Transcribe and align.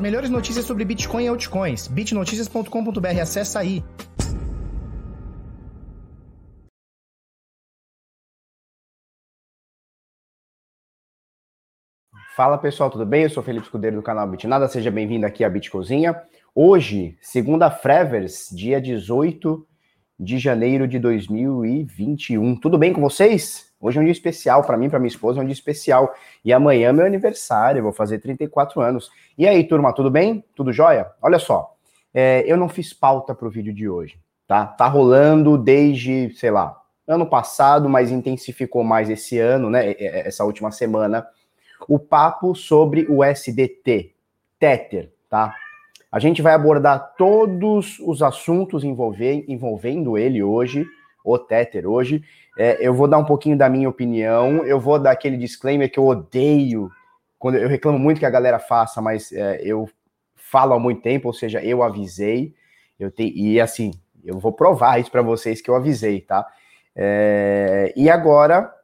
Melhores 0.00 0.30
notícias 0.30 0.64
sobre 0.64 0.84
Bitcoin 0.84 1.24
e 1.24 1.28
altcoins. 1.28 1.86
bitnoticias.com.br. 1.86 3.20
Acesse 3.20 3.58
aí. 3.58 3.84
Fala 12.34 12.56
pessoal, 12.56 12.88
tudo 12.90 13.04
bem? 13.04 13.24
Eu 13.24 13.30
sou 13.30 13.42
Felipe 13.42 13.66
Escudeiro 13.66 13.96
do 13.96 14.02
canal 14.02 14.26
Bitnada, 14.26 14.66
seja 14.66 14.90
bem-vindo 14.90 15.26
aqui 15.26 15.44
à 15.44 15.50
Bitcozinha. 15.50 16.18
Hoje, 16.54 17.18
segunda 17.20 17.70
Frevers, 17.70 18.48
dia 18.50 18.80
18 18.80 19.66
de 20.20 20.38
janeiro 20.38 20.86
de 20.86 20.98
2021. 20.98 22.54
Tudo 22.56 22.76
bem 22.76 22.92
com 22.92 23.00
vocês? 23.00 23.72
Hoje 23.80 23.96
é 23.96 24.02
um 24.02 24.04
dia 24.04 24.12
especial 24.12 24.62
para 24.62 24.76
mim, 24.76 24.90
para 24.90 24.98
minha 24.98 25.08
esposa, 25.08 25.40
é 25.40 25.42
um 25.42 25.46
dia 25.46 25.54
especial. 25.54 26.14
E 26.44 26.52
amanhã 26.52 26.90
é 26.90 26.92
meu 26.92 27.06
aniversário, 27.06 27.82
vou 27.82 27.90
fazer 27.90 28.18
34 28.18 28.82
anos. 28.82 29.10
E 29.38 29.48
aí, 29.48 29.64
turma, 29.64 29.94
tudo 29.94 30.10
bem? 30.10 30.44
Tudo 30.54 30.74
jóia? 30.74 31.10
Olha 31.22 31.38
só, 31.38 31.74
é, 32.12 32.44
eu 32.46 32.58
não 32.58 32.68
fiz 32.68 32.92
pauta 32.92 33.34
para 33.34 33.48
o 33.48 33.50
vídeo 33.50 33.72
de 33.72 33.88
hoje, 33.88 34.20
tá? 34.46 34.66
Tá 34.66 34.86
rolando 34.86 35.56
desde, 35.56 36.28
sei 36.36 36.50
lá, 36.50 36.78
ano 37.08 37.24
passado, 37.24 37.88
mas 37.88 38.10
intensificou 38.10 38.84
mais 38.84 39.08
esse 39.08 39.38
ano, 39.38 39.70
né? 39.70 39.94
Essa 39.98 40.44
última 40.44 40.70
semana, 40.70 41.26
o 41.88 41.98
papo 41.98 42.54
sobre 42.54 43.06
o 43.08 43.24
SDT, 43.24 44.12
Tether, 44.58 45.10
tá? 45.30 45.54
A 46.10 46.18
gente 46.18 46.42
vai 46.42 46.54
abordar 46.54 47.14
todos 47.16 47.98
os 48.00 48.22
assuntos 48.22 48.82
envolvendo 48.82 50.18
ele 50.18 50.42
hoje, 50.42 50.84
o 51.24 51.38
Tether 51.38 51.88
hoje. 51.88 52.22
É, 52.58 52.78
eu 52.80 52.92
vou 52.92 53.06
dar 53.06 53.18
um 53.18 53.24
pouquinho 53.24 53.56
da 53.56 53.68
minha 53.68 53.88
opinião, 53.88 54.64
eu 54.64 54.80
vou 54.80 54.98
dar 54.98 55.12
aquele 55.12 55.36
disclaimer 55.36 55.90
que 55.90 55.98
eu 55.98 56.06
odeio, 56.06 56.90
quando 57.38 57.56
eu 57.56 57.68
reclamo 57.68 57.98
muito 57.98 58.18
que 58.18 58.26
a 58.26 58.30
galera 58.30 58.58
faça, 58.58 59.00
mas 59.00 59.32
é, 59.32 59.60
eu 59.62 59.88
falo 60.34 60.74
há 60.74 60.78
muito 60.78 61.00
tempo, 61.00 61.28
ou 61.28 61.32
seja, 61.32 61.62
eu 61.62 61.82
avisei, 61.82 62.54
eu 62.98 63.12
e 63.18 63.60
assim, 63.60 63.92
eu 64.24 64.38
vou 64.38 64.52
provar 64.52 65.00
isso 65.00 65.10
para 65.10 65.22
vocês 65.22 65.62
que 65.62 65.70
eu 65.70 65.76
avisei, 65.76 66.20
tá? 66.20 66.46
É, 66.94 67.92
e 67.96 68.10
agora 68.10 68.74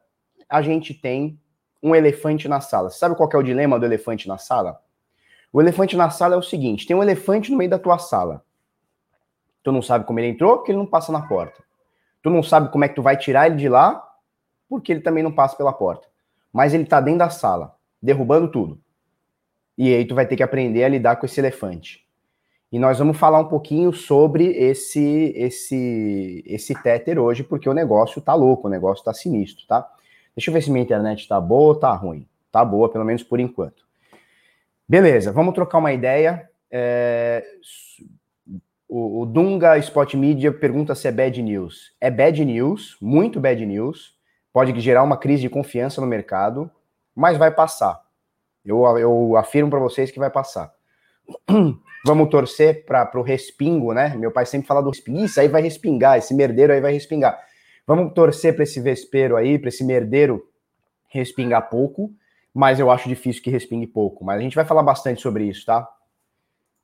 a 0.49 0.61
gente 0.61 0.93
tem 0.93 1.39
um 1.83 1.93
elefante 1.93 2.47
na 2.47 2.61
sala. 2.61 2.89
Você 2.89 2.97
sabe 2.97 3.15
qual 3.15 3.29
é 3.31 3.37
o 3.37 3.43
dilema 3.43 3.77
do 3.77 3.85
elefante 3.85 4.27
na 4.27 4.37
sala? 4.37 4.79
O 5.57 5.61
elefante 5.61 5.97
na 5.97 6.11
sala 6.11 6.35
é 6.35 6.37
o 6.37 6.43
seguinte: 6.43 6.85
tem 6.85 6.95
um 6.95 7.01
elefante 7.01 7.49
no 7.49 7.57
meio 7.57 7.67
da 7.67 7.79
tua 7.79 7.97
sala. 7.97 8.43
Tu 9.63 9.71
não 9.71 9.81
sabe 9.81 10.05
como 10.05 10.19
ele 10.19 10.27
entrou, 10.27 10.57
porque 10.57 10.69
ele 10.69 10.77
não 10.77 10.85
passa 10.85 11.11
na 11.11 11.23
porta. 11.23 11.63
Tu 12.21 12.29
não 12.29 12.43
sabe 12.43 12.71
como 12.71 12.85
é 12.85 12.87
que 12.87 12.93
tu 12.93 13.01
vai 13.01 13.17
tirar 13.17 13.47
ele 13.47 13.55
de 13.55 13.67
lá, 13.67 14.07
porque 14.69 14.91
ele 14.91 15.01
também 15.01 15.23
não 15.23 15.31
passa 15.31 15.57
pela 15.57 15.73
porta. 15.73 16.07
Mas 16.53 16.75
ele 16.75 16.85
tá 16.85 17.01
dentro 17.01 17.17
da 17.17 17.31
sala, 17.31 17.75
derrubando 17.99 18.51
tudo. 18.51 18.79
E 19.75 19.91
aí 19.95 20.05
tu 20.05 20.13
vai 20.13 20.27
ter 20.27 20.35
que 20.35 20.43
aprender 20.43 20.83
a 20.83 20.89
lidar 20.89 21.15
com 21.15 21.25
esse 21.25 21.41
elefante. 21.41 22.05
E 22.71 22.77
nós 22.77 22.99
vamos 22.99 23.17
falar 23.17 23.39
um 23.39 23.47
pouquinho 23.49 23.91
sobre 23.91 24.45
esse 24.49 25.33
esse 25.35 26.43
esse 26.45 26.75
Tether 26.83 27.17
hoje, 27.17 27.43
porque 27.43 27.67
o 27.67 27.73
negócio 27.73 28.21
tá 28.21 28.35
louco, 28.35 28.67
o 28.67 28.69
negócio 28.69 29.03
tá 29.03 29.11
sinistro, 29.11 29.65
tá? 29.65 29.89
Deixa 30.35 30.51
eu 30.51 30.53
ver 30.53 30.61
se 30.61 30.69
minha 30.69 30.83
internet 30.83 31.27
tá 31.27 31.41
boa 31.41 31.69
ou 31.69 31.75
tá 31.75 31.91
ruim. 31.95 32.27
Tá 32.51 32.63
boa, 32.63 32.87
pelo 32.89 33.03
menos 33.03 33.23
por 33.23 33.39
enquanto. 33.39 33.86
Beleza, 34.87 35.31
vamos 35.33 35.53
trocar 35.53 35.79
uma 35.79 35.91
ideia. 35.91 36.49
É, 36.71 37.43
o, 38.87 39.21
o, 39.21 39.25
Dunga 39.25 39.77
Spot 39.79 40.13
Media 40.13 40.51
pergunta 40.51 40.95
se 40.95 41.07
é 41.07 41.11
bad 41.11 41.41
news. 41.41 41.93
É 41.99 42.09
bad 42.09 42.43
news, 42.45 42.97
muito 43.01 43.39
bad 43.39 43.65
news. 43.65 44.15
Pode 44.53 44.79
gerar 44.79 45.03
uma 45.03 45.17
crise 45.17 45.41
de 45.41 45.49
confiança 45.49 45.99
no 45.99 46.07
mercado, 46.07 46.71
mas 47.13 47.37
vai 47.37 47.51
passar. 47.51 48.01
Eu, 48.63 48.83
eu 48.97 49.35
afirmo 49.35 49.69
para 49.69 49.79
vocês 49.79 50.09
que 50.09 50.19
vai 50.19 50.29
passar. 50.29 50.73
Vamos 52.05 52.29
torcer 52.29 52.85
para 52.85 53.11
o 53.15 53.21
respingo, 53.21 53.93
né? 53.93 54.15
Meu 54.15 54.31
pai 54.31 54.45
sempre 54.45 54.67
fala 54.67 54.81
do 54.81 54.89
respingo. 54.89 55.25
Isso 55.25 55.39
aí 55.41 55.49
vai 55.49 55.61
respingar, 55.61 56.17
esse 56.17 56.33
merdeiro 56.33 56.71
aí 56.71 56.79
vai 56.79 56.93
respingar. 56.93 57.37
Vamos 57.85 58.13
torcer 58.13 58.53
para 58.53 58.63
esse 58.63 58.79
vespeiro 58.79 59.35
aí, 59.35 59.59
para 59.59 59.67
esse 59.67 59.83
merdeiro 59.83 60.47
respingar 61.09 61.69
pouco, 61.69 62.11
mas 62.57 62.79
eu 62.79 62.89
acho 62.89 63.07
difícil 63.07 63.43
que 63.43 63.51
respingue 63.51 63.85
pouco. 63.85 64.25
Mas 64.25 64.39
a 64.39 64.41
gente 64.41 64.55
vai 64.55 64.65
falar 64.65 64.81
bastante 64.81 65.21
sobre 65.21 65.43
isso, 65.43 65.63
tá? 65.63 65.87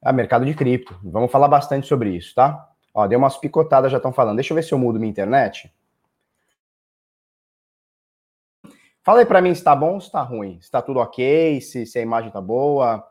Ah, 0.04 0.14
mercado 0.14 0.46
de 0.46 0.54
cripto. 0.54 0.96
Vamos 1.04 1.32
falar 1.32 1.48
bastante 1.48 1.88
sobre 1.88 2.16
isso, 2.16 2.36
tá? 2.36 2.70
Ó, 2.94 3.08
deu 3.08 3.18
umas 3.18 3.38
picotadas, 3.38 3.92
já 3.92 3.98
estão 3.98 4.14
falando. 4.14 4.36
Deixa 4.36 4.54
eu 4.54 4.56
ver 4.56 4.62
se 4.62 4.72
eu 4.72 4.78
mudo 4.78 5.00
minha 5.00 5.10
internet. 5.10 5.74
Fala 9.02 9.22
aí 9.22 9.26
para 9.26 9.42
mim 9.42 9.56
se 9.56 9.64
tá 9.64 9.76
bom 9.76 9.96
ou 9.96 10.02
se 10.02 10.12
tá 10.12 10.22
ruim. 10.22 10.60
Se 10.62 10.70
tá 10.70 10.80
tudo 10.80 11.00
ok, 11.00 11.60
se, 11.60 11.88
se 11.88 11.98
a 11.98 12.04
imagem 12.04 12.30
tá 12.30 12.40
boa. 12.40 13.04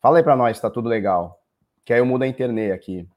Fala 0.00 0.18
aí 0.18 0.24
para 0.24 0.34
nós 0.34 0.56
se 0.56 0.62
tá 0.62 0.68
tudo 0.68 0.88
legal. 0.88 1.40
Que 1.84 1.92
aí 1.92 2.00
eu 2.00 2.06
mudo 2.06 2.24
a 2.24 2.26
internet 2.26 2.72
aqui. 2.72 3.08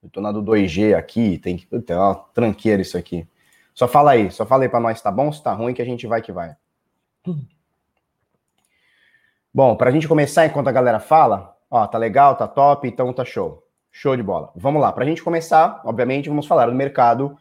Eu 0.00 0.08
tô 0.08 0.20
na 0.20 0.30
do 0.30 0.40
2G 0.40 0.96
aqui, 0.96 1.36
tem 1.36 1.56
que. 1.56 1.66
Tem 1.80 1.96
uma 1.96 2.14
tranqueira 2.32 2.80
isso 2.80 2.96
aqui. 2.96 3.26
Só 3.74 3.88
fala 3.88 4.12
aí, 4.12 4.30
só 4.30 4.46
fala 4.46 4.62
aí 4.62 4.68
para 4.68 4.78
nós 4.78 4.98
se 4.98 5.02
tá 5.02 5.10
bom, 5.10 5.32
se 5.32 5.42
tá 5.42 5.52
ruim, 5.52 5.74
que 5.74 5.82
a 5.82 5.84
gente 5.84 6.06
vai 6.06 6.22
que 6.22 6.30
vai. 6.30 6.54
Bom, 9.54 9.76
para 9.76 9.90
a 9.90 9.92
gente 9.92 10.08
começar, 10.08 10.46
enquanto 10.46 10.68
a 10.68 10.72
galera 10.72 10.98
fala, 10.98 11.52
Ó, 11.74 11.86
tá 11.86 11.96
legal, 11.96 12.36
tá 12.36 12.46
top, 12.46 12.86
então 12.86 13.14
tá 13.14 13.24
show. 13.24 13.62
Show 13.90 14.14
de 14.14 14.22
bola. 14.22 14.52
Vamos 14.54 14.82
lá. 14.82 14.92
Para 14.92 15.04
a 15.04 15.06
gente 15.06 15.22
começar, 15.22 15.80
obviamente, 15.86 16.28
vamos 16.28 16.46
falar 16.46 16.66
do 16.66 16.74
mercado. 16.74 17.34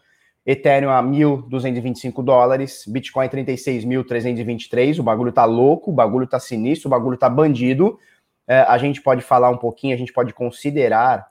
Ethereum 0.45 0.89
a 0.89 1.03
1.225 1.03 2.23
dólares, 2.23 2.85
Bitcoin 2.87 3.27
36.323. 3.27 4.99
O 4.99 5.03
bagulho 5.03 5.33
tá 5.33 5.43
louco, 5.43 5.91
o 5.91 5.93
bagulho 5.93 6.25
tá 6.25 6.39
sinistro, 6.39 6.87
o 6.87 6.91
bagulho 6.91 7.17
tá 7.17 7.29
bandido. 7.29 7.99
É, 8.47 8.61
a 8.61 8.77
gente 8.77 9.01
pode 9.01 9.21
falar 9.21 9.49
um 9.49 9.57
pouquinho, 9.57 9.93
a 9.93 9.97
gente 9.97 10.13
pode 10.13 10.33
considerar 10.33 11.27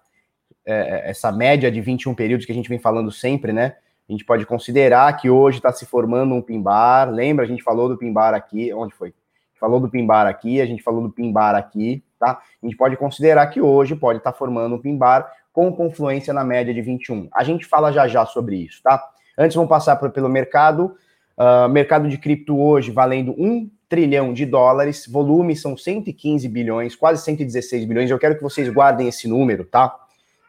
é, 0.67 1.09
essa 1.09 1.33
média 1.33 1.73
de 1.73 1.81
21 1.81 2.15
períodos 2.15 2.45
que 2.45 2.53
a 2.53 2.55
gente 2.55 2.69
vem 2.69 2.79
falando 2.79 3.11
sempre, 3.11 3.51
né? 3.51 3.77
A 4.07 4.13
gente 4.13 4.27
pode 4.27 4.45
considerar 4.45 5.11
que 5.17 5.31
hoje 5.31 5.57
está 5.57 5.73
se 5.73 5.87
formando 5.87 6.35
um 6.35 6.43
pimbar. 6.43 7.11
Lembra, 7.11 7.47
a 7.47 7.49
gente 7.49 7.63
falou 7.63 7.89
do 7.89 7.97
pimbar 7.97 8.35
aqui. 8.35 8.75
Onde 8.75 8.93
foi? 8.95 9.15
Falou 9.61 9.79
do 9.79 9.89
pimbar 9.89 10.27
aqui, 10.27 10.61
a 10.61 10.67
gente 10.67 10.83
falou 10.83 11.03
do 11.03 11.11
pimbar 11.11 11.55
aqui 11.55 12.03
tá? 12.21 12.41
A 12.63 12.67
gente 12.67 12.77
pode 12.77 12.97
considerar 12.99 13.47
que 13.47 13.61
hoje 13.61 13.97
pode 13.97 14.19
estar 14.19 14.33
tá 14.33 14.39
formando 14.39 14.75
um 14.75 14.79
pin-bar 14.79 15.33
com 15.53 15.73
confluência 15.73 16.33
na 16.35 16.45
média 16.45 16.73
de 16.73 16.83
21. 16.83 17.29
A 17.33 17.43
gente 17.43 17.65
fala 17.65 17.91
já 17.91 18.07
já 18.07 18.27
sobre 18.27 18.57
isso, 18.57 18.81
tá? 18.83 19.03
Antes 19.37 19.57
vamos 19.57 19.71
passar 19.71 19.97
por, 19.97 20.11
pelo 20.11 20.29
mercado. 20.29 20.95
Uh, 21.37 21.69
mercado 21.71 22.07
de 22.07 22.19
cripto 22.19 22.61
hoje 22.61 22.91
valendo 22.91 23.33
1 23.33 23.71
trilhão 23.89 24.33
de 24.33 24.45
dólares, 24.45 25.07
volume 25.09 25.57
são 25.57 25.77
115 25.77 26.47
bilhões, 26.47 26.95
quase 26.95 27.25
116 27.25 27.87
bilhões. 27.87 28.11
Eu 28.11 28.19
quero 28.19 28.37
que 28.37 28.43
vocês 28.43 28.69
guardem 28.69 29.09
esse 29.09 29.27
número, 29.27 29.65
tá? 29.65 29.97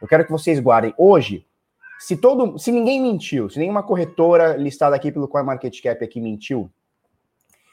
Eu 0.00 0.06
quero 0.06 0.24
que 0.24 0.30
vocês 0.30 0.60
guardem. 0.60 0.94
Hoje, 0.96 1.44
se 1.98 2.16
todo, 2.16 2.56
se 2.58 2.70
ninguém 2.70 3.00
mentiu, 3.00 3.48
se 3.48 3.58
nenhuma 3.58 3.82
corretora 3.82 4.56
listada 4.56 4.94
aqui 4.94 5.10
pelo 5.10 5.26
CoinMarketCap 5.26 6.04
aqui 6.04 6.20
mentiu, 6.20 6.70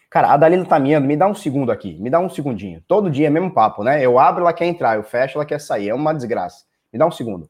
Cara, 0.10 0.34
a 0.34 0.38
Dalila 0.38 0.66
tá 0.66 0.80
miando, 0.80 1.08
me 1.08 1.16
dá 1.16 1.28
um 1.28 1.36
segundo 1.36 1.72
aqui, 1.72 2.00
me 2.00 2.10
dá 2.10 2.20
um 2.20 2.30
segundinho. 2.30 2.84
Todo 2.88 3.12
dia 3.12 3.28
é 3.28 3.30
mesmo 3.30 3.54
papo, 3.54 3.84
né? 3.84 4.04
Eu 4.04 4.18
abro, 4.18 4.42
ela 4.42 4.54
quer 4.54 4.66
entrar, 4.66 4.96
eu 4.96 5.04
fecho, 5.04 5.38
ela 5.38 5.46
quer 5.46 5.60
sair. 5.60 5.90
É 5.90 5.94
uma 5.94 6.14
desgraça. 6.14 6.66
Me 6.92 6.98
dá 6.98 7.06
um 7.06 7.12
segundo. 7.12 7.48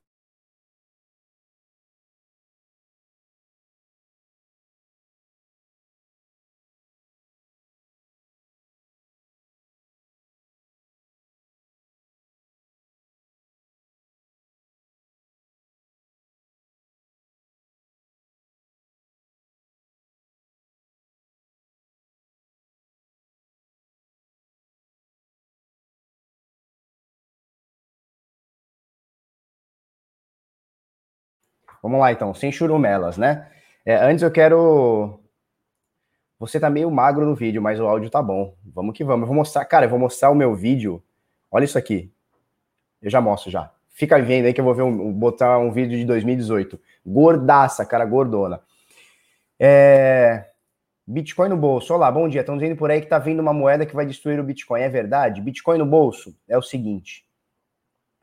Vamos 31.82 32.00
lá, 32.00 32.12
então, 32.12 32.34
sem 32.34 32.52
churumelas, 32.52 33.18
né? 33.18 33.48
É, 33.86 33.96
antes 33.96 34.22
eu 34.22 34.32
quero. 34.32 35.20
Você 36.38 36.60
tá 36.60 36.70
meio 36.70 36.90
magro 36.92 37.26
no 37.26 37.36
vídeo, 37.36 37.62
mas 37.62 37.80
o 37.80 37.88
áudio 37.88 38.10
tá 38.10 38.22
bom. 38.22 38.56
Vamos 38.74 38.96
que 38.96 39.04
vamos. 39.04 39.24
Eu 39.24 39.28
vou 39.28 39.36
mostrar, 39.36 39.66
cara, 39.66 39.86
eu 39.86 39.90
vou 39.90 40.00
mostrar 40.00 40.30
o 40.30 40.36
meu 40.36 40.56
vídeo. 40.56 41.04
Olha 41.52 41.66
isso 41.66 41.78
aqui. 41.78 42.12
Eu 43.02 43.10
já 43.10 43.20
mostro 43.20 43.50
já. 43.50 43.72
Fica 43.90 44.22
vendo 44.22 44.46
aí 44.46 44.54
que 44.54 44.62
eu 44.62 44.66
vou 44.66 44.74
ver 44.74 44.84
um, 44.84 45.12
botar 45.12 45.58
um 45.58 45.72
vídeo 45.72 45.98
de 45.98 46.06
2018. 46.06 46.80
Gordaça, 47.06 47.86
cara, 47.86 48.06
gordona. 48.06 48.62
É... 49.60 50.46
Bitcoin 51.06 51.50
no 51.50 51.58
bolso. 51.58 51.94
Olá, 51.94 52.12
bom 52.12 52.30
dia. 52.30 52.42
Estão 52.42 52.58
dizendo 52.58 52.78
por 52.78 52.92
aí 52.92 53.02
que 53.02 53.08
tá 53.08 53.20
vindo 53.20 53.40
uma 53.40 53.52
moeda 53.54 53.86
que 53.86 53.96
vai 53.96 54.06
destruir 54.06 54.40
o 54.40 54.44
Bitcoin. 54.44 54.82
É 54.82 54.90
verdade? 54.90 55.42
Bitcoin 55.42 55.80
no 55.80 55.86
bolso 55.86 56.34
é 56.48 56.58
o 56.58 56.62
seguinte. 56.62 57.26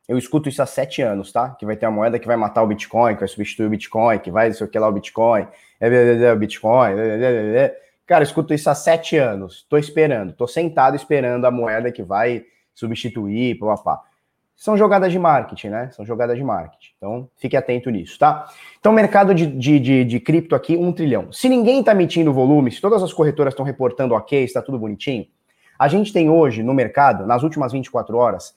Eu 0.09 0.17
escuto 0.17 0.49
isso 0.49 0.63
há 0.63 0.67
sete 0.67 1.03
anos, 1.03 1.33
tá? 1.33 1.51
Que 1.51 1.67
vai 1.67 1.77
ter 1.77 1.87
uma 1.87 1.93
moeda 1.93 2.19
que 2.19 2.27
vai 2.27 2.37
matar 2.37 2.63
o 2.63 2.67
Bitcoin, 2.67 3.15
que 3.15 3.21
vai 3.21 3.29
substituir 3.29 3.67
o 3.67 3.71
Bitcoin, 3.71 4.19
que 4.21 4.31
vai 4.31 4.53
sei 4.53 4.67
o 4.67 4.71
que 4.71 4.79
lá 4.79 4.89
o 4.89 4.93
Bitcoin, 4.93 5.47
é 5.81 6.33
o 6.33 6.37
Bitcoin. 6.37 6.95
Cara, 8.07 8.23
eu 8.23 8.27
escuto 8.27 8.55
isso 8.55 8.71
há 8.71 8.75
sete 8.75 9.17
anos. 9.17 9.67
Tô 9.69 9.77
esperando, 9.77 10.33
tô 10.33 10.47
sentado 10.47 10.95
esperando 10.95 11.45
a 11.45 11.51
moeda 11.51 11.91
que 11.91 12.05
vai 12.05 12.45
substituir, 12.73 13.59
papá. 13.59 14.01
São 14.55 14.77
jogadas 14.77 15.13
de 15.13 15.19
marketing, 15.19 15.69
né? 15.69 15.91
São 15.91 16.07
jogadas 16.07 16.37
de 16.37 16.45
marketing. 16.45 16.93
Então, 16.97 17.29
fique 17.37 17.57
atento 17.57 17.91
nisso, 17.91 18.19
tá? 18.19 18.49
Então, 18.79 18.93
mercado 18.93 19.35
de, 19.35 19.47
de, 19.47 19.79
de, 19.79 20.05
de 20.05 20.21
cripto 20.21 20.55
aqui, 20.55 20.77
um 20.77 20.93
trilhão. 20.93 21.31
Se 21.33 21.49
ninguém 21.49 21.81
está 21.81 21.93
emitindo 21.93 22.33
volume, 22.33 22.71
se 22.71 22.81
todas 22.81 23.03
as 23.03 23.13
corretoras 23.13 23.53
estão 23.53 23.67
reportando 23.67 24.15
ok, 24.15 24.45
está 24.45 24.63
tudo 24.63 24.79
bonitinho, 24.79 25.27
a 25.79 25.89
gente 25.89 26.11
tem 26.11 26.31
hoje 26.31 26.63
no 26.63 26.73
mercado, 26.73 27.27
nas 27.27 27.43
últimas 27.43 27.73
24 27.73 28.17
horas, 28.17 28.55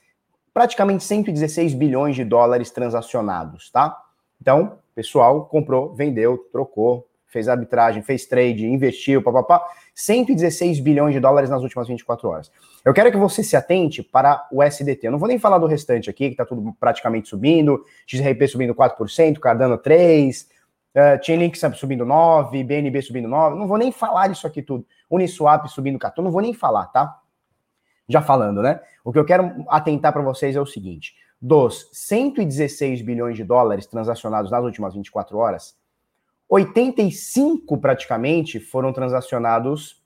praticamente 0.52 1.04
116 1.04 1.74
bilhões 1.74 2.16
de 2.16 2.24
dólares 2.24 2.70
transacionados, 2.70 3.70
tá? 3.70 3.96
Então, 4.40 4.78
pessoal 5.00 5.46
comprou, 5.46 5.94
vendeu, 5.94 6.36
trocou, 6.52 7.06
fez 7.26 7.48
arbitragem, 7.48 8.02
fez 8.02 8.26
trade, 8.26 8.66
investiu, 8.66 9.22
papapá, 9.22 9.64
116 9.94 10.80
bilhões 10.80 11.14
de 11.14 11.20
dólares 11.20 11.48
nas 11.48 11.62
últimas 11.62 11.88
24 11.88 12.28
horas. 12.28 12.50
Eu 12.84 12.92
quero 12.92 13.10
que 13.10 13.16
você 13.16 13.42
se 13.42 13.56
atente 13.56 14.02
para 14.02 14.46
o 14.52 14.62
SDT. 14.62 15.06
Eu 15.06 15.12
não 15.12 15.18
vou 15.18 15.28
nem 15.28 15.38
falar 15.38 15.58
do 15.58 15.66
restante 15.66 16.10
aqui, 16.10 16.26
que 16.26 16.34
está 16.34 16.44
tudo 16.44 16.74
praticamente 16.78 17.28
subindo, 17.28 17.82
XRP 18.06 18.46
subindo 18.48 18.74
4%, 18.74 19.38
Cardano 19.38 19.78
3%, 19.78 20.44
uh, 20.44 21.24
Chainlink 21.24 21.56
subindo 21.76 22.04
9%, 22.04 22.64
BNB 22.64 23.00
subindo 23.02 23.28
9%, 23.28 23.54
não 23.54 23.68
vou 23.68 23.78
nem 23.78 23.92
falar 23.92 24.28
disso 24.28 24.46
aqui 24.46 24.60
tudo. 24.60 24.84
Uniswap 25.08 25.66
subindo 25.68 25.98
14%, 25.98 26.18
não 26.18 26.30
vou 26.30 26.42
nem 26.42 26.52
falar, 26.52 26.86
tá? 26.86 27.19
Já 28.10 28.20
falando, 28.20 28.60
né? 28.60 28.80
O 29.04 29.12
que 29.12 29.18
eu 29.18 29.24
quero 29.24 29.64
atentar 29.68 30.12
para 30.12 30.22
vocês 30.22 30.56
é 30.56 30.60
o 30.60 30.66
seguinte, 30.66 31.14
dos 31.40 31.88
116 31.92 33.02
bilhões 33.02 33.36
de 33.36 33.44
dólares 33.44 33.86
transacionados 33.86 34.50
nas 34.50 34.64
últimas 34.64 34.94
24 34.94 35.38
horas, 35.38 35.76
85 36.48 37.78
praticamente 37.78 38.58
foram 38.58 38.92
transacionados 38.92 40.02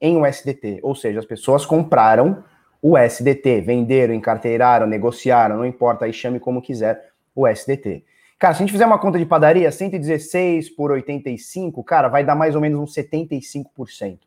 em 0.00 0.16
USDT, 0.16 0.78
ou 0.82 0.94
seja, 0.94 1.18
as 1.18 1.26
pessoas 1.26 1.66
compraram 1.66 2.44
o 2.80 2.96
SDT, 2.96 3.62
venderam, 3.62 4.14
encarteiraram, 4.14 4.86
negociaram, 4.86 5.56
não 5.56 5.66
importa, 5.66 6.04
aí 6.04 6.12
chame 6.12 6.38
como 6.38 6.62
quiser 6.62 7.10
o 7.34 7.48
SDT. 7.48 8.04
Cara, 8.38 8.54
se 8.54 8.62
a 8.62 8.66
gente 8.66 8.72
fizer 8.72 8.86
uma 8.86 8.98
conta 8.98 9.18
de 9.18 9.24
padaria, 9.24 9.72
116 9.72 10.70
por 10.70 10.92
85, 10.92 11.82
cara, 11.82 12.08
vai 12.08 12.22
dar 12.22 12.34
mais 12.34 12.54
ou 12.54 12.60
menos 12.60 12.78
uns 12.78 12.94
75%. 12.94 14.18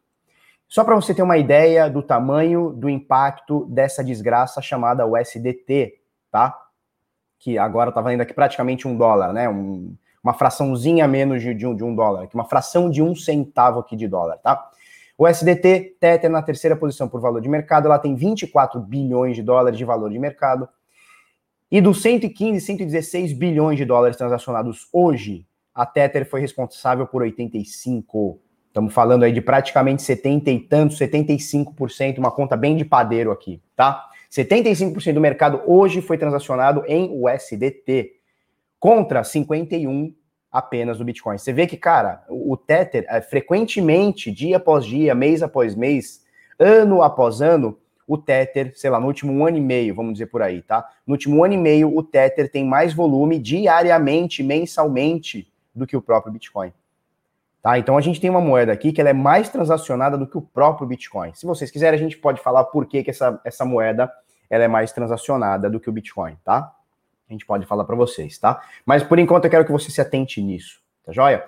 Só 0.67 0.83
para 0.83 0.95
você 0.95 1.13
ter 1.13 1.21
uma 1.21 1.37
ideia 1.37 1.89
do 1.89 2.03
tamanho 2.03 2.71
do 2.71 2.89
impacto 2.89 3.65
dessa 3.65 4.03
desgraça 4.03 4.61
chamada 4.61 5.07
USDT, 5.07 5.99
tá? 6.29 6.57
Que 7.39 7.57
agora 7.57 7.91
tá 7.91 8.01
valendo 8.01 8.21
aqui 8.21 8.33
praticamente 8.33 8.87
um 8.87 8.97
dólar, 8.97 9.31
né? 9.31 9.47
Um, 9.47 9.95
uma 10.21 10.33
fraçãozinha 10.33 11.07
menos 11.07 11.41
de, 11.41 11.53
de, 11.53 11.65
um, 11.65 11.73
de 11.73 11.83
um 11.83 11.95
dólar, 11.95 12.27
uma 12.33 12.43
fração 12.43 12.89
de 12.89 13.01
um 13.01 13.15
centavo 13.15 13.79
aqui 13.79 13.95
de 13.95 14.07
dólar, 14.07 14.37
tá? 14.39 14.69
O 15.17 15.25
SDT, 15.25 15.95
Tether 15.99 16.29
na 16.29 16.43
terceira 16.43 16.75
posição 16.75 17.07
por 17.07 17.21
valor 17.21 17.41
de 17.41 17.49
mercado, 17.49 17.85
ela 17.85 17.97
tem 17.97 18.13
24 18.13 18.79
bilhões 18.79 19.35
de 19.35 19.41
dólares 19.41 19.77
de 19.77 19.85
valor 19.85 20.11
de 20.11 20.19
mercado. 20.19 20.67
E 21.71 21.81
dos 21.81 22.01
115, 22.01 22.63
116 22.63 23.33
bilhões 23.33 23.77
de 23.77 23.85
dólares 23.85 24.15
transacionados 24.15 24.87
hoje, 24.93 25.47
a 25.73 25.85
Tether 25.85 26.29
foi 26.29 26.39
responsável 26.39 27.07
por 27.07 27.21
85. 27.23 28.39
Estamos 28.67 28.93
falando 28.93 29.23
aí 29.23 29.31
de 29.31 29.41
praticamente 29.41 30.03
70 30.03 30.51
e 30.51 30.59
tantos, 30.59 30.99
75%, 30.99 32.17
uma 32.19 32.31
conta 32.31 32.55
bem 32.55 32.75
de 32.75 32.85
padeiro 32.85 33.31
aqui, 33.31 33.61
tá? 33.75 34.09
75% 34.31 35.13
do 35.13 35.21
mercado 35.21 35.61
hoje 35.65 36.01
foi 36.01 36.17
transacionado 36.17 36.83
em 36.87 37.09
USDT 37.11 38.13
contra 38.79 39.23
51 39.23 40.13
apenas 40.51 40.97
do 40.97 41.05
Bitcoin. 41.05 41.37
Você 41.37 41.53
vê 41.53 41.65
que, 41.65 41.77
cara, 41.77 42.23
o 42.29 42.55
Tether, 42.57 43.05
é, 43.09 43.21
frequentemente, 43.21 44.31
dia 44.31 44.57
após 44.57 44.85
dia, 44.85 45.15
mês 45.15 45.41
após 45.41 45.75
mês, 45.75 46.23
ano 46.59 47.01
após 47.01 47.41
ano, 47.41 47.77
o 48.07 48.17
Tether, 48.17 48.71
sei 48.75 48.89
lá, 48.89 48.99
no 48.99 49.07
último 49.07 49.45
ano 49.45 49.57
e 49.57 49.61
meio, 49.61 49.93
vamos 49.93 50.13
dizer 50.13 50.27
por 50.27 50.41
aí, 50.41 50.61
tá? 50.61 50.87
No 51.05 51.13
último 51.13 51.43
ano 51.43 51.53
e 51.53 51.57
meio, 51.57 51.95
o 51.95 52.01
Tether 52.01 52.49
tem 52.49 52.65
mais 52.65 52.93
volume 52.93 53.37
diariamente, 53.37 54.41
mensalmente, 54.41 55.51
do 55.75 55.85
que 55.85 55.97
o 55.97 56.01
próprio 56.01 56.31
Bitcoin. 56.31 56.71
Tá? 57.62 57.77
Então 57.77 57.98
a 57.98 58.01
gente 58.01 58.21
tem 58.21 58.30
uma 58.30 58.42
moeda 58.42 58.71
aqui 58.71 58.92
que 58.92 59.01
ela 59.01 59.09
é 59.09 59.13
mais 59.13 59.50
transacionada 59.50 60.18
do 60.18 60.27
que 60.27 60.38
o 60.38 60.42
próprio 60.42 60.88
Bitcoin. 60.88 61.33
Se 61.33 61.45
vocês 61.45 61.71
quiserem, 61.71 62.00
a 62.00 62.01
gente 62.01 62.18
pode 62.18 62.42
falar 62.42 62.63
por 62.65 62.86
que, 62.86 63.04
que 63.04 63.09
essa, 63.09 63.39
essa 63.44 63.65
moeda 63.65 64.12
ela 64.50 64.63
é 64.63 64.68
mais 64.68 64.92
transacionada 64.92 65.69
do 65.69 65.80
que 65.80 65.89
o 65.89 65.94
Bitcoin, 65.94 66.38
tá? 66.44 66.71
A 67.30 67.33
gente 67.33 67.45
pode 67.45 67.65
falar 67.65 67.83
para 67.83 67.95
vocês, 67.95 68.38
tá? 68.38 68.62
Mas 68.86 69.04
por 69.04 69.19
enquanto 69.19 69.45
eu 69.45 69.51
quero 69.51 69.65
que 69.65 69.71
você 69.71 69.92
se 69.92 70.00
atente 70.00 70.42
nisso, 70.42 70.80
tá 71.06 71.12
joia? 71.12 71.44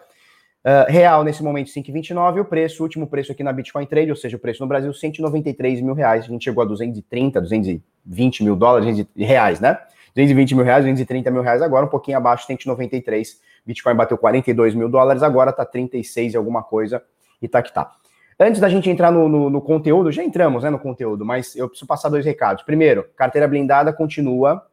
Uh, 0.59 0.91
real 0.91 1.23
nesse 1.23 1.41
momento 1.41 1.67
5,29, 1.67 2.41
o 2.41 2.45
preço, 2.45 2.81
o 2.81 2.83
último 2.83 3.07
preço 3.07 3.31
aqui 3.31 3.41
na 3.41 3.53
Bitcoin 3.53 3.85
Trade, 3.85 4.09
ou 4.09 4.17
seja, 4.17 4.35
o 4.35 4.39
preço 4.39 4.61
no 4.61 4.67
Brasil 4.67 4.93
193 4.93 5.79
mil 5.79 5.93
reais, 5.93 6.25
a 6.25 6.27
gente 6.27 6.43
chegou 6.43 6.61
a 6.61 6.65
230, 6.65 7.39
220 7.39 8.43
mil 8.43 8.57
dólares, 8.57 9.07
reais, 9.15 9.61
né? 9.61 9.79
220 10.15 10.55
mil 10.55 10.65
reais, 10.65 10.83
230 10.83 11.31
mil 11.31 11.41
reais 11.41 11.61
agora, 11.61 11.85
um 11.85 11.89
pouquinho 11.89 12.17
abaixo, 12.17 12.45
193, 12.47 13.39
Bitcoin 13.65 13.95
bateu 13.95 14.17
42 14.17 14.75
mil 14.75 14.89
dólares, 14.89 15.23
agora 15.23 15.51
tá 15.51 15.65
36 15.65 16.33
e 16.33 16.37
alguma 16.37 16.63
coisa, 16.63 17.03
e 17.41 17.47
tá 17.47 17.61
que 17.61 17.73
tá. 17.73 17.91
Antes 18.39 18.61
da 18.61 18.69
gente 18.69 18.89
entrar 18.89 19.11
no, 19.11 19.27
no, 19.27 19.49
no 19.49 19.61
conteúdo, 19.61 20.11
já 20.11 20.23
entramos 20.23 20.63
né, 20.63 20.69
no 20.69 20.79
conteúdo, 20.79 21.25
mas 21.25 21.55
eu 21.57 21.67
preciso 21.67 21.85
passar 21.85 22.07
dois 22.07 22.25
recados. 22.25 22.63
Primeiro, 22.63 23.05
carteira 23.15 23.47
blindada 23.47 23.91
continua 23.91 24.65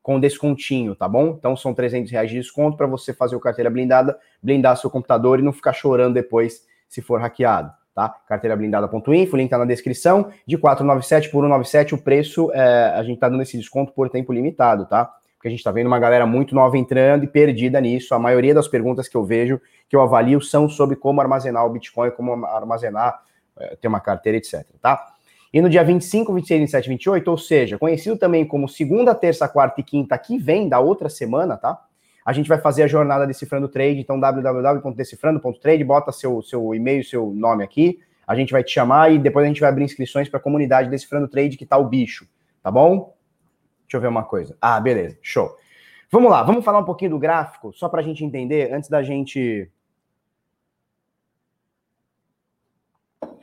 com 0.00 0.20
descontinho, 0.20 0.94
tá 0.94 1.08
bom? 1.08 1.34
Então 1.36 1.56
são 1.56 1.74
300 1.74 2.12
reais 2.12 2.30
de 2.30 2.36
desconto 2.36 2.76
para 2.76 2.86
você 2.86 3.12
fazer 3.12 3.34
o 3.34 3.40
carteira 3.40 3.70
blindada, 3.70 4.16
blindar 4.40 4.76
seu 4.76 4.88
computador 4.88 5.40
e 5.40 5.42
não 5.42 5.52
ficar 5.52 5.72
chorando 5.72 6.14
depois 6.14 6.64
se 6.88 7.02
for 7.02 7.20
hackeado, 7.20 7.72
tá? 7.94 8.14
Carteirablindada.info, 8.28 9.36
link 9.36 9.48
tá 9.48 9.56
na 9.56 9.64
descrição, 9.64 10.30
de 10.46 10.58
497 10.58 11.30
por 11.30 11.42
197, 11.42 11.94
o 11.94 11.98
preço, 11.98 12.50
é, 12.52 12.92
a 12.96 13.02
gente 13.04 13.18
tá 13.18 13.28
dando 13.28 13.42
esse 13.42 13.56
desconto 13.56 13.92
por 13.92 14.10
tempo 14.10 14.32
limitado, 14.32 14.86
tá? 14.86 15.10
Porque 15.36 15.48
a 15.48 15.50
gente 15.50 15.62
tá 15.62 15.70
vendo 15.70 15.86
uma 15.86 15.98
galera 15.98 16.26
muito 16.26 16.54
nova 16.54 16.76
entrando 16.76 17.24
e 17.24 17.28
perdida 17.28 17.80
nisso, 17.80 18.14
a 18.14 18.18
maioria 18.18 18.54
das 18.54 18.66
perguntas 18.66 19.08
que 19.08 19.16
eu 19.16 19.24
vejo, 19.24 19.60
que 19.88 19.94
eu 19.94 20.00
avalio, 20.00 20.40
são 20.40 20.68
sobre 20.68 20.96
como 20.96 21.20
armazenar 21.20 21.64
o 21.64 21.70
Bitcoin, 21.70 22.10
como 22.10 22.44
armazenar, 22.46 23.22
é, 23.58 23.76
ter 23.76 23.86
uma 23.86 24.00
carteira, 24.00 24.38
etc, 24.38 24.64
tá? 24.80 25.14
E 25.52 25.60
no 25.60 25.70
dia 25.70 25.84
25, 25.84 26.34
26, 26.34 26.60
27 26.62 26.88
28, 26.88 27.30
ou 27.30 27.38
seja, 27.38 27.78
conhecido 27.78 28.16
também 28.16 28.44
como 28.44 28.68
segunda, 28.68 29.14
terça, 29.14 29.46
quarta 29.46 29.80
e 29.80 29.84
quinta 29.84 30.18
que 30.18 30.36
vem 30.36 30.68
da 30.68 30.80
outra 30.80 31.08
semana, 31.08 31.56
tá? 31.56 31.80
A 32.24 32.32
gente 32.32 32.48
vai 32.48 32.58
fazer 32.58 32.82
a 32.84 32.86
jornada 32.86 33.26
Decifrando 33.26 33.68
Trade, 33.68 34.00
então 34.00 34.18
www.decifrando.trade, 34.18 35.84
bota 35.84 36.10
seu, 36.10 36.40
seu 36.42 36.74
e-mail, 36.74 37.04
seu 37.04 37.30
nome 37.30 37.62
aqui, 37.62 38.00
a 38.26 38.34
gente 38.34 38.50
vai 38.50 38.64
te 38.64 38.72
chamar 38.72 39.12
e 39.12 39.18
depois 39.18 39.44
a 39.44 39.48
gente 39.48 39.60
vai 39.60 39.68
abrir 39.68 39.84
inscrições 39.84 40.28
para 40.28 40.38
a 40.38 40.42
comunidade 40.42 40.88
Decifrando 40.88 41.28
Trade, 41.28 41.58
que 41.58 41.66
tá 41.66 41.76
o 41.76 41.84
bicho, 41.84 42.26
tá 42.62 42.70
bom? 42.70 43.14
Deixa 43.82 43.98
eu 43.98 44.00
ver 44.00 44.08
uma 44.08 44.24
coisa. 44.24 44.56
Ah, 44.60 44.80
beleza, 44.80 45.18
show. 45.20 45.54
Vamos 46.10 46.30
lá, 46.30 46.42
vamos 46.42 46.64
falar 46.64 46.78
um 46.78 46.84
pouquinho 46.84 47.10
do 47.10 47.18
gráfico, 47.18 47.72
só 47.74 47.88
para 47.88 48.00
a 48.00 48.04
gente 48.04 48.24
entender, 48.24 48.72
antes 48.72 48.88
da 48.88 49.02
gente 49.02 49.70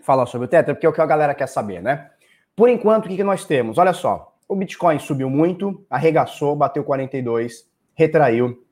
falar 0.02 0.26
sobre 0.26 0.46
o 0.46 0.50
Tether, 0.50 0.74
porque 0.74 0.88
é 0.88 0.90
o 0.90 0.94
que 0.94 1.02
a 1.02 1.06
galera 1.06 1.36
quer 1.36 1.48
saber, 1.48 1.82
né? 1.82 2.10
Por 2.56 2.68
enquanto, 2.68 3.06
o 3.06 3.10
que, 3.10 3.16
que 3.16 3.24
nós 3.24 3.46
temos? 3.46 3.78
Olha 3.78 3.94
só, 3.94 4.36
o 4.48 4.56
Bitcoin 4.56 4.98
subiu 5.00 5.30
muito, 5.30 5.86
arregaçou, 5.90 6.56
bateu 6.56 6.84
42, 6.84 7.70
retraiu, 7.94 8.66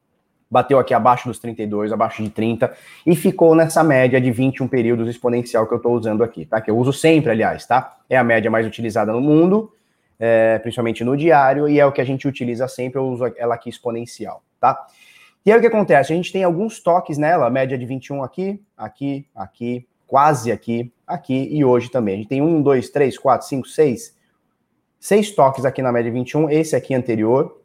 bateu 0.50 0.80
aqui 0.80 0.94
abaixo 0.94 1.28
dos 1.28 1.38
32, 1.40 1.92
abaixo 1.92 2.24
de 2.24 2.30
30, 2.30 2.74
e 3.06 3.16
ficou 3.16 3.54
nessa 3.54 3.84
média 3.84 4.20
de 4.20 4.32
21 4.32 4.68
períodos 4.68 5.08
exponencial 5.08 5.68
que 5.68 5.74
eu 5.74 5.78
estou 5.78 5.94
usando 5.94 6.24
aqui, 6.24 6.46
tá? 6.46 6.60
Que 6.60 6.72
eu 6.72 6.78
uso 6.78 6.92
sempre, 6.92 7.32
aliás, 7.32 7.66
tá? 7.66 7.98
É 8.10 8.18
a 8.18 8.24
média 8.24 8.50
mais 8.50 8.66
utilizada 8.66 9.12
no 9.12 9.22
mundo, 9.22 9.72
é, 10.20 10.58
principalmente 10.60 11.04
no 11.04 11.16
diário, 11.16 11.70
e 11.70 11.80
é 11.80 11.86
o 11.86 11.92
que 11.92 12.02
a 12.02 12.06
gente 12.06 12.28
utiliza 12.28 12.68
sempre, 12.68 13.00
eu 13.00 13.08
uso 13.08 13.32
ela 13.38 13.56
aqui 13.56 13.70
exponencial, 13.70 14.42
tá? 14.60 14.86
E 15.46 15.52
aí 15.52 15.58
o 15.58 15.62
que 15.62 15.68
acontece? 15.68 16.12
A 16.12 16.16
gente 16.16 16.32
tem 16.32 16.44
alguns 16.44 16.80
toques 16.80 17.18
nela, 17.18 17.50
média 17.50 17.78
de 17.78 17.86
21 17.86 18.24
aqui, 18.24 18.62
aqui, 18.76 19.26
aqui, 19.34 19.88
quase 20.06 20.52
aqui, 20.52 20.92
aqui 21.08 21.48
e 21.52 21.64
hoje 21.64 21.90
também. 21.90 22.16
A 22.16 22.18
gente 22.18 22.28
tem 22.28 22.42
um, 22.42 22.62
dois, 22.62 22.90
três, 22.90 23.18
quatro, 23.18 23.48
cinco, 23.48 23.68
seis, 23.68 24.18
seis 25.00 25.32
toques 25.32 25.64
aqui 25.64 25.82
na 25.82 25.92
média 25.92 26.12
21, 26.12 26.50
esse 26.50 26.76
aqui 26.76 26.94
anterior, 26.94 27.62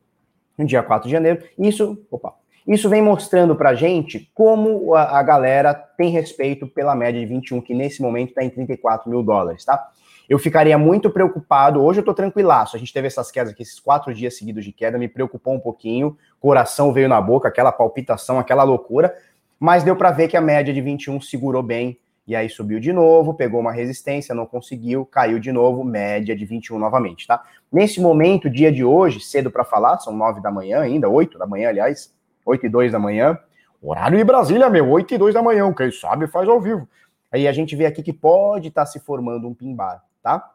no 0.57 0.65
dia 0.65 0.83
4 0.83 1.09
de 1.09 1.13
janeiro. 1.13 1.43
Isso, 1.59 1.99
opa, 2.11 2.35
isso 2.67 2.89
vem 2.89 3.03
mostrando 3.03 3.55
pra 3.55 3.75
gente 3.75 4.31
como 4.35 4.95
a, 4.95 5.19
a 5.19 5.23
galera 5.23 5.75
tem 5.75 6.11
respeito 6.11 6.67
pela 6.67 6.95
média 6.95 7.21
de 7.21 7.27
21, 7.27 7.61
que 7.61 7.75
nesse 7.75 8.01
momento 8.01 8.31
está 8.31 8.43
em 8.43 8.51
34 8.51 9.09
mil 9.11 9.23
dólares, 9.23 9.65
tá? 9.65 9.91
Eu 10.27 10.39
ficaria 10.39 10.79
muito 10.79 11.11
preocupado. 11.11 11.83
Hoje 11.83 12.01
eu 12.01 12.05
tô 12.05 12.15
tranquilaço. 12.15 12.77
A 12.77 12.79
gente 12.79 12.93
teve 12.93 13.07
essas 13.07 13.31
quedas 13.31 13.53
aqui, 13.53 13.63
esses 13.63 13.79
quatro 13.79 14.15
dias 14.15 14.39
seguidos 14.39 14.65
de 14.65 14.73
queda, 14.73 14.97
me 14.97 15.09
preocupou 15.09 15.53
um 15.53 15.61
pouquinho. 15.61 16.17
Coração 16.41 16.93
veio 16.93 17.09
na 17.09 17.21
boca, 17.21 17.49
aquela 17.49 17.71
palpitação, 17.71 18.39
aquela 18.39 18.63
loucura. 18.63 19.15
Mas 19.61 19.85
deu 19.85 19.95
para 19.95 20.11
ver 20.11 20.29
que 20.29 20.37
a 20.37 20.41
média 20.41 20.73
de 20.73 20.81
21 20.81 21.21
segurou 21.21 21.63
bem 21.63 21.99
e 22.27 22.35
aí 22.35 22.49
subiu 22.49 22.81
de 22.81 22.91
novo, 22.93 23.35
pegou 23.35 23.61
uma 23.61 23.73
resistência, 23.73 24.35
não 24.35 24.47
conseguiu, 24.47 25.05
caiu 25.05 25.39
de 25.39 25.53
novo, 25.53 25.85
média 25.85 26.35
de 26.35 26.45
21 26.47 26.79
novamente, 26.79 27.27
tá? 27.27 27.45
Nesse 27.71 28.01
momento, 28.01 28.49
dia 28.49 28.73
de 28.73 28.83
hoje, 28.83 29.21
cedo 29.21 29.51
para 29.51 29.63
falar, 29.63 29.99
são 29.99 30.17
9 30.17 30.41
da 30.41 30.51
manhã 30.51 30.81
ainda, 30.81 31.07
8 31.07 31.37
da 31.37 31.47
manhã, 31.47 31.69
aliás, 31.69 32.15
8 32.45 32.67
e 32.67 32.69
2 32.69 32.93
da 32.93 32.99
manhã, 32.99 33.39
horário 33.83 34.17
de 34.17 34.25
Brasília, 34.25 34.69
meu, 34.71 34.89
8 34.91 35.15
e 35.15 35.19
2 35.19 35.35
da 35.35 35.43
manhã, 35.43 35.73
quem 35.73 35.91
sabe 35.91 36.27
faz 36.27 36.49
ao 36.49 36.61
vivo. 36.61 36.89
Aí 37.33 37.49
a 37.49 37.53
gente 37.53 37.75
vê 37.75 37.87
aqui 37.87 38.03
que 38.03 38.13
pode 38.13 38.69
estar 38.69 38.83
tá 38.83 38.87
se 38.87 39.01
formando 39.01 39.49
um 39.49 39.55
pimbar, 39.55 40.03
tá? 40.23 40.53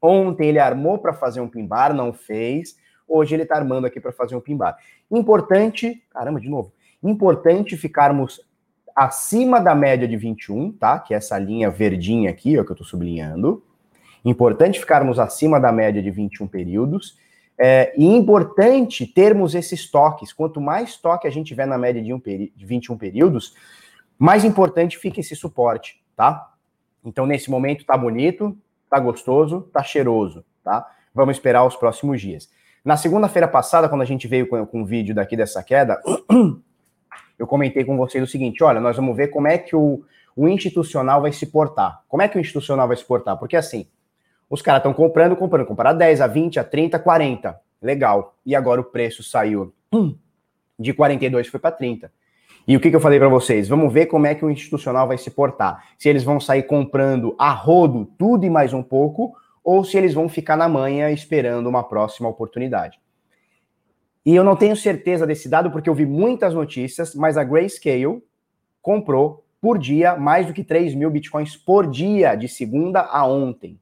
Ontem 0.00 0.48
ele 0.48 0.58
armou 0.58 0.98
para 0.98 1.12
fazer 1.12 1.40
um 1.40 1.48
pimbar, 1.48 1.94
não 1.94 2.12
fez. 2.12 2.76
Hoje 3.08 3.34
ele 3.34 3.44
está 3.44 3.56
armando 3.56 3.86
aqui 3.86 4.00
para 4.00 4.12
fazer 4.12 4.34
um 4.34 4.40
pimbar. 4.40 4.76
Importante, 5.10 6.02
caramba, 6.10 6.40
de 6.40 6.48
novo. 6.48 6.72
Importante 7.02 7.76
ficarmos 7.76 8.40
acima 8.94 9.60
da 9.60 9.74
média 9.74 10.06
de 10.06 10.16
21, 10.16 10.72
tá? 10.72 10.98
Que 10.98 11.14
é 11.14 11.16
essa 11.16 11.38
linha 11.38 11.70
verdinha 11.70 12.30
aqui, 12.30 12.58
ó, 12.58 12.64
que 12.64 12.70
eu 12.70 12.74
estou 12.74 12.86
sublinhando. 12.86 13.62
Importante 14.24 14.78
ficarmos 14.78 15.18
acima 15.18 15.58
da 15.58 15.72
média 15.72 16.02
de 16.02 16.10
21 16.10 16.46
períodos. 16.46 17.18
É, 17.58 17.92
e 17.96 18.04
importante 18.04 19.06
termos 19.06 19.54
esses 19.54 19.90
toques. 19.90 20.32
Quanto 20.32 20.60
mais 20.60 20.96
toque 20.96 21.26
a 21.26 21.30
gente 21.30 21.48
tiver 21.48 21.66
na 21.66 21.78
média 21.78 22.02
de, 22.02 22.12
um 22.12 22.18
de 22.18 22.66
21 22.66 22.96
períodos, 22.96 23.54
mais 24.18 24.44
importante 24.44 24.98
fica 24.98 25.20
esse 25.20 25.36
suporte, 25.36 26.02
tá? 26.16 26.50
Então, 27.04 27.26
nesse 27.26 27.50
momento, 27.50 27.84
tá 27.84 27.96
bonito, 27.96 28.56
tá 28.88 28.98
gostoso, 28.98 29.68
tá 29.72 29.82
cheiroso, 29.82 30.44
tá? 30.62 30.88
Vamos 31.14 31.36
esperar 31.36 31.64
os 31.64 31.76
próximos 31.76 32.20
dias. 32.20 32.48
Na 32.84 32.96
segunda-feira 32.96 33.46
passada, 33.46 33.88
quando 33.88 34.02
a 34.02 34.06
gente 34.06 34.26
veio 34.26 34.48
com, 34.48 34.64
com 34.66 34.82
o 34.82 34.86
vídeo 34.86 35.14
daqui 35.14 35.36
dessa 35.36 35.62
queda, 35.62 36.00
eu 37.38 37.46
comentei 37.46 37.84
com 37.84 37.96
vocês 37.96 38.22
o 38.22 38.26
seguinte: 38.26 38.62
olha, 38.62 38.80
nós 38.80 38.96
vamos 38.96 39.16
ver 39.16 39.28
como 39.28 39.46
é 39.46 39.58
que 39.58 39.74
o, 39.76 40.04
o 40.34 40.48
institucional 40.48 41.22
vai 41.22 41.32
se 41.32 41.46
portar. 41.46 42.02
Como 42.08 42.22
é 42.22 42.28
que 42.28 42.36
o 42.36 42.40
institucional 42.40 42.88
vai 42.88 42.96
se 42.96 43.04
portar? 43.04 43.36
Porque 43.36 43.56
assim, 43.56 43.86
os 44.52 44.60
caras 44.60 44.80
estão 44.80 44.92
comprando, 44.92 45.34
comprando, 45.34 45.64
comprando 45.64 45.86
a 45.86 45.92
10, 45.94 46.20
a 46.20 46.26
20, 46.26 46.60
a 46.60 46.64
30, 46.64 46.98
a 46.98 47.00
40. 47.00 47.58
Legal. 47.80 48.36
E 48.44 48.54
agora 48.54 48.82
o 48.82 48.84
preço 48.84 49.22
saiu 49.22 49.72
de 50.78 50.92
42 50.92 51.48
foi 51.48 51.58
para 51.58 51.70
30. 51.70 52.12
E 52.68 52.76
o 52.76 52.80
que, 52.80 52.90
que 52.90 52.96
eu 52.96 53.00
falei 53.00 53.18
para 53.18 53.30
vocês? 53.30 53.66
Vamos 53.66 53.90
ver 53.90 54.06
como 54.06 54.26
é 54.26 54.34
que 54.34 54.44
o 54.44 54.50
institucional 54.50 55.08
vai 55.08 55.16
se 55.16 55.30
portar. 55.30 55.82
Se 55.98 56.06
eles 56.06 56.22
vão 56.22 56.38
sair 56.38 56.64
comprando 56.64 57.34
a 57.38 57.50
rodo 57.50 58.04
tudo 58.18 58.44
e 58.44 58.50
mais 58.50 58.74
um 58.74 58.82
pouco, 58.82 59.34
ou 59.64 59.84
se 59.84 59.96
eles 59.96 60.12
vão 60.12 60.28
ficar 60.28 60.58
na 60.58 60.68
manha 60.68 61.10
esperando 61.10 61.66
uma 61.66 61.82
próxima 61.82 62.28
oportunidade. 62.28 63.00
E 64.22 64.34
eu 64.36 64.44
não 64.44 64.54
tenho 64.54 64.76
certeza 64.76 65.26
desse 65.26 65.48
dado 65.48 65.70
porque 65.70 65.88
eu 65.88 65.94
vi 65.94 66.04
muitas 66.04 66.52
notícias, 66.52 67.14
mas 67.14 67.38
a 67.38 67.42
Grayscale 67.42 68.22
comprou 68.82 69.46
por 69.62 69.78
dia 69.78 70.14
mais 70.14 70.46
do 70.46 70.52
que 70.52 70.62
3 70.62 70.94
mil 70.94 71.10
bitcoins 71.10 71.56
por 71.56 71.86
dia, 71.86 72.34
de 72.34 72.48
segunda 72.48 73.00
a 73.00 73.26
ontem. 73.26 73.80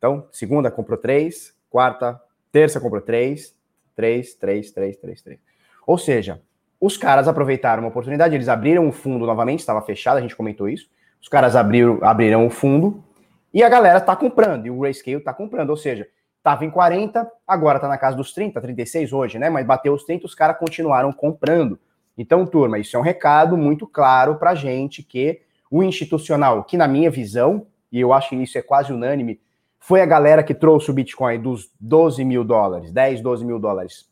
Então, 0.00 0.26
segunda 0.32 0.70
comprou 0.70 0.96
três, 0.96 1.54
quarta, 1.68 2.18
terça 2.50 2.80
comprou 2.80 3.02
três, 3.02 3.54
três, 3.94 4.32
três, 4.32 4.70
três, 4.70 4.96
três, 4.96 5.20
três. 5.20 5.38
Ou 5.86 5.98
seja, 5.98 6.40
os 6.80 6.96
caras 6.96 7.28
aproveitaram 7.28 7.82
uma 7.82 7.90
oportunidade, 7.90 8.34
eles 8.34 8.48
abriram 8.48 8.88
o 8.88 8.92
fundo 8.92 9.26
novamente, 9.26 9.60
estava 9.60 9.82
fechado, 9.82 10.16
a 10.16 10.22
gente 10.22 10.34
comentou 10.34 10.70
isso. 10.70 10.88
Os 11.20 11.28
caras 11.28 11.54
abriram, 11.54 11.98
abriram 12.00 12.46
o 12.46 12.50
fundo 12.50 13.04
e 13.52 13.62
a 13.62 13.68
galera 13.68 13.98
está 13.98 14.16
comprando, 14.16 14.64
e 14.64 14.70
o 14.70 14.78
Grayscale 14.78 15.18
está 15.18 15.34
comprando. 15.34 15.68
Ou 15.68 15.76
seja, 15.76 16.08
estava 16.38 16.64
em 16.64 16.70
40, 16.70 17.30
agora 17.46 17.76
está 17.76 17.86
na 17.86 17.98
casa 17.98 18.16
dos 18.16 18.32
30, 18.32 18.58
36 18.58 19.12
hoje, 19.12 19.38
né? 19.38 19.50
Mas 19.50 19.66
bateu 19.66 19.92
os 19.92 20.04
30, 20.04 20.24
os 20.24 20.34
caras 20.34 20.56
continuaram 20.56 21.12
comprando. 21.12 21.78
Então, 22.16 22.46
turma, 22.46 22.78
isso 22.78 22.96
é 22.96 22.98
um 22.98 23.02
recado 23.02 23.54
muito 23.54 23.86
claro 23.86 24.36
para 24.36 24.54
gente 24.54 25.02
que 25.02 25.42
o 25.70 25.82
institucional, 25.82 26.64
que 26.64 26.78
na 26.78 26.88
minha 26.88 27.10
visão, 27.10 27.66
e 27.92 28.00
eu 28.00 28.14
acho 28.14 28.30
que 28.30 28.36
isso 28.36 28.56
é 28.56 28.62
quase 28.62 28.94
unânime, 28.94 29.38
foi 29.80 30.02
a 30.02 30.06
galera 30.06 30.42
que 30.42 30.54
trouxe 30.54 30.90
o 30.90 30.94
Bitcoin 30.94 31.40
dos 31.40 31.70
12 31.80 32.22
mil 32.24 32.44
dólares, 32.44 32.92
10, 32.92 33.22
12 33.22 33.44
mil 33.44 33.58
dólares 33.58 34.08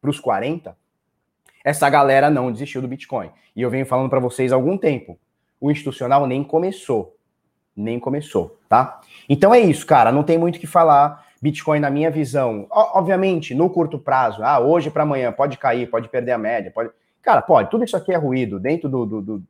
para 0.00 0.10
os 0.10 0.18
40, 0.18 0.76
essa 1.62 1.88
galera 1.90 2.30
não 2.30 2.50
desistiu 2.50 2.80
do 2.80 2.88
Bitcoin. 2.88 3.30
E 3.54 3.60
eu 3.60 3.70
venho 3.70 3.84
falando 3.84 4.08
para 4.08 4.18
vocês 4.18 4.50
há 4.50 4.56
algum 4.56 4.78
tempo. 4.78 5.18
O 5.60 5.70
institucional 5.70 6.26
nem 6.26 6.42
começou. 6.42 7.14
Nem 7.76 8.00
começou, 8.00 8.58
tá? 8.68 9.00
Então 9.28 9.54
é 9.54 9.60
isso, 9.60 9.86
cara. 9.86 10.10
Não 10.10 10.22
tem 10.22 10.38
muito 10.38 10.56
o 10.56 10.58
que 10.58 10.66
falar. 10.66 11.26
Bitcoin, 11.42 11.78
na 11.78 11.90
minha 11.90 12.10
visão, 12.10 12.66
obviamente, 12.70 13.54
no 13.54 13.70
curto 13.70 13.98
prazo, 13.98 14.42
ah, 14.42 14.58
hoje 14.58 14.90
para 14.90 15.02
amanhã, 15.02 15.32
pode 15.32 15.56
cair, 15.56 15.88
pode 15.88 16.08
perder 16.08 16.32
a 16.32 16.38
média, 16.38 16.70
pode. 16.70 16.90
Cara, 17.22 17.42
pode. 17.42 17.70
Tudo 17.70 17.84
isso 17.84 17.96
aqui 17.96 18.12
é 18.12 18.16
ruído. 18.16 18.58
Dentro 18.58 18.88
do, 18.88 19.06
do, 19.06 19.22
do 19.22 19.42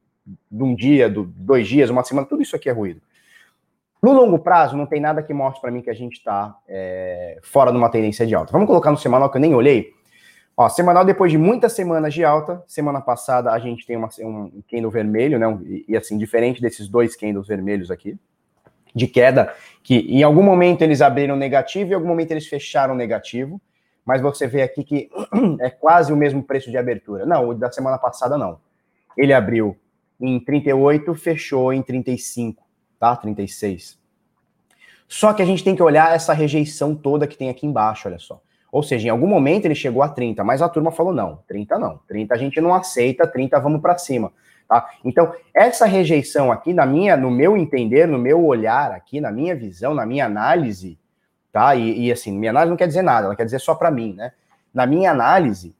de 0.50 0.62
um 0.62 0.74
dia, 0.74 1.08
do, 1.08 1.24
dois 1.24 1.66
dias, 1.66 1.90
uma 1.90 2.04
semana, 2.04 2.26
tudo 2.26 2.42
isso 2.42 2.54
aqui 2.54 2.68
é 2.68 2.72
ruído. 2.72 3.00
No 4.02 4.12
longo 4.12 4.38
prazo, 4.38 4.76
não 4.76 4.86
tem 4.86 5.00
nada 5.00 5.22
que 5.22 5.34
mostre 5.34 5.60
para 5.60 5.70
mim 5.70 5.82
que 5.82 5.90
a 5.90 5.94
gente 5.94 6.14
está 6.14 6.56
é, 6.66 7.38
fora 7.42 7.70
de 7.70 7.76
uma 7.76 7.90
tendência 7.90 8.26
de 8.26 8.34
alta. 8.34 8.50
Vamos 8.50 8.66
colocar 8.66 8.90
no 8.90 8.96
semanal 8.96 9.30
que 9.30 9.36
eu 9.36 9.40
nem 9.40 9.54
olhei. 9.54 9.92
Ó, 10.56 10.68
semanal, 10.68 11.04
depois 11.04 11.30
de 11.30 11.36
muitas 11.36 11.72
semanas 11.74 12.14
de 12.14 12.24
alta, 12.24 12.62
semana 12.66 13.00
passada 13.00 13.50
a 13.50 13.58
gente 13.58 13.86
tem 13.86 13.96
uma, 13.96 14.08
um 14.20 14.62
candle 14.70 14.90
vermelho, 14.90 15.38
né? 15.38 15.58
e, 15.64 15.84
e, 15.88 15.96
assim, 15.96 16.16
diferente 16.16 16.62
desses 16.62 16.88
dois 16.88 17.14
candles 17.14 17.46
vermelhos 17.46 17.90
aqui, 17.90 18.18
de 18.94 19.06
queda, 19.06 19.54
que 19.82 19.98
em 19.98 20.22
algum 20.22 20.42
momento 20.42 20.82
eles 20.82 21.02
abriram 21.02 21.36
negativo 21.36 21.90
e 21.90 21.92
em 21.92 21.94
algum 21.94 22.08
momento 22.08 22.30
eles 22.30 22.46
fecharam 22.46 22.94
negativo, 22.94 23.60
mas 24.04 24.22
você 24.22 24.46
vê 24.46 24.62
aqui 24.62 24.82
que 24.82 25.10
é 25.60 25.68
quase 25.68 26.10
o 26.10 26.16
mesmo 26.16 26.42
preço 26.42 26.70
de 26.70 26.78
abertura. 26.78 27.26
Não, 27.26 27.50
o 27.50 27.54
da 27.54 27.70
semana 27.70 27.98
passada 27.98 28.36
não. 28.38 28.58
Ele 29.16 29.32
abriu 29.32 29.76
em 30.18 30.40
38, 30.42 31.14
fechou 31.14 31.72
em 31.72 31.82
35 31.82 32.69
tá? 33.00 33.16
36. 33.16 33.98
Só 35.08 35.32
que 35.32 35.42
a 35.42 35.44
gente 35.44 35.64
tem 35.64 35.74
que 35.74 35.82
olhar 35.82 36.14
essa 36.14 36.32
rejeição 36.34 36.94
toda 36.94 37.26
que 37.26 37.36
tem 37.36 37.48
aqui 37.48 37.66
embaixo, 37.66 38.06
olha 38.06 38.18
só. 38.18 38.40
Ou 38.70 38.82
seja, 38.82 39.08
em 39.08 39.10
algum 39.10 39.26
momento 39.26 39.64
ele 39.64 39.74
chegou 39.74 40.02
a 40.02 40.08
30, 40.08 40.44
mas 40.44 40.62
a 40.62 40.68
turma 40.68 40.92
falou 40.92 41.12
não, 41.12 41.40
30 41.48 41.78
não. 41.78 41.98
30 42.06 42.32
a 42.32 42.38
gente 42.38 42.60
não 42.60 42.72
aceita, 42.72 43.26
30 43.26 43.58
vamos 43.58 43.80
para 43.80 43.98
cima, 43.98 44.32
tá? 44.68 44.88
Então, 45.04 45.34
essa 45.52 45.86
rejeição 45.86 46.52
aqui 46.52 46.72
na 46.72 46.86
minha, 46.86 47.16
no 47.16 47.30
meu 47.30 47.56
entender, 47.56 48.06
no 48.06 48.18
meu 48.18 48.44
olhar 48.44 48.92
aqui, 48.92 49.20
na 49.20 49.32
minha 49.32 49.56
visão, 49.56 49.92
na 49.92 50.06
minha 50.06 50.26
análise, 50.26 50.96
tá? 51.50 51.74
E, 51.74 52.06
e 52.06 52.12
assim, 52.12 52.30
minha 52.38 52.52
análise 52.52 52.70
não 52.70 52.76
quer 52.76 52.86
dizer 52.86 53.02
nada, 53.02 53.26
ela 53.26 53.34
quer 53.34 53.46
dizer 53.46 53.58
só 53.58 53.74
para 53.74 53.90
mim, 53.90 54.14
né? 54.14 54.30
Na 54.72 54.86
minha 54.86 55.10
análise, 55.10 55.74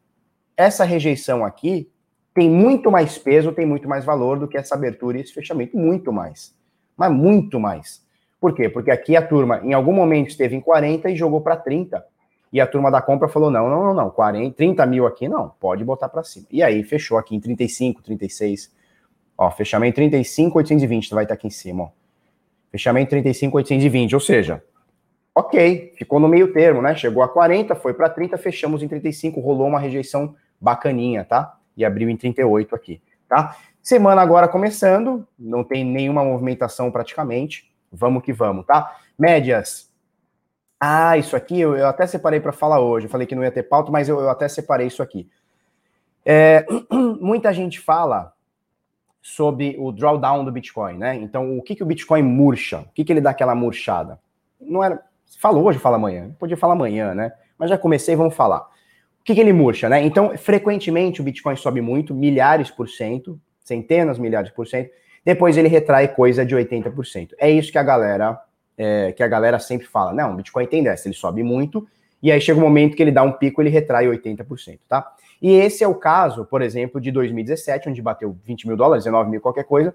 essa 0.56 0.82
rejeição 0.82 1.44
aqui 1.44 1.88
tem 2.34 2.50
muito 2.50 2.90
mais 2.90 3.16
peso, 3.16 3.52
tem 3.52 3.66
muito 3.66 3.88
mais 3.88 4.04
valor 4.04 4.40
do 4.40 4.48
que 4.48 4.56
essa 4.56 4.74
abertura 4.74 5.18
e 5.18 5.20
esse 5.20 5.32
fechamento, 5.32 5.76
muito 5.76 6.12
mais 6.12 6.58
mas 7.00 7.10
muito 7.10 7.58
mais. 7.58 8.04
Por 8.38 8.54
quê? 8.54 8.68
Porque 8.68 8.90
aqui 8.90 9.16
a 9.16 9.26
turma, 9.26 9.62
em 9.64 9.72
algum 9.72 9.90
momento, 9.90 10.28
esteve 10.28 10.54
em 10.54 10.60
40 10.60 11.08
e 11.08 11.16
jogou 11.16 11.40
para 11.40 11.56
30. 11.56 12.04
E 12.52 12.60
a 12.60 12.66
turma 12.66 12.90
da 12.90 13.00
compra 13.00 13.26
falou: 13.26 13.50
não, 13.50 13.70
não, 13.70 13.84
não, 13.86 13.94
não, 13.94 14.10
40, 14.10 14.54
30 14.54 14.84
mil 14.84 15.06
aqui 15.06 15.26
não, 15.26 15.48
pode 15.58 15.82
botar 15.82 16.10
para 16.10 16.22
cima. 16.22 16.46
E 16.50 16.62
aí 16.62 16.84
fechou 16.84 17.16
aqui 17.16 17.34
em 17.34 17.40
35, 17.40 18.02
36. 18.02 18.70
Ó, 19.38 19.50
fechamento 19.50 19.94
35, 19.94 20.58
820, 20.58 21.14
vai 21.14 21.24
estar 21.24 21.32
aqui 21.32 21.46
em 21.46 21.50
cima, 21.50 21.84
ó. 21.84 21.88
Fechamento 22.70 23.08
35, 23.08 23.56
820, 23.56 24.14
ou 24.14 24.20
seja, 24.20 24.62
ok, 25.34 25.94
ficou 25.96 26.20
no 26.20 26.28
meio 26.28 26.52
termo, 26.52 26.82
né? 26.82 26.94
Chegou 26.94 27.22
a 27.22 27.28
40, 27.28 27.74
foi 27.76 27.94
para 27.94 28.10
30, 28.10 28.36
fechamos 28.36 28.82
em 28.82 28.88
35, 28.88 29.40
rolou 29.40 29.66
uma 29.66 29.80
rejeição 29.80 30.36
bacaninha, 30.60 31.24
tá? 31.24 31.56
E 31.74 31.82
abriu 31.82 32.10
em 32.10 32.16
38 32.16 32.74
aqui, 32.74 33.00
tá? 33.26 33.56
Semana 33.82 34.20
agora 34.20 34.46
começando, 34.46 35.26
não 35.38 35.64
tem 35.64 35.84
nenhuma 35.84 36.24
movimentação 36.24 36.90
praticamente. 36.90 37.72
Vamos 37.90 38.22
que 38.22 38.32
vamos, 38.32 38.66
tá? 38.66 38.96
Médias. 39.18 39.90
Ah, 40.78 41.16
isso 41.18 41.34
aqui 41.34 41.60
eu, 41.60 41.76
eu 41.76 41.86
até 41.86 42.06
separei 42.06 42.40
para 42.40 42.52
falar 42.52 42.80
hoje. 42.80 43.06
Eu 43.06 43.10
falei 43.10 43.26
que 43.26 43.34
não 43.34 43.42
ia 43.42 43.50
ter 43.50 43.64
pauta, 43.64 43.90
mas 43.90 44.08
eu, 44.08 44.20
eu 44.20 44.30
até 44.30 44.48
separei 44.48 44.86
isso 44.86 45.02
aqui. 45.02 45.28
É, 46.24 46.66
muita 47.20 47.52
gente 47.52 47.80
fala 47.80 48.32
sobre 49.22 49.76
o 49.78 49.92
drawdown 49.92 50.44
do 50.44 50.52
Bitcoin, 50.52 50.96
né? 50.96 51.16
Então, 51.16 51.58
o 51.58 51.62
que, 51.62 51.74
que 51.74 51.82
o 51.82 51.86
Bitcoin 51.86 52.22
murcha? 52.22 52.80
O 52.80 52.92
que, 52.94 53.04
que 53.04 53.12
ele 53.12 53.20
dá 53.20 53.30
aquela 53.30 53.54
murchada? 53.54 54.18
Não 54.60 54.82
era. 54.82 55.02
Falou 55.38 55.64
hoje, 55.64 55.78
fala 55.78 55.96
amanhã. 55.96 56.34
Podia 56.38 56.56
falar 56.56 56.74
amanhã, 56.74 57.14
né? 57.14 57.32
Mas 57.58 57.70
já 57.70 57.78
comecei, 57.78 58.16
vamos 58.16 58.34
falar. 58.34 58.60
O 59.20 59.24
que, 59.24 59.34
que 59.34 59.40
ele 59.40 59.52
murcha, 59.52 59.88
né? 59.88 60.02
Então, 60.02 60.36
frequentemente 60.36 61.20
o 61.20 61.24
Bitcoin 61.24 61.56
sobe 61.56 61.80
muito, 61.80 62.14
milhares 62.14 62.70
por 62.70 62.88
cento, 62.88 63.38
centenas, 63.70 64.18
milhares 64.18 64.50
por 64.50 64.66
cento, 64.66 64.90
depois 65.24 65.56
ele 65.56 65.68
retrai 65.68 66.08
coisa 66.08 66.44
de 66.44 66.56
80%. 66.56 67.30
É 67.38 67.50
isso 67.50 67.70
que 67.70 67.78
a 67.78 67.82
galera 67.82 68.38
é, 68.80 69.12
que 69.12 69.22
a 69.22 69.28
galera 69.28 69.58
sempre 69.58 69.86
fala. 69.86 70.10
Não, 70.12 70.32
o 70.32 70.36
Bitcoin 70.36 70.66
tem 70.66 70.82
dessa, 70.82 71.06
ele 71.06 71.14
sobe 71.14 71.42
muito, 71.42 71.86
e 72.22 72.32
aí 72.32 72.40
chega 72.40 72.58
um 72.58 72.62
momento 72.62 72.96
que 72.96 73.02
ele 73.02 73.12
dá 73.12 73.22
um 73.22 73.32
pico, 73.32 73.60
ele 73.60 73.68
retrai 73.68 74.06
80%, 74.06 74.78
tá? 74.88 75.06
E 75.40 75.52
esse 75.52 75.84
é 75.84 75.88
o 75.88 75.94
caso, 75.94 76.46
por 76.46 76.62
exemplo, 76.62 76.98
de 76.98 77.10
2017, 77.10 77.90
onde 77.90 78.00
bateu 78.00 78.36
20 78.42 78.66
mil 78.66 78.76
dólares, 78.76 79.04
19 79.04 79.30
mil 79.30 79.40
qualquer 79.40 79.64
coisa, 79.64 79.94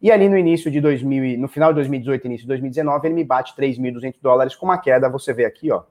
e 0.00 0.10
ali 0.10 0.30
no 0.30 0.36
início 0.38 0.70
de 0.70 0.80
2000, 0.80 1.38
no 1.38 1.46
final 1.46 1.70
de 1.70 1.76
2018, 1.76 2.26
início 2.26 2.44
de 2.44 2.48
2019, 2.48 3.06
ele 3.06 3.14
me 3.14 3.24
bate 3.24 3.54
3.200 3.54 4.14
dólares 4.22 4.54
com 4.56 4.64
uma 4.64 4.78
queda, 4.78 5.10
você 5.10 5.34
vê 5.34 5.44
aqui, 5.44 5.70
ó, 5.70 5.82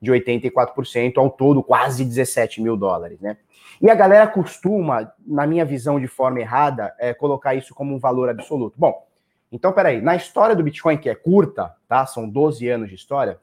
de 0.00 0.12
84% 0.12 1.16
ao 1.16 1.30
todo, 1.30 1.62
quase 1.62 2.04
17 2.04 2.60
mil 2.60 2.76
dólares, 2.76 3.20
né? 3.20 3.36
E 3.80 3.90
a 3.90 3.94
galera 3.94 4.26
costuma, 4.26 5.12
na 5.26 5.46
minha 5.46 5.64
visão 5.64 6.00
de 6.00 6.06
forma 6.06 6.40
errada, 6.40 6.94
é, 6.98 7.12
colocar 7.12 7.54
isso 7.54 7.74
como 7.74 7.94
um 7.94 7.98
valor 7.98 8.28
absoluto. 8.28 8.74
Bom, 8.78 9.06
então 9.52 9.72
peraí, 9.72 10.00
na 10.00 10.16
história 10.16 10.56
do 10.56 10.62
Bitcoin, 10.62 10.96
que 10.96 11.08
é 11.08 11.14
curta, 11.14 11.74
tá? 11.88 12.06
São 12.06 12.28
12 12.28 12.68
anos 12.68 12.88
de 12.88 12.94
história, 12.94 13.38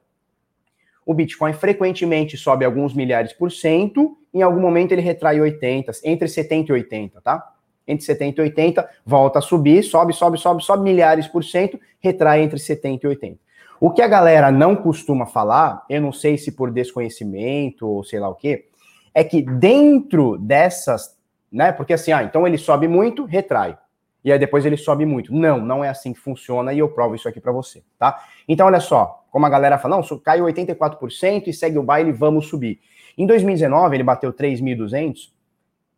o 1.06 1.14
Bitcoin 1.14 1.54
frequentemente 1.54 2.38
sobe 2.38 2.66
alguns 2.66 2.94
milhares 2.94 3.34
por 3.34 3.52
cento, 3.52 4.18
em 4.34 4.42
algum 4.42 4.60
momento 4.60 4.94
ele 4.94 5.02
retrai 5.02 5.40
80, 5.40 5.92
entre 6.04 6.28
70 6.28 6.72
e 6.72 6.74
80, 6.74 7.22
tá? 7.22 7.52
Entre 7.86 8.06
70 8.06 8.42
e 8.42 8.44
80, 8.46 8.90
volta 9.06 9.40
a 9.40 9.42
subir, 9.42 9.84
sobe, 9.84 10.14
sobe, 10.14 10.38
sobe, 10.38 10.64
sobe 10.64 10.84
milhares 10.84 11.28
por 11.28 11.44
cento, 11.44 11.80
retrai 12.00 12.42
entre 12.42 12.58
70 12.58 13.06
e 13.06 13.10
80. 13.10 13.40
O 13.80 13.92
que 13.92 14.02
a 14.02 14.08
galera 14.08 14.52
não 14.52 14.76
costuma 14.76 15.26
falar, 15.26 15.84
eu 15.90 16.02
não 16.02 16.12
sei 16.12 16.38
se 16.38 16.52
por 16.52 16.72
desconhecimento 16.72 17.88
ou 17.88 18.04
sei 18.04 18.20
lá 18.20 18.30
o 18.30 18.36
quê, 18.36 18.70
é 19.14 19.24
que 19.24 19.42
dentro 19.42 20.38
dessas, 20.38 21.18
né? 21.52 21.72
Porque 21.72 21.94
assim, 21.94 22.12
ah, 22.12 22.24
então 22.24 22.48
ele 22.48 22.58
sobe 22.58 22.88
muito, 22.88 23.26
retrai. 23.26 23.78
E 24.24 24.32
aí 24.32 24.40
depois 24.40 24.66
ele 24.66 24.78
sobe 24.78 25.06
muito. 25.06 25.34
Não, 25.34 25.60
não 25.60 25.84
é 25.84 25.90
assim 25.90 26.14
que 26.14 26.20
funciona 26.20 26.74
e 26.74 26.80
eu 26.80 26.90
provo 26.90 27.16
isso 27.16 27.28
aqui 27.28 27.42
para 27.42 27.52
você, 27.52 27.84
tá? 28.00 28.24
Então 28.48 28.68
olha 28.68 28.80
só, 28.80 29.26
como 29.30 29.46
a 29.46 29.50
galera 29.50 29.78
fala, 29.78 29.98
não, 29.98 30.20
caiu 30.20 30.46
84% 30.46 31.48
e 31.48 31.54
segue 31.54 31.78
o 31.78 31.84
baile, 31.84 32.12
vamos 32.12 32.48
subir. 32.48 32.80
Em 33.18 33.28
2019 33.28 33.96
ele 33.96 34.04
bateu 34.04 34.32
3.200 34.32 35.32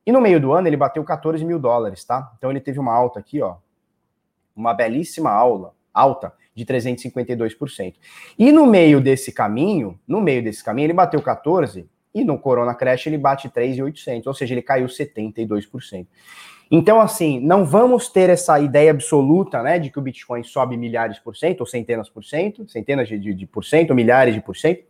e 0.06 0.12
no 0.12 0.20
meio 0.20 0.40
do 0.40 0.54
ano 0.54 0.68
ele 0.68 0.78
bateu 0.78 1.04
14 1.04 1.46
mil 1.46 1.60
dólares, 1.60 2.04
tá? 2.04 2.32
Então 2.38 2.50
ele 2.50 2.60
teve 2.60 2.80
uma 2.80 2.94
alta 2.94 3.20
aqui, 3.20 3.42
ó, 3.42 3.58
uma 4.56 4.74
belíssima 4.74 5.32
aula, 5.32 5.74
alta 5.94 6.34
de 6.56 6.66
352%. 6.66 7.96
E 8.40 8.52
no 8.52 8.66
meio 8.66 9.02
desse 9.02 9.32
caminho, 9.32 10.00
no 10.08 10.22
meio 10.22 10.42
desse 10.42 10.64
caminho 10.64 10.86
ele 10.86 10.94
bateu 10.94 11.22
14 11.22 11.86
e 12.14 12.24
no 12.24 12.40
Corona 12.40 12.74
Crash 12.74 13.08
ele 13.08 13.18
bate 13.18 13.50
3.800, 13.50 14.26
ou 14.26 14.34
seja, 14.34 14.54
ele 14.54 14.62
caiu 14.62 14.88
72%. 14.88 16.08
Então, 16.72 17.00
assim, 17.00 17.40
não 17.40 17.64
vamos 17.64 18.08
ter 18.08 18.30
essa 18.30 18.60
ideia 18.60 18.90
absoluta, 18.90 19.62
né, 19.62 19.78
de 19.78 19.92
que 19.92 20.00
o 20.00 20.02
Bitcoin 20.02 20.42
sobe 20.42 20.78
milhares 20.78 21.20
por 21.20 21.36
cento, 21.36 21.60
ou 21.62 21.68
centenas 21.68 22.10
por 22.10 22.24
cento, 22.24 22.68
centenas 22.68 23.08
de, 23.08 23.20
de, 23.20 23.34
de 23.34 23.46
por 23.46 23.64
cento, 23.64 23.94
milhares 23.94 24.34
de 24.34 24.42
por 24.42 24.56
cento, 24.56 24.84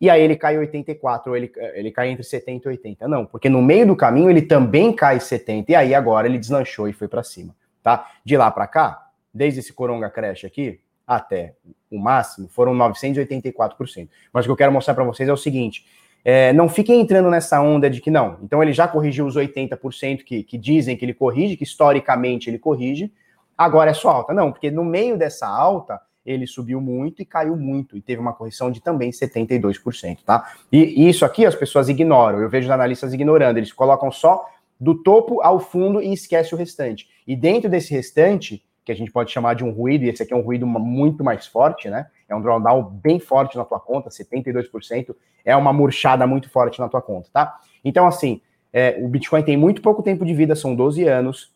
e 0.00 0.08
aí 0.08 0.22
ele 0.22 0.36
cai 0.36 0.56
84, 0.56 1.30
ou 1.30 1.36
ele, 1.36 1.50
ele 1.74 1.90
cai 1.90 2.10
entre 2.10 2.22
70 2.22 2.68
e 2.68 2.70
80. 2.70 3.08
Não, 3.08 3.26
porque 3.26 3.48
no 3.48 3.60
meio 3.60 3.86
do 3.86 3.96
caminho 3.96 4.30
ele 4.30 4.42
também 4.42 4.92
cai 4.92 5.18
70, 5.18 5.72
e 5.72 5.74
aí 5.74 5.94
agora 5.94 6.28
ele 6.28 6.38
deslanchou 6.38 6.88
e 6.88 6.92
foi 6.92 7.08
para 7.08 7.22
cima, 7.22 7.54
tá? 7.82 8.08
De 8.24 8.36
lá 8.36 8.50
para 8.50 8.66
cá, 8.66 9.10
desde 9.32 9.60
esse 9.60 9.72
Coronga 9.72 10.08
Crash 10.08 10.44
aqui, 10.44 10.80
até 11.10 11.54
o 11.90 11.98
máximo, 11.98 12.48
foram 12.48 12.72
984%. 12.72 14.08
Mas 14.32 14.44
o 14.44 14.48
que 14.48 14.52
eu 14.52 14.56
quero 14.56 14.70
mostrar 14.70 14.94
para 14.94 15.02
vocês 15.02 15.28
é 15.28 15.32
o 15.32 15.36
seguinte, 15.36 15.84
é, 16.24 16.52
não 16.52 16.68
fiquem 16.68 17.00
entrando 17.00 17.28
nessa 17.28 17.60
onda 17.60 17.90
de 17.90 18.00
que 18.00 18.12
não. 18.12 18.38
Então 18.44 18.62
ele 18.62 18.72
já 18.72 18.86
corrigiu 18.86 19.26
os 19.26 19.34
80% 19.34 20.22
que, 20.22 20.44
que 20.44 20.56
dizem 20.56 20.96
que 20.96 21.04
ele 21.04 21.12
corrige, 21.12 21.56
que 21.56 21.64
historicamente 21.64 22.48
ele 22.48 22.60
corrige, 22.60 23.12
agora 23.58 23.90
é 23.90 23.94
só 23.94 24.08
alta. 24.08 24.32
Não, 24.32 24.52
porque 24.52 24.70
no 24.70 24.84
meio 24.84 25.18
dessa 25.18 25.48
alta 25.48 26.00
ele 26.24 26.46
subiu 26.46 26.80
muito 26.80 27.22
e 27.22 27.24
caiu 27.24 27.56
muito, 27.56 27.96
e 27.96 28.00
teve 28.00 28.20
uma 28.20 28.32
correção 28.32 28.70
de 28.70 28.80
também 28.80 29.10
72%, 29.10 30.18
tá? 30.24 30.52
E, 30.70 31.02
e 31.02 31.08
isso 31.08 31.24
aqui 31.24 31.44
as 31.44 31.56
pessoas 31.56 31.88
ignoram, 31.88 32.38
eu 32.38 32.48
vejo 32.48 32.68
os 32.68 32.70
analistas 32.70 33.12
ignorando, 33.12 33.56
eles 33.56 33.72
colocam 33.72 34.12
só 34.12 34.46
do 34.78 34.94
topo 35.02 35.42
ao 35.42 35.58
fundo 35.58 36.00
e 36.00 36.12
esquece 36.12 36.54
o 36.54 36.58
restante. 36.58 37.08
E 37.26 37.34
dentro 37.34 37.68
desse 37.68 37.92
restante, 37.92 38.62
que 38.84 38.92
a 38.92 38.94
gente 38.94 39.10
pode 39.10 39.30
chamar 39.30 39.54
de 39.54 39.64
um 39.64 39.70
ruído, 39.70 40.04
e 40.04 40.08
esse 40.08 40.22
aqui 40.22 40.32
é 40.32 40.36
um 40.36 40.40
ruído 40.40 40.66
muito 40.66 41.22
mais 41.22 41.46
forte, 41.46 41.88
né? 41.88 42.06
É 42.28 42.34
um 42.34 42.40
drawdown 42.40 42.82
bem 42.82 43.18
forte 43.18 43.56
na 43.56 43.64
tua 43.64 43.78
conta, 43.80 44.08
72%, 44.08 45.14
é 45.44 45.54
uma 45.56 45.72
murchada 45.72 46.26
muito 46.26 46.48
forte 46.50 46.80
na 46.80 46.88
tua 46.88 47.02
conta, 47.02 47.28
tá? 47.32 47.58
Então, 47.84 48.06
assim, 48.06 48.40
é, 48.72 48.98
o 49.00 49.08
Bitcoin 49.08 49.42
tem 49.42 49.56
muito 49.56 49.82
pouco 49.82 50.02
tempo 50.02 50.24
de 50.24 50.34
vida, 50.34 50.54
são 50.54 50.74
12 50.74 51.04
anos. 51.04 51.52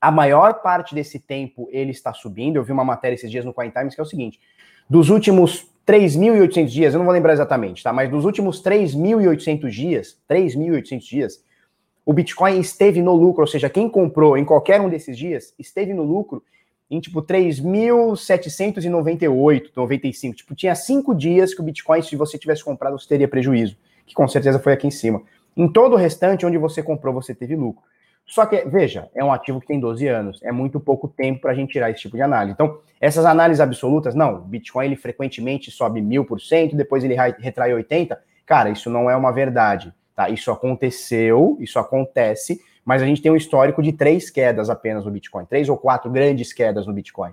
A 0.00 0.10
maior 0.10 0.60
parte 0.60 0.94
desse 0.94 1.18
tempo 1.18 1.68
ele 1.72 1.90
está 1.90 2.12
subindo. 2.12 2.56
Eu 2.56 2.64
vi 2.64 2.72
uma 2.72 2.84
matéria 2.84 3.14
esses 3.14 3.30
dias 3.30 3.44
no 3.44 3.54
Coin 3.54 3.70
Times 3.70 3.94
que 3.94 4.00
é 4.00 4.04
o 4.04 4.06
seguinte: 4.06 4.38
dos 4.88 5.08
últimos 5.08 5.66
3.800 5.86 6.66
dias, 6.66 6.94
eu 6.94 6.98
não 6.98 7.04
vou 7.04 7.14
lembrar 7.14 7.32
exatamente, 7.32 7.82
tá? 7.82 7.92
Mas 7.92 8.10
dos 8.10 8.24
últimos 8.24 8.62
3.800 8.62 9.68
dias, 9.70 10.18
3.800 10.28 10.98
dias, 11.00 11.44
o 12.04 12.12
Bitcoin 12.12 12.58
esteve 12.60 13.00
no 13.00 13.14
lucro, 13.14 13.42
ou 13.42 13.46
seja, 13.46 13.70
quem 13.70 13.88
comprou 13.88 14.36
em 14.36 14.44
qualquer 14.44 14.80
um 14.80 14.88
desses 14.88 15.16
dias 15.16 15.54
esteve 15.58 15.94
no 15.94 16.02
lucro 16.02 16.42
em 16.90 17.00
tipo 17.00 17.22
3.798, 17.22 19.70
95. 19.74 20.36
Tipo, 20.36 20.54
tinha 20.54 20.74
cinco 20.74 21.14
dias 21.14 21.54
que 21.54 21.60
o 21.60 21.64
Bitcoin, 21.64 22.02
se 22.02 22.14
você 22.14 22.36
tivesse 22.38 22.62
comprado, 22.62 22.98
você 22.98 23.08
teria 23.08 23.26
prejuízo, 23.26 23.78
que 24.06 24.14
com 24.14 24.28
certeza 24.28 24.58
foi 24.58 24.74
aqui 24.74 24.86
em 24.86 24.90
cima. 24.90 25.22
Em 25.56 25.66
todo 25.66 25.94
o 25.94 25.96
restante, 25.96 26.44
onde 26.44 26.58
você 26.58 26.82
comprou, 26.82 27.14
você 27.14 27.34
teve 27.34 27.56
lucro. 27.56 27.82
Só 28.26 28.46
que, 28.46 28.64
veja, 28.64 29.08
é 29.14 29.22
um 29.22 29.32
ativo 29.32 29.60
que 29.60 29.66
tem 29.66 29.78
12 29.78 30.06
anos, 30.08 30.40
é 30.42 30.50
muito 30.50 30.80
pouco 30.80 31.08
tempo 31.08 31.42
para 31.42 31.52
a 31.52 31.54
gente 31.54 31.72
tirar 31.72 31.90
esse 31.90 32.00
tipo 32.00 32.16
de 32.16 32.22
análise. 32.22 32.52
Então, 32.52 32.78
essas 33.00 33.26
análises 33.26 33.60
absolutas, 33.60 34.14
não, 34.14 34.36
o 34.36 34.40
Bitcoin 34.40 34.86
ele 34.86 34.96
frequentemente 34.96 35.70
sobe 35.70 36.00
mil 36.00 36.24
por 36.24 36.40
cento, 36.40 36.74
depois 36.74 37.04
ele 37.04 37.14
retrai 37.38 37.72
80%. 37.72 38.16
Cara, 38.46 38.70
isso 38.70 38.90
não 38.90 39.10
é 39.10 39.16
uma 39.16 39.32
verdade, 39.32 39.92
tá? 40.14 40.28
Isso 40.28 40.50
aconteceu, 40.50 41.56
isso 41.60 41.78
acontece, 41.78 42.60
mas 42.84 43.02
a 43.02 43.06
gente 43.06 43.22
tem 43.22 43.32
um 43.32 43.36
histórico 43.36 43.82
de 43.82 43.92
três 43.92 44.30
quedas 44.30 44.70
apenas 44.70 45.04
no 45.04 45.10
Bitcoin, 45.10 45.44
três 45.46 45.68
ou 45.68 45.76
quatro 45.76 46.10
grandes 46.10 46.52
quedas 46.52 46.86
no 46.86 46.92
Bitcoin. 46.92 47.32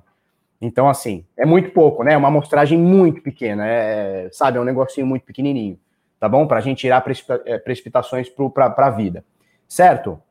Então, 0.62 0.88
assim, 0.88 1.26
é 1.36 1.46
muito 1.46 1.72
pouco, 1.72 2.04
né? 2.04 2.14
É 2.14 2.18
uma 2.18 2.28
amostragem 2.28 2.78
muito 2.78 3.22
pequena, 3.22 3.68
é, 3.68 4.30
sabe? 4.32 4.58
É 4.58 4.62
um 4.62 4.66
negocinho 4.66 5.08
muito 5.08 5.26
pequenininho, 5.26 5.80
tá 6.20 6.30
bom? 6.30 6.48
Para 6.48 6.60
a 6.60 6.62
gente 6.62 6.80
tirar 6.80 7.02
precipita 7.02 7.42
é, 7.46 7.58
precipitações 7.58 8.30
para 8.30 8.74
a 8.78 8.90
vida, 8.92 9.26
certo? 9.68 10.22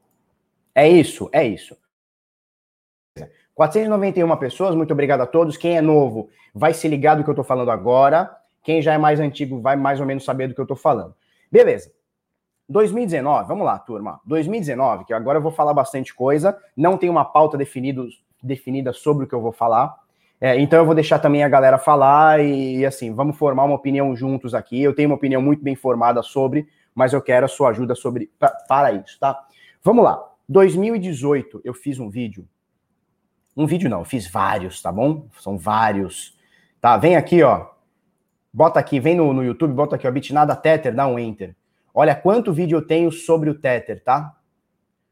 É 0.74 0.88
isso, 0.88 1.28
é 1.32 1.44
isso. 1.44 1.76
491 3.54 4.36
pessoas, 4.36 4.74
muito 4.74 4.92
obrigado 4.92 5.20
a 5.20 5.26
todos. 5.26 5.56
Quem 5.56 5.76
é 5.76 5.82
novo 5.82 6.30
vai 6.54 6.72
se 6.72 6.88
ligar 6.88 7.16
do 7.16 7.24
que 7.24 7.28
eu 7.28 7.32
estou 7.32 7.44
falando 7.44 7.70
agora. 7.70 8.34
Quem 8.62 8.80
já 8.80 8.94
é 8.94 8.98
mais 8.98 9.20
antigo 9.20 9.60
vai 9.60 9.76
mais 9.76 10.00
ou 10.00 10.06
menos 10.06 10.24
saber 10.24 10.48
do 10.48 10.54
que 10.54 10.60
eu 10.60 10.64
estou 10.64 10.76
falando. 10.76 11.14
Beleza. 11.50 11.92
2019, 12.70 13.48
vamos 13.48 13.66
lá, 13.66 13.76
turma. 13.80 14.20
2019, 14.24 15.04
que 15.04 15.12
agora 15.12 15.38
eu 15.38 15.42
vou 15.42 15.50
falar 15.50 15.74
bastante 15.74 16.14
coisa, 16.14 16.56
não 16.76 16.96
tem 16.96 17.10
uma 17.10 17.24
pauta 17.24 17.58
definido, 17.58 18.06
definida 18.40 18.92
sobre 18.92 19.24
o 19.24 19.28
que 19.28 19.34
eu 19.34 19.40
vou 19.40 19.50
falar. 19.50 19.98
É, 20.40 20.58
então 20.58 20.78
eu 20.78 20.86
vou 20.86 20.94
deixar 20.94 21.18
também 21.18 21.42
a 21.42 21.48
galera 21.48 21.78
falar 21.78 22.40
e, 22.40 22.78
e, 22.78 22.86
assim, 22.86 23.12
vamos 23.12 23.36
formar 23.36 23.64
uma 23.64 23.74
opinião 23.74 24.14
juntos 24.14 24.54
aqui. 24.54 24.80
Eu 24.80 24.94
tenho 24.94 25.08
uma 25.08 25.16
opinião 25.16 25.42
muito 25.42 25.64
bem 25.64 25.74
formada 25.74 26.22
sobre, 26.22 26.68
mas 26.94 27.12
eu 27.12 27.20
quero 27.20 27.44
a 27.44 27.48
sua 27.48 27.70
ajuda 27.70 27.96
sobre 27.96 28.30
pra, 28.38 28.50
para 28.68 28.92
isso, 28.92 29.18
tá? 29.18 29.38
Vamos 29.82 30.04
lá. 30.04 30.24
2018 30.48 31.60
eu 31.64 31.74
fiz 31.74 31.98
um 31.98 32.08
vídeo. 32.08 32.48
Um 33.56 33.66
vídeo 33.66 33.90
não, 33.90 33.98
eu 33.98 34.04
fiz 34.04 34.30
vários, 34.30 34.80
tá 34.80 34.92
bom? 34.92 35.26
São 35.40 35.58
vários. 35.58 36.38
Tá, 36.80 36.96
vem 36.96 37.16
aqui, 37.16 37.42
ó. 37.42 37.66
Bota 38.52 38.78
aqui, 38.78 39.00
vem 39.00 39.16
no, 39.16 39.32
no 39.32 39.44
YouTube, 39.44 39.74
bota 39.74 39.96
aqui, 39.96 40.06
ó, 40.06 40.10
Bitnada 40.10 40.54
Tether, 40.54 40.94
dá 40.94 41.06
um 41.08 41.18
enter. 41.18 41.54
Olha 41.94 42.14
quanto 42.14 42.52
vídeo 42.52 42.78
eu 42.78 42.86
tenho 42.86 43.10
sobre 43.10 43.50
o 43.50 43.54
Tether, 43.54 44.02
tá? 44.02 44.36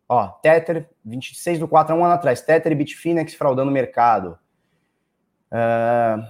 Ó, 0.09 0.27
Tether, 0.27 0.89
26 1.05 1.59
do 1.59 1.69
4, 1.69 1.95
um 1.95 2.05
ano 2.05 2.15
atrás. 2.15 2.41
Tether 2.41 2.73
e 2.73 2.75
Bitfinex 2.75 3.35
fraudando 3.35 3.71
o 3.71 3.75
mercado. 3.75 4.39
Uh, 5.53 6.25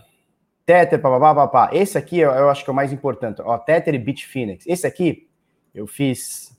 Tether, 0.67 1.01
papapá, 1.01 1.35
papá. 1.35 1.71
Esse 1.73 1.97
aqui 1.97 2.19
eu, 2.19 2.31
eu, 2.33 2.51
acho 2.51 2.65
que 2.65 2.71
é 2.71 2.73
o 2.73 2.77
mais 2.77 2.93
importante. 2.93 3.41
Ó, 3.41 3.57
Tether 3.57 3.95
e 3.95 3.99
Bitfinex. 3.99 4.67
Esse 4.67 4.87
aqui 4.87 5.29
eu 5.75 5.87
fiz. 5.87 6.57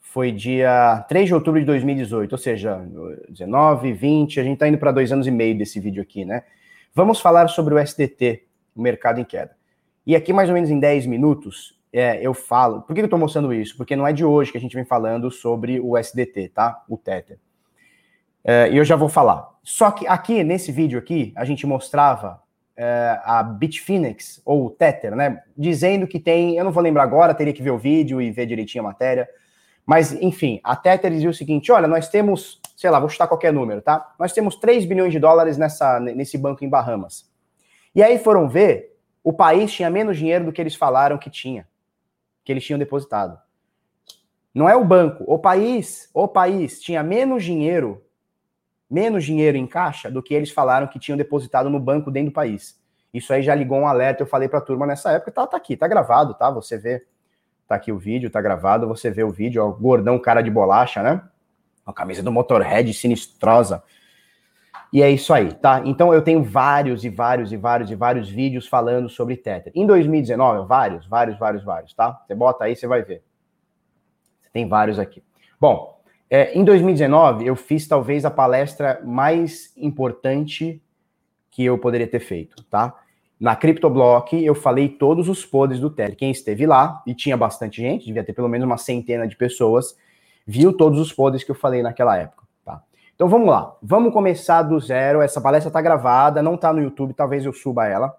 Foi 0.00 0.32
dia 0.32 1.04
3 1.06 1.26
de 1.26 1.34
outubro 1.34 1.60
de 1.60 1.66
2018, 1.66 2.32
ou 2.32 2.38
seja, 2.38 2.82
19, 3.28 3.92
20, 3.92 4.40
a 4.40 4.42
gente 4.42 4.58
tá 4.58 4.66
indo 4.66 4.78
para 4.78 4.90
dois 4.90 5.12
anos 5.12 5.26
e 5.26 5.30
meio 5.30 5.56
desse 5.56 5.78
vídeo 5.78 6.02
aqui, 6.02 6.24
né? 6.24 6.44
Vamos 6.94 7.20
falar 7.20 7.46
sobre 7.48 7.74
o 7.74 7.78
SDT, 7.78 8.44
o 8.74 8.80
mercado 8.80 9.20
em 9.20 9.24
queda. 9.24 9.57
E 10.08 10.16
aqui, 10.16 10.32
mais 10.32 10.48
ou 10.48 10.54
menos 10.54 10.70
em 10.70 10.80
10 10.80 11.04
minutos, 11.04 11.78
é, 11.92 12.18
eu 12.26 12.32
falo. 12.32 12.80
Por 12.80 12.94
que 12.94 13.00
eu 13.02 13.04
estou 13.04 13.18
mostrando 13.18 13.52
isso? 13.52 13.76
Porque 13.76 13.94
não 13.94 14.06
é 14.06 14.12
de 14.12 14.24
hoje 14.24 14.50
que 14.50 14.56
a 14.56 14.60
gente 14.60 14.74
vem 14.74 14.82
falando 14.82 15.30
sobre 15.30 15.78
o 15.80 15.98
SDT, 15.98 16.48
tá? 16.48 16.82
O 16.88 16.96
Tether. 16.96 17.38
É, 18.42 18.70
e 18.70 18.78
eu 18.78 18.86
já 18.86 18.96
vou 18.96 19.10
falar. 19.10 19.50
Só 19.62 19.90
que 19.90 20.06
aqui, 20.06 20.42
nesse 20.42 20.72
vídeo 20.72 20.98
aqui, 20.98 21.30
a 21.36 21.44
gente 21.44 21.66
mostrava 21.66 22.40
é, 22.74 23.20
a 23.22 23.42
Bitfinex, 23.42 24.40
ou 24.46 24.64
o 24.64 24.70
Tether, 24.70 25.14
né? 25.14 25.42
Dizendo 25.54 26.06
que 26.06 26.18
tem. 26.18 26.56
Eu 26.56 26.64
não 26.64 26.72
vou 26.72 26.82
lembrar 26.82 27.02
agora, 27.02 27.34
teria 27.34 27.52
que 27.52 27.62
ver 27.62 27.72
o 27.72 27.78
vídeo 27.78 28.18
e 28.18 28.30
ver 28.30 28.46
direitinho 28.46 28.84
a 28.84 28.88
matéria. 28.88 29.28
Mas, 29.84 30.14
enfim, 30.22 30.58
a 30.64 30.74
Tether 30.74 31.10
dizia 31.10 31.28
o 31.28 31.34
seguinte: 31.34 31.70
olha, 31.70 31.86
nós 31.86 32.08
temos, 32.08 32.62
sei 32.74 32.88
lá, 32.88 32.98
vou 32.98 33.10
chutar 33.10 33.28
qualquer 33.28 33.52
número, 33.52 33.82
tá? 33.82 34.14
Nós 34.18 34.32
temos 34.32 34.56
3 34.56 34.86
bilhões 34.86 35.12
de 35.12 35.18
dólares 35.18 35.58
nessa, 35.58 36.00
nesse 36.00 36.38
banco 36.38 36.64
em 36.64 36.68
Bahamas. 36.70 37.30
E 37.94 38.02
aí 38.02 38.18
foram 38.18 38.48
ver 38.48 38.96
o 39.28 39.32
país 39.34 39.70
tinha 39.70 39.90
menos 39.90 40.16
dinheiro 40.16 40.46
do 40.46 40.52
que 40.54 40.58
eles 40.58 40.74
falaram 40.74 41.18
que 41.18 41.28
tinha, 41.28 41.68
que 42.42 42.50
eles 42.50 42.64
tinham 42.64 42.78
depositado. 42.78 43.38
Não 44.54 44.66
é 44.66 44.74
o 44.74 44.82
banco, 44.82 45.22
o 45.26 45.38
país, 45.38 46.08
o 46.14 46.26
país 46.26 46.80
tinha 46.80 47.02
menos 47.02 47.44
dinheiro, 47.44 48.02
menos 48.88 49.26
dinheiro 49.26 49.58
em 49.58 49.66
caixa 49.66 50.10
do 50.10 50.22
que 50.22 50.32
eles 50.32 50.50
falaram 50.50 50.86
que 50.86 50.98
tinham 50.98 51.18
depositado 51.18 51.68
no 51.68 51.78
banco 51.78 52.10
dentro 52.10 52.30
do 52.30 52.34
país. 52.34 52.80
Isso 53.12 53.30
aí 53.30 53.42
já 53.42 53.54
ligou 53.54 53.78
um 53.78 53.86
alerta, 53.86 54.22
eu 54.22 54.26
falei 54.26 54.48
para 54.48 54.60
a 54.60 54.62
turma 54.62 54.86
nessa 54.86 55.12
época, 55.12 55.30
tá, 55.30 55.46
tá 55.46 55.58
aqui, 55.58 55.76
tá 55.76 55.86
gravado, 55.86 56.32
tá? 56.32 56.50
Você 56.50 56.78
vê, 56.78 57.04
tá 57.66 57.74
aqui 57.74 57.92
o 57.92 57.98
vídeo, 57.98 58.30
tá 58.30 58.40
gravado, 58.40 58.88
você 58.88 59.10
vê 59.10 59.24
o 59.24 59.30
vídeo, 59.30 59.62
ó, 59.62 59.70
gordão 59.72 60.18
cara 60.18 60.40
de 60.40 60.50
bolacha, 60.50 61.02
né? 61.02 61.22
A 61.84 61.92
camisa 61.92 62.22
do 62.22 62.32
Motorhead 62.32 62.94
sinistrosa. 62.94 63.84
E 64.92 65.02
é 65.02 65.10
isso 65.10 65.34
aí, 65.34 65.52
tá? 65.52 65.82
Então 65.84 66.14
eu 66.14 66.22
tenho 66.22 66.42
vários 66.42 67.04
e 67.04 67.10
vários 67.10 67.52
e 67.52 67.56
vários 67.56 67.90
e 67.90 67.94
vários 67.94 68.28
vídeos 68.28 68.66
falando 68.66 69.08
sobre 69.08 69.36
Tether. 69.36 69.70
Em 69.74 69.86
2019, 69.86 70.66
vários, 70.66 71.06
vários, 71.06 71.38
vários, 71.38 71.62
vários, 71.62 71.92
tá? 71.92 72.22
Você 72.26 72.34
bota 72.34 72.64
aí, 72.64 72.74
você 72.74 72.86
vai 72.86 73.02
ver. 73.02 73.22
Tem 74.52 74.66
vários 74.66 74.98
aqui. 74.98 75.22
Bom, 75.60 76.00
é, 76.30 76.56
em 76.58 76.64
2019 76.64 77.46
eu 77.46 77.54
fiz 77.54 77.86
talvez 77.86 78.24
a 78.24 78.30
palestra 78.30 79.00
mais 79.04 79.72
importante 79.76 80.82
que 81.50 81.64
eu 81.64 81.76
poderia 81.76 82.06
ter 82.06 82.20
feito, 82.20 82.62
tá? 82.64 82.94
Na 83.38 83.54
CryptoBlock, 83.54 84.42
eu 84.44 84.54
falei 84.54 84.88
todos 84.88 85.28
os 85.28 85.44
podres 85.44 85.80
do 85.80 85.90
Tether. 85.90 86.16
Quem 86.16 86.30
esteve 86.30 86.66
lá, 86.66 87.02
e 87.06 87.14
tinha 87.14 87.36
bastante 87.36 87.80
gente, 87.80 88.06
devia 88.06 88.24
ter 88.24 88.32
pelo 88.32 88.48
menos 88.48 88.66
uma 88.66 88.76
centena 88.76 89.28
de 89.28 89.36
pessoas, 89.36 89.96
viu 90.46 90.72
todos 90.72 90.98
os 90.98 91.12
podres 91.12 91.44
que 91.44 91.50
eu 91.50 91.54
falei 91.54 91.82
naquela 91.82 92.16
época? 92.16 92.37
Então 93.18 93.28
vamos 93.28 93.48
lá, 93.48 93.76
vamos 93.82 94.12
começar 94.12 94.62
do 94.62 94.78
zero. 94.78 95.20
Essa 95.20 95.40
palestra 95.40 95.70
está 95.70 95.82
gravada, 95.82 96.40
não 96.40 96.54
está 96.54 96.72
no 96.72 96.80
YouTube, 96.80 97.12
talvez 97.12 97.44
eu 97.44 97.52
suba 97.52 97.84
ela. 97.84 98.16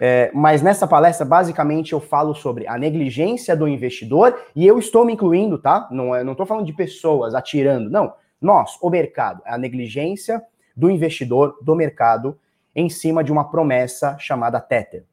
É, 0.00 0.30
mas 0.32 0.62
nessa 0.62 0.86
palestra, 0.86 1.26
basicamente, 1.26 1.92
eu 1.92 2.00
falo 2.00 2.34
sobre 2.34 2.66
a 2.66 2.78
negligência 2.78 3.54
do 3.54 3.68
investidor 3.68 4.34
e 4.56 4.66
eu 4.66 4.78
estou 4.78 5.04
me 5.04 5.12
incluindo, 5.12 5.58
tá? 5.58 5.86
Não 5.90 6.16
estou 6.16 6.34
não 6.34 6.46
falando 6.46 6.64
de 6.64 6.72
pessoas 6.72 7.34
atirando, 7.34 7.90
não. 7.90 8.14
Nós, 8.40 8.78
o 8.80 8.88
mercado, 8.88 9.42
a 9.44 9.58
negligência 9.58 10.42
do 10.74 10.90
investidor, 10.90 11.58
do 11.60 11.74
mercado, 11.74 12.38
em 12.74 12.88
cima 12.88 13.22
de 13.22 13.30
uma 13.30 13.50
promessa 13.50 14.16
chamada 14.18 14.58
Tether. 14.62 15.04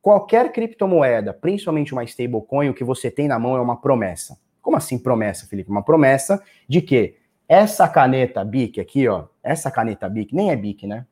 Qualquer 0.00 0.50
criptomoeda, 0.52 1.34
principalmente 1.34 1.92
uma 1.92 2.04
stablecoin, 2.04 2.70
o 2.70 2.74
que 2.74 2.82
você 2.82 3.10
tem 3.10 3.28
na 3.28 3.38
mão 3.38 3.58
é 3.58 3.60
uma 3.60 3.78
promessa. 3.78 4.38
Como 4.62 4.74
assim 4.74 4.98
promessa, 4.98 5.46
Felipe? 5.46 5.70
Uma 5.70 5.84
promessa 5.84 6.42
de 6.66 6.80
que 6.80 7.22
essa 7.48 7.88
caneta 7.88 8.44
BIC 8.44 8.80
aqui, 8.80 9.08
ó, 9.08 9.26
essa 9.42 9.70
caneta 9.70 10.08
BIC, 10.08 10.34
nem 10.34 10.50
é 10.50 10.56
BIC, 10.56 10.86
né? 10.86 11.06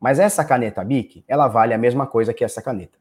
Mas 0.00 0.18
essa 0.18 0.44
caneta 0.44 0.84
BIC, 0.84 1.24
ela 1.26 1.48
vale 1.48 1.74
a 1.74 1.78
mesma 1.78 2.06
coisa 2.06 2.32
que 2.32 2.44
essa 2.44 2.62
caneta. 2.62 2.98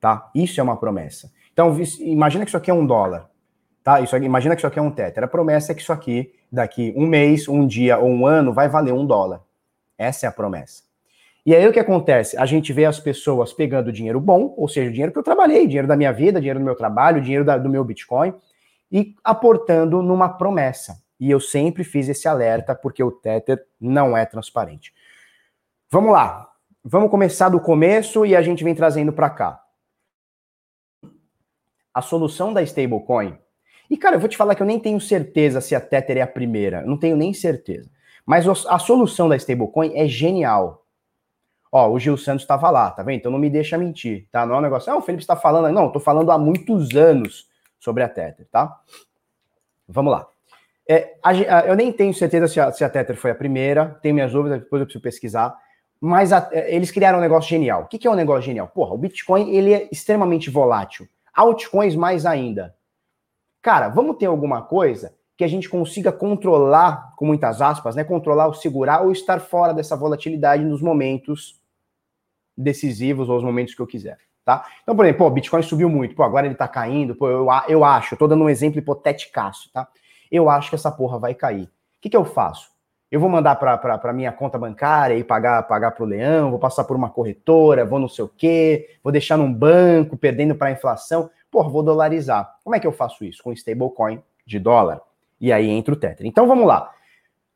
Tá? 0.00 0.30
Isso 0.34 0.60
é 0.60 0.62
uma 0.62 0.76
promessa. 0.76 1.30
Então, 1.52 1.76
imagina 2.00 2.44
que 2.44 2.50
isso 2.50 2.56
aqui 2.56 2.70
é 2.70 2.74
um 2.74 2.86
dólar. 2.86 3.30
Tá? 3.82 4.00
Isso 4.00 4.16
aqui, 4.16 4.24
imagina 4.24 4.54
que 4.54 4.60
isso 4.60 4.66
aqui 4.66 4.78
é 4.78 4.82
um 4.82 4.90
tether. 4.90 5.22
A 5.22 5.28
promessa 5.28 5.72
é 5.72 5.74
que 5.74 5.80
isso 5.80 5.92
aqui, 5.92 6.34
daqui 6.50 6.92
um 6.96 7.06
mês, 7.06 7.48
um 7.48 7.66
dia 7.66 7.98
ou 7.98 8.08
um 8.08 8.26
ano, 8.26 8.52
vai 8.52 8.68
valer 8.68 8.92
um 8.92 9.06
dólar. 9.06 9.42
Essa 9.96 10.26
é 10.26 10.28
a 10.28 10.32
promessa. 10.32 10.82
E 11.44 11.54
aí 11.54 11.66
o 11.68 11.72
que 11.72 11.78
acontece? 11.78 12.36
A 12.36 12.44
gente 12.44 12.72
vê 12.72 12.84
as 12.84 12.98
pessoas 12.98 13.52
pegando 13.52 13.92
dinheiro 13.92 14.20
bom, 14.20 14.52
ou 14.56 14.68
seja, 14.68 14.90
dinheiro 14.90 15.12
que 15.12 15.18
eu 15.18 15.22
trabalhei, 15.22 15.64
dinheiro 15.66 15.86
da 15.86 15.96
minha 15.96 16.12
vida, 16.12 16.40
dinheiro 16.40 16.58
do 16.58 16.64
meu 16.64 16.74
trabalho, 16.74 17.22
dinheiro 17.22 17.44
da, 17.44 17.56
do 17.56 17.68
meu 17.68 17.84
Bitcoin, 17.84 18.34
e 18.90 19.14
aportando 19.22 20.02
numa 20.02 20.28
promessa. 20.28 21.02
E 21.18 21.30
eu 21.30 21.40
sempre 21.40 21.82
fiz 21.82 22.08
esse 22.08 22.28
alerta 22.28 22.74
porque 22.74 23.02
o 23.02 23.10
Tether 23.10 23.64
não 23.80 24.16
é 24.16 24.26
transparente. 24.26 24.92
Vamos 25.90 26.12
lá. 26.12 26.50
Vamos 26.84 27.10
começar 27.10 27.48
do 27.48 27.60
começo 27.60 28.24
e 28.24 28.36
a 28.36 28.42
gente 28.42 28.62
vem 28.62 28.74
trazendo 28.74 29.12
para 29.12 29.30
cá. 29.30 29.62
A 31.92 32.02
solução 32.02 32.52
da 32.52 32.62
stablecoin. 32.62 33.38
E 33.88 33.96
cara, 33.96 34.16
eu 34.16 34.20
vou 34.20 34.28
te 34.28 34.36
falar 34.36 34.54
que 34.54 34.62
eu 34.62 34.66
nem 34.66 34.78
tenho 34.78 35.00
certeza 35.00 35.60
se 35.60 35.74
a 35.74 35.80
Tether 35.80 36.18
é 36.18 36.22
a 36.22 36.26
primeira. 36.26 36.82
Não 36.82 36.98
tenho 36.98 37.16
nem 37.16 37.32
certeza. 37.32 37.90
Mas 38.24 38.46
a 38.66 38.78
solução 38.78 39.28
da 39.28 39.36
stablecoin 39.36 39.92
é 39.94 40.06
genial. 40.06 40.84
Ó, 41.72 41.90
o 41.90 41.98
Gil 41.98 42.16
Santos 42.16 42.42
estava 42.42 42.70
lá, 42.70 42.90
tá 42.90 43.02
vendo? 43.02 43.18
Então 43.18 43.32
não 43.32 43.38
me 43.38 43.50
deixa 43.50 43.78
mentir, 43.78 44.28
tá? 44.30 44.46
Não 44.46 44.54
é 44.54 44.58
um 44.58 44.62
negócio, 44.62 44.92
ah, 44.92 44.96
o 44.96 45.02
Felipe 45.02 45.22
está 45.22 45.36
falando. 45.36 45.72
Não, 45.72 45.86
estou 45.86 46.00
falando 46.00 46.30
há 46.30 46.38
muitos 46.38 46.94
anos 46.94 47.48
sobre 47.86 48.02
a 48.02 48.08
Tether, 48.08 48.48
tá? 48.50 48.80
Vamos 49.88 50.12
lá. 50.12 50.26
É, 50.88 51.14
a, 51.22 51.32
eu 51.66 51.76
nem 51.76 51.92
tenho 51.92 52.12
certeza 52.12 52.48
se 52.48 52.58
a, 52.58 52.72
se 52.72 52.82
a 52.82 52.90
Tether 52.90 53.16
foi 53.16 53.30
a 53.30 53.34
primeira, 53.34 53.96
tenho 54.02 54.12
minhas 54.12 54.32
dúvidas, 54.32 54.58
depois 54.60 54.80
eu 54.80 54.86
preciso 54.86 55.02
pesquisar. 55.02 55.56
Mas 56.00 56.32
a, 56.32 56.48
é, 56.50 56.74
eles 56.74 56.90
criaram 56.90 57.18
um 57.18 57.22
negócio 57.22 57.48
genial. 57.48 57.82
O 57.82 57.86
que, 57.86 57.96
que 57.96 58.08
é 58.08 58.10
um 58.10 58.16
negócio 58.16 58.42
genial? 58.42 58.66
Porra, 58.66 58.92
o 58.92 58.98
Bitcoin 58.98 59.54
ele 59.54 59.72
é 59.72 59.88
extremamente 59.92 60.50
volátil. 60.50 61.06
Altcoins 61.32 61.94
mais 61.94 62.26
ainda. 62.26 62.74
Cara, 63.62 63.88
vamos 63.88 64.16
ter 64.16 64.26
alguma 64.26 64.62
coisa 64.62 65.14
que 65.36 65.44
a 65.44 65.48
gente 65.48 65.68
consiga 65.68 66.10
controlar, 66.10 67.14
com 67.16 67.24
muitas 67.24 67.62
aspas, 67.62 67.94
né? 67.94 68.02
Controlar 68.02 68.48
ou 68.48 68.54
segurar 68.54 69.02
ou 69.02 69.12
estar 69.12 69.38
fora 69.38 69.72
dessa 69.72 69.96
volatilidade 69.96 70.64
nos 70.64 70.82
momentos 70.82 71.60
decisivos 72.56 73.28
ou 73.28 73.36
os 73.36 73.44
momentos 73.44 73.74
que 73.74 73.80
eu 73.80 73.86
quiser, 73.86 74.18
tá? 74.46 74.64
Então, 74.80 74.94
por 74.94 75.04
exemplo, 75.04 75.26
o 75.26 75.30
Bitcoin 75.30 75.60
subiu 75.60 75.90
muito, 75.90 76.14
pô, 76.14 76.22
agora 76.22 76.46
ele 76.46 76.54
tá 76.54 76.68
caindo, 76.68 77.16
pô, 77.16 77.28
eu, 77.28 77.48
eu 77.68 77.84
acho, 77.84 78.14
eu 78.14 78.18
tô 78.18 78.28
dando 78.28 78.44
um 78.44 78.48
exemplo 78.48 78.78
hipotéticaço, 78.78 79.72
tá? 79.72 79.88
Eu 80.30 80.48
acho 80.48 80.70
que 80.70 80.76
essa 80.76 80.90
porra 80.90 81.18
vai 81.18 81.34
cair. 81.34 81.64
O 81.64 81.68
que, 82.00 82.08
que 82.08 82.16
eu 82.16 82.24
faço? 82.24 82.70
Eu 83.10 83.18
vou 83.18 83.28
mandar 83.28 83.56
para 83.56 84.12
minha 84.12 84.30
conta 84.30 84.56
bancária 84.56 85.16
e 85.16 85.24
pagar 85.24 85.64
pagar 85.64 85.90
para 85.92 86.04
o 86.04 86.06
leão, 86.06 86.50
vou 86.50 86.60
passar 86.60 86.84
por 86.84 86.96
uma 86.96 87.10
corretora, 87.10 87.84
vou 87.84 87.98
não 87.98 88.08
sei 88.08 88.24
o 88.24 88.28
quê, 88.28 88.98
vou 89.02 89.12
deixar 89.12 89.36
num 89.36 89.52
banco, 89.52 90.16
perdendo 90.16 90.54
para 90.54 90.68
a 90.68 90.72
inflação. 90.72 91.28
Pô, 91.50 91.68
vou 91.68 91.82
dolarizar. 91.82 92.56
Como 92.62 92.74
é 92.74 92.80
que 92.80 92.86
eu 92.86 92.92
faço 92.92 93.24
isso? 93.24 93.42
Com 93.42 93.52
stablecoin 93.52 94.22
de 94.44 94.58
dólar. 94.58 95.00
E 95.40 95.52
aí 95.52 95.68
entra 95.68 95.92
o 95.94 95.96
Tether. 95.96 96.26
Então 96.26 96.46
vamos 96.46 96.66
lá. 96.66 96.92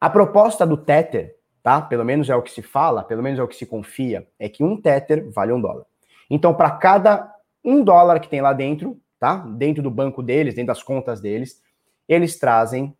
A 0.01 0.11
proposta 0.11 0.67
do 0.67 0.77
Tether, 0.77 1.37
tá? 1.63 1.81
Pelo 1.81 2.05
menos 2.05 2.29
é 2.29 2.35
o 2.35 2.43
que 2.43 2.51
se 2.51 2.63
fala, 2.63 3.03
pelo 3.03 3.23
menos 3.23 3.39
é 3.39 3.43
o 3.43 3.49
que 3.49 3.57
se 3.57 3.67
confia, 3.67 4.27
é 4.39 4.49
que 4.49 4.65
um 4.65 4.81
Tether 4.81 5.31
vale 5.31 5.53
um 5.53 5.61
dólar. 5.61 5.85
Então, 6.31 6.55
para 6.55 6.71
cada 6.71 7.35
um 7.65 7.83
dólar 7.83 8.21
que 8.21 8.29
tem 8.29 8.41
lá 8.41 8.53
dentro, 8.53 8.99
tá? 9.19 9.37
Dentro 9.37 9.83
do 9.83 9.91
banco 9.91 10.23
deles, 10.23 10.55
dentro 10.55 10.69
das 10.69 10.83
contas 10.83 11.21
deles, 11.21 11.61
eles 12.09 12.39
trazem. 12.39 12.97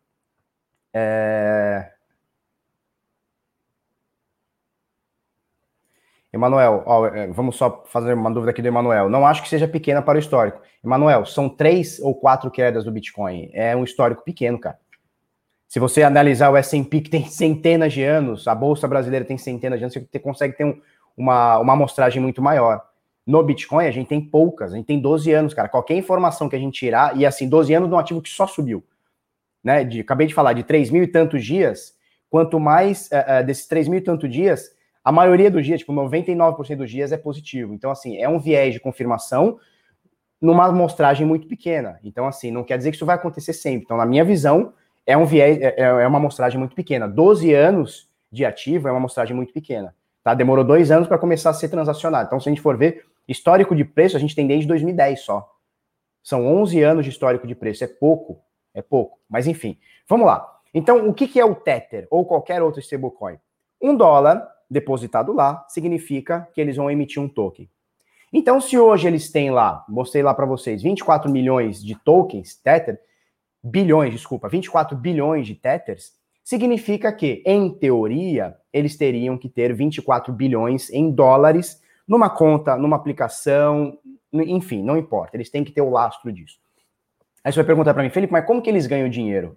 É... 0.93 1.93
Emanuel, 6.33 6.85
é, 7.13 7.27
vamos 7.29 7.57
só 7.57 7.85
fazer 7.87 8.15
uma 8.15 8.31
dúvida 8.31 8.53
aqui 8.53 8.63
do 8.63 8.69
Emanuel. 8.69 9.09
Não 9.09 9.27
acho 9.27 9.43
que 9.43 9.49
seja 9.49 9.67
pequena 9.67 10.01
para 10.01 10.17
o 10.17 10.21
histórico. 10.21 10.61
Emanuel, 10.85 11.27
são 11.27 11.49
três 11.49 11.99
ou 11.99 12.15
quatro 12.15 12.51
quedas 12.51 12.85
do 12.85 12.93
Bitcoin. 12.93 13.51
É 13.53 13.75
um 13.75 13.83
histórico 13.83 14.23
pequeno, 14.23 14.59
cara. 14.59 14.79
Se 15.67 15.81
você 15.81 16.03
analisar 16.03 16.51
o 16.51 16.57
S&P, 16.57 17.01
que 17.01 17.11
tem 17.11 17.27
centenas 17.27 17.93
de 17.93 18.03
anos, 18.03 18.47
a 18.47 18.55
Bolsa 18.55 18.87
Brasileira 18.87 19.25
tem 19.25 19.39
centenas 19.39 19.79
de 19.79 19.85
anos, 19.85 19.95
você 19.95 20.19
consegue 20.19 20.57
ter 20.57 20.65
um, 20.65 20.81
uma, 21.17 21.59
uma 21.59 21.73
amostragem 21.73 22.23
muito 22.23 22.41
maior. 22.41 22.90
No 23.31 23.45
Bitcoin, 23.45 23.87
a 23.87 23.93
gente 23.93 24.09
tem 24.09 24.21
poucas, 24.21 24.73
a 24.73 24.77
gente 24.77 24.87
tem 24.87 24.99
12 24.99 25.33
anos, 25.33 25.55
cara. 25.55 25.69
Qualquer 25.69 25.95
informação 25.95 26.49
que 26.49 26.57
a 26.57 26.59
gente 26.59 26.81
tirar, 26.81 27.17
e 27.17 27.25
assim, 27.25 27.49
12 27.49 27.73
anos 27.73 27.89
de 27.89 27.95
um 27.95 27.99
ativo 27.99 28.21
que 28.21 28.29
só 28.29 28.45
subiu. 28.45 28.83
Né? 29.63 29.85
De, 29.85 30.01
acabei 30.01 30.27
de 30.27 30.35
falar 30.35 30.53
de 30.53 30.65
3 30.65 30.91
mil 30.91 31.05
e 31.05 31.07
tantos 31.07 31.45
dias, 31.45 31.95
quanto 32.29 32.59
mais 32.59 33.09
uh, 33.13 33.41
uh, 33.41 33.47
desses 33.47 33.69
3 33.69 33.87
mil 33.87 34.01
e 34.01 34.03
tantos 34.03 34.29
dias, 34.29 34.73
a 35.05 35.13
maioria 35.13 35.49
dos 35.49 35.65
dias, 35.65 35.79
tipo 35.79 35.93
99% 35.93 36.77
dos 36.77 36.91
dias 36.91 37.13
é 37.13 37.17
positivo. 37.17 37.73
Então, 37.73 37.93
assim, 37.93 38.17
é 38.17 38.29
um 38.29 38.41
viés 38.41 38.75
de 38.75 38.81
confirmação 38.81 39.61
numa 40.41 40.67
amostragem 40.67 41.25
muito 41.25 41.47
pequena. 41.47 42.01
Então, 42.03 42.27
assim, 42.27 42.51
não 42.51 42.65
quer 42.65 42.79
dizer 42.79 42.91
que 42.91 42.97
isso 42.97 43.07
vai 43.07 43.15
acontecer 43.15 43.53
sempre. 43.53 43.85
Então, 43.85 43.97
na 43.97 44.07
minha 44.07 44.25
visão, 44.25 44.73
é 45.07 45.17
um 45.17 45.25
viés, 45.25 45.57
é, 45.61 45.75
é, 45.77 45.85
é 45.85 46.07
uma 46.07 46.19
amostragem 46.19 46.59
muito 46.59 46.75
pequena. 46.75 47.07
12 47.07 47.55
anos 47.55 48.09
de 48.33 48.45
ativo 48.45 48.89
é 48.89 48.91
uma 48.91 48.99
amostragem 48.99 49.37
muito 49.37 49.53
pequena. 49.53 49.95
Tá? 50.25 50.35
Demorou 50.35 50.65
dois 50.65 50.91
anos 50.91 51.07
para 51.07 51.17
começar 51.17 51.51
a 51.51 51.55
ser 51.55 51.69
transacionado. 51.69 52.27
Então, 52.27 52.41
se 52.41 52.49
a 52.49 52.53
gente 52.53 52.61
for 52.61 52.77
ver, 52.77 53.05
histórico 53.31 53.75
de 53.77 53.85
preço, 53.85 54.17
a 54.17 54.21
gente 54.21 54.35
tem 54.35 54.47
desde 54.47 54.67
2010 54.67 55.21
só. 55.21 55.49
São 56.23 56.47
11 56.47 56.83
anos 56.83 57.05
de 57.05 57.11
histórico 57.11 57.47
de 57.47 57.55
preço. 57.55 57.85
É 57.85 57.87
pouco, 57.87 58.43
é 58.75 58.83
pouco. 58.83 59.19
Mas, 59.29 59.47
enfim, 59.47 59.79
vamos 60.09 60.27
lá. 60.27 60.47
Então, 60.75 61.09
o 61.09 61.15
que, 61.15 61.27
que 61.27 61.41
é 61.41 61.45
o 61.45 61.55
Tether 61.55 62.07
ou 62.11 62.25
qualquer 62.25 62.63
outro 62.63 62.81
stablecoin? 62.81 63.39
Um 63.81 63.97
dólar 63.97 64.47
depositado 64.71 65.33
lá, 65.33 65.67
significa 65.69 66.49
que 66.55 66.61
eles 66.61 66.77
vão 66.77 66.91
emitir 66.91 67.21
um 67.21 67.29
token. 67.29 67.69
Então, 68.33 68.61
se 68.61 68.79
hoje 68.79 69.09
eles 69.09 69.31
têm 69.31 69.51
lá, 69.51 69.85
mostrei 69.89 70.23
lá 70.23 70.33
para 70.33 70.47
vocês, 70.47 70.83
24 70.83 71.29
milhões 71.29 71.83
de 71.83 71.97
tokens, 71.97 72.55
Tether, 72.55 73.01
bilhões, 73.63 74.13
desculpa, 74.13 74.49
24 74.49 74.97
bilhões 74.97 75.47
de 75.47 75.57
Tethers, 75.57 76.13
significa 76.45 77.13
que, 77.13 77.43
em 77.45 77.69
teoria, 77.71 78.57
eles 78.73 78.97
teriam 78.97 79.37
que 79.37 79.49
ter 79.49 79.75
24 79.75 80.33
bilhões 80.33 80.89
em 80.91 81.11
dólares 81.11 81.83
numa 82.07 82.31
conta, 82.31 82.77
numa 82.77 82.97
aplicação, 82.97 83.99
enfim, 84.33 84.83
não 84.83 84.97
importa, 84.97 85.37
eles 85.37 85.51
têm 85.51 85.65
que 85.65 85.73
ter 85.73 85.81
o 85.81 85.91
lastro 85.91 86.33
disso. 86.33 86.59
Aí 87.43 87.53
você 87.53 87.59
vai 87.59 87.67
perguntar 87.67 87.95
para 87.95 88.03
mim, 88.03 88.11
Felipe, 88.11 88.33
mas 88.33 88.45
como 88.45 88.61
que 88.61 88.69
eles 88.69 88.87
ganham 88.87 89.09
dinheiro? 89.09 89.57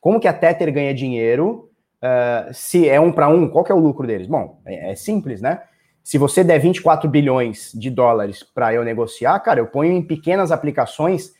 Como 0.00 0.20
que 0.20 0.28
a 0.28 0.32
Tether 0.32 0.72
ganha 0.72 0.94
dinheiro 0.94 1.70
uh, 2.02 2.52
se 2.52 2.88
é 2.88 3.00
um 3.00 3.12
para 3.12 3.28
um, 3.28 3.48
qual 3.48 3.64
que 3.64 3.72
é 3.72 3.74
o 3.74 3.78
lucro 3.78 4.06
deles? 4.06 4.26
Bom, 4.26 4.60
é, 4.64 4.92
é, 4.92 4.94
simples, 4.94 5.40
né? 5.40 5.62
Se 6.02 6.18
você 6.18 6.42
der 6.42 6.58
24 6.58 7.08
bilhões 7.08 7.72
de 7.74 7.90
dólares 7.90 8.42
para 8.42 8.72
eu 8.72 8.82
negociar, 8.82 9.38
cara, 9.40 9.60
eu 9.60 9.66
ponho 9.66 9.92
em 9.92 10.02
pequenas 10.02 10.50
aplicações 10.50 11.34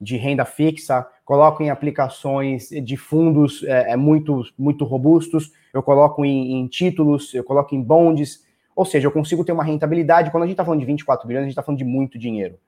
de 0.00 0.16
renda 0.16 0.44
fixa, 0.44 1.06
coloco 1.24 1.62
em 1.62 1.70
aplicações 1.70 2.68
de 2.68 2.96
fundos 2.96 3.62
é, 3.64 3.92
é 3.92 3.96
muito, 3.96 4.42
muito 4.58 4.84
robustos, 4.84 5.52
eu 5.74 5.82
coloco 5.82 6.24
em, 6.24 6.54
em, 6.54 6.66
títulos, 6.68 7.34
eu 7.34 7.44
coloco 7.44 7.74
em 7.74 7.82
bonds, 7.82 8.44
ou 8.78 8.84
seja, 8.84 9.08
eu 9.08 9.10
consigo 9.10 9.44
ter 9.44 9.50
uma 9.50 9.64
rentabilidade. 9.64 10.30
Quando 10.30 10.44
a 10.44 10.46
gente 10.46 10.54
está 10.54 10.64
falando 10.64 10.78
de 10.78 10.86
24 10.86 11.26
bilhões, 11.26 11.42
a 11.42 11.46
gente 11.46 11.50
está 11.50 11.64
falando 11.64 11.78
de 11.78 11.84
muito 11.84 12.16
dinheiro. 12.16 12.60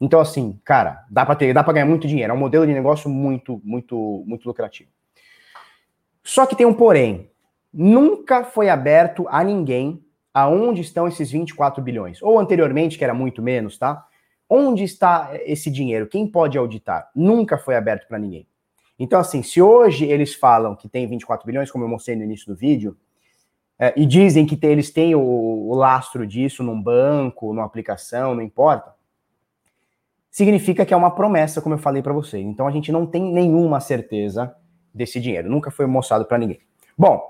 Então, 0.00 0.20
assim, 0.20 0.56
cara, 0.64 1.04
dá 1.10 1.26
para 1.26 1.34
ter, 1.34 1.52
dá 1.52 1.64
para 1.64 1.72
ganhar 1.72 1.86
muito 1.86 2.06
dinheiro. 2.06 2.32
É 2.32 2.36
um 2.36 2.38
modelo 2.38 2.64
de 2.64 2.72
negócio 2.72 3.10
muito, 3.10 3.60
muito, 3.64 4.22
muito 4.24 4.46
lucrativo. 4.46 4.88
Só 6.22 6.46
que 6.46 6.54
tem 6.54 6.64
um 6.64 6.72
porém. 6.72 7.28
Nunca 7.74 8.44
foi 8.44 8.68
aberto 8.68 9.26
a 9.28 9.42
ninguém 9.42 10.00
aonde 10.32 10.80
estão 10.80 11.08
esses 11.08 11.28
24 11.28 11.82
bilhões. 11.82 12.22
Ou 12.22 12.38
anteriormente, 12.38 12.96
que 12.96 13.02
era 13.02 13.12
muito 13.12 13.42
menos, 13.42 13.76
tá? 13.76 14.06
Onde 14.48 14.84
está 14.84 15.30
esse 15.44 15.72
dinheiro? 15.72 16.06
Quem 16.06 16.24
pode 16.24 16.56
auditar? 16.56 17.10
Nunca 17.16 17.58
foi 17.58 17.74
aberto 17.74 18.06
para 18.06 18.20
ninguém. 18.20 18.46
Então, 18.96 19.18
assim, 19.18 19.42
se 19.42 19.60
hoje 19.60 20.04
eles 20.04 20.36
falam 20.36 20.76
que 20.76 20.88
tem 20.88 21.04
24 21.08 21.44
bilhões, 21.44 21.68
como 21.68 21.82
eu 21.82 21.88
mostrei 21.88 22.14
no 22.14 22.22
início 22.22 22.46
do 22.46 22.54
vídeo, 22.54 22.96
é, 23.78 23.92
e 23.96 24.04
dizem 24.04 24.44
que 24.44 24.56
tem, 24.56 24.70
eles 24.70 24.90
têm 24.90 25.14
o, 25.14 25.20
o 25.20 25.74
lastro 25.74 26.26
disso 26.26 26.62
num 26.62 26.80
banco, 26.80 27.52
numa 27.52 27.64
aplicação, 27.64 28.34
não 28.34 28.42
importa, 28.42 28.92
significa 30.30 30.84
que 30.84 30.92
é 30.92 30.96
uma 30.96 31.14
promessa, 31.14 31.60
como 31.60 31.74
eu 31.74 31.78
falei 31.78 32.02
para 32.02 32.12
vocês. 32.12 32.44
Então 32.44 32.66
a 32.66 32.70
gente 32.70 32.90
não 32.90 33.06
tem 33.06 33.22
nenhuma 33.22 33.80
certeza 33.80 34.54
desse 34.92 35.20
dinheiro, 35.20 35.48
nunca 35.48 35.70
foi 35.70 35.86
mostrado 35.86 36.24
para 36.24 36.38
ninguém. 36.38 36.60
Bom, 36.96 37.22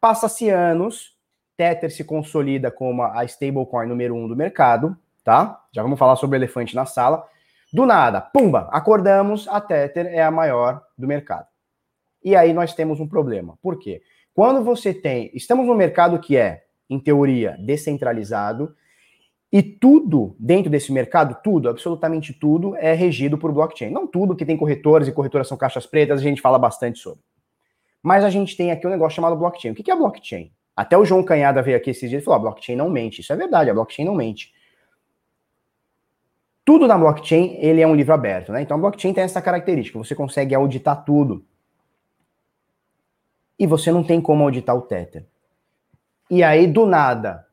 passa-se 0.00 0.48
anos, 0.48 1.16
Tether 1.56 1.90
se 1.90 2.04
consolida 2.04 2.70
como 2.70 3.02
a 3.02 3.24
stablecoin 3.24 3.88
número 3.88 4.14
um 4.14 4.28
do 4.28 4.36
mercado, 4.36 4.96
tá? 5.24 5.64
Já 5.72 5.82
vamos 5.82 5.98
falar 5.98 6.16
sobre 6.16 6.36
o 6.36 6.38
elefante 6.38 6.76
na 6.76 6.86
sala. 6.86 7.26
Do 7.72 7.84
nada, 7.84 8.20
pumba, 8.20 8.68
acordamos, 8.70 9.48
a 9.48 9.60
Tether 9.60 10.06
é 10.06 10.22
a 10.22 10.30
maior 10.30 10.82
do 10.96 11.06
mercado. 11.06 11.46
E 12.22 12.36
aí 12.36 12.52
nós 12.52 12.74
temos 12.74 13.00
um 13.00 13.08
problema. 13.08 13.58
Por 13.60 13.78
quê? 13.78 14.02
Quando 14.36 14.62
você 14.62 14.92
tem. 14.92 15.30
Estamos 15.32 15.66
num 15.66 15.74
mercado 15.74 16.18
que 16.18 16.36
é, 16.36 16.64
em 16.90 17.00
teoria, 17.00 17.56
descentralizado, 17.58 18.76
e 19.50 19.62
tudo 19.62 20.36
dentro 20.38 20.70
desse 20.70 20.92
mercado, 20.92 21.38
tudo, 21.42 21.70
absolutamente 21.70 22.34
tudo, 22.34 22.76
é 22.76 22.92
regido 22.92 23.38
por 23.38 23.50
blockchain. 23.50 23.90
Não 23.90 24.06
tudo, 24.06 24.36
que 24.36 24.44
tem 24.44 24.54
corretoras 24.54 25.08
e 25.08 25.12
corretoras 25.12 25.48
são 25.48 25.56
caixas 25.56 25.86
pretas, 25.86 26.20
a 26.20 26.22
gente 26.22 26.42
fala 26.42 26.58
bastante 26.58 26.98
sobre. 26.98 27.20
Mas 28.02 28.24
a 28.24 28.28
gente 28.28 28.54
tem 28.58 28.70
aqui 28.70 28.86
um 28.86 28.90
negócio 28.90 29.16
chamado 29.16 29.36
blockchain. 29.36 29.70
O 29.70 29.74
que 29.74 29.90
é 29.90 29.96
blockchain? 29.96 30.52
Até 30.76 30.98
o 30.98 31.04
João 31.06 31.22
Canhada 31.22 31.62
veio 31.62 31.78
aqui 31.78 31.88
esses 31.88 32.10
dias 32.10 32.20
e 32.20 32.24
falou: 32.26 32.36
a 32.36 32.42
blockchain 32.42 32.76
não 32.76 32.90
mente. 32.90 33.22
Isso 33.22 33.32
é 33.32 33.36
verdade, 33.36 33.70
a 33.70 33.74
blockchain 33.74 34.04
não 34.04 34.14
mente. 34.14 34.52
Tudo 36.62 36.86
na 36.86 36.98
blockchain, 36.98 37.56
ele 37.58 37.80
é 37.80 37.86
um 37.86 37.94
livro 37.94 38.12
aberto, 38.12 38.52
né? 38.52 38.60
Então 38.60 38.76
a 38.76 38.80
blockchain 38.80 39.14
tem 39.14 39.24
essa 39.24 39.40
característica, 39.40 39.98
você 39.98 40.14
consegue 40.14 40.54
auditar 40.54 41.06
tudo 41.06 41.42
e 43.58 43.66
você 43.66 43.90
não 43.90 44.04
tem 44.04 44.20
como 44.20 44.44
auditar 44.44 44.76
o 44.76 44.82
Tether. 44.82 45.26
E 46.30 46.42
aí, 46.42 46.66
do 46.66 46.86
nada, 46.86 47.46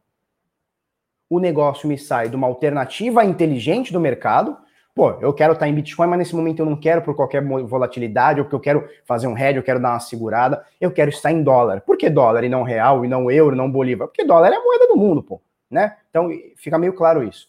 o 1.30 1.40
negócio 1.40 1.88
me 1.88 1.98
sai 1.98 2.30
de 2.30 2.36
uma 2.36 2.48
alternativa 2.48 3.24
inteligente 3.24 3.94
do 3.94 4.00
mercado. 4.00 4.58
Pô, 4.96 5.12
eu 5.22 5.34
quero 5.34 5.54
estar 5.54 5.68
em 5.68 5.74
Bitcoin, 5.74 6.08
mas 6.08 6.20
nesse 6.20 6.36
momento 6.36 6.60
eu 6.60 6.66
não 6.66 6.76
quero 6.76 7.02
por 7.02 7.16
qualquer 7.16 7.44
volatilidade, 7.44 8.40
ou 8.40 8.46
porque 8.46 8.56
eu 8.56 8.60
quero 8.60 8.90
fazer 9.06 9.28
um 9.28 9.38
hedge, 9.38 9.58
eu 9.58 9.64
quero 9.64 9.80
dar 9.80 9.92
uma 9.92 10.00
segurada, 10.00 10.64
eu 10.80 10.92
quero 10.92 11.10
estar 11.10 11.32
em 11.32 11.42
dólar. 11.42 11.82
Por 11.82 11.98
que 11.98 12.10
dólar 12.10 12.44
e 12.44 12.50
não 12.50 12.64
real, 12.64 13.04
e 13.04 13.08
não 13.08 13.32
euro, 13.32 13.56
e 13.56 13.58
não 13.58 13.72
bolívar? 13.72 14.08
Porque 14.08 14.24
dólar 14.24 14.52
é 14.52 14.56
a 14.56 14.64
moeda 14.64 14.88
do 14.88 14.96
mundo, 14.96 15.24
pô, 15.24 15.42
né? 15.70 15.98
Então, 16.10 16.30
fica 16.58 16.78
meio 16.78 16.94
claro 16.94 17.24
isso. 17.24 17.48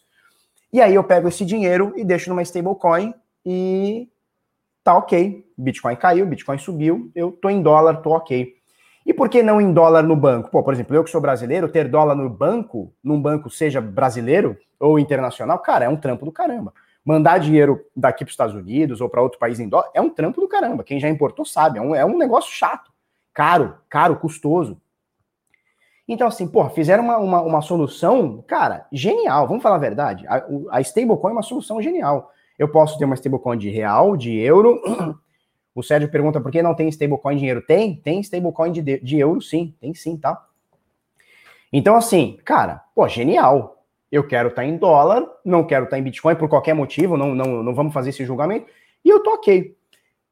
E 0.73 0.81
aí 0.81 0.95
eu 0.95 1.05
pego 1.05 1.29
esse 1.29 1.45
dinheiro 1.45 1.93
e 1.97 2.05
deixo 2.05 2.31
numa 2.31 2.43
stablecoin 2.43 3.15
e 3.45 4.09
tá 4.85 4.97
ok. 4.97 5.45
Bitcoin 5.57 5.97
caiu, 5.97 6.27
Bitcoin 6.27 6.59
subiu, 6.59 7.11
eu 7.15 7.33
tô 7.33 7.49
em 7.49 7.63
dólar, 7.63 8.03
tô 8.03 8.11
ok. 8.11 8.55
E 9.07 9.13
por 9.13 9.29
que 9.29 9.43
não 9.43 9.61
em 9.61 9.73
dólar 9.73 10.03
no 10.03 10.15
banco? 10.15 10.51
Pô, 10.51 10.63
por 10.63 10.73
exemplo, 10.73 10.95
eu 10.95 11.03
que 11.03 11.11
sou 11.11 11.21
brasileiro, 11.21 11.69
ter 11.69 11.89
dólar 11.89 12.15
no 12.15 12.29
banco, 12.29 12.93
num 13.03 13.21
banco 13.21 13.51
seja 13.51 13.81
brasileiro 13.81 14.57
ou 14.79 14.99
internacional, 14.99 15.59
cara, 15.59 15.87
é 15.87 15.89
um 15.89 15.97
trampo 15.97 16.25
do 16.25 16.33
caramba. 16.33 16.73
Mandar 17.05 17.39
dinheiro 17.39 17.85
daqui 17.95 18.25
para 18.25 18.31
os 18.31 18.33
Estados 18.33 18.55
Unidos 18.55 19.01
ou 19.01 19.09
para 19.09 19.21
outro 19.21 19.39
país 19.39 19.61
em 19.61 19.69
dólar 19.69 19.91
é 19.95 20.01
um 20.01 20.09
trampo 20.09 20.41
do 20.41 20.49
caramba. 20.49 20.85
Quem 20.85 21.01
já 21.01 21.09
importou 21.09 21.45
sabe, 21.45 21.79
é 21.79 21.83
um, 21.83 21.95
é 21.95 22.05
um 22.05 22.17
negócio 22.17 22.51
chato, 22.53 22.91
caro, 23.33 23.77
caro, 23.89 24.17
custoso. 24.17 24.81
Então, 26.07 26.29
assim, 26.29 26.47
pô, 26.47 26.69
fizeram 26.71 27.05
uma, 27.05 27.19
uma, 27.19 27.41
uma, 27.41 27.63
solução, 27.63 28.43
cara, 28.47 28.87
genial. 28.93 29.47
Vamos 29.47 29.63
falar 29.63 29.77
a 29.77 29.81
verdade. 29.81 30.27
A, 30.29 30.45
a 30.71 30.81
stablecoin 30.81 31.31
é 31.31 31.35
uma 31.35 31.43
solução 31.43 31.81
genial. 31.81 32.31
Eu 32.59 32.69
posso 32.69 32.99
ter 32.99 33.05
uma 33.05 33.15
stablecoin 33.15 33.59
de 33.59 33.71
real, 33.71 34.17
de 34.17 34.39
euro, 34.39 34.81
O 35.75 35.83
Sérgio 35.83 36.09
pergunta 36.09 36.41
por 36.41 36.53
que 36.53 36.63
não 36.63 36.75
tem 36.75 36.89
stablecoin 36.89 37.35
de 37.35 37.41
dinheiro. 37.41 37.63
Tem, 37.63 37.97
tem 37.97 38.21
stablecoin 38.21 38.71
de, 38.71 39.01
de 39.01 39.19
euro, 39.19 39.43
sim, 39.43 39.75
tem 39.81 39.93
sim, 39.93 40.17
tá? 40.17 40.47
Então, 41.73 41.97
assim, 41.97 42.39
cara, 42.45 42.85
pô, 42.95 43.09
genial. 43.09 43.85
Eu 44.13 44.25
quero 44.25 44.51
estar 44.51 44.63
tá 44.63 44.69
em 44.69 44.77
dólar, 44.77 45.27
não 45.45 45.65
quero 45.65 45.85
estar 45.85 45.97
tá 45.97 45.99
em 46.01 46.05
Bitcoin 46.05 46.37
por 46.37 46.49
qualquer 46.49 46.73
motivo, 46.73 47.17
não, 47.17 47.35
não, 47.35 47.65
não 47.65 47.75
vamos 47.75 47.93
fazer 47.93 48.11
esse 48.11 48.25
julgamento, 48.25 48.67
e 49.05 49.09
eu 49.09 49.21
tô 49.21 49.33
ok. 49.35 49.77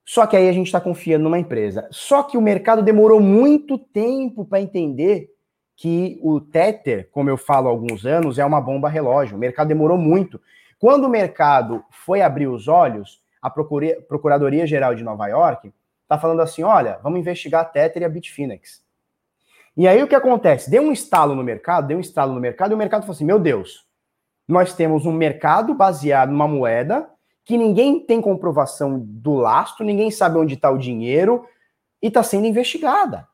Só 0.05 0.25
que 0.25 0.37
aí 0.37 0.49
a 0.49 0.53
gente 0.53 0.67
está 0.67 0.81
confiando 0.81 1.25
numa 1.25 1.39
empresa. 1.39 1.89
Só 1.91 2.23
que 2.23 2.37
o 2.37 2.41
mercado 2.41 2.81
demorou 2.81 3.19
muito 3.19 3.77
tempo 3.77 4.45
para 4.45 4.61
entender 4.61 5.31
que 5.75 6.21
o 6.23 6.41
Tether, 6.41 7.09
como 7.11 7.29
eu 7.29 7.37
falo 7.37 7.67
há 7.67 7.71
alguns 7.71 8.07
anos, 8.07 8.39
é 8.39 8.45
uma 8.45 8.61
bomba 8.61 8.89
relógio. 8.89 9.37
O 9.37 9.41
mercado 9.41 9.67
demorou 9.67 9.99
muito. 9.99 10.41
Quando 10.83 11.05
o 11.05 11.09
mercado 11.09 11.85
foi 11.91 12.23
abrir 12.23 12.49
os 12.49 12.67
olhos, 12.67 13.23
a 13.41 13.49
Procuradoria 13.49 14.67
Geral 14.67 14.97
de 14.97 15.05
Nova 15.05 15.29
York 15.29 15.73
está 16.03 16.19
falando 16.19 16.43
assim: 16.43 16.65
olha, 16.65 16.99
vamos 17.05 17.21
investigar 17.21 17.61
a 17.61 17.65
Tether 17.65 18.03
e 18.03 18.05
a 18.05 18.09
Bitfinex. 18.09 18.83
E 19.77 19.87
aí 19.87 20.03
o 20.03 20.09
que 20.09 20.15
acontece? 20.17 20.69
Deu 20.69 20.83
um 20.83 20.91
estalo 20.91 21.37
no 21.37 21.45
mercado, 21.45 21.87
deu 21.87 21.99
um 21.99 22.01
estalo 22.01 22.35
no 22.35 22.41
mercado, 22.41 22.73
e 22.73 22.75
o 22.75 22.77
mercado 22.77 23.03
falou 23.03 23.15
assim: 23.15 23.25
meu 23.25 23.39
Deus, 23.39 23.87
nós 24.49 24.75
temos 24.75 25.07
um 25.07 25.13
mercado 25.13 25.73
baseado 25.73 26.31
numa 26.31 26.49
moeda 26.49 27.09
que 27.45 27.57
ninguém 27.57 28.01
tem 28.01 28.21
comprovação 28.21 28.99
do 28.99 29.35
lastro, 29.35 29.87
ninguém 29.87 30.11
sabe 30.11 30.37
onde 30.37 30.55
está 30.55 30.69
o 30.69 30.79
dinheiro 30.79 31.47
e 32.03 32.09
está 32.09 32.25
sendo 32.25 32.49
investigada. 32.49 33.29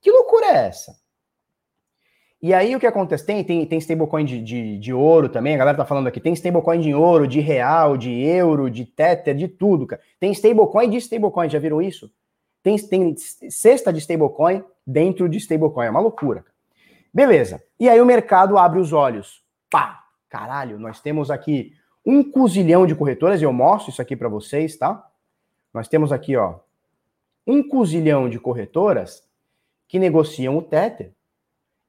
Que 0.00 0.08
loucura 0.08 0.46
é 0.46 0.68
essa? 0.68 0.96
E 2.42 2.52
aí 2.52 2.74
o 2.74 2.80
que 2.80 2.86
acontece? 2.88 3.24
Tem, 3.24 3.44
tem, 3.44 3.64
tem 3.64 3.78
stablecoin 3.78 4.24
de, 4.24 4.42
de, 4.42 4.76
de, 4.76 4.92
ouro 4.92 5.28
também, 5.28 5.54
a 5.54 5.58
galera 5.58 5.76
tá 5.76 5.84
falando 5.84 6.08
aqui, 6.08 6.20
tem 6.20 6.32
stablecoin 6.32 6.80
de 6.80 6.92
ouro, 6.92 7.24
de 7.24 7.38
real, 7.38 7.96
de 7.96 8.10
euro, 8.10 8.68
de 8.68 8.84
tether, 8.84 9.32
de 9.36 9.46
tudo, 9.46 9.86
cara. 9.86 10.02
Tem 10.18 10.32
stablecoin 10.32 10.90
de 10.90 10.96
stablecoin, 10.96 11.48
já 11.48 11.60
viram 11.60 11.80
isso? 11.80 12.12
Tem, 12.60 12.76
tem 12.76 13.14
cesta 13.16 13.92
de 13.92 14.00
stablecoin 14.00 14.64
dentro 14.84 15.28
de 15.28 15.38
stablecoin, 15.38 15.86
é 15.86 15.90
uma 15.90 16.00
loucura. 16.00 16.44
Beleza. 17.14 17.62
E 17.78 17.88
aí 17.88 18.00
o 18.00 18.06
mercado 18.06 18.58
abre 18.58 18.80
os 18.80 18.92
olhos. 18.92 19.44
Pá! 19.70 20.00
Caralho, 20.28 20.80
nós 20.80 21.00
temos 21.00 21.30
aqui 21.30 21.74
um 22.04 22.28
cozilhão 22.28 22.86
de 22.86 22.96
corretoras, 22.96 23.40
e 23.40 23.44
eu 23.44 23.52
mostro 23.52 23.92
isso 23.92 24.02
aqui 24.02 24.16
para 24.16 24.28
vocês, 24.28 24.76
tá? 24.76 25.06
Nós 25.72 25.86
temos 25.86 26.10
aqui, 26.10 26.36
ó, 26.36 26.56
um 27.46 27.62
cozilhão 27.62 28.28
de 28.28 28.40
corretoras 28.40 29.22
que 29.86 29.98
negociam 29.98 30.58
o 30.58 30.62
Tether 30.62 31.12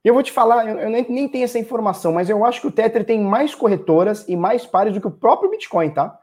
eu 0.03 0.13
vou 0.13 0.23
te 0.23 0.31
falar, 0.31 0.67
eu, 0.67 0.89
nem, 0.89 1.05
nem 1.09 1.29
tenho 1.29 1.45
essa 1.45 1.57
informação, 1.57 2.11
mas 2.11 2.29
eu 2.29 2.43
acho 2.45 2.59
que 2.59 2.67
o 2.67 2.71
Tether 2.71 3.05
tem 3.05 3.21
mais 3.21 3.55
corretoras 3.55 4.27
e 4.27 4.35
mais 4.35 4.65
pares 4.65 4.93
do 4.93 4.99
que 4.99 5.07
o 5.07 5.11
próprio 5.11 5.49
Bitcoin, 5.49 5.89
tá? 5.91 6.19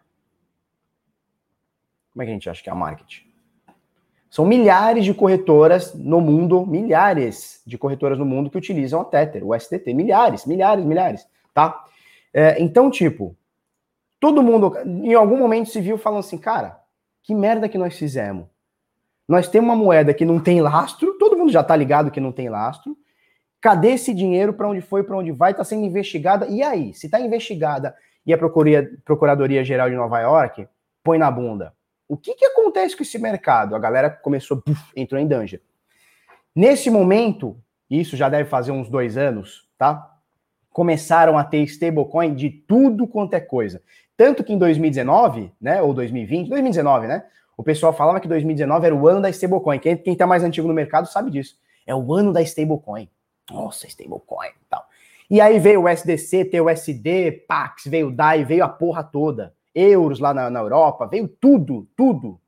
Como 2.13 2.23
é 2.23 2.25
que 2.27 2.31
a 2.31 2.35
gente 2.35 2.51
acha 2.51 2.63
que 2.63 2.69
é 2.69 2.73
a 2.73 2.77
market? 2.77 3.23
São 4.29 4.45
milhares 4.45 5.05
de 5.05 5.13
corretoras 5.13 5.95
no 5.95 6.21
mundo, 6.21 6.65
milhares 6.65 7.63
de 7.67 7.77
corretoras 7.77 8.19
no 8.19 8.25
mundo 8.25 8.51
que 8.51 8.59
utilizam 8.59 9.01
o 9.01 9.05
Tether, 9.05 9.45
o 9.45 9.59
STT, 9.59 9.93
milhares, 9.93 10.47
milhares, 10.47 10.85
milhares, 10.85 11.27
tá? 11.53 11.85
É, 12.33 12.63
então, 12.63 12.91
tipo, 12.91 13.37
todo 14.21 14.43
mundo 14.43 14.73
em 14.85 15.15
algum 15.15 15.37
momento 15.37 15.71
se 15.71 15.81
viu 15.81 15.99
falando 15.99 16.21
assim, 16.21 16.39
cara, 16.39 16.79
que 17.23 17.35
merda 17.35 17.69
que 17.69 17.79
nós 17.79 17.97
fizemos? 17.97 18.47
Nós 19.27 19.49
temos 19.49 19.71
uma 19.71 19.77
moeda 19.77 20.15
que 20.15 20.25
não 20.25 20.39
tem 20.39 20.61
lastro, 20.61 21.17
todo 21.19 21.37
mundo 21.37 21.51
já 21.51 21.63
tá 21.63 21.75
ligado 21.75 22.11
que 22.11 22.21
não 22.21 22.31
tem 22.31 22.49
lastro, 22.49 22.97
Cadê 23.61 23.93
esse 23.93 24.15
dinheiro? 24.15 24.55
Para 24.55 24.69
onde 24.69 24.81
foi? 24.81 25.03
Para 25.03 25.17
onde 25.17 25.33
vai? 25.33 25.51
Está 25.51 25.65
sendo 25.65 25.85
investigada. 25.85 26.47
E 26.47 26.63
aí? 26.63 26.95
Se 26.95 27.07
está 27.07 27.21
investigada 27.21 27.95
e 28.25 28.33
a 28.33 28.39
Procuradoria 28.39 29.65
Geral 29.65 29.91
de 29.91 29.97
Nova 29.97 30.21
York 30.21 30.67
põe 31.03 31.19
na 31.19 31.31
bunda, 31.31 31.75
o 32.09 32.17
que, 32.17 32.35
que 32.35 32.45
acontece 32.45 32.97
com 32.97 33.03
esse 33.03 33.19
mercado? 33.19 33.77
A 33.77 33.79
galera 33.79 34.11
começou, 34.11 34.63
entrou 34.97 35.21
em 35.21 35.27
danger. 35.27 35.63
Nesse 36.55 36.91
momento, 36.91 37.57
isso 37.89 38.17
já 38.17 38.29
deve 38.29 38.49
fazer 38.49 38.73
uns 38.73 38.89
dois 38.89 39.17
anos, 39.17 39.69
tá? 39.79 40.11
Começaram 40.73 41.39
a 41.39 41.45
ter 41.45 41.63
stablecoin 41.63 42.35
de 42.35 42.51
tudo 42.51 43.07
quanto 43.07 43.35
é 43.35 43.41
coisa. 43.41 43.83
Tanto 44.17 44.43
que 44.43 44.53
em 44.53 44.59
2019, 44.59 45.53
né, 45.61 45.81
ou 45.83 45.95
2020, 45.95 46.49
2019, 46.49 47.07
né, 47.07 47.25
o 47.57 47.63
pessoal 47.63 47.93
falava 47.93 48.21
que 48.21 48.29
2019 48.29 48.87
era 48.87 48.95
o 48.95 49.07
ano 49.07 49.21
da 49.21 49.31
stablecoin. 49.31 49.79
Quem, 49.79 49.97
quem 49.97 50.17
tá 50.17 50.27
mais 50.27 50.43
antigo 50.43 50.67
no 50.67 50.75
mercado 50.75 51.07
sabe 51.07 51.31
disso. 51.31 51.57
É 51.87 51.95
o 51.95 52.13
ano 52.15 52.33
da 52.33 52.43
stablecoin. 52.43 53.09
Nossa, 53.51 53.87
stablecoin 53.87 54.49
e 54.49 54.65
tal. 54.69 54.85
E 55.31 55.41
aí 55.41 55.59
veio 55.59 55.83
o 55.83 55.89
SDC, 55.89 56.47
TUSD, 56.47 57.45
Pax, 57.47 57.85
veio 57.87 58.09
o 58.09 58.11
DAI, 58.11 58.45
veio 58.45 58.65
a 58.65 58.69
porra 58.69 59.05
toda. 59.05 59.55
Euros 59.75 60.19
lá 60.19 60.35
na, 60.35 60.51
na 60.51 60.61
Europa, 60.61 61.07
veio 61.07 61.29
tudo, 61.29 61.89
tudo. 61.97 62.41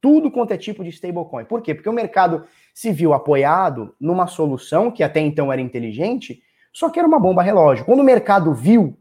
Tudo 0.00 0.30
quanto 0.30 0.52
é 0.52 0.56
tipo 0.58 0.82
de 0.82 0.90
stablecoin. 0.90 1.44
Por 1.44 1.62
quê? 1.62 1.74
Porque 1.74 1.88
o 1.88 1.92
mercado 1.92 2.44
se 2.74 2.92
viu 2.92 3.14
apoiado 3.14 3.94
numa 4.00 4.26
solução 4.26 4.90
que 4.90 5.02
até 5.02 5.20
então 5.20 5.52
era 5.52 5.62
inteligente, 5.62 6.42
só 6.72 6.90
que 6.90 6.98
era 6.98 7.06
uma 7.06 7.20
bomba 7.20 7.42
relógio. 7.42 7.84
Quando 7.84 8.00
o 8.00 8.04
mercado 8.04 8.52
viu 8.52 8.98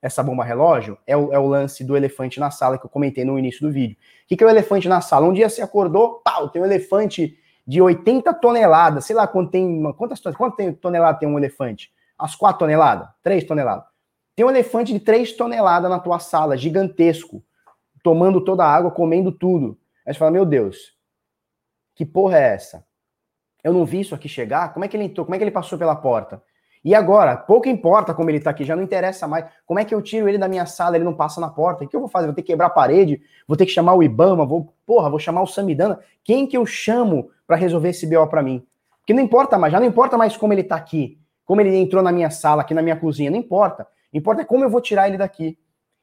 essa 0.00 0.22
bomba 0.22 0.44
relógio, 0.44 0.96
é 1.06 1.16
o, 1.16 1.32
é 1.32 1.38
o 1.38 1.46
lance 1.46 1.82
do 1.82 1.96
elefante 1.96 2.38
na 2.38 2.50
sala 2.50 2.78
que 2.78 2.86
eu 2.86 2.90
comentei 2.90 3.24
no 3.24 3.38
início 3.38 3.66
do 3.66 3.72
vídeo. 3.72 3.96
O 3.96 4.28
que, 4.28 4.36
que 4.36 4.44
é 4.44 4.46
o 4.46 4.50
elefante 4.50 4.88
na 4.88 5.00
sala? 5.00 5.26
Um 5.26 5.32
dia 5.32 5.48
você 5.48 5.60
acordou, 5.60 6.20
pau, 6.24 6.48
tem 6.48 6.62
um 6.62 6.64
elefante 6.64 7.36
de 7.66 7.82
80 7.82 8.32
toneladas, 8.34 9.04
sei 9.04 9.16
lá 9.16 9.26
quanto 9.26 9.50
tem, 9.50 9.92
quantas, 9.94 10.20
quantas 10.20 10.76
toneladas 10.78 11.18
tem 11.18 11.28
um 11.28 11.38
elefante? 11.38 11.92
As 12.16 12.34
4 12.34 12.60
toneladas? 12.60 13.08
3 13.22 13.44
toneladas. 13.44 13.84
Tem 14.34 14.44
um 14.44 14.50
elefante 14.50 14.92
de 14.92 15.00
3 15.00 15.32
toneladas 15.32 15.90
na 15.90 15.98
tua 15.98 16.18
sala, 16.18 16.56
gigantesco, 16.56 17.42
tomando 18.02 18.40
toda 18.40 18.64
a 18.64 18.72
água, 18.72 18.90
comendo 18.90 19.32
tudo. 19.32 19.78
Aí 20.06 20.12
você 20.12 20.18
fala, 20.18 20.30
meu 20.30 20.44
Deus, 20.46 20.94
que 21.94 22.06
porra 22.06 22.38
é 22.38 22.54
essa? 22.54 22.86
Eu 23.64 23.72
não 23.72 23.84
vi 23.84 24.00
isso 24.00 24.14
aqui 24.14 24.28
chegar. 24.28 24.72
Como 24.72 24.84
é 24.84 24.88
que 24.88 24.96
ele 24.96 25.04
entrou? 25.04 25.24
Como 25.26 25.34
é 25.34 25.38
que 25.38 25.42
ele 25.42 25.50
passou 25.50 25.76
pela 25.76 25.96
porta? 25.96 26.40
E 26.86 26.94
agora, 26.94 27.36
pouco 27.36 27.68
importa 27.68 28.14
como 28.14 28.30
ele 28.30 28.38
tá 28.38 28.50
aqui, 28.50 28.62
já 28.62 28.76
não 28.76 28.82
interessa 28.84 29.26
mais. 29.26 29.44
Como 29.66 29.80
é 29.80 29.84
que 29.84 29.92
eu 29.92 30.00
tiro 30.00 30.28
ele 30.28 30.38
da 30.38 30.46
minha 30.46 30.64
sala, 30.66 30.94
ele 30.94 31.04
não 31.04 31.12
passa 31.12 31.40
na 31.40 31.48
porta? 31.48 31.82
O 31.82 31.88
que 31.88 31.96
eu 31.96 31.98
vou 31.98 32.08
fazer? 32.08 32.28
Vou 32.28 32.34
ter 32.36 32.42
que 32.42 32.52
quebrar 32.52 32.66
a 32.66 32.70
parede? 32.70 33.20
Vou 33.44 33.56
ter 33.56 33.66
que 33.66 33.72
chamar 33.72 33.94
o 33.94 34.04
Ibama? 34.04 34.46
Vou, 34.46 34.72
porra, 34.86 35.10
vou 35.10 35.18
chamar 35.18 35.42
o 35.42 35.48
Samidana? 35.48 35.98
Quem 36.22 36.46
que 36.46 36.56
eu 36.56 36.64
chamo 36.64 37.28
para 37.44 37.56
resolver 37.56 37.88
esse 37.88 38.06
BO 38.06 38.24
para 38.28 38.40
mim? 38.40 38.64
Porque 39.00 39.12
não 39.12 39.20
importa 39.20 39.58
mais, 39.58 39.72
já 39.72 39.80
não 39.80 39.86
importa 39.88 40.16
mais 40.16 40.36
como 40.36 40.52
ele 40.52 40.62
tá 40.62 40.76
aqui, 40.76 41.18
como 41.44 41.60
ele 41.60 41.74
entrou 41.74 42.04
na 42.04 42.12
minha 42.12 42.30
sala, 42.30 42.62
aqui 42.62 42.72
na 42.72 42.82
minha 42.82 42.94
cozinha, 42.94 43.32
não 43.32 43.38
importa. 43.38 43.84
Importa 44.12 44.42
é 44.42 44.44
como 44.44 44.62
eu 44.62 44.70
vou 44.70 44.80
tirar 44.80 45.08
ele 45.08 45.18
daqui. 45.18 45.58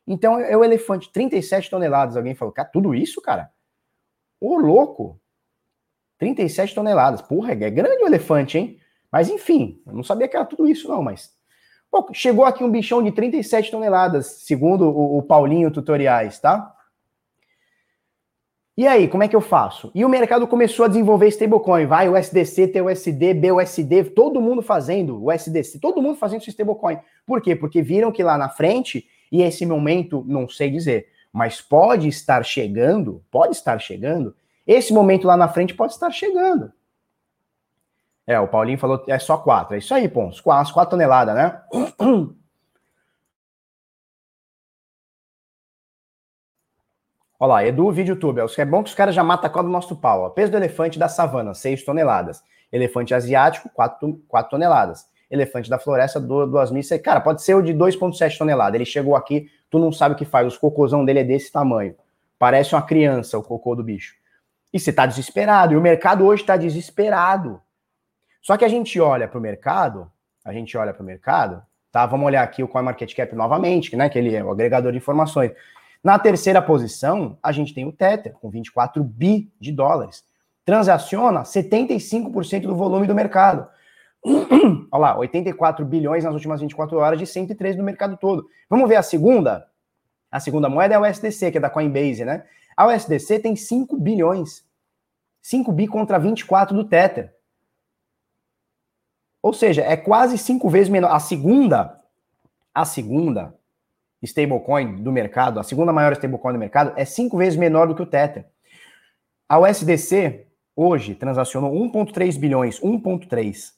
Então 0.06 0.38
é 0.38 0.58
o 0.58 0.66
elefante, 0.66 1.10
37 1.14 1.70
toneladas. 1.70 2.18
Alguém 2.18 2.36
falou, 2.36 2.54
cara, 2.54 2.68
tudo 2.68 2.94
isso, 2.94 3.22
cara? 3.22 3.50
Ô, 4.38 4.58
louco! 4.58 5.18
37 6.18 6.76
toneladas. 6.76 7.22
Porra, 7.22 7.54
é 7.54 7.70
grande 7.70 8.04
o 8.04 8.06
elefante, 8.06 8.58
hein? 8.58 8.83
Mas 9.14 9.30
enfim, 9.30 9.80
eu 9.86 9.94
não 9.94 10.04
sabia 10.04 10.28
que 10.28 10.36
era 10.36 10.44
tudo 10.44 10.68
isso, 10.68 10.90
não, 10.90 11.04
mas. 11.04 11.32
Pô, 11.92 12.10
chegou 12.12 12.46
aqui 12.46 12.64
um 12.64 12.72
bichão 12.72 13.04
de 13.04 13.12
37 13.12 13.70
toneladas, 13.70 14.26
segundo 14.26 14.90
o, 14.90 15.20
o 15.20 15.22
Paulinho 15.22 15.70
Tutoriais, 15.70 16.40
tá? 16.40 16.74
E 18.76 18.88
aí, 18.88 19.08
como 19.08 19.22
é 19.22 19.28
que 19.28 19.36
eu 19.36 19.42
faço? 19.42 19.92
E 19.94 20.04
o 20.04 20.10
mercado 20.10 20.48
começou 20.48 20.86
a 20.86 20.88
desenvolver 20.88 21.28
stablecoin. 21.28 21.86
Vai, 21.86 22.10
o 22.10 22.18
SDC, 22.18 22.70
TUSD, 22.70 23.36
BUSD, 23.36 24.06
todo 24.16 24.42
mundo 24.42 24.64
fazendo 24.64 25.24
o 25.24 25.32
SDC, 25.32 25.80
todo 25.80 26.02
mundo 26.02 26.18
fazendo 26.18 26.42
stablecoin. 26.42 26.98
Por 27.24 27.40
quê? 27.40 27.56
Porque 27.56 27.84
viram 27.84 28.12
que 28.12 28.24
lá 28.24 28.36
na 28.36 28.50
frente, 28.50 29.08
e 29.32 29.44
esse 29.44 29.64
momento, 29.64 30.26
não 30.28 30.50
sei 30.50 30.72
dizer, 30.72 31.06
mas 31.32 31.62
pode 31.62 32.08
estar 32.08 32.44
chegando, 32.44 33.24
pode 33.30 33.56
estar 33.56 33.78
chegando, 33.78 34.36
esse 34.66 34.92
momento 34.92 35.28
lá 35.28 35.38
na 35.38 35.48
frente 35.48 35.76
pode 35.76 35.94
estar 35.94 36.10
chegando. 36.10 36.74
É, 38.26 38.40
o 38.40 38.48
Paulinho 38.48 38.78
falou 38.78 39.04
é 39.08 39.20
só 39.20 39.38
quatro. 39.38 39.76
É 39.76 39.80
isso 39.80 39.94
aí, 39.94 40.08
Pons. 40.08 40.42
As 40.48 40.72
quatro 40.72 40.92
toneladas, 40.92 41.36
né? 41.36 41.62
Olha 47.40 47.50
lá, 47.50 47.66
Edu, 47.66 47.92
vídeo 47.92 48.14
YouTube. 48.14 48.40
É 48.58 48.64
bom 48.64 48.82
que 48.82 48.90
os 48.90 48.96
caras 48.96 49.14
já 49.14 49.22
matam 49.22 49.50
a 49.50 49.50
cobra 49.50 49.68
do 49.68 49.74
nosso 49.74 49.98
pau. 49.98 50.22
Ó. 50.22 50.30
Peso 50.30 50.52
do 50.52 50.58
elefante 50.58 50.98
da 50.98 51.10
savana, 51.10 51.54
6 51.54 51.84
toneladas. 51.84 52.42
Elefante 52.72 53.14
asiático, 53.14 53.70
4, 53.74 54.24
4 54.30 54.50
toneladas. 54.50 55.06
Elefante 55.30 55.70
da 55.70 55.78
floresta, 55.78 56.22
2.000. 56.22 57.02
Cara, 57.02 57.20
pode 57.20 57.42
ser 57.42 57.56
o 57.56 57.62
de 57.62 57.74
2,7 57.74 58.38
toneladas. 58.38 58.76
Ele 58.76 58.86
chegou 58.86 59.14
aqui, 59.14 59.50
tu 59.70 59.78
não 59.78 59.92
sabe 59.92 60.16
o 60.16 60.18
que 60.18 60.24
faz. 60.24 60.48
Os 60.48 60.58
cocôzão 60.58 61.04
dele 61.04 61.20
é 61.20 61.24
desse 61.26 61.52
tamanho. 61.52 61.94
Parece 62.40 62.74
uma 62.76 62.82
criança 62.82 63.38
o 63.38 63.44
cocô 63.44 63.76
do 63.76 63.84
bicho. 63.84 64.16
E 64.72 64.80
você 64.80 64.94
tá 64.94 65.06
desesperado. 65.06 65.74
E 65.74 65.76
o 65.76 65.82
mercado 65.82 66.26
hoje 66.26 66.46
tá 66.46 66.56
desesperado. 66.56 67.62
Só 68.44 68.58
que 68.58 68.66
a 68.66 68.68
gente 68.68 69.00
olha 69.00 69.26
para 69.26 69.40
o 69.40 69.42
mercado, 69.42 70.12
a 70.44 70.52
gente 70.52 70.78
olha 70.78 70.94
para 70.94 71.02
o 71.02 71.06
mercado, 71.06 71.64
tá? 71.90 72.06
Vamos 72.06 72.26
olhar 72.26 72.44
aqui 72.44 72.62
o 72.62 72.68
CoinMarketCap 72.68 73.34
novamente, 73.34 73.96
né? 73.96 74.10
Que 74.10 74.20
ele 74.20 74.36
é 74.36 74.44
o 74.44 74.52
agregador 74.52 74.92
de 74.92 74.98
informações. 74.98 75.54
Na 76.04 76.20
terceira 76.20 76.62
posição, 76.62 77.38
a 77.42 77.54
gente 77.54 77.74
tem 77.74 77.88
o 77.88 77.92
Tether, 77.94 78.34
com 78.34 78.50
24 78.50 79.02
bi 79.02 79.50
de 79.58 79.72
dólares. 79.72 80.26
Transaciona 80.66 81.44
75% 81.44 82.64
do 82.64 82.76
volume 82.76 83.08
do 83.08 83.16
mercado. 83.16 83.66
Olha 84.92 85.02
lá, 85.02 85.18
84 85.18 85.86
bilhões 85.86 86.26
nas 86.26 86.34
últimas 86.34 86.60
24 86.60 86.98
horas 86.98 87.18
de 87.18 87.26
103 87.26 87.78
no 87.78 87.84
mercado 87.84 88.18
todo. 88.18 88.50
Vamos 88.70 88.90
ver 88.90 88.98
a 88.98 89.04
segunda? 89.04 89.66
A 90.30 90.42
segunda 90.42 90.68
moeda 90.68 90.96
é 90.96 91.00
o 91.00 91.10
USDC, 91.10 91.50
que 91.50 91.58
é 91.60 91.62
da 91.62 91.70
Coinbase, 91.70 92.26
né? 92.26 92.44
A 92.76 92.88
USDC 92.88 93.40
tem 93.40 93.56
5 93.56 93.96
bilhões. 93.96 94.66
5 95.42 95.72
bi 95.72 95.88
contra 95.88 96.20
24 96.20 96.76
do 96.76 96.84
Tether. 96.84 97.33
Ou 99.44 99.52
seja, 99.52 99.82
é 99.82 99.98
quase 99.98 100.38
cinco 100.38 100.70
vezes 100.70 100.88
menor. 100.88 101.12
A 101.12 101.20
segunda, 101.20 102.00
a 102.74 102.86
segunda 102.86 103.54
stablecoin 104.22 105.04
do 105.04 105.12
mercado, 105.12 105.60
a 105.60 105.64
segunda 105.64 105.92
maior 105.92 106.14
stablecoin 106.14 106.54
do 106.54 106.60
mercado, 106.60 106.94
é 106.96 107.04
cinco 107.04 107.38
vezes 107.38 107.60
menor 107.60 107.90
do 107.90 107.94
que 107.94 108.02
o 108.02 108.06
Tether. 108.06 108.46
A 109.50 109.60
USDC, 109.60 110.48
hoje, 110.74 111.14
transacionou 111.14 111.74
1,3 111.74 112.40
bilhões, 112.40 112.80
1,3. 112.80 113.74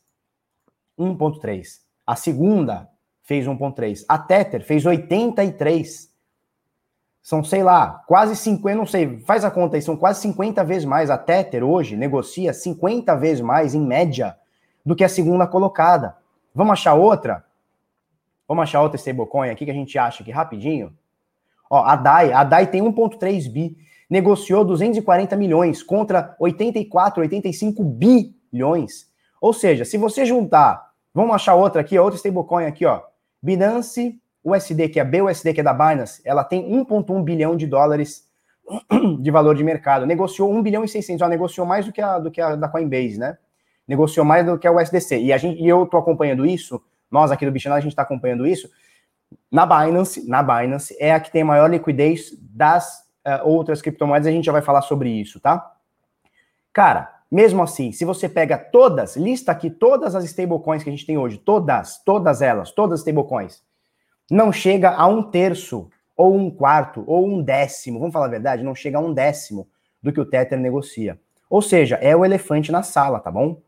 1,3. 1.00 1.80
A 2.06 2.16
segunda 2.16 2.88
fez 3.24 3.48
1,3. 3.48 4.06
A 4.08 4.20
Tether 4.20 4.64
fez 4.64 4.86
83. 4.86 6.14
São, 7.24 7.44
sei 7.44 7.64
lá, 7.64 8.04
quase 8.08 8.36
50, 8.36 8.78
não 8.78 8.86
sei, 8.86 9.20
faz 9.22 9.44
a 9.44 9.50
conta 9.50 9.76
aí, 9.76 9.82
são 9.82 9.98
quase 9.98 10.22
50 10.22 10.64
vezes 10.64 10.86
mais. 10.86 11.10
A 11.10 11.18
Tether 11.18 11.64
hoje 11.64 11.96
negocia 11.96 12.54
50 12.54 13.16
vezes 13.16 13.42
mais, 13.42 13.74
em 13.74 13.82
média, 13.82 14.38
do 14.86 14.96
que 14.96 15.04
a 15.04 15.10
segunda 15.10 15.48
colocada. 15.48 16.16
Vamos 16.54 16.74
achar 16.74 16.94
outra? 16.94 17.44
Vamos 18.48 18.64
achar 18.64 18.82
outra 18.82 18.98
stablecoin 18.98 19.50
aqui 19.50 19.66
que 19.66 19.72
a 19.72 19.74
gente 19.74 19.98
acha 19.98 20.22
aqui 20.22 20.32
rapidinho? 20.32 20.94
Ó, 21.70 21.84
a 21.84 21.96
DAI, 21.96 22.32
a 22.32 22.44
DAI 22.44 22.68
tem 22.68 22.84
1.3 22.84 23.52
bi, 23.52 23.76
negociou 24.10 24.64
240 24.64 25.36
milhões 25.36 25.82
contra 25.82 26.36
84, 26.40 27.22
85 27.22 27.84
bilhões. 27.84 29.10
Ou 29.42 29.52
seja, 29.52 29.84
se 29.84 29.98
você 29.98 30.26
juntar, 30.26 30.92
vamos 31.14 31.36
achar 31.36 31.56
outra 31.56 31.82
aqui, 31.82 31.98
outra 31.98 32.18
stablecoin 32.18 32.66
aqui, 32.66 32.86
ó, 32.86 33.02
Binance 33.42 34.22
USD, 34.46 34.90
que 34.90 35.00
é 35.00 35.02
a 35.02 35.06
BUSD, 35.06 35.54
que 35.54 35.60
é 35.60 35.64
da 35.64 35.74
Binance, 35.74 36.22
ela 36.24 36.44
tem 36.44 36.70
1.1 36.72 37.24
bilhão 37.24 37.58
de 37.58 37.66
dólares 37.66 38.30
de 39.20 39.32
valor 39.32 39.56
de 39.56 39.64
mercado. 39.64 40.06
Negociou 40.06 40.54
1 40.54 40.62
bilhão 40.62 40.84
e 40.84 40.88
600, 40.88 41.20
já 41.20 41.28
negociou 41.28 41.66
mais 41.66 41.86
do 41.88 41.92
que 41.92 42.00
a, 42.00 42.20
do 42.20 42.30
que 42.30 42.40
a 42.40 42.56
da 42.56 42.70
Coinbase, 42.70 43.18
né? 43.18 43.38
Negociou 43.88 44.26
mais 44.26 44.46
do 44.46 44.58
que 44.58 44.68
o 44.68 44.80
SDC. 44.80 45.20
E, 45.20 45.34
a 45.34 45.38
gente, 45.38 45.62
e 45.62 45.68
eu 45.68 45.84
estou 45.84 46.00
acompanhando 46.00 46.46
isso, 46.46 46.82
nós 47.10 47.32
aqui 47.32 47.46
do 47.46 47.52
Bitcoin, 47.52 47.74
a 47.74 47.80
gente 47.80 47.92
está 47.92 48.02
acompanhando 48.02 48.46
isso. 48.46 48.70
Na 49.52 49.66
Binance, 49.66 50.28
na 50.28 50.42
Binance, 50.42 50.96
é 51.00 51.14
a 51.14 51.20
que 51.20 51.32
tem 51.32 51.42
a 51.42 51.46
maior 51.46 51.70
liquidez 51.70 52.36
das 52.42 53.06
uh, 53.26 53.48
outras 53.48 53.82
criptomoedas, 53.82 54.28
a 54.28 54.32
gente 54.32 54.46
já 54.46 54.52
vai 54.52 54.62
falar 54.62 54.82
sobre 54.82 55.10
isso, 55.10 55.40
tá? 55.40 55.74
Cara, 56.72 57.14
mesmo 57.32 57.64
assim, 57.64 57.92
se 57.92 58.06
você 58.06 58.30
pega 58.30 58.58
todas, 58.58 59.16
lista 59.16 59.52
aqui 59.52 59.70
todas 59.70 60.16
as 60.16 60.24
stablecoins 60.26 60.84
que 60.84 60.90
a 60.90 60.92
gente 60.92 61.06
tem 61.06 61.18
hoje, 61.18 61.38
todas, 61.38 62.04
todas 62.04 62.42
elas, 62.42 62.72
todas 62.72 62.96
as 62.96 63.00
stablecoins, 63.00 63.64
não 64.30 64.52
chega 64.52 64.92
a 64.92 65.08
um 65.08 65.24
terço, 65.24 65.90
ou 66.16 66.36
um 66.36 66.50
quarto, 66.50 67.04
ou 67.08 67.28
um 67.28 67.42
décimo, 67.42 68.00
vamos 68.00 68.14
falar 68.14 68.28
a 68.28 68.30
verdade, 68.30 68.64
não 68.64 68.74
chega 68.74 68.98
a 68.98 69.02
um 69.02 69.14
décimo 69.14 69.68
do 70.02 70.14
que 70.14 70.22
o 70.22 70.26
Tether 70.26 70.58
negocia. 70.58 71.20
Ou 71.50 71.62
seja, 71.62 71.96
é 71.96 72.16
o 72.16 72.24
elefante 72.24 72.72
na 72.72 72.84
sala, 72.84 73.20
tá 73.20 73.30
bom? 73.30 73.62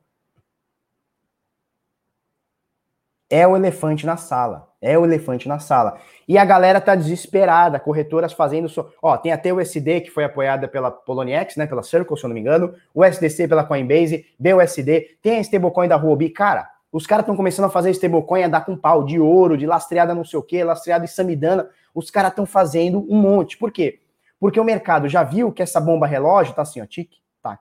É 3.29 3.45
o 3.47 3.55
elefante 3.55 4.05
na 4.05 4.17
sala. 4.17 4.67
É 4.81 4.97
o 4.97 5.03
elefante 5.03 5.47
na 5.47 5.59
sala. 5.59 5.99
E 6.27 6.37
a 6.37 6.45
galera 6.45 6.79
tá 6.79 6.95
desesperada, 6.95 7.79
corretoras 7.79 8.31
fazendo. 8.31 8.69
So... 8.69 8.89
Ó, 9.01 9.17
tem 9.17 9.31
até 9.31 9.51
o 9.51 9.57
USD, 9.57 10.01
que 10.01 10.11
foi 10.11 10.23
apoiada 10.23 10.67
pela 10.67 10.91
Poloniex, 10.91 11.55
né? 11.55 11.65
Pela 11.65 11.83
Circle, 11.83 12.17
se 12.17 12.23
eu 12.23 12.29
não 12.29 12.35
me 12.35 12.41
engano. 12.41 12.73
O 12.93 13.03
SDC 13.03 13.47
pela 13.47 13.63
Coinbase, 13.63 14.25
BUSD. 14.39 15.17
Tem 15.21 15.37
a 15.37 15.41
stablecoin 15.41 15.87
da 15.87 15.95
Huobi. 15.95 16.29
Cara, 16.29 16.69
os 16.91 17.05
caras 17.05 17.23
estão 17.23 17.35
começando 17.35 17.65
a 17.65 17.69
fazer 17.69 17.91
stablecoin 17.91 18.43
a 18.43 18.47
dar 18.47 18.65
com 18.65 18.77
pau 18.77 19.03
de 19.03 19.19
ouro, 19.19 19.57
de 19.57 19.65
lastreada 19.65 20.15
não 20.15 20.23
sei 20.23 20.39
o 20.39 20.43
quê, 20.43 20.63
lastreada 20.63 21.03
em 21.03 21.07
Samidana. 21.07 21.69
Os 21.93 22.09
caras 22.09 22.31
estão 22.31 22.45
fazendo 22.45 23.05
um 23.09 23.17
monte. 23.19 23.57
Por 23.57 23.71
quê? 23.71 23.99
Porque 24.39 24.59
o 24.59 24.63
mercado 24.63 25.09
já 25.09 25.23
viu 25.23 25.51
que 25.51 25.63
essa 25.63 25.81
bomba 25.81 26.05
relógio 26.05 26.53
tá 26.53 26.61
assim, 26.61 26.81
ó, 26.81 26.85
tic, 26.85 27.11
tac, 27.41 27.59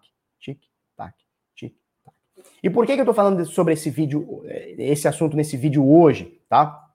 e 2.63 2.71
por 2.71 2.87
que, 2.87 2.95
que 2.95 3.01
eu 3.01 3.05
estou 3.05 3.15
falando 3.15 3.45
sobre 3.45 3.75
esse 3.75 3.91
vídeo, 3.91 4.43
esse 4.79 5.07
assunto 5.07 5.37
nesse 5.37 5.57
vídeo 5.57 5.89
hoje, 5.89 6.41
tá? 6.49 6.87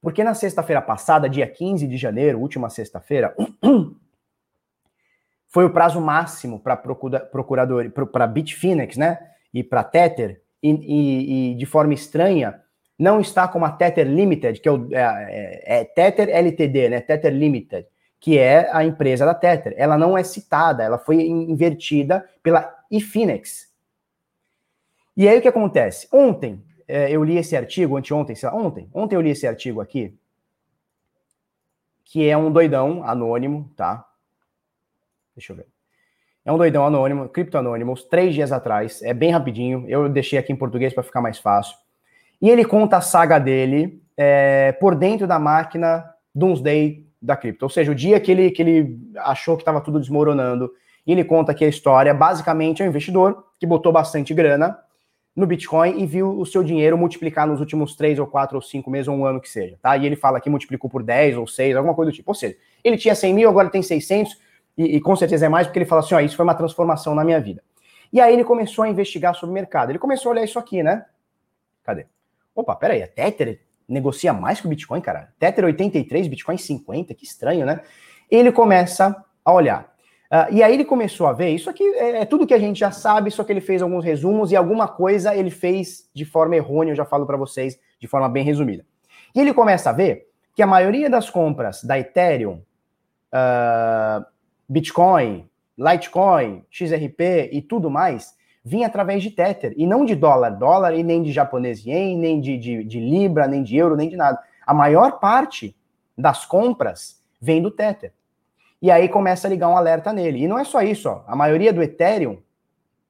Porque 0.00 0.22
na 0.22 0.34
sexta-feira 0.34 0.82
passada, 0.82 1.28
dia 1.28 1.46
15 1.46 1.86
de 1.88 1.96
janeiro, 1.96 2.38
última 2.38 2.68
sexta-feira, 2.68 3.34
foi 5.48 5.64
o 5.64 5.70
prazo 5.70 6.00
máximo 6.00 6.60
para 6.60 6.76
procurador, 6.76 7.90
para 7.90 8.26
Bitfinex, 8.26 8.96
né? 8.96 9.18
E 9.52 9.62
para 9.62 9.82
Tether, 9.82 10.42
e, 10.62 10.70
e, 10.70 11.52
e, 11.52 11.54
de 11.54 11.64
forma 11.64 11.94
estranha, 11.94 12.60
não 12.98 13.20
está 13.20 13.48
como 13.48 13.64
a 13.64 13.70
Tether 13.70 14.06
Limited, 14.06 14.60
que 14.60 14.68
é, 14.68 14.72
o, 14.72 14.88
é, 14.92 15.00
é, 15.00 15.80
é 15.80 15.84
Tether 15.84 16.28
LTD, 16.28 16.88
né? 16.90 17.00
Tether 17.00 17.32
Limited, 17.32 17.86
que 18.20 18.38
é 18.38 18.68
a 18.72 18.84
empresa 18.84 19.24
da 19.24 19.34
Tether. 19.34 19.74
Ela 19.76 19.96
não 19.96 20.18
é 20.18 20.22
citada, 20.22 20.82
ela 20.82 20.98
foi 20.98 21.22
invertida 21.26 22.28
pela 22.42 22.70
Efinex, 22.90 23.72
e 25.16 25.28
aí 25.28 25.38
o 25.38 25.42
que 25.42 25.48
acontece? 25.48 26.08
Ontem 26.12 26.62
é, 26.86 27.10
eu 27.10 27.22
li 27.24 27.36
esse 27.36 27.56
artigo, 27.56 27.96
anteontem, 27.96 28.36
sei 28.36 28.48
lá, 28.48 28.54
ontem, 28.54 28.88
ontem 28.92 29.16
eu 29.16 29.20
li 29.20 29.30
esse 29.30 29.46
artigo 29.46 29.80
aqui, 29.80 30.14
que 32.04 32.28
é 32.28 32.36
um 32.36 32.52
doidão 32.52 33.02
anônimo, 33.04 33.70
tá? 33.76 34.06
Deixa 35.34 35.52
eu 35.52 35.56
ver. 35.56 35.66
É 36.44 36.52
um 36.52 36.58
doidão 36.58 36.84
anônimo, 36.84 37.28
Crypto 37.28 37.56
Anonymous, 37.56 38.04
três 38.04 38.34
dias 38.34 38.52
atrás, 38.52 39.02
é 39.02 39.14
bem 39.14 39.30
rapidinho, 39.30 39.86
eu 39.88 40.08
deixei 40.08 40.38
aqui 40.38 40.52
em 40.52 40.56
português 40.56 40.92
para 40.92 41.02
ficar 41.02 41.22
mais 41.22 41.38
fácil. 41.38 41.76
E 42.40 42.50
ele 42.50 42.64
conta 42.64 42.98
a 42.98 43.00
saga 43.00 43.38
dele 43.38 44.02
é, 44.16 44.72
por 44.72 44.94
dentro 44.94 45.26
da 45.26 45.38
máquina 45.38 46.04
Doomsday 46.34 47.06
da 47.20 47.36
cripto, 47.36 47.64
ou 47.64 47.70
seja, 47.70 47.90
o 47.90 47.94
dia 47.94 48.20
que 48.20 48.30
ele, 48.30 48.50
que 48.50 48.60
ele 48.60 49.00
achou 49.16 49.56
que 49.56 49.62
estava 49.62 49.80
tudo 49.80 49.98
desmoronando, 49.98 50.70
e 51.06 51.12
ele 51.12 51.24
conta 51.24 51.52
aqui 51.52 51.64
a 51.64 51.68
história, 51.68 52.12
basicamente 52.12 52.82
é 52.82 52.84
um 52.84 52.88
investidor 52.88 53.46
que 53.58 53.66
botou 53.66 53.90
bastante 53.90 54.34
grana 54.34 54.78
no 55.34 55.46
Bitcoin 55.46 56.00
e 56.00 56.06
viu 56.06 56.38
o 56.38 56.46
seu 56.46 56.62
dinheiro 56.62 56.96
multiplicar 56.96 57.46
nos 57.46 57.58
últimos 57.58 57.96
3 57.96 58.18
ou 58.18 58.26
4 58.26 58.56
ou 58.56 58.62
5 58.62 58.88
meses 58.90 59.08
ou 59.08 59.16
um 59.16 59.26
ano 59.26 59.40
que 59.40 59.48
seja, 59.48 59.76
tá? 59.82 59.96
E 59.96 60.06
ele 60.06 60.14
fala 60.14 60.40
que 60.40 60.48
multiplicou 60.48 60.88
por 60.88 61.02
10 61.02 61.36
ou 61.36 61.46
6, 61.46 61.76
alguma 61.76 61.94
coisa 61.94 62.12
do 62.12 62.14
tipo. 62.14 62.30
Ou 62.30 62.34
seja, 62.34 62.56
ele 62.84 62.96
tinha 62.96 63.14
100 63.14 63.34
mil, 63.34 63.48
agora 63.48 63.68
tem 63.68 63.82
600, 63.82 64.38
e, 64.78 64.96
e 64.96 65.00
com 65.00 65.16
certeza 65.16 65.46
é 65.46 65.48
mais, 65.48 65.66
porque 65.66 65.78
ele 65.78 65.86
fala 65.86 66.02
assim, 66.02 66.14
ó, 66.14 66.20
isso 66.20 66.36
foi 66.36 66.44
uma 66.44 66.54
transformação 66.54 67.14
na 67.14 67.24
minha 67.24 67.40
vida. 67.40 67.62
E 68.12 68.20
aí 68.20 68.32
ele 68.32 68.44
começou 68.44 68.84
a 68.84 68.88
investigar 68.88 69.34
sobre 69.34 69.50
o 69.50 69.54
mercado. 69.54 69.90
Ele 69.90 69.98
começou 69.98 70.30
a 70.30 70.34
olhar 70.34 70.44
isso 70.44 70.58
aqui, 70.58 70.82
né? 70.82 71.04
Cadê? 71.82 72.06
Opa, 72.54 72.76
peraí, 72.76 73.02
a 73.02 73.08
Tether 73.08 73.60
negocia 73.88 74.32
mais 74.32 74.60
que 74.60 74.66
o 74.66 74.70
Bitcoin, 74.70 75.00
cara? 75.00 75.32
Tether 75.38 75.64
83, 75.64 76.28
Bitcoin 76.28 76.56
50, 76.56 77.12
que 77.12 77.24
estranho, 77.24 77.66
né? 77.66 77.80
Ele 78.30 78.52
começa 78.52 79.24
a 79.44 79.52
olhar. 79.52 79.93
Uh, 80.32 80.52
e 80.52 80.62
aí 80.62 80.72
ele 80.72 80.84
começou 80.84 81.26
a 81.26 81.32
ver, 81.32 81.50
isso 81.50 81.68
aqui 81.68 81.84
é, 81.84 82.22
é, 82.22 82.24
tudo 82.24 82.46
que 82.46 82.54
a 82.54 82.58
gente 82.58 82.80
já 82.80 82.90
sabe, 82.90 83.30
só 83.30 83.44
que 83.44 83.52
ele 83.52 83.60
fez 83.60 83.82
alguns 83.82 84.04
resumos 84.04 84.50
e 84.50 84.56
alguma 84.56 84.88
coisa 84.88 85.34
ele 85.34 85.50
fez 85.50 86.08
de 86.14 86.24
forma 86.24 86.56
errônea, 86.56 86.92
eu 86.92 86.96
já 86.96 87.04
falo 87.04 87.26
para 87.26 87.36
vocês 87.36 87.78
de 88.00 88.06
forma 88.06 88.28
bem 88.28 88.42
resumida. 88.42 88.84
E 89.34 89.40
ele 89.40 89.52
começa 89.52 89.90
a 89.90 89.92
ver 89.92 90.26
que 90.54 90.62
a 90.62 90.66
maioria 90.66 91.10
das 91.10 91.28
compras 91.28 91.84
da 91.84 91.98
Ethereum, 91.98 92.62
uh, 93.32 94.24
Bitcoin, 94.68 95.48
Litecoin, 95.76 96.64
XRP 96.70 97.50
e 97.52 97.60
tudo 97.60 97.90
mais, 97.90 98.34
vinha 98.64 98.86
através 98.86 99.22
de 99.22 99.30
Tether, 99.30 99.74
e 99.76 99.86
não 99.86 100.04
de 100.04 100.14
dólar, 100.14 100.50
dólar, 100.50 100.94
e 100.94 101.02
nem 101.02 101.22
de 101.22 101.32
japonês 101.32 101.84
yen, 101.84 102.16
nem 102.16 102.40
de, 102.40 102.56
de, 102.56 102.82
de 102.82 102.98
Libra, 102.98 103.46
nem 103.46 103.62
de 103.62 103.76
euro, 103.76 103.94
nem 103.94 104.08
de 104.08 104.16
nada. 104.16 104.38
A 104.66 104.72
maior 104.72 105.18
parte 105.18 105.76
das 106.16 106.46
compras 106.46 107.20
vem 107.40 107.60
do 107.60 107.70
Tether 107.70 108.12
e 108.84 108.90
aí 108.90 109.08
começa 109.08 109.48
a 109.48 109.50
ligar 109.50 109.66
um 109.70 109.78
alerta 109.78 110.12
nele. 110.12 110.42
E 110.42 110.46
não 110.46 110.58
é 110.58 110.62
só 110.62 110.82
isso, 110.82 111.08
ó. 111.08 111.24
a 111.26 111.34
maioria 111.34 111.72
do 111.72 111.82
Ethereum, 111.82 112.36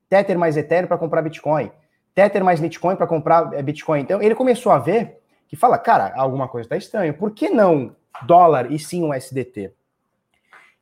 Tether 0.09 0.39
mais 0.39 0.57
Ethereum 0.57 0.87
para 0.87 0.97
comprar 0.97 1.21
Bitcoin, 1.21 1.69
Tether 2.15 2.45
mais 2.45 2.61
Litecoin 2.61 2.95
para 2.95 3.09
comprar 3.09 3.53
é, 3.53 3.61
Bitcoin. 3.61 4.03
Então 4.03 4.23
ele 4.23 4.37
começou 4.37 4.71
a 4.71 4.79
ver 4.79 5.19
que 5.49 5.57
fala, 5.57 5.77
cara, 5.77 6.13
alguma 6.15 6.47
coisa 6.47 6.67
está 6.67 6.77
estranha. 6.77 7.13
Por 7.13 7.33
que 7.33 7.51
não 7.51 7.97
dólar 8.23 8.71
e 8.71 8.79
sim 8.79 9.03
um 9.03 9.13
SDT? 9.13 9.73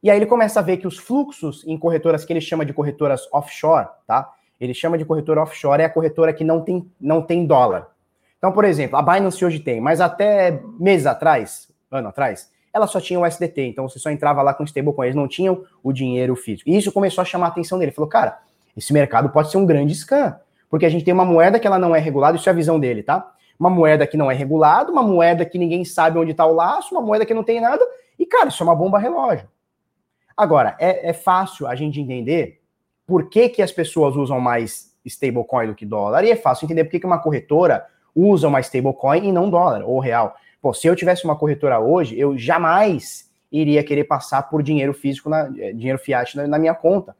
E 0.03 0.11
aí 0.11 0.18
ele 0.18 0.26
começa 0.26 0.61
a 0.61 0.62
ver 0.62 0.76
que 0.76 0.86
os 0.86 0.99
fluxos 0.99 1.66
em 1.66 1.78
corretoras 1.78 2.22
que 2.26 2.30
ele 2.34 2.43
chama 2.43 2.62
de 2.62 2.74
corretoras 2.74 3.26
offshore, 3.32 3.88
tá? 4.07 4.30
Ele 4.61 4.74
chama 4.74 4.99
de 4.99 5.07
corretora 5.07 5.40
offshore 5.40 5.80
é 5.80 5.86
a 5.86 5.90
corretora 5.90 6.34
que 6.34 6.45
não 6.45 6.61
tem, 6.61 6.86
não 7.01 7.22
tem 7.22 7.47
dólar. 7.47 7.88
Então, 8.36 8.53
por 8.53 8.66
exemplo, 8.66 8.99
a 8.99 9.01
Binance 9.01 9.43
hoje 9.43 9.59
tem, 9.59 9.80
mas 9.80 10.03
até 10.03 10.61
meses 10.78 11.07
atrás, 11.07 11.72
ano 11.90 12.09
atrás, 12.09 12.51
ela 12.72 12.86
só 12.86 13.00
tinha 13.00 13.20
o 13.20 13.26
SDT, 13.26 13.62
então 13.62 13.88
você 13.88 13.98
só 13.98 14.10
entrava 14.10 14.40
lá 14.40 14.54
com 14.54 14.64
stablecoin, 14.64 15.06
eles 15.06 15.16
não 15.16 15.28
tinham 15.28 15.64
o 15.82 15.92
dinheiro 15.92 16.34
físico. 16.34 16.70
E 16.70 16.76
isso 16.76 16.90
começou 16.90 17.22
a 17.22 17.24
chamar 17.24 17.46
a 17.46 17.48
atenção 17.50 17.78
dele. 17.78 17.90
Ele 17.90 17.94
falou, 17.94 18.08
cara, 18.08 18.38
esse 18.76 18.92
mercado 18.92 19.28
pode 19.28 19.50
ser 19.50 19.58
um 19.58 19.66
grande 19.66 19.94
scam, 19.94 20.34
porque 20.70 20.86
a 20.86 20.88
gente 20.88 21.04
tem 21.04 21.12
uma 21.12 21.24
moeda 21.24 21.60
que 21.60 21.66
ela 21.66 21.78
não 21.78 21.94
é 21.94 21.98
regulada, 21.98 22.36
isso 22.36 22.48
é 22.48 22.52
a 22.52 22.54
visão 22.54 22.80
dele, 22.80 23.02
tá? 23.02 23.30
Uma 23.58 23.68
moeda 23.68 24.06
que 24.06 24.16
não 24.16 24.30
é 24.30 24.34
regulada, 24.34 24.90
uma 24.90 25.02
moeda 25.02 25.44
que 25.44 25.58
ninguém 25.58 25.84
sabe 25.84 26.18
onde 26.18 26.30
está 26.30 26.46
o 26.46 26.54
laço, 26.54 26.94
uma 26.94 27.02
moeda 27.02 27.26
que 27.26 27.34
não 27.34 27.44
tem 27.44 27.60
nada, 27.60 27.84
e 28.18 28.24
cara, 28.24 28.48
isso 28.48 28.62
é 28.62 28.64
uma 28.64 28.74
bomba 28.74 28.98
relógio. 28.98 29.46
Agora, 30.34 30.74
é, 30.78 31.10
é 31.10 31.12
fácil 31.12 31.66
a 31.66 31.74
gente 31.74 32.00
entender 32.00 32.60
por 33.06 33.28
que, 33.28 33.50
que 33.50 33.60
as 33.60 33.70
pessoas 33.70 34.16
usam 34.16 34.40
mais 34.40 34.96
stablecoin 35.04 35.66
do 35.66 35.74
que 35.74 35.84
dólar, 35.84 36.24
e 36.24 36.30
é 36.30 36.36
fácil 36.36 36.64
entender 36.64 36.84
por 36.84 36.90
que, 36.90 37.00
que 37.00 37.06
uma 37.06 37.20
corretora 37.20 37.86
usa 38.14 38.48
uma 38.48 38.60
stablecoin 38.60 39.28
e 39.28 39.32
não 39.32 39.50
dólar 39.50 39.82
ou 39.84 39.98
real. 39.98 40.34
Pô, 40.62 40.72
se 40.72 40.86
eu 40.86 40.94
tivesse 40.94 41.24
uma 41.24 41.34
corretora 41.34 41.80
hoje, 41.80 42.16
eu 42.16 42.38
jamais 42.38 43.28
iria 43.50 43.82
querer 43.82 44.04
passar 44.04 44.44
por 44.44 44.62
dinheiro 44.62 44.94
físico, 44.94 45.28
na, 45.28 45.50
eh, 45.58 45.72
dinheiro 45.72 45.98
fiat 45.98 46.36
na, 46.36 46.46
na 46.46 46.58
minha 46.58 46.72
conta. 46.72 47.16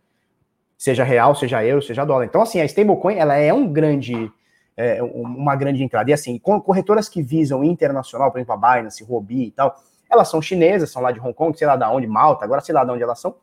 Seja 0.79 1.03
real, 1.03 1.35
seja 1.35 1.65
euro, 1.65 1.83
seja 1.83 2.05
dólar. 2.05 2.25
Então, 2.25 2.41
assim, 2.41 2.61
a 2.61 2.65
stablecoin, 2.65 3.17
ela 3.17 3.35
é 3.35 3.53
um 3.53 3.71
grande, 3.71 4.31
é, 4.77 5.03
uma 5.03 5.57
grande 5.57 5.83
entrada. 5.83 6.09
E 6.09 6.13
assim, 6.13 6.39
corretoras 6.39 7.09
que 7.09 7.21
visam 7.21 7.65
internacional, 7.65 8.31
por 8.31 8.39
exemplo, 8.39 8.55
a 8.55 8.57
Binance, 8.77 9.03
Robi 9.03 9.49
e 9.49 9.51
tal, 9.51 9.77
elas 10.09 10.29
são 10.29 10.41
chinesas, 10.41 10.91
são 10.91 11.03
lá 11.03 11.11
de 11.11 11.21
Hong 11.21 11.35
Kong, 11.35 11.57
sei 11.59 11.67
lá 11.67 11.77
de 11.77 11.85
onde, 11.85 12.07
Malta, 12.07 12.45
agora 12.45 12.61
sei 12.61 12.75
lá 12.75 12.85
de 12.85 12.93
onde 12.93 13.03
elas 13.03 13.21
são, 13.21 13.35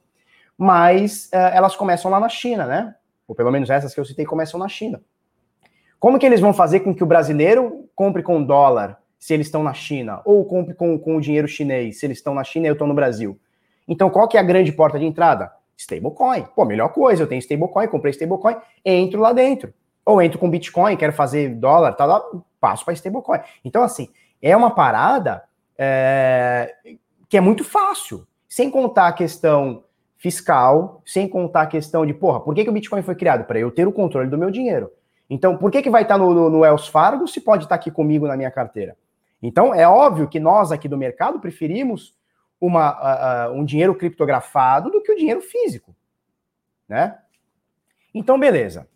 mas 0.57 1.29
é, 1.33 1.57
elas 1.57 1.75
começam 1.75 2.09
lá 2.09 2.19
na 2.19 2.29
China, 2.29 2.65
né? 2.65 2.95
Ou 3.27 3.35
pelo 3.35 3.51
menos 3.51 3.69
essas 3.69 3.93
que 3.93 3.99
eu 3.99 4.05
citei 4.05 4.25
começam 4.25 4.59
na 4.59 4.69
China. 4.69 5.01
Como 5.99 6.17
que 6.17 6.25
eles 6.25 6.39
vão 6.39 6.53
fazer 6.53 6.79
com 6.81 6.95
que 6.95 7.03
o 7.03 7.07
brasileiro 7.07 7.89
compre 7.93 8.23
com 8.23 8.41
dólar 8.41 8.97
se 9.19 9.33
eles 9.33 9.47
estão 9.47 9.61
na 9.61 9.73
China, 9.73 10.21
ou 10.23 10.45
compre 10.45 10.73
com, 10.73 10.97
com 10.97 11.17
o 11.17 11.21
dinheiro 11.21 11.47
chinês, 11.47 11.99
se 11.99 12.05
eles 12.05 12.17
estão 12.17 12.33
na 12.33 12.43
China 12.43 12.65
e 12.65 12.69
eu 12.69 12.73
estou 12.73 12.87
no 12.87 12.93
Brasil. 12.93 13.37
Então, 13.85 14.09
qual 14.09 14.27
que 14.27 14.37
é 14.37 14.39
a 14.39 14.43
grande 14.43 14.71
porta 14.71 14.97
de 14.97 15.05
entrada? 15.05 15.51
Stablecoin. 15.75 16.45
Pô, 16.55 16.63
melhor 16.63 16.89
coisa, 16.89 17.23
eu 17.23 17.27
tenho 17.27 17.39
stablecoin, 17.39 17.87
comprei 17.87 18.11
stablecoin, 18.11 18.55
entro 18.83 19.19
lá 19.19 19.33
dentro. 19.33 19.73
Ou 20.05 20.21
entro 20.21 20.39
com 20.39 20.49
Bitcoin, 20.49 20.95
quero 20.95 21.11
fazer 21.11 21.49
dólar, 21.55 21.93
tá 21.93 22.05
lá, 22.05 22.23
passo 22.59 22.85
para 22.85 22.93
stablecoin. 22.93 23.39
Então, 23.63 23.83
assim, 23.83 24.09
é 24.41 24.55
uma 24.55 24.71
parada 24.71 25.43
é, 25.77 26.75
que 27.27 27.37
é 27.37 27.41
muito 27.41 27.63
fácil, 27.63 28.25
sem 28.47 28.69
contar 28.71 29.07
a 29.07 29.13
questão 29.13 29.83
fiscal, 30.17 31.01
sem 31.05 31.27
contar 31.27 31.61
a 31.63 31.67
questão 31.67 32.05
de, 32.05 32.13
porra, 32.13 32.39
por 32.39 32.53
que, 32.55 32.63
que 32.63 32.69
o 32.69 32.73
Bitcoin 32.73 33.01
foi 33.01 33.15
criado? 33.15 33.45
Para 33.45 33.59
eu 33.59 33.71
ter 33.71 33.87
o 33.87 33.91
controle 33.91 34.29
do 34.29 34.37
meu 34.37 34.49
dinheiro. 34.49 34.91
Então, 35.29 35.57
por 35.57 35.71
que, 35.71 35.81
que 35.81 35.89
vai 35.89 36.01
estar 36.01 36.17
no, 36.17 36.33
no, 36.33 36.49
no 36.49 36.59
Wells 36.59 36.87
Fargo 36.87 37.27
se 37.27 37.39
pode 37.39 37.63
estar 37.63 37.75
aqui 37.75 37.91
comigo 37.91 38.27
na 38.27 38.35
minha 38.35 38.51
carteira? 38.51 38.97
Então, 39.41 39.73
é 39.73 39.87
óbvio 39.87 40.27
que 40.27 40.39
nós 40.39 40.71
aqui 40.71 40.87
do 40.87 40.97
mercado 40.97 41.39
preferimos 41.39 42.15
uma, 42.59 43.47
um 43.49 43.63
dinheiro 43.63 43.95
criptografado 43.95 44.91
do 44.91 45.01
que 45.01 45.11
o 45.11 45.15
dinheiro 45.15 45.41
físico, 45.41 45.95
né? 46.87 47.17
Então, 48.13 48.39
beleza. 48.39 48.87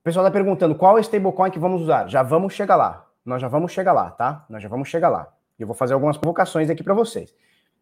O 0.00 0.04
pessoal 0.04 0.26
está 0.26 0.32
perguntando 0.32 0.74
qual 0.74 0.98
é 0.98 1.00
stablecoin 1.00 1.50
que 1.50 1.58
vamos 1.60 1.82
usar. 1.82 2.08
Já 2.08 2.22
vamos 2.22 2.54
chegar 2.54 2.74
lá. 2.74 3.08
Nós 3.24 3.40
já 3.40 3.46
vamos 3.46 3.70
chegar 3.70 3.92
lá, 3.92 4.10
tá? 4.10 4.44
Nós 4.48 4.62
já 4.62 4.68
vamos 4.68 4.88
chegar 4.88 5.08
lá. 5.08 5.32
Eu 5.56 5.66
vou 5.66 5.76
fazer 5.76 5.94
algumas 5.94 6.18
provocações 6.18 6.68
aqui 6.68 6.82
para 6.82 6.92
vocês. 6.92 7.32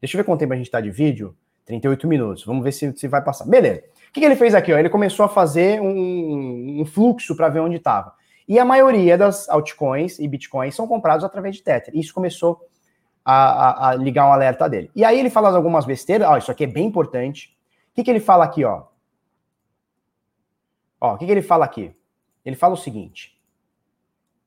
Deixa 0.01 0.17
eu 0.17 0.19
ver 0.19 0.25
quanto 0.25 0.41
tempo 0.41 0.53
a 0.53 0.57
gente 0.57 0.67
está 0.67 0.81
de 0.83 0.91
vídeo. 0.91 1.35
38 1.71 2.09
minutos. 2.09 2.45
Vamos 2.45 2.64
ver 2.64 2.73
se, 2.73 2.93
se 2.97 3.07
vai 3.07 3.23
passar. 3.23 3.45
Beleza. 3.47 3.83
O 4.09 4.12
que, 4.12 4.21
que 4.21 4.27
ele 4.27 4.35
fez 4.35 4.55
aqui? 4.55 4.73
Ó? 4.73 4.79
Ele 4.79 4.89
começou 4.89 5.25
a 5.25 5.29
fazer 5.29 5.81
um, 5.81 6.81
um 6.81 6.85
fluxo 6.85 7.37
para 7.37 7.49
ver 7.49 7.61
onde 7.61 7.77
estava. 7.77 8.12
E 8.49 8.59
a 8.59 8.64
maioria 8.64 9.16
das 9.16 9.49
altcoins 9.49 10.18
e 10.18 10.27
bitcoins 10.27 10.75
são 10.75 10.89
comprados 10.89 11.25
através 11.25 11.55
de 11.55 11.62
Tether. 11.62 11.97
Isso 11.97 12.12
começou 12.12 12.61
a, 13.25 13.35
a, 13.35 13.91
a, 13.91 13.95
ligar 13.95 14.27
um 14.27 14.33
alerta 14.33 14.68
dele. 14.68 14.91
E 14.97 15.05
aí 15.05 15.21
ele 15.21 15.31
fala 15.31 15.55
algumas 15.55 15.85
besteiras. 15.85 16.29
Ó, 16.29 16.37
isso 16.37 16.51
aqui 16.51 16.64
é 16.64 16.66
bem 16.66 16.87
importante. 16.87 17.57
O 17.93 17.95
que, 17.95 18.03
que 18.03 18.11
ele 18.11 18.18
fala 18.18 18.45
aqui, 18.45 18.64
ó? 18.64 18.83
Ó, 21.01 21.14
o 21.14 21.18
que, 21.18 21.27
que 21.27 21.33
ele 21.33 21.43
fala 21.43 21.64
aqui? 21.64 21.95
Ele 22.45 22.57
fala 22.57 22.75
o 22.75 22.77
seguinte. 22.77 23.39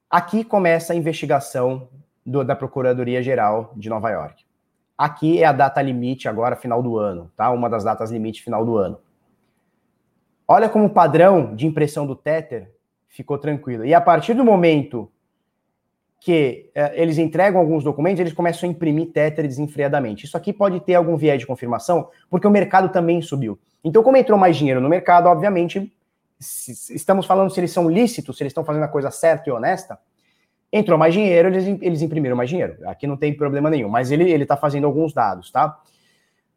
Aqui 0.10 0.44
começa 0.44 0.92
a 0.92 0.96
investigação 0.96 1.88
do, 2.26 2.44
da 2.44 2.56
Procuradoria 2.56 3.24
Geral 3.24 3.72
de 3.78 3.90
Nova 3.90 4.10
York. 4.10 4.44
Aqui 4.98 5.42
é 5.42 5.46
a 5.46 5.52
data 5.52 5.82
limite 5.82 6.28
agora, 6.28 6.56
final 6.56 6.82
do 6.84 6.98
ano, 6.98 7.32
tá? 7.36 7.50
Uma 7.52 7.70
das 7.70 7.84
datas 7.84 8.12
limite 8.12 8.44
final 8.44 8.66
do 8.66 8.78
ano. 8.78 9.00
Olha 10.48 10.70
como 10.70 10.86
o 10.86 10.90
padrão 10.90 11.56
de 11.56 11.66
impressão 11.66 12.06
do 12.06 12.16
Tether 12.16 12.72
ficou 13.08 13.38
tranquilo. 13.38 13.86
E 13.86 13.94
a 13.94 14.02
partir 14.02 14.34
do 14.34 14.44
momento 14.44 15.12
que 16.20 16.70
eh, 16.74 17.02
eles 17.02 17.18
entregam 17.18 17.60
alguns 17.60 17.84
documentos, 17.84 18.20
eles 18.20 18.34
começam 18.34 18.68
a 18.68 18.72
imprimir 18.72 19.12
Tether 19.12 19.46
desenfreadamente. 19.46 20.26
Isso 20.26 20.38
aqui 20.38 20.54
pode 20.54 20.80
ter 20.80 20.96
algum 20.96 21.18
viés 21.18 21.40
de 21.40 21.46
confirmação, 21.46 22.10
porque 22.30 22.48
o 22.48 22.52
mercado 22.52 22.90
também 22.90 23.22
subiu. 23.22 23.60
Então, 23.84 24.02
como 24.02 24.16
entrou 24.16 24.40
mais 24.40 24.56
dinheiro 24.56 24.80
no 24.80 24.88
mercado, 24.88 25.28
obviamente, 25.28 25.94
se, 26.40 26.96
estamos 26.96 27.26
falando 27.26 27.50
se 27.50 27.60
eles 27.60 27.72
são 27.72 27.90
lícitos, 27.90 28.38
se 28.38 28.44
eles 28.44 28.52
estão 28.52 28.64
fazendo 28.64 28.84
a 28.84 28.88
coisa 28.88 29.12
certa 29.12 29.50
e 29.50 29.52
honesta, 29.52 30.00
Entrou 30.76 30.98
mais 30.98 31.14
dinheiro, 31.14 31.50
eles, 31.50 31.68
eles 31.84 32.02
imprimiram 32.02 32.36
mais 32.36 32.50
dinheiro. 32.50 32.78
Aqui 32.88 33.06
não 33.06 33.16
tem 33.16 33.32
problema 33.32 33.70
nenhum, 33.70 33.88
mas 33.88 34.10
ele 34.10 34.34
está 34.34 34.58
fazendo 34.58 34.88
alguns 34.88 35.14
dados, 35.14 35.52
tá? 35.52 35.80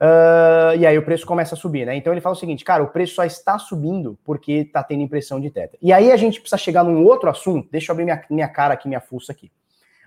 Uh, 0.01 0.77
e 0.79 0.87
aí 0.87 0.97
o 0.97 1.05
preço 1.05 1.27
começa 1.27 1.55
a 1.55 1.59
subir, 1.59 1.85
né? 1.85 1.95
Então 1.95 2.14
ele 2.14 2.23
fala 2.23 2.35
o 2.35 2.39
seguinte, 2.39 2.64
cara, 2.64 2.83
o 2.83 2.89
preço 2.89 3.14
só 3.14 3.25
está 3.25 3.59
subindo 3.59 4.19
porque 4.25 4.53
está 4.53 4.83
tendo 4.83 5.03
impressão 5.03 5.39
de 5.39 5.51
teta. 5.51 5.77
E 5.83 5.93
aí 5.93 6.11
a 6.11 6.17
gente 6.17 6.41
precisa 6.41 6.57
chegar 6.57 6.83
num 6.83 7.05
outro 7.05 7.29
assunto, 7.29 7.69
deixa 7.71 7.93
eu 7.93 7.95
abrir 7.95 8.05
minha, 8.05 8.25
minha 8.31 8.49
cara 8.49 8.73
aqui, 8.73 8.89
minha 8.89 9.03
fuça 9.03 9.33
aqui. 9.33 9.53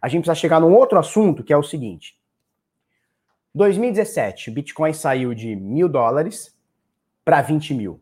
A 0.02 0.08
gente 0.08 0.22
precisa 0.22 0.42
chegar 0.42 0.60
num 0.60 0.74
outro 0.74 0.98
assunto 0.98 1.44
que 1.44 1.54
é 1.54 1.58
o 1.58 1.62
seguinte. 1.62 2.18
2017, 3.54 4.50
Bitcoin 4.50 4.94
saiu 4.94 5.36
de 5.36 5.56
mil 5.56 5.88
dólares 5.88 6.56
para 7.24 7.44
20 7.44 7.76
mil. 7.76 8.02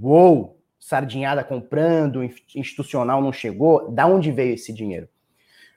Uou! 0.00 0.58
Sardinhada 0.78 1.44
comprando, 1.44 2.22
institucional 2.54 3.20
não 3.22 3.32
chegou. 3.32 3.90
Da 3.90 4.06
onde 4.06 4.32
veio 4.32 4.54
esse 4.54 4.72
dinheiro? 4.72 5.08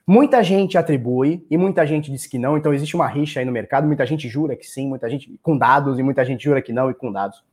Muita 0.08 0.43
gente 0.43 0.78
atribui 0.78 1.45
e 1.49 1.58
muita 1.58 1.86
gente 1.86 2.12
diz 2.12 2.28
que 2.28 2.38
não, 2.38 2.56
então 2.56 2.72
existe 2.72 2.95
uma 2.95 3.08
rixa 3.08 3.39
aí 3.39 3.45
no 3.45 3.51
mercado, 3.51 3.88
muita 3.88 4.06
gente 4.06 4.30
jura 4.30 4.56
que 4.56 4.68
sim, 4.68 4.88
muita 4.88 5.10
gente 5.10 5.39
com 5.41 5.58
dados 5.58 5.97
e 5.97 6.03
muita 6.03 6.24
gente 6.24 6.43
jura 6.43 6.62
que 6.62 6.72
não 6.72 6.91
e 6.91 6.93
com 6.93 7.12
dados. 7.12 7.43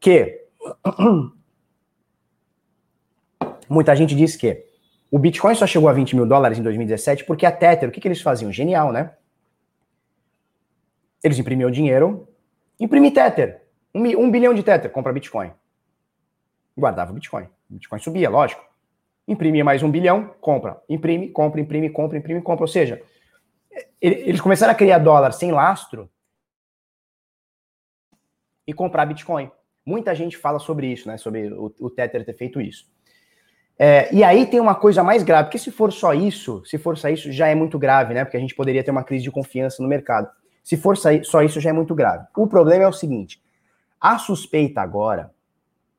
Que 0.00 0.46
muita 3.68 3.94
gente 3.94 4.16
diz 4.16 4.34
que 4.34 4.66
o 5.12 5.18
Bitcoin 5.18 5.54
só 5.54 5.64
chegou 5.64 5.88
a 5.88 5.92
20 5.92 6.16
mil 6.16 6.26
dólares 6.26 6.58
em 6.58 6.62
2017 6.62 7.24
porque 7.24 7.46
a 7.46 7.52
Tether, 7.52 7.88
o 7.88 7.92
que, 7.92 8.00
que 8.00 8.08
eles 8.08 8.20
faziam? 8.20 8.50
Genial, 8.50 8.90
né? 8.90 9.14
Eles 11.22 11.38
imprimiam 11.38 11.70
dinheiro, 11.70 12.26
imprimir 12.80 13.12
Tether. 13.12 13.62
Um, 13.94 14.02
um 14.18 14.30
bilhão 14.30 14.52
de 14.52 14.64
Tether, 14.64 14.90
compra 14.90 15.12
Bitcoin. 15.12 15.52
Guardava 16.76 17.12
o 17.12 17.14
Bitcoin. 17.14 17.44
O 17.44 17.74
Bitcoin 17.74 18.00
subia, 18.00 18.28
lógico. 18.28 18.71
Imprimia 19.26 19.64
mais 19.64 19.82
um 19.82 19.90
bilhão, 19.90 20.34
compra. 20.40 20.82
Imprime, 20.88 21.28
compra, 21.28 21.60
imprime, 21.60 21.90
compra, 21.90 22.18
imprime, 22.18 22.42
compra. 22.42 22.64
Ou 22.64 22.68
seja, 22.68 23.00
eles 24.00 24.40
começaram 24.40 24.72
a 24.72 24.76
criar 24.76 24.98
dólar 24.98 25.32
sem 25.32 25.52
lastro 25.52 26.10
e 28.66 28.72
comprar 28.72 29.06
Bitcoin. 29.06 29.50
Muita 29.84 30.14
gente 30.14 30.36
fala 30.36 30.58
sobre 30.58 30.86
isso, 30.86 31.08
né? 31.08 31.16
Sobre 31.16 31.52
o, 31.52 31.72
o 31.80 31.90
Tether 31.90 32.24
ter 32.24 32.34
feito 32.34 32.60
isso. 32.60 32.90
É, 33.78 34.14
e 34.14 34.22
aí 34.22 34.46
tem 34.46 34.60
uma 34.60 34.74
coisa 34.74 35.02
mais 35.02 35.22
grave, 35.22 35.46
porque 35.46 35.58
se 35.58 35.70
for 35.70 35.92
só 35.92 36.12
isso, 36.12 36.62
se 36.64 36.78
for 36.78 36.96
só 36.96 37.08
isso, 37.08 37.32
já 37.32 37.48
é 37.48 37.54
muito 37.54 37.78
grave, 37.78 38.14
né? 38.14 38.24
Porque 38.24 38.36
a 38.36 38.40
gente 38.40 38.54
poderia 38.54 38.84
ter 38.84 38.90
uma 38.90 39.02
crise 39.02 39.24
de 39.24 39.30
confiança 39.30 39.82
no 39.82 39.88
mercado. 39.88 40.28
Se 40.62 40.76
for 40.76 40.96
só 40.96 41.42
isso, 41.42 41.60
já 41.60 41.70
é 41.70 41.72
muito 41.72 41.94
grave. 41.94 42.26
O 42.36 42.46
problema 42.46 42.84
é 42.84 42.88
o 42.88 42.92
seguinte: 42.92 43.42
a 44.00 44.18
suspeita 44.18 44.80
agora, 44.80 45.32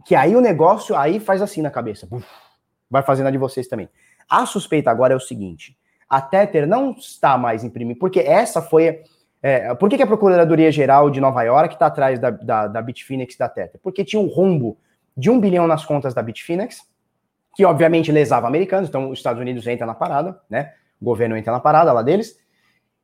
que 0.05 0.15
aí 0.15 0.35
o 0.35 0.41
negócio 0.41 0.95
aí 0.95 1.19
faz 1.19 1.41
assim 1.41 1.61
na 1.61 1.71
cabeça, 1.71 2.07
vai 2.93 3.01
fazendo 3.01 3.27
a 3.27 3.31
de 3.31 3.37
vocês 3.39 3.67
também. 3.67 3.89
A 4.29 4.45
suspeita 4.45 4.91
agora 4.91 5.13
é 5.13 5.17
o 5.17 5.19
seguinte: 5.19 5.75
a 6.07 6.21
Tether 6.21 6.67
não 6.67 6.91
está 6.91 7.37
mais 7.37 7.63
imprimindo, 7.63 7.99
porque 7.99 8.19
essa 8.19 8.61
foi. 8.61 9.01
É, 9.41 9.73
por 9.73 9.89
que, 9.89 9.97
que 9.97 10.03
a 10.03 10.07
Procuradoria 10.07 10.71
Geral 10.71 11.09
de 11.09 11.19
Nova 11.19 11.43
York 11.43 11.73
está 11.73 11.87
atrás 11.87 12.17
da, 12.17 12.29
da, 12.29 12.67
da 12.67 12.81
Bitfinex 12.81 13.35
e 13.35 13.39
da 13.39 13.49
Tether? 13.49 13.81
Porque 13.83 14.05
tinha 14.05 14.21
um 14.21 14.27
rombo 14.27 14.77
de 15.17 15.29
um 15.29 15.39
bilhão 15.39 15.67
nas 15.67 15.83
contas 15.83 16.13
da 16.13 16.21
Bitfinex, 16.21 16.81
que 17.53 17.65
obviamente 17.65 18.11
lesava 18.11 18.47
americanos, 18.47 18.87
então 18.87 19.09
os 19.09 19.19
Estados 19.19 19.41
Unidos 19.41 19.67
entra 19.67 19.85
na 19.85 19.93
parada, 19.93 20.39
né? 20.49 20.73
O 21.01 21.05
governo 21.05 21.35
entra 21.35 21.51
na 21.51 21.59
parada 21.59 21.91
lá 21.91 22.01
deles, 22.01 22.39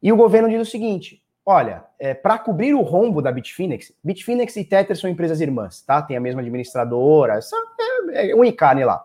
e 0.01 0.13
o 0.13 0.15
governo 0.15 0.47
diz 0.47 0.61
o 0.61 0.71
seguinte: 0.71 1.21
olha, 1.45 1.83
é, 1.99 2.13
para 2.13 2.37
cobrir 2.37 2.73
o 2.73 2.81
rombo 2.81 3.21
da 3.21 3.31
Bitfinex, 3.31 3.91
Bitfinex 4.01 4.55
e 4.55 4.63
Tether 4.63 4.95
são 4.95 5.09
empresas 5.09 5.41
irmãs, 5.41 5.81
tá? 5.81 6.01
Tem 6.01 6.15
a 6.15 6.21
mesma 6.21 6.41
administradora, 6.41 7.39
é, 8.13 8.31
é 8.31 8.35
um 8.35 8.45
ICANE 8.45 8.85
lá. 8.85 9.03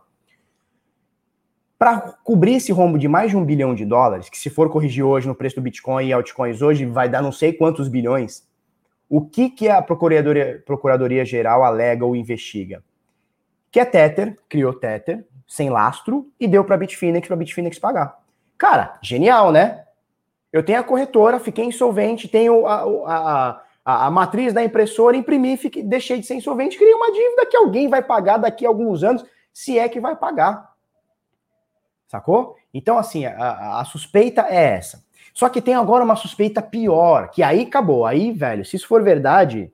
Para 1.79 2.01
cobrir 2.23 2.55
esse 2.55 2.73
rombo 2.73 2.99
de 2.99 3.09
mais 3.09 3.31
de 3.31 3.37
um 3.37 3.45
bilhão 3.45 3.75
de 3.75 3.85
dólares, 3.85 4.29
que 4.29 4.39
se 4.39 4.49
for 4.49 4.71
corrigir 4.71 5.05
hoje 5.05 5.27
no 5.27 5.35
preço 5.35 5.57
do 5.57 5.63
Bitcoin 5.63 6.07
e 6.07 6.13
altcoins 6.13 6.63
hoje 6.63 6.87
vai 6.87 7.09
dar 7.09 7.23
não 7.23 7.33
sei 7.33 7.53
quantos 7.53 7.89
bilhões, 7.89 8.47
o 9.09 9.21
que, 9.21 9.51
que 9.51 9.69
a 9.69 9.83
Procuradoria, 9.83 10.63
Procuradoria 10.65 11.25
Geral 11.25 11.65
alega 11.65 12.05
ou 12.05 12.17
investiga? 12.17 12.83
Que 13.71 13.81
a 13.81 13.87
Tether 13.87 14.37
criou 14.49 14.73
Tether 14.73 15.27
sem 15.47 15.69
lastro 15.69 16.31
e 16.39 16.47
deu 16.47 16.65
para 16.65 16.77
Bitfinex 16.77 17.27
para 17.27 17.37
Bitfinex 17.37 17.79
pagar. 17.79 18.19
Cara, 18.57 18.99
genial, 19.03 19.53
né? 19.53 19.85
Eu 20.53 20.63
tenho 20.63 20.79
a 20.79 20.85
corretora, 20.85 21.41
fiquei 21.41 21.65
insolvente, 21.65 22.29
tenho 22.29 22.65
a, 22.67 22.83
a, 22.83 23.61
a, 23.85 24.07
a 24.07 24.11
matriz 24.11 24.53
da 24.53 24.63
impressora, 24.63 25.17
imprimi, 25.17 25.57
fiquei, 25.57 25.83
deixei 25.83 26.19
de 26.21 26.27
ser 26.27 26.35
insolvente, 26.35 26.79
criei 26.79 26.95
uma 26.95 27.13
dívida 27.13 27.47
que 27.47 27.57
alguém 27.57 27.89
vai 27.89 28.03
pagar 28.03 28.39
daqui 28.39 28.65
a 28.65 28.69
alguns 28.69 29.03
anos, 29.03 29.25
se 29.53 29.79
é 29.79 29.89
que 29.89 30.01
vai 30.01 30.17
pagar. 30.17 30.74
Sacou? 32.09 32.57
Então, 32.73 32.99
assim, 32.99 33.25
a, 33.27 33.81
a, 33.81 33.85
suspeita 33.85 34.43
é 34.49 34.77
essa. 34.77 35.05
Só 35.33 35.49
que 35.49 35.61
tem 35.61 35.75
agora 35.75 36.05
uma 36.05 36.17
suspeita 36.17 36.63
pior, 36.63 37.31
que 37.31 37.43
aí 37.43 37.63
acabou. 37.63 38.07
Aí, 38.07 38.31
velho, 38.31 38.65
se 38.65 38.77
isso 38.77 38.87
for 38.87 39.03
verdade, 39.03 39.73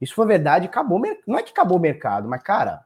isso 0.00 0.14
for 0.14 0.26
verdade, 0.26 0.66
acabou. 0.66 1.00
Não 1.26 1.38
é 1.38 1.42
que 1.42 1.50
acabou 1.50 1.78
o 1.78 1.80
mercado, 1.80 2.28
mas, 2.28 2.42
cara, 2.42 2.80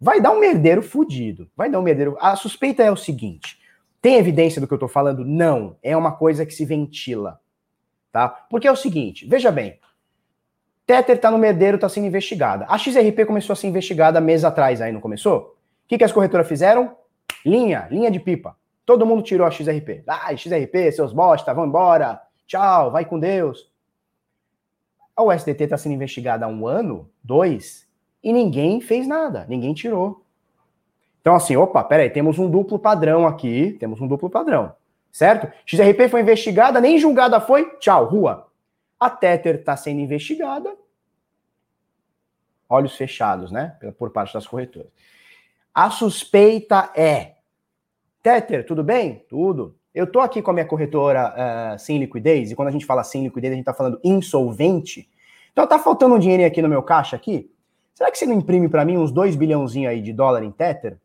vai 0.00 0.20
dar 0.20 0.30
um 0.30 0.40
merdeiro 0.40 0.82
fudido. 0.82 1.50
Vai 1.56 1.70
dar 1.70 1.78
um 1.78 1.82
merdeiro. 1.82 2.16
A 2.20 2.36
suspeita 2.36 2.82
é 2.82 2.90
o 2.90 2.96
seguinte: 2.96 3.58
tem 4.00 4.16
evidência 4.16 4.60
do 4.60 4.66
que 4.66 4.74
eu 4.74 4.78
tô 4.78 4.88
falando? 4.88 5.24
Não. 5.24 5.76
É 5.82 5.96
uma 5.96 6.12
coisa 6.12 6.46
que 6.46 6.54
se 6.54 6.64
ventila. 6.64 7.40
Tá? 8.10 8.28
Porque 8.28 8.66
é 8.66 8.72
o 8.72 8.76
seguinte, 8.76 9.26
veja 9.26 9.52
bem. 9.52 9.78
Tether 10.86 11.20
tá 11.20 11.30
no 11.30 11.36
merdeiro, 11.36 11.78
tá 11.78 11.86
sendo 11.86 12.06
investigada. 12.06 12.64
A 12.66 12.78
XRP 12.78 13.26
começou 13.26 13.52
a 13.52 13.56
ser 13.56 13.66
investigada 13.66 14.22
meses 14.22 14.44
atrás 14.44 14.80
aí, 14.80 14.90
não 14.90 15.02
começou? 15.02 15.54
O 15.84 15.88
que, 15.88 15.98
que 15.98 16.04
as 16.04 16.12
corretoras 16.12 16.48
fizeram? 16.48 16.96
Linha, 17.44 17.88
linha 17.90 18.10
de 18.10 18.20
pipa. 18.20 18.56
Todo 18.84 19.04
mundo 19.06 19.22
tirou 19.22 19.46
a 19.46 19.50
XRP. 19.50 20.02
Ah, 20.06 20.34
XRP, 20.34 20.92
seus 20.92 21.12
bosta, 21.12 21.52
vão 21.52 21.66
embora. 21.66 22.20
Tchau, 22.46 22.90
vai 22.90 23.04
com 23.04 23.18
Deus. 23.18 23.70
A 25.14 25.22
USDT 25.22 25.64
está 25.64 25.76
sendo 25.76 25.94
investigada 25.94 26.46
há 26.46 26.48
um 26.48 26.66
ano, 26.66 27.10
dois, 27.22 27.88
e 28.22 28.32
ninguém 28.32 28.80
fez 28.80 29.06
nada, 29.06 29.44
ninguém 29.48 29.74
tirou. 29.74 30.24
Então, 31.20 31.34
assim, 31.34 31.56
opa, 31.56 31.82
peraí, 31.84 32.08
temos 32.08 32.38
um 32.38 32.48
duplo 32.48 32.78
padrão 32.78 33.26
aqui, 33.26 33.76
temos 33.80 34.00
um 34.00 34.06
duplo 34.06 34.30
padrão, 34.30 34.74
certo? 35.10 35.52
XRP 35.66 36.08
foi 36.08 36.20
investigada, 36.20 36.80
nem 36.80 36.98
julgada 36.98 37.40
foi, 37.40 37.76
tchau, 37.78 38.04
rua. 38.04 38.46
A 38.98 39.10
Tether 39.10 39.56
está 39.56 39.76
sendo 39.76 40.00
investigada, 40.00 40.74
olhos 42.68 42.96
fechados, 42.96 43.50
né, 43.50 43.76
por 43.98 44.10
parte 44.10 44.34
das 44.34 44.46
corretoras. 44.46 44.90
A 45.78 45.90
suspeita 45.90 46.90
é: 46.92 47.34
Tether, 48.20 48.66
tudo 48.66 48.82
bem? 48.82 49.24
Tudo. 49.28 49.76
Eu 49.94 50.08
tô 50.10 50.18
aqui 50.18 50.42
com 50.42 50.50
a 50.50 50.54
minha 50.54 50.66
corretora 50.66 51.32
uh, 51.32 51.78
sem 51.78 51.98
liquidez, 51.98 52.50
e 52.50 52.56
quando 52.56 52.66
a 52.66 52.72
gente 52.72 52.84
fala 52.84 53.04
sem 53.04 53.22
liquidez, 53.22 53.52
a 53.52 53.54
gente 53.54 53.64
tá 53.64 53.72
falando 53.72 54.00
insolvente. 54.02 55.08
Então 55.52 55.64
tá 55.68 55.78
faltando 55.78 56.16
um 56.16 56.18
dinheirinho 56.18 56.48
aqui 56.48 56.60
no 56.60 56.68
meu 56.68 56.82
caixa 56.82 57.14
aqui. 57.14 57.48
Será 57.94 58.10
que 58.10 58.18
você 58.18 58.26
não 58.26 58.34
imprime 58.34 58.68
para 58.68 58.84
mim 58.84 58.96
uns 58.96 59.12
2 59.12 59.36
bilhãozinho 59.36 59.88
aí 59.88 60.02
de 60.02 60.12
dólar 60.12 60.42
em 60.42 60.50
Tether? 60.50 60.98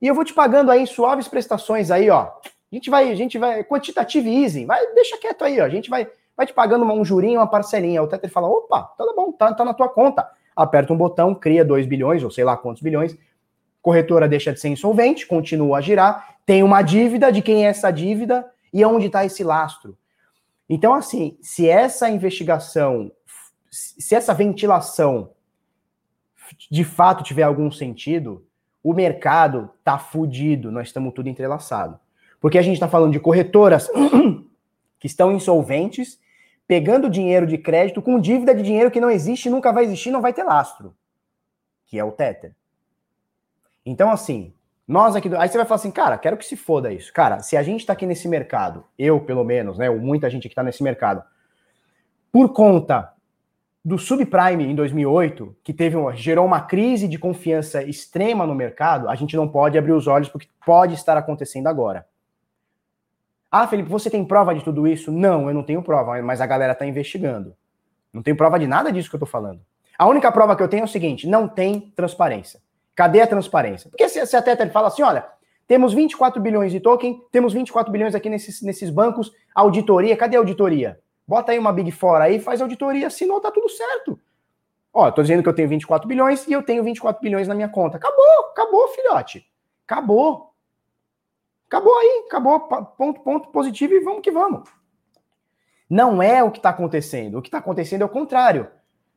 E 0.00 0.06
eu 0.06 0.14
vou 0.14 0.24
te 0.24 0.32
pagando 0.32 0.70
aí 0.70 0.86
suaves 0.86 1.28
prestações 1.28 1.90
aí, 1.90 2.08
ó. 2.08 2.22
A 2.22 2.74
gente 2.74 2.88
vai, 2.88 3.12
a 3.12 3.14
gente 3.14 3.36
vai, 3.36 3.62
quantitative 3.62 4.42
easy, 4.42 4.64
vai, 4.64 4.86
deixa 4.94 5.18
quieto 5.18 5.44
aí, 5.44 5.60
ó. 5.60 5.66
A 5.66 5.68
gente 5.68 5.90
vai, 5.90 6.08
vai 6.34 6.46
te 6.46 6.54
pagando 6.54 6.86
um 6.86 7.04
jurinho, 7.04 7.40
uma 7.40 7.46
parcelinha. 7.46 8.02
O 8.02 8.06
Tether 8.06 8.30
fala, 8.30 8.48
opa, 8.48 8.84
tá 8.96 9.04
bom, 9.14 9.32
tá, 9.32 9.52
tá 9.52 9.66
na 9.66 9.74
tua 9.74 9.90
conta. 9.90 10.26
Aperta 10.56 10.94
um 10.94 10.96
botão, 10.96 11.34
cria 11.34 11.62
2 11.62 11.84
bilhões, 11.84 12.24
ou 12.24 12.30
sei 12.30 12.44
lá 12.44 12.56
quantos 12.56 12.82
bilhões, 12.82 13.14
corretora 13.84 14.26
deixa 14.26 14.50
de 14.50 14.58
ser 14.58 14.70
insolvente, 14.70 15.26
continua 15.26 15.76
a 15.76 15.80
girar, 15.82 16.38
tem 16.46 16.62
uma 16.62 16.80
dívida, 16.80 17.30
de 17.30 17.42
quem 17.42 17.66
é 17.66 17.68
essa 17.68 17.90
dívida 17.90 18.50
e 18.72 18.82
onde 18.82 19.08
está 19.08 19.26
esse 19.26 19.44
lastro. 19.44 19.94
Então, 20.66 20.94
assim, 20.94 21.36
se 21.42 21.68
essa 21.68 22.08
investigação, 22.08 23.12
se 23.70 24.14
essa 24.14 24.32
ventilação 24.32 25.32
de 26.70 26.82
fato 26.82 27.22
tiver 27.22 27.42
algum 27.42 27.70
sentido, 27.70 28.46
o 28.82 28.94
mercado 28.94 29.68
tá 29.84 29.98
fudido, 29.98 30.72
nós 30.72 30.86
estamos 30.86 31.12
tudo 31.12 31.28
entrelaçado. 31.28 32.00
Porque 32.40 32.56
a 32.56 32.62
gente 32.62 32.74
está 32.74 32.88
falando 32.88 33.12
de 33.12 33.20
corretoras 33.20 33.90
que 34.98 35.06
estão 35.06 35.30
insolventes, 35.30 36.18
pegando 36.66 37.10
dinheiro 37.10 37.46
de 37.46 37.58
crédito 37.58 38.00
com 38.00 38.18
dívida 38.18 38.54
de 38.54 38.62
dinheiro 38.62 38.90
que 38.90 39.00
não 39.00 39.10
existe, 39.10 39.50
nunca 39.50 39.70
vai 39.70 39.84
existir, 39.84 40.10
não 40.10 40.22
vai 40.22 40.32
ter 40.32 40.42
lastro, 40.42 40.96
que 41.84 41.98
é 41.98 42.04
o 42.04 42.10
Tether. 42.10 42.54
Então, 43.84 44.10
assim, 44.10 44.52
nós 44.86 45.16
aqui. 45.16 45.28
Do... 45.28 45.38
Aí 45.38 45.48
você 45.48 45.56
vai 45.56 45.66
falar 45.66 45.76
assim, 45.76 45.90
cara, 45.90 46.18
quero 46.18 46.36
que 46.36 46.44
se 46.44 46.56
foda 46.56 46.92
isso. 46.92 47.12
Cara, 47.12 47.40
se 47.40 47.56
a 47.56 47.62
gente 47.62 47.84
tá 47.86 47.92
aqui 47.92 48.06
nesse 48.06 48.28
mercado, 48.28 48.84
eu 48.98 49.20
pelo 49.20 49.44
menos, 49.44 49.78
né, 49.78 49.90
ou 49.90 49.98
muita 49.98 50.28
gente 50.30 50.48
que 50.48 50.54
tá 50.54 50.62
nesse 50.62 50.82
mercado, 50.82 51.22
por 52.30 52.52
conta 52.52 53.12
do 53.84 53.98
subprime 53.98 54.64
em 54.64 54.74
2008, 54.74 55.56
que 55.62 55.72
teve 55.72 55.94
uma, 55.94 56.16
gerou 56.16 56.46
uma 56.46 56.60
crise 56.60 57.06
de 57.06 57.18
confiança 57.18 57.82
extrema 57.82 58.46
no 58.46 58.54
mercado, 58.54 59.08
a 59.10 59.14
gente 59.14 59.36
não 59.36 59.46
pode 59.46 59.76
abrir 59.76 59.92
os 59.92 60.06
olhos 60.06 60.28
porque 60.28 60.48
pode 60.64 60.94
estar 60.94 61.16
acontecendo 61.18 61.66
agora. 61.66 62.06
Ah, 63.50 63.68
Felipe, 63.68 63.88
você 63.88 64.10
tem 64.10 64.24
prova 64.24 64.54
de 64.54 64.64
tudo 64.64 64.86
isso? 64.86 65.12
Não, 65.12 65.48
eu 65.48 65.54
não 65.54 65.62
tenho 65.62 65.82
prova, 65.82 66.20
mas 66.22 66.40
a 66.40 66.46
galera 66.46 66.72
está 66.72 66.86
investigando. 66.86 67.54
Não 68.12 68.22
tenho 68.22 68.36
prova 68.36 68.58
de 68.58 68.66
nada 68.66 68.90
disso 68.90 69.08
que 69.08 69.14
eu 69.14 69.18
estou 69.18 69.28
falando. 69.28 69.60
A 69.98 70.08
única 70.08 70.32
prova 70.32 70.56
que 70.56 70.62
eu 70.62 70.68
tenho 70.68 70.80
é 70.80 70.84
o 70.84 70.88
seguinte: 70.88 71.28
não 71.28 71.46
tem 71.46 71.92
transparência. 71.94 72.60
Cadê 72.94 73.20
a 73.20 73.26
transparência? 73.26 73.90
Porque 73.90 74.08
se, 74.08 74.24
se 74.26 74.36
a 74.36 74.42
Tether 74.42 74.70
fala 74.70 74.88
assim, 74.88 75.02
olha, 75.02 75.26
temos 75.66 75.92
24 75.92 76.40
bilhões 76.40 76.70
de 76.70 76.80
token, 76.80 77.22
temos 77.32 77.52
24 77.52 77.90
bilhões 77.90 78.14
aqui 78.14 78.28
nesses, 78.28 78.62
nesses 78.62 78.90
bancos, 78.90 79.32
auditoria, 79.54 80.16
cadê 80.16 80.36
a 80.36 80.40
auditoria? 80.40 81.00
Bota 81.26 81.52
aí 81.52 81.58
uma 81.58 81.72
Big 81.72 81.90
Four 81.90 82.20
aí, 82.20 82.38
faz 82.38 82.60
auditoria, 82.60 83.08
senão 83.08 83.40
tá 83.40 83.50
tudo 83.50 83.68
certo. 83.68 84.18
Ó, 84.92 85.10
tô 85.10 85.22
dizendo 85.22 85.42
que 85.42 85.48
eu 85.48 85.54
tenho 85.54 85.68
24 85.68 86.06
bilhões 86.06 86.46
e 86.46 86.52
eu 86.52 86.62
tenho 86.62 86.84
24 86.84 87.20
bilhões 87.20 87.48
na 87.48 87.54
minha 87.54 87.68
conta. 87.68 87.96
Acabou, 87.96 88.50
acabou, 88.52 88.88
filhote. 88.88 89.44
Acabou. 89.86 90.54
Acabou 91.66 91.98
aí, 91.98 92.24
acabou, 92.26 92.60
ponto, 92.60 93.20
ponto 93.20 93.48
positivo 93.48 93.94
e 93.94 94.00
vamos 94.00 94.20
que 94.20 94.30
vamos. 94.30 94.68
Não 95.90 96.22
é 96.22 96.42
o 96.42 96.50
que 96.50 96.58
está 96.58 96.70
acontecendo. 96.70 97.38
O 97.38 97.42
que 97.42 97.48
está 97.48 97.58
acontecendo 97.58 98.02
é 98.02 98.04
o 98.04 98.08
contrário. 98.08 98.70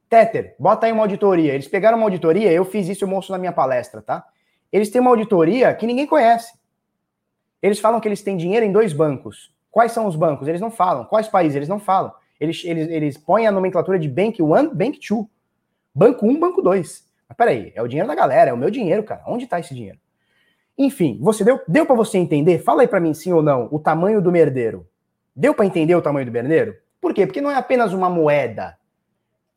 Tether, 0.09 0.55
bota 0.57 0.85
aí 0.85 0.91
uma 0.91 1.03
auditoria. 1.03 1.53
Eles 1.53 1.67
pegaram 1.67 1.97
uma 1.97 2.05
auditoria, 2.05 2.51
eu 2.51 2.63
fiz 2.63 2.87
isso, 2.87 3.03
eu 3.03 3.07
mostro 3.07 3.33
na 3.33 3.37
minha 3.37 3.51
palestra, 3.51 4.01
tá? 4.01 4.25
Eles 4.71 4.89
têm 4.89 5.01
uma 5.01 5.11
auditoria 5.11 5.73
que 5.73 5.85
ninguém 5.85 6.05
conhece. 6.05 6.53
Eles 7.61 7.79
falam 7.79 7.99
que 7.99 8.07
eles 8.07 8.21
têm 8.21 8.37
dinheiro 8.37 8.65
em 8.65 8.71
dois 8.71 8.93
bancos. 8.93 9.53
Quais 9.71 9.91
são 9.91 10.05
os 10.07 10.15
bancos? 10.15 10.47
Eles 10.47 10.61
não 10.61 10.71
falam. 10.71 11.05
Quais 11.05 11.27
países? 11.27 11.55
Eles 11.55 11.69
não 11.69 11.79
falam. 11.79 12.13
Eles, 12.39 12.63
eles, 12.63 12.87
eles 12.89 13.17
põem 13.17 13.47
a 13.47 13.51
nomenclatura 13.51 13.97
de 13.97 14.07
Bank 14.07 14.41
1, 14.41 14.47
Bank 14.73 14.99
2. 14.99 15.25
Banco 15.93 16.25
1, 16.27 16.39
Banco 16.39 16.61
2. 16.61 17.07
Mas 17.27 17.37
peraí, 17.37 17.71
é 17.75 17.81
o 17.81 17.87
dinheiro 17.87 18.07
da 18.07 18.15
galera, 18.15 18.51
é 18.51 18.53
o 18.53 18.57
meu 18.57 18.69
dinheiro, 18.69 19.03
cara. 19.03 19.23
Onde 19.27 19.45
está 19.45 19.59
esse 19.59 19.73
dinheiro? 19.73 19.97
Enfim, 20.77 21.17
você 21.19 21.43
deu, 21.43 21.59
deu 21.67 21.85
para 21.85 21.95
você 21.95 22.17
entender? 22.17 22.59
Fala 22.59 22.83
aí 22.83 22.87
para 22.87 22.99
mim 22.99 23.13
sim 23.13 23.33
ou 23.33 23.41
não, 23.41 23.67
o 23.71 23.79
tamanho 23.79 24.21
do 24.21 24.31
merdeiro. 24.31 24.87
Deu 25.35 25.53
para 25.53 25.65
entender 25.65 25.95
o 25.95 26.01
tamanho 26.01 26.25
do 26.25 26.31
merdeiro? 26.31 26.75
Por 27.01 27.13
quê? 27.13 27.25
Porque 27.25 27.41
não 27.41 27.49
é 27.49 27.55
apenas 27.55 27.93
uma 27.93 28.09
moeda 28.09 28.77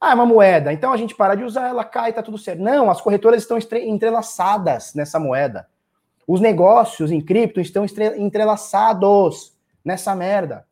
Ah, 0.00 0.12
é 0.12 0.14
uma 0.14 0.24
moeda, 0.24 0.72
então 0.72 0.92
a 0.92 0.96
gente 0.96 1.14
para 1.14 1.34
de 1.34 1.44
usar, 1.44 1.68
ela 1.68 1.84
cai, 1.84 2.12
tá 2.12 2.22
tudo 2.22 2.38
certo. 2.38 2.62
Não, 2.62 2.90
as 2.90 3.02
corretoras 3.02 3.42
estão 3.42 3.58
entrelaçadas 3.78 4.94
nessa 4.94 5.20
moeda. 5.20 5.68
Os 6.26 6.40
negócios 6.40 7.10
em 7.10 7.20
cripto 7.20 7.60
estão 7.60 7.84
entrelaçados 8.16 9.54
nessa 9.84 10.14
merda. 10.14 10.64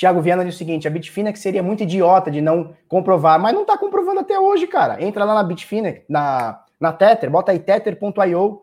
Tiago 0.00 0.22
Viana 0.22 0.44
diz 0.44 0.54
o 0.54 0.58
seguinte: 0.58 0.86
a 0.86 0.90
Bitfinex 0.90 1.40
seria 1.40 1.62
muito 1.62 1.82
idiota 1.82 2.30
de 2.30 2.40
não 2.40 2.74
comprovar, 2.88 3.38
mas 3.40 3.52
não 3.52 3.62
está 3.62 3.76
comprovando 3.76 4.20
até 4.20 4.38
hoje, 4.38 4.66
cara. 4.66 5.02
Entra 5.02 5.24
lá 5.24 5.34
na 5.34 5.42
Bitfinex, 5.42 6.04
na, 6.08 6.64
na 6.78 6.92
Tether, 6.92 7.30
bota 7.30 7.52
aí 7.52 7.58
tether.io. 7.58 8.62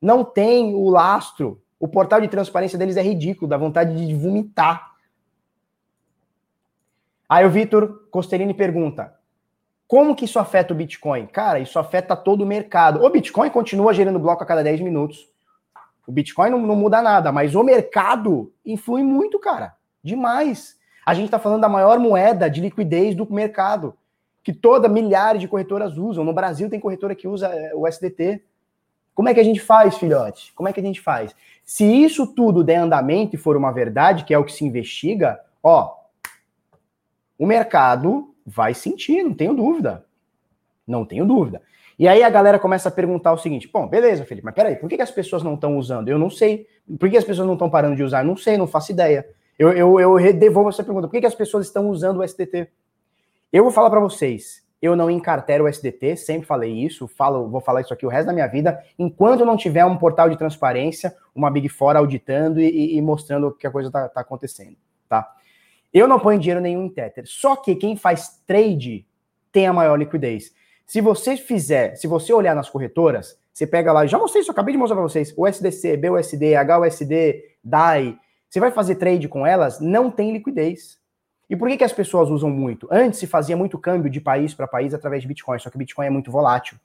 Não 0.00 0.24
tem 0.24 0.74
o 0.74 0.88
lastro. 0.90 1.62
O 1.80 1.86
portal 1.86 2.20
de 2.20 2.28
transparência 2.28 2.76
deles 2.76 2.96
é 2.96 3.02
ridículo, 3.02 3.48
dá 3.48 3.56
vontade 3.56 4.06
de 4.06 4.14
vomitar. 4.14 4.97
Aí 7.28 7.44
o 7.44 7.50
Vitor 7.50 8.08
Costerini 8.10 8.54
pergunta: 8.54 9.14
como 9.88 10.14
que 10.14 10.26
isso 10.26 10.38
afeta 10.38 10.74
o 10.74 10.76
Bitcoin? 10.76 11.26
Cara, 11.26 11.58
isso 11.58 11.78
afeta 11.78 12.14
todo 12.14 12.42
o 12.42 12.46
mercado. 12.46 13.02
O 13.02 13.10
Bitcoin 13.10 13.48
continua 13.48 13.94
gerando 13.94 14.18
bloco 14.18 14.42
a 14.42 14.46
cada 14.46 14.62
10 14.62 14.80
minutos. 14.82 15.28
O 16.06 16.12
Bitcoin 16.12 16.50
não, 16.50 16.58
não 16.58 16.76
muda 16.76 17.02
nada, 17.02 17.32
mas 17.32 17.54
o 17.54 17.62
mercado 17.62 18.52
influi 18.64 19.02
muito, 19.02 19.38
cara. 19.38 19.74
Demais. 20.02 20.76
A 21.04 21.14
gente 21.14 21.26
está 21.26 21.38
falando 21.38 21.62
da 21.62 21.68
maior 21.68 21.98
moeda 21.98 22.50
de 22.50 22.60
liquidez 22.60 23.14
do 23.14 23.30
mercado, 23.32 23.96
que 24.42 24.52
toda 24.52 24.88
milhares 24.88 25.40
de 25.40 25.48
corretoras 25.48 25.96
usam. 25.96 26.22
No 26.24 26.34
Brasil 26.34 26.68
tem 26.68 26.78
corretora 26.78 27.14
que 27.14 27.26
usa 27.26 27.48
é, 27.48 27.74
o 27.74 27.86
SDT. 27.86 28.42
Como 29.14 29.28
é 29.28 29.34
que 29.34 29.40
a 29.40 29.44
gente 29.44 29.60
faz, 29.60 29.96
filhote? 29.96 30.52
Como 30.54 30.68
é 30.68 30.72
que 30.72 30.80
a 30.80 30.82
gente 30.82 31.00
faz? 31.00 31.34
Se 31.64 31.84
isso 31.84 32.26
tudo 32.26 32.62
der 32.62 32.76
andamento 32.76 33.36
e 33.36 33.38
for 33.38 33.56
uma 33.56 33.72
verdade, 33.72 34.24
que 34.24 34.34
é 34.34 34.38
o 34.38 34.44
que 34.44 34.52
se 34.52 34.64
investiga, 34.64 35.40
ó, 35.62 35.97
o 37.38 37.46
mercado 37.46 38.34
vai 38.44 38.74
sentir, 38.74 39.22
não 39.22 39.34
tenho 39.34 39.54
dúvida. 39.54 40.04
Não 40.86 41.04
tenho 41.04 41.24
dúvida. 41.24 41.62
E 41.98 42.06
aí 42.06 42.22
a 42.22 42.30
galera 42.30 42.58
começa 42.58 42.88
a 42.88 42.92
perguntar 42.92 43.32
o 43.32 43.38
seguinte: 43.38 43.68
bom, 43.72 43.86
beleza, 43.86 44.24
Felipe, 44.24 44.44
mas 44.44 44.54
peraí, 44.54 44.76
por 44.76 44.88
que, 44.88 44.96
que 44.96 45.02
as 45.02 45.10
pessoas 45.10 45.42
não 45.42 45.54
estão 45.54 45.76
usando? 45.76 46.08
Eu 46.08 46.18
não 46.18 46.30
sei. 46.30 46.66
Por 46.98 47.10
que 47.10 47.16
as 47.16 47.24
pessoas 47.24 47.46
não 47.46 47.54
estão 47.54 47.68
parando 47.68 47.96
de 47.96 48.02
usar? 48.02 48.22
Eu 48.22 48.26
não 48.26 48.36
sei, 48.36 48.56
não 48.56 48.66
faço 48.66 48.92
ideia. 48.92 49.26
Eu, 49.58 49.72
eu, 49.72 49.98
eu 49.98 50.32
devolvo 50.32 50.68
essa 50.68 50.84
pergunta. 50.84 51.08
Por 51.08 51.14
que, 51.14 51.20
que 51.20 51.26
as 51.26 51.34
pessoas 51.34 51.66
estão 51.66 51.88
usando 51.88 52.18
o 52.18 52.22
SDT? 52.22 52.68
Eu 53.52 53.64
vou 53.64 53.72
falar 53.72 53.90
para 53.90 54.00
vocês. 54.00 54.66
Eu 54.80 54.94
não 54.94 55.10
encartero 55.10 55.64
o 55.64 55.68
SDT, 55.68 56.16
sempre 56.16 56.46
falei 56.46 56.72
isso, 56.72 57.08
falo, 57.08 57.48
vou 57.48 57.60
falar 57.60 57.80
isso 57.80 57.92
aqui 57.92 58.06
o 58.06 58.08
resto 58.08 58.28
da 58.28 58.32
minha 58.32 58.46
vida, 58.46 58.80
enquanto 58.96 59.44
não 59.44 59.56
tiver 59.56 59.84
um 59.84 59.96
portal 59.96 60.30
de 60.30 60.36
transparência, 60.36 61.12
uma 61.34 61.50
Big 61.50 61.68
Four 61.68 61.96
auditando 61.96 62.60
e, 62.60 62.96
e 62.96 63.02
mostrando 63.02 63.50
que 63.50 63.66
a 63.66 63.72
coisa 63.72 63.88
está 63.88 64.08
tá 64.08 64.20
acontecendo, 64.20 64.76
tá? 65.08 65.28
Eu 65.92 66.06
não 66.06 66.20
ponho 66.20 66.38
dinheiro 66.38 66.60
nenhum 66.60 66.84
em 66.84 66.88
Tether. 66.88 67.24
Só 67.26 67.56
que 67.56 67.74
quem 67.74 67.96
faz 67.96 68.42
trade 68.46 69.06
tem 69.50 69.66
a 69.66 69.72
maior 69.72 69.96
liquidez. 69.96 70.52
Se 70.86 71.00
você 71.00 71.36
fizer, 71.36 71.96
se 71.96 72.06
você 72.06 72.32
olhar 72.32 72.54
nas 72.54 72.68
corretoras, 72.68 73.38
você 73.52 73.66
pega 73.66 73.92
lá, 73.92 74.06
já 74.06 74.18
mostrei 74.18 74.42
isso, 74.42 74.50
acabei 74.50 74.72
de 74.72 74.78
mostrar 74.78 74.96
para 74.96 75.02
vocês, 75.02 75.34
o 75.36 75.46
SDC, 75.46 75.96
BUSD, 75.96 76.54
HUSD, 76.56 77.42
DAI, 77.62 78.16
você 78.48 78.60
vai 78.60 78.70
fazer 78.70 78.94
trade 78.94 79.28
com 79.28 79.46
elas, 79.46 79.80
não 79.80 80.10
tem 80.10 80.32
liquidez. 80.32 80.98
E 81.50 81.56
por 81.56 81.68
que, 81.68 81.78
que 81.78 81.84
as 81.84 81.92
pessoas 81.92 82.30
usam 82.30 82.50
muito? 82.50 82.86
Antes 82.90 83.18
se 83.18 83.26
fazia 83.26 83.56
muito 83.56 83.78
câmbio 83.78 84.10
de 84.10 84.20
país 84.20 84.54
para 84.54 84.66
país 84.66 84.94
através 84.94 85.22
de 85.22 85.28
Bitcoin, 85.28 85.58
só 85.58 85.70
que 85.70 85.78
Bitcoin 85.78 86.06
é 86.06 86.10
muito 86.10 86.30
volátil. 86.30 86.78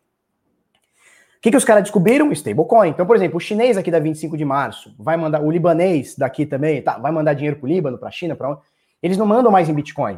O 1.38 1.42
que, 1.44 1.52
que 1.52 1.58
os 1.58 1.66
caras 1.66 1.84
descobriram? 1.84 2.32
Stablecoin. 2.32 2.90
Então, 2.90 3.06
por 3.06 3.16
exemplo, 3.18 3.38
o 3.38 3.40
chinês 3.40 3.78
aqui 3.78 3.92
da 3.92 4.00
25 4.00 4.38
de 4.38 4.46
março 4.46 4.96
vai 4.98 5.18
mandar, 5.18 5.42
o 5.42 5.52
libanês 5.52 6.16
daqui 6.18 6.46
também, 6.46 6.82
tá, 6.82 6.98
vai 6.98 7.12
mandar 7.12 7.34
dinheiro 7.34 7.58
para 7.58 7.66
o 7.66 7.70
Líbano, 7.70 7.98
para 7.98 8.08
a 8.08 8.12
China, 8.12 8.36
para 8.36 8.52
onde? 8.52 8.62
Eles 9.04 9.18
não 9.18 9.26
mandam 9.26 9.52
mais 9.52 9.68
em 9.68 9.74
Bitcoin. 9.74 10.18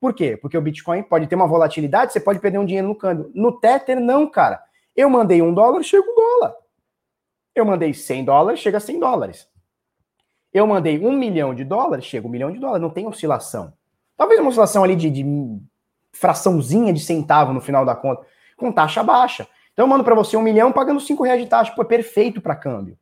Por 0.00 0.14
quê? 0.14 0.36
Porque 0.36 0.56
o 0.56 0.62
Bitcoin 0.62 1.02
pode 1.02 1.26
ter 1.26 1.34
uma 1.34 1.46
volatilidade, 1.46 2.12
você 2.12 2.20
pode 2.20 2.38
perder 2.38 2.58
um 2.58 2.64
dinheiro 2.64 2.88
no 2.88 2.94
câmbio. 2.94 3.30
No 3.34 3.52
Tether, 3.52 4.00
não, 4.00 4.28
cara. 4.28 4.62
Eu 4.96 5.10
mandei 5.10 5.42
um 5.42 5.52
dólar, 5.52 5.82
chega 5.82 6.04
um 6.08 6.14
dólar. 6.14 6.54
Eu 7.54 7.66
mandei 7.66 7.92
100 7.92 8.24
dólares, 8.24 8.60
chega 8.60 8.78
a 8.78 8.80
100 8.80 8.98
dólares. 8.98 9.48
Eu 10.52 10.66
mandei 10.66 10.98
um 10.98 11.12
milhão 11.12 11.54
de 11.54 11.64
dólares, 11.64 12.06
chega 12.06 12.26
um 12.26 12.30
milhão 12.30 12.50
de 12.50 12.58
dólares, 12.58 12.80
não 12.80 12.90
tem 12.90 13.06
oscilação. 13.06 13.74
Talvez 14.16 14.40
uma 14.40 14.48
oscilação 14.48 14.82
ali 14.82 14.96
de, 14.96 15.10
de 15.10 15.24
fraçãozinha 16.12 16.92
de 16.92 17.00
centavo 17.00 17.52
no 17.52 17.60
final 17.60 17.84
da 17.84 17.94
conta, 17.94 18.26
com 18.56 18.72
taxa 18.72 19.02
baixa. 19.02 19.46
Então 19.72 19.84
eu 19.84 19.88
mando 19.88 20.04
para 20.04 20.14
você 20.14 20.34
um 20.34 20.42
milhão 20.42 20.72
pagando 20.72 21.00
cinco 21.00 21.24
reais 21.24 21.42
de 21.42 21.48
taxa, 21.48 21.72
pô, 21.74 21.82
é 21.82 21.84
perfeito 21.84 22.40
para 22.40 22.56
câmbio. 22.56 22.98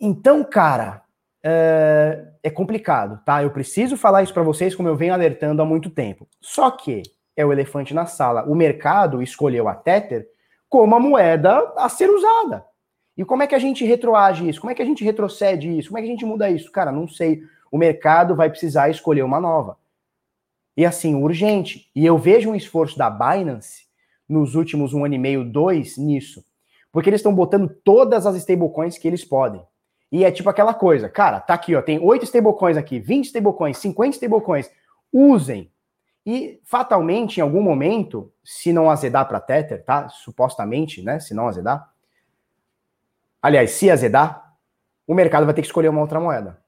Então, 0.00 0.42
cara, 0.42 1.02
é, 1.42 2.26
é, 2.42 2.50
complicado, 2.50 3.20
tá? 3.24 3.42
Eu 3.42 3.50
preciso 3.50 3.96
falar 3.96 4.22
isso 4.22 4.34
para 4.34 4.42
vocês, 4.42 4.74
como 4.74 4.88
eu 4.88 4.96
venho 4.96 5.14
alertando 5.14 5.62
há 5.62 5.64
muito 5.64 5.90
tempo. 5.90 6.26
Só 6.40 6.70
que 6.70 7.02
é 7.36 7.44
o 7.44 7.52
elefante 7.52 7.94
na 7.94 8.06
sala. 8.06 8.44
O 8.44 8.54
mercado 8.54 9.22
escolheu 9.22 9.68
a 9.68 9.74
Tether 9.74 10.26
como 10.68 10.94
a 10.94 11.00
moeda 11.00 11.72
a 11.76 11.88
ser 11.88 12.10
usada. 12.10 12.64
E 13.16 13.24
como 13.24 13.42
é 13.42 13.46
que 13.46 13.54
a 13.54 13.58
gente 13.58 13.84
retroage 13.84 14.48
isso? 14.48 14.60
Como 14.60 14.70
é 14.70 14.74
que 14.74 14.82
a 14.82 14.84
gente 14.84 15.04
retrocede 15.04 15.76
isso? 15.76 15.88
Como 15.88 15.98
é 15.98 16.02
que 16.02 16.08
a 16.08 16.10
gente 16.10 16.24
muda 16.24 16.50
isso? 16.50 16.70
Cara, 16.70 16.92
não 16.92 17.08
sei. 17.08 17.42
O 17.70 17.78
mercado 17.78 18.34
vai 18.36 18.48
precisar 18.50 18.90
escolher 18.90 19.22
uma 19.22 19.40
nova. 19.40 19.76
E 20.76 20.86
assim, 20.86 21.14
urgente. 21.16 21.90
E 21.94 22.06
eu 22.06 22.16
vejo 22.16 22.50
um 22.50 22.54
esforço 22.54 22.96
da 22.96 23.10
Binance 23.10 23.86
nos 24.28 24.54
últimos 24.54 24.92
um 24.92 25.04
ano 25.04 25.14
e 25.14 25.18
meio, 25.18 25.44
dois, 25.44 25.96
nisso. 25.96 26.44
Porque 26.92 27.10
eles 27.10 27.18
estão 27.18 27.34
botando 27.34 27.68
todas 27.84 28.26
as 28.26 28.36
stablecoins 28.36 28.98
que 28.98 29.08
eles 29.08 29.24
podem. 29.24 29.62
E 30.10 30.24
é 30.24 30.30
tipo 30.30 30.48
aquela 30.48 30.72
coisa, 30.72 31.08
cara, 31.08 31.38
tá 31.38 31.54
aqui, 31.54 31.74
ó, 31.74 31.82
tem 31.82 31.98
oito 31.98 32.24
stablecoins 32.24 32.76
aqui, 32.76 32.98
20 32.98 33.26
stablecoins, 33.26 33.76
50 33.78 34.16
stablecoins. 34.16 34.70
Usem. 35.12 35.70
E 36.24 36.60
fatalmente, 36.64 37.38
em 37.38 37.40
algum 37.40 37.62
momento, 37.62 38.32
se 38.44 38.72
não 38.72 38.90
azedar 38.90 39.26
para 39.26 39.40
Tether, 39.40 39.84
tá? 39.84 40.08
Supostamente, 40.08 41.02
né? 41.02 41.20
Se 41.20 41.34
não 41.34 41.48
azedar, 41.48 41.90
aliás, 43.40 43.70
se 43.72 43.90
azedar, 43.90 44.54
o 45.06 45.14
mercado 45.14 45.46
vai 45.46 45.54
ter 45.54 45.62
que 45.62 45.68
escolher 45.68 45.88
uma 45.88 46.00
outra 46.00 46.20
moeda 46.20 46.62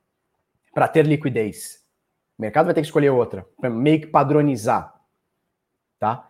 para 0.72 0.88
ter 0.88 1.06
liquidez. 1.06 1.84
O 2.38 2.42
mercado 2.42 2.66
vai 2.66 2.74
ter 2.74 2.80
que 2.80 2.86
escolher 2.86 3.10
outra, 3.10 3.46
meio 3.62 4.00
que 4.00 4.06
padronizar, 4.06 4.94
tá? 5.98 6.26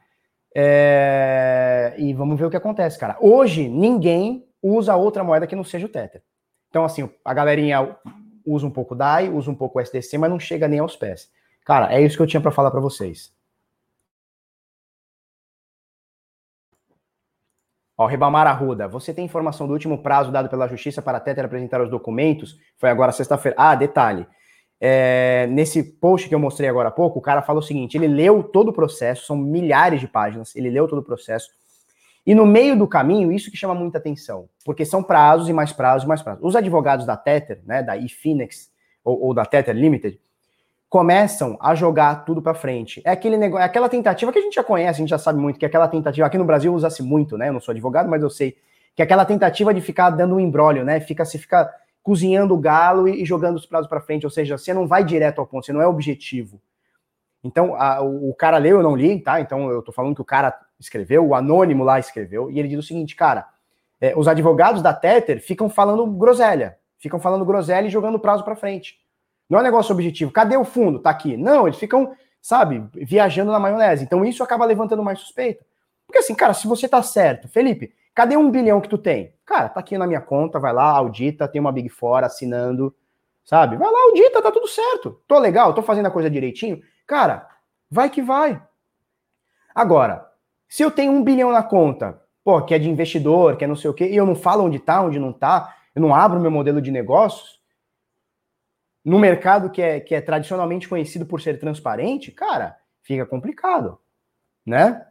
É... 0.55 1.95
E 1.99 2.13
vamos 2.15 2.39
ver 2.39 2.47
o 2.47 2.51
que 2.51 2.57
acontece, 2.57 2.99
cara. 2.99 3.17
Hoje, 3.21 3.69
ninguém 3.69 4.49
usa 4.61 4.97
outra 4.97 5.23
moeda 5.23 5.47
que 5.47 5.55
não 5.55 5.63
seja 5.63 5.87
o 5.87 5.89
Tether. 5.89 6.23
Então, 6.71 6.85
assim, 6.85 7.11
a 7.25 7.35
galerinha 7.35 7.97
usa 8.47 8.67
um 8.67 8.71
pouco 8.71 8.95
DAI, 8.95 9.29
usa 9.29 9.51
um 9.51 9.55
pouco 9.55 9.79
o 9.79 9.83
SDC, 9.83 10.17
mas 10.17 10.31
não 10.31 10.39
chega 10.39 10.69
nem 10.69 10.79
aos 10.79 10.97
pés. 10.97 11.31
Cara, 11.65 11.93
é 11.93 12.01
isso 12.01 12.17
que 12.17 12.23
eu 12.23 12.27
tinha 12.27 12.41
para 12.41 12.51
falar 12.51 12.71
para 12.71 12.81
vocês. 12.81 13.33
Ó, 17.99 18.07
Ribamar 18.07 18.47
Arruda, 18.47 18.89
você 18.89 19.13
tem 19.13 19.27
informação 19.27 19.67
do 19.67 19.75
último 19.75 20.03
prazo 20.03 20.33
dado 20.33 20.49
pela 20.49 20.67
Justiça 20.67 21.03
para 21.03 21.19
a 21.19 21.21
Tether 21.21 21.45
apresentar 21.45 21.83
os 21.83 21.91
documentos? 21.91 22.59
Foi 22.79 22.89
agora 22.89 23.13
sexta-feira. 23.13 23.55
Ah, 23.59 23.75
detalhe. 23.75 24.27
É, 24.81 25.47
nesse 25.51 25.83
post 25.83 26.27
que 26.27 26.35
eu 26.35 26.39
mostrei 26.39 26.67
agora 26.67 26.89
há 26.89 26.93
pouco, 26.93 27.19
o 27.19 27.23
cara 27.23 27.43
falou 27.43 27.61
o 27.61 27.65
seguinte: 27.65 27.99
ele 27.99 28.09
leu 28.09 28.43
todo 28.43 28.69
o 28.69 28.73
processo, 28.73 29.27
são 29.27 29.37
milhares 29.37 30.01
de 30.01 30.09
páginas, 30.09 30.57
ele 30.57 30.71
leu 30.71 30.89
todo 30.89 31.01
o 31.01 31.05
processo. 31.05 31.51
E 32.27 32.35
no 32.35 32.45
meio 32.45 32.77
do 32.77 32.87
caminho, 32.87 33.33
isso 33.33 33.51
que 33.51 33.57
chama 33.57 33.75
muita 33.75 33.99
atenção, 33.99 34.49
porque 34.65 34.85
são 34.85 35.03
prazos 35.03 35.49
e 35.49 35.53
mais 35.53 35.73
prazos 35.73 36.05
e 36.05 36.09
mais 36.09 36.23
prazos. 36.23 36.45
Os 36.45 36.55
advogados 36.55 37.07
da 37.07 37.17
Tether, 37.17 37.61
né, 37.65 37.83
da 37.83 37.97
eFinex 37.97 38.71
ou, 39.03 39.21
ou 39.25 39.35
da 39.35 39.45
Tether 39.45 39.75
Limited, 39.75 40.21
começam 40.89 41.57
a 41.61 41.75
jogar 41.75 42.25
tudo 42.25 42.43
para 42.43 42.53
frente. 42.53 43.01
É 43.05 43.11
aquele 43.11 43.37
negócio, 43.37 43.63
é 43.63 43.67
aquela 43.67 43.89
tentativa 43.89 44.33
que 44.33 44.39
a 44.39 44.43
gente 44.43 44.55
já 44.55 44.65
conhece, 44.65 44.99
a 44.99 45.03
gente 45.03 45.09
já 45.09 45.19
sabe 45.19 45.41
muito 45.41 45.59
que 45.59 45.65
é 45.65 45.69
aquela 45.69 45.89
tentativa 45.89 46.27
aqui 46.27 46.37
no 46.37 46.45
Brasil 46.45 46.75
usa-se 46.75 47.03
muito, 47.03 47.39
né? 47.39 47.49
Eu 47.49 47.53
não 47.53 47.61
sou 47.61 47.73
advogado, 47.73 48.09
mas 48.09 48.23
eu 48.23 48.29
sei 48.29 48.57
que 48.95 49.01
é 49.01 49.05
aquela 49.05 49.25
tentativa 49.25 49.73
de 49.73 49.81
ficar 49.81 50.11
dando 50.11 50.35
um 50.35 50.41
embrólio, 50.41 50.85
né? 50.85 51.01
Fica 51.01 51.25
se 51.25 51.39
fica 51.39 51.73
cozinhando 52.03 52.55
o 52.55 52.59
galo 52.59 53.09
e, 53.09 53.23
e 53.23 53.25
jogando 53.25 53.57
os 53.57 53.65
prazos 53.65 53.89
para 53.89 54.01
frente, 54.01 54.27
ou 54.27 54.31
seja, 54.31 54.59
você 54.59 54.75
não 54.75 54.87
vai 54.87 55.05
direto 55.05 55.39
ao 55.39 55.47
ponto, 55.47 55.65
você 55.65 55.73
não 55.73 55.81
é 55.81 55.87
objetivo. 55.87 56.61
Então, 57.43 57.75
a, 57.77 58.03
o, 58.03 58.31
o 58.31 58.35
cara 58.35 58.59
leu, 58.59 58.79
eu 58.79 58.83
não 58.83 58.97
li, 58.97 59.21
tá? 59.21 59.41
Então 59.41 59.71
eu 59.71 59.83
tô 59.83 59.93
falando 59.93 60.15
que 60.15 60.21
o 60.21 60.25
cara 60.25 60.59
escreveu, 60.81 61.27
o 61.27 61.35
anônimo 61.35 61.85
lá 61.85 61.99
escreveu, 61.99 62.51
e 62.51 62.59
ele 62.59 62.69
diz 62.69 62.79
o 62.79 62.83
seguinte, 62.83 63.15
cara, 63.15 63.47
é, 64.01 64.15
os 64.17 64.27
advogados 64.27 64.83
da 64.83 64.95
Tether 64.95 65.41
ficam 65.41 65.69
falando 65.69 66.05
groselha, 66.07 66.79
ficam 66.99 67.21
falando 67.21 67.45
groselha 67.45 67.87
e 67.87 67.91
jogando 67.91 68.19
prazo 68.19 68.43
para 68.43 68.57
frente. 68.57 68.99
Não 69.49 69.59
é 69.59 69.63
um 69.63 69.65
negócio 69.65 69.93
objetivo. 69.93 70.31
Cadê 70.31 70.57
o 70.57 70.65
fundo? 70.65 71.01
Tá 71.01 71.11
aqui. 71.11 71.37
Não, 71.37 71.67
eles 71.67 71.79
ficam, 71.79 72.15
sabe, 72.41 72.85
viajando 72.95 73.51
na 73.51 73.59
maionese. 73.59 74.05
Então 74.05 74.25
isso 74.25 74.45
acaba 74.45 74.65
levantando 74.65 75.03
mais 75.03 75.19
suspeita. 75.19 75.67
Porque 76.07 76.19
assim, 76.19 76.35
cara, 76.35 76.55
se 76.55 76.69
você 76.69 76.89
tá 76.89 77.03
certo, 77.03 77.49
Felipe, 77.49 77.93
cadê 78.15 78.37
um 78.37 78.51
bilhão 78.51 78.81
que 78.81 78.89
tu 78.89 78.97
tem? 78.97 79.35
Cara, 79.45 79.69
tá 79.69 79.81
aqui 79.81 79.99
na 79.99 80.07
minha 80.07 80.21
conta, 80.21 80.61
vai 80.61 80.73
lá, 80.73 80.91
audita, 80.97 81.49
tem 81.49 81.61
uma 81.61 81.73
Big 81.73 81.89
Four 81.89 82.23
assinando, 82.23 82.95
sabe? 83.45 83.77
Vai 83.77 83.91
lá, 83.91 83.99
audita, 84.05 84.41
tá 84.41 84.53
tudo 84.53 84.69
certo. 84.69 85.21
Tô 85.27 85.39
legal, 85.39 85.75
tô 85.75 85.83
fazendo 85.83 86.07
a 86.07 86.11
coisa 86.11 86.31
direitinho. 86.31 86.81
Cara, 87.07 87.49
vai 87.91 88.09
que 88.09 88.23
vai. 88.23 88.63
Agora, 89.75 90.30
se 90.71 90.85
eu 90.85 90.91
tenho 90.91 91.11
um 91.11 91.25
bilhão 91.25 91.51
na 91.51 91.65
conta, 91.65 92.23
pô, 92.45 92.63
que 92.63 92.73
é 92.73 92.79
de 92.79 92.89
investidor, 92.89 93.57
que 93.57 93.65
é 93.65 93.67
não 93.67 93.75
sei 93.75 93.91
o 93.91 93.95
quê, 93.95 94.09
e 94.09 94.15
eu 94.15 94.25
não 94.25 94.37
falo 94.37 94.65
onde 94.65 94.79
tá, 94.79 95.03
onde 95.03 95.19
não 95.19 95.33
tá, 95.33 95.77
eu 95.93 96.01
não 96.01 96.15
abro 96.15 96.39
meu 96.39 96.51
modelo 96.51 96.81
de 96.81 96.93
negócios, 96.93 97.61
no 99.05 99.19
mercado 99.19 99.69
que 99.69 99.83
é, 99.83 99.99
que 99.99 100.15
é 100.15 100.21
tradicionalmente 100.21 100.89
conhecido 100.89 101.27
por 101.27 101.41
ser 101.41 101.59
transparente, 101.59 102.31
cara, 102.31 102.79
fica 103.03 103.27
complicado, 103.27 103.99
né? 104.65 105.05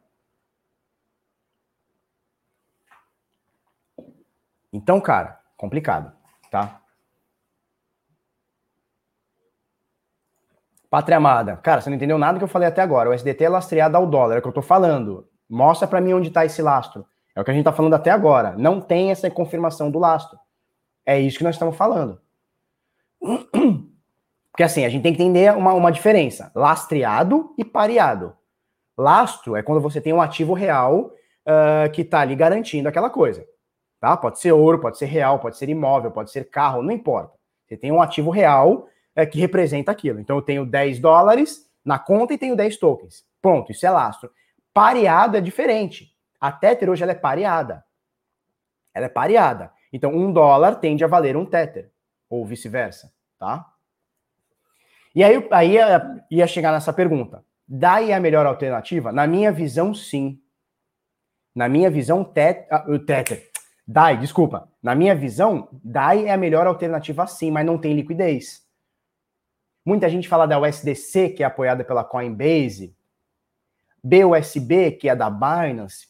Então, 4.72 5.01
cara, 5.01 5.41
complicado, 5.57 6.16
tá? 6.49 6.82
Pátria 10.89 11.18
amada. 11.18 11.57
Cara, 11.57 11.82
você 11.82 11.89
não 11.89 11.97
entendeu 11.97 12.18
nada 12.18 12.38
que 12.38 12.43
eu 12.43 12.47
falei 12.47 12.68
até 12.68 12.82
agora. 12.82 13.10
O 13.10 13.14
SDT 13.14 13.43
é 13.43 13.49
lastreado 13.49 13.97
ao 13.97 14.07
dólar, 14.07 14.36
é 14.36 14.39
o 14.39 14.41
que 14.41 14.47
eu 14.47 14.53
tô 14.53 14.62
falando. 14.62 15.28
Mostra 15.50 15.88
para 15.88 16.00
mim 16.00 16.14
onde 16.14 16.30
tá 16.30 16.45
esse 16.45 16.62
lastro. 16.62 17.06
É 17.36 17.41
o 17.41 17.43
que 17.43 17.52
a 17.52 17.54
gente 17.54 17.64
tá 17.64 17.74
falando 17.74 17.93
até 17.93 18.12
agora. 18.12 18.56
Não 18.58 18.80
tem 18.80 19.12
essa 19.12 19.30
confirmação 19.32 19.89
do 19.89 19.97
lastro. 19.97 20.38
É 21.06 21.20
isso 21.20 21.38
que 21.38 21.43
nós 21.43 21.56
estamos 21.56 21.76
falando. 21.76 22.22
Porque 24.52 24.64
assim, 24.64 24.86
a 24.86 24.89
gente 24.89 25.04
tem 25.04 25.14
que 25.14 25.24
entender 25.24 25.56
uma, 25.56 25.74
uma 25.74 25.91
diferença: 25.91 26.52
lastreado 26.54 27.54
e 27.58 27.66
pareado. 27.66 28.36
Lastro 28.97 29.56
é 29.56 29.64
quando 29.64 29.82
você 29.82 30.02
tem 30.02 30.12
um 30.12 30.22
ativo 30.22 30.54
real 30.54 31.12
uh, 31.47 31.89
que 31.93 32.02
está 32.02 32.20
ali 32.20 32.36
garantindo 32.36 32.89
aquela 32.89 33.10
coisa. 33.10 33.45
Tá? 34.00 34.16
Pode 34.18 34.39
ser 34.39 34.52
ouro, 34.52 34.80
pode 34.80 34.97
ser 34.97 35.06
real, 35.06 35.39
pode 35.39 35.58
ser 35.58 35.70
imóvel, 35.70 36.12
pode 36.12 36.32
ser 36.32 36.50
carro, 36.50 36.82
não 36.82 36.91
importa. 36.91 37.34
Você 37.66 37.78
tem 37.78 37.91
um 37.91 38.02
ativo 38.02 38.30
real 38.30 38.88
uh, 39.18 39.30
que 39.30 39.39
representa 39.39 39.91
aquilo. 39.91 40.20
Então 40.20 40.36
eu 40.36 40.41
tenho 40.41 40.66
10 40.66 41.00
dólares 41.00 41.66
na 41.84 41.97
conta 41.97 42.34
e 42.34 42.38
tenho 42.38 42.56
10 42.56 42.78
tokens. 42.78 43.24
Ponto, 43.41 43.72
isso 43.72 43.86
é 43.86 43.89
lastro. 43.89 44.30
Pareado 44.80 45.36
é 45.36 45.41
diferente. 45.41 46.15
A 46.39 46.53
Tether 46.53 46.89
hoje 46.89 47.03
ela 47.03 47.11
é 47.11 47.15
pareada. 47.15 47.84
Ela 48.93 49.07
é 49.07 49.09
pareada. 49.09 49.73
Então 49.91 50.15
um 50.15 50.32
dólar 50.32 50.75
tende 50.75 51.03
a 51.03 51.07
valer 51.07 51.36
um 51.36 51.45
Tether, 51.45 51.91
ou 52.30 52.45
vice-versa, 52.45 53.11
tá? 53.38 53.73
E 55.13 55.21
aí, 55.21 55.45
aí 55.51 55.71
ia, 55.73 56.25
ia 56.32 56.47
chegar 56.47 56.71
nessa 56.71 56.93
pergunta. 56.93 57.43
DAI 57.67 58.11
é 58.11 58.13
a 58.13 58.21
melhor 58.21 58.45
alternativa? 58.45 59.11
Na 59.11 59.27
minha 59.27 59.51
visão, 59.51 59.93
sim. 59.93 60.41
Na 61.53 61.67
minha 61.67 61.89
visão, 61.89 62.23
tet, 62.23 62.65
uh, 62.88 62.99
Tether. 62.99 63.51
DAI, 63.86 64.15
desculpa. 64.15 64.71
Na 64.82 64.95
minha 64.95 65.13
visão, 65.13 65.67
DAI 65.84 66.27
é 66.27 66.32
a 66.32 66.38
melhor 66.38 66.65
alternativa 66.65 67.27
sim, 67.27 67.51
mas 67.51 67.65
não 67.65 67.77
tem 67.77 67.93
liquidez. 67.93 68.65
Muita 69.86 70.07
gente 70.07 70.30
fala 70.30 70.45
da 70.45 70.57
USDC, 70.57 71.32
que 71.32 71.43
é 71.43 71.45
apoiada 71.45 71.84
pela 71.84 72.05
Coinbase, 72.05 72.95
BUSB, 74.04 74.91
que 74.91 75.10
é 75.10 75.16
da 75.16 75.30
Binance. 75.30 76.08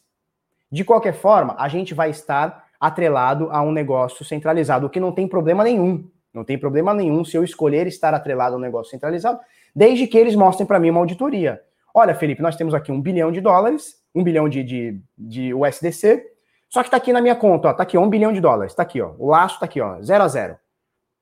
De 0.70 0.84
qualquer 0.84 1.14
forma, 1.14 1.54
a 1.58 1.68
gente 1.68 1.94
vai 1.94 2.10
estar 2.10 2.66
atrelado 2.80 3.48
a 3.50 3.60
um 3.62 3.72
negócio 3.72 4.24
centralizado, 4.24 4.86
o 4.86 4.90
que 4.90 5.00
não 5.00 5.12
tem 5.12 5.28
problema 5.28 5.64
nenhum. 5.64 6.08
Não 6.32 6.44
tem 6.44 6.56
problema 6.56 6.94
nenhum 6.94 7.24
se 7.24 7.36
eu 7.36 7.42
escolher 7.42 7.86
estar 7.86 8.14
atrelado 8.14 8.54
a 8.54 8.58
um 8.58 8.60
negócio 8.60 8.90
centralizado, 8.90 9.40
desde 9.74 10.06
que 10.06 10.16
eles 10.16 10.34
mostrem 10.34 10.66
para 10.66 10.78
mim 10.78 10.90
uma 10.90 11.00
auditoria. 11.00 11.60
Olha, 11.92 12.14
Felipe, 12.14 12.40
nós 12.40 12.56
temos 12.56 12.72
aqui 12.72 12.92
um 12.92 13.00
bilhão 13.00 13.32
de 13.32 13.40
dólares, 13.40 13.96
um 14.14 14.22
bilhão 14.22 14.48
de, 14.48 14.62
de, 14.62 15.00
de 15.18 15.52
USDC, 15.52 16.24
só 16.68 16.82
que 16.82 16.86
está 16.86 16.96
aqui 16.96 17.12
na 17.12 17.20
minha 17.20 17.34
conta, 17.34 17.68
ó, 17.68 17.72
tá 17.72 17.82
aqui 17.82 17.98
um 17.98 18.08
bilhão 18.08 18.32
de 18.32 18.40
dólares, 18.40 18.72
está 18.72 18.84
aqui, 18.84 19.02
ó, 19.02 19.12
o 19.18 19.28
laço 19.28 19.54
está 19.54 19.66
aqui, 19.66 19.80
ó, 19.80 20.00
zero 20.00 20.22
a 20.22 20.28
zero. 20.28 20.56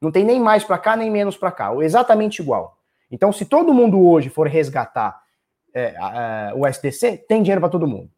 Não 0.01 0.13
tem 0.13 0.25
nem 0.25 0.39
mais 0.39 0.63
para 0.63 0.77
cá, 0.77 0.95
nem 0.95 1.11
menos 1.11 1.37
para 1.39 1.51
cá, 1.51 1.75
exatamente 1.81 2.41
igual. 2.41 2.77
Então, 3.11 3.33
se 3.33 3.47
todo 3.47 3.73
mundo 3.73 3.99
hoje 4.07 4.29
for 4.29 4.47
resgatar 4.47 5.19
é, 5.79 6.53
o 6.55 6.67
USDC, 6.67 7.25
tem 7.29 7.43
dinheiro 7.43 7.61
para 7.61 7.71
todo 7.71 7.87
mundo. 7.87 8.11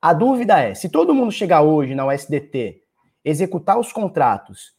A 0.00 0.12
dúvida 0.12 0.58
é, 0.58 0.74
se 0.74 0.88
todo 0.88 1.14
mundo 1.14 1.30
chegar 1.30 1.62
hoje 1.62 1.94
na 1.94 2.06
USDT, 2.06 2.82
executar 3.24 3.78
os 3.78 3.92
contratos 3.92 4.72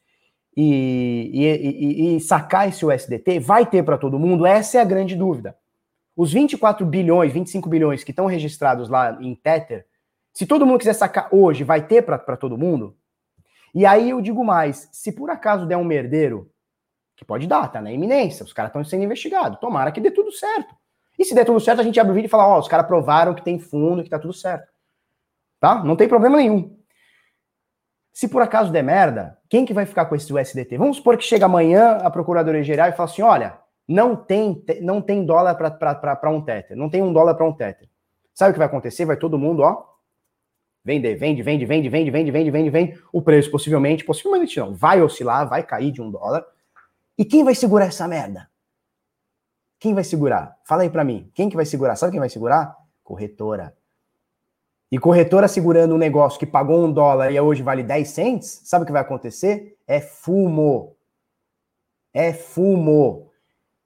e, 0.58 1.30
e, 1.34 1.46
e, 1.46 2.16
e 2.16 2.20
sacar 2.20 2.68
esse 2.68 2.86
USDT, 2.86 3.40
vai 3.40 3.66
ter 3.66 3.84
para 3.84 3.98
todo 3.98 4.20
mundo? 4.20 4.46
Essa 4.46 4.80
é 4.80 4.82
a 4.82 4.86
grande 4.86 5.16
dúvida. 5.16 5.56
Os 6.16 6.34
24 6.34 6.86
bilhões, 6.86 7.32
25 7.32 7.70
bilhões 7.70 8.04
que 8.04 8.12
estão 8.12 8.26
registrados 8.26 8.90
lá 8.90 9.18
em 9.22 9.36
Tether, 9.36 9.86
se 10.34 10.46
todo 10.46 10.66
mundo 10.66 10.80
quiser 10.80 10.94
sacar 10.94 11.28
hoje, 11.32 11.64
vai 11.64 11.86
ter 11.86 12.04
para 12.04 12.38
todo 12.38 12.58
mundo? 12.58 12.98
E 13.74 13.86
aí 13.86 14.10
eu 14.10 14.22
digo 14.22 14.44
mais: 14.44 14.90
se 14.92 15.12
por 15.12 15.30
acaso 15.30 15.66
der 15.66 15.78
um 15.78 15.84
merdeiro, 15.84 16.52
que 17.16 17.26
pode 17.26 17.48
dar, 17.48 17.68
tá 17.72 17.82
na 17.82 17.92
iminência, 17.92 18.44
os 18.44 18.54
caras 18.54 18.70
estão 18.70 18.84
sendo 18.84 19.04
investigados, 19.04 19.60
tomara 19.60 19.92
que 19.92 20.02
dê 20.02 20.10
tudo 20.10 20.32
certo. 20.32 20.76
E 21.22 21.24
se 21.24 21.36
der 21.36 21.46
tudo 21.46 21.60
certo, 21.60 21.82
a 21.82 21.84
gente 21.84 22.00
abre 22.00 22.14
o 22.14 22.16
vídeo 22.16 22.26
e 22.26 22.32
fala: 22.32 22.48
ó, 22.48 22.56
oh, 22.56 22.60
os 22.60 22.68
caras 22.68 22.88
provaram 22.88 23.36
que 23.36 23.44
tem 23.44 23.60
fundo, 23.60 24.04
que 24.04 24.10
tá 24.10 24.18
tudo 24.18 24.34
certo. 24.34 24.68
Tá? 25.60 25.84
Não 25.84 25.96
tem 25.96 26.08
problema 26.08 26.38
nenhum. 26.38 26.76
Se 28.12 28.28
por 28.28 28.42
acaso 28.42 28.72
der 28.72 28.84
merda, 28.84 29.38
quem 29.48 29.64
que 29.64 29.72
vai 29.72 29.86
ficar 29.86 30.06
com 30.06 30.16
esse 30.16 30.34
USDT? 30.34 30.80
Vamos 30.80 30.98
supor 30.98 31.16
que 31.18 31.24
chega 31.24 31.46
amanhã 31.46 32.00
a 32.02 32.10
Procuradoria 32.10 32.64
Geral 32.64 32.90
e 32.90 32.94
fala 32.94 33.08
assim: 33.08 33.22
olha, 33.22 33.60
não 33.88 34.16
tem, 34.16 34.66
não 34.82 35.00
tem 35.00 35.24
dólar 35.24 35.54
para 35.54 36.32
um 36.32 36.42
Tether, 36.42 36.76
não 36.76 36.90
tem 36.90 37.04
um 37.04 37.14
dólar 37.14 37.36
para 37.36 37.46
um 37.46 37.54
Tether. 37.54 37.88
Sabe 38.34 38.50
o 38.50 38.54
que 38.54 38.58
vai 38.58 38.68
acontecer? 38.68 39.06
Vai 39.06 39.16
todo 39.16 39.38
mundo, 39.38 39.62
ó, 39.62 39.86
vender, 40.84 41.14
vende, 41.18 41.44
vende, 41.44 41.68
vende, 41.68 41.88
vende, 41.88 42.10
vende, 42.10 42.32
vende, 42.32 42.50
vende, 42.50 42.70
vende. 42.72 43.00
O 43.14 43.22
preço 43.22 43.52
possivelmente, 43.52 44.04
possivelmente 44.04 44.60
não, 44.60 44.74
vai 44.74 45.04
oscilar, 45.04 45.48
vai 45.48 45.62
cair 45.62 45.92
de 45.92 46.02
um 46.02 46.10
dólar. 46.10 46.44
E 47.16 47.24
quem 47.24 47.44
vai 47.44 47.54
segurar 47.54 47.86
essa 47.86 48.08
merda? 48.08 48.50
Quem 49.82 49.96
vai 49.96 50.04
segurar? 50.04 50.56
Fala 50.64 50.84
aí 50.84 50.92
para 50.92 51.04
mim. 51.04 51.32
Quem 51.34 51.50
que 51.50 51.56
vai 51.56 51.66
segurar? 51.66 51.96
Sabe 51.96 52.12
quem 52.12 52.20
vai 52.20 52.30
segurar? 52.30 52.78
Corretora. 53.04 53.76
E 54.92 55.00
corretora 55.00 55.48
segurando 55.48 55.96
um 55.96 55.98
negócio 55.98 56.40
que 56.40 56.46
pagou 56.46 56.86
um 56.86 56.94
dólar 56.94 57.32
e 57.32 57.40
hoje 57.40 57.64
vale 57.64 57.82
10 57.82 58.08
cents, 58.08 58.62
sabe 58.64 58.84
o 58.84 58.86
que 58.86 58.92
vai 58.92 59.02
acontecer? 59.02 59.76
É 59.88 60.00
fumo. 60.00 60.96
É 62.14 62.32
fumo. 62.32 63.32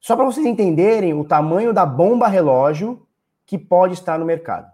Só 0.02 0.18
para 0.18 0.26
vocês 0.26 0.46
entenderem 0.46 1.14
o 1.14 1.24
tamanho 1.24 1.74
da 1.74 1.86
bomba 1.86 2.28
relógio 2.28 3.08
que 3.46 3.58
pode 3.58 3.94
estar 3.94 4.20
no 4.20 4.26
mercado. 4.26 4.70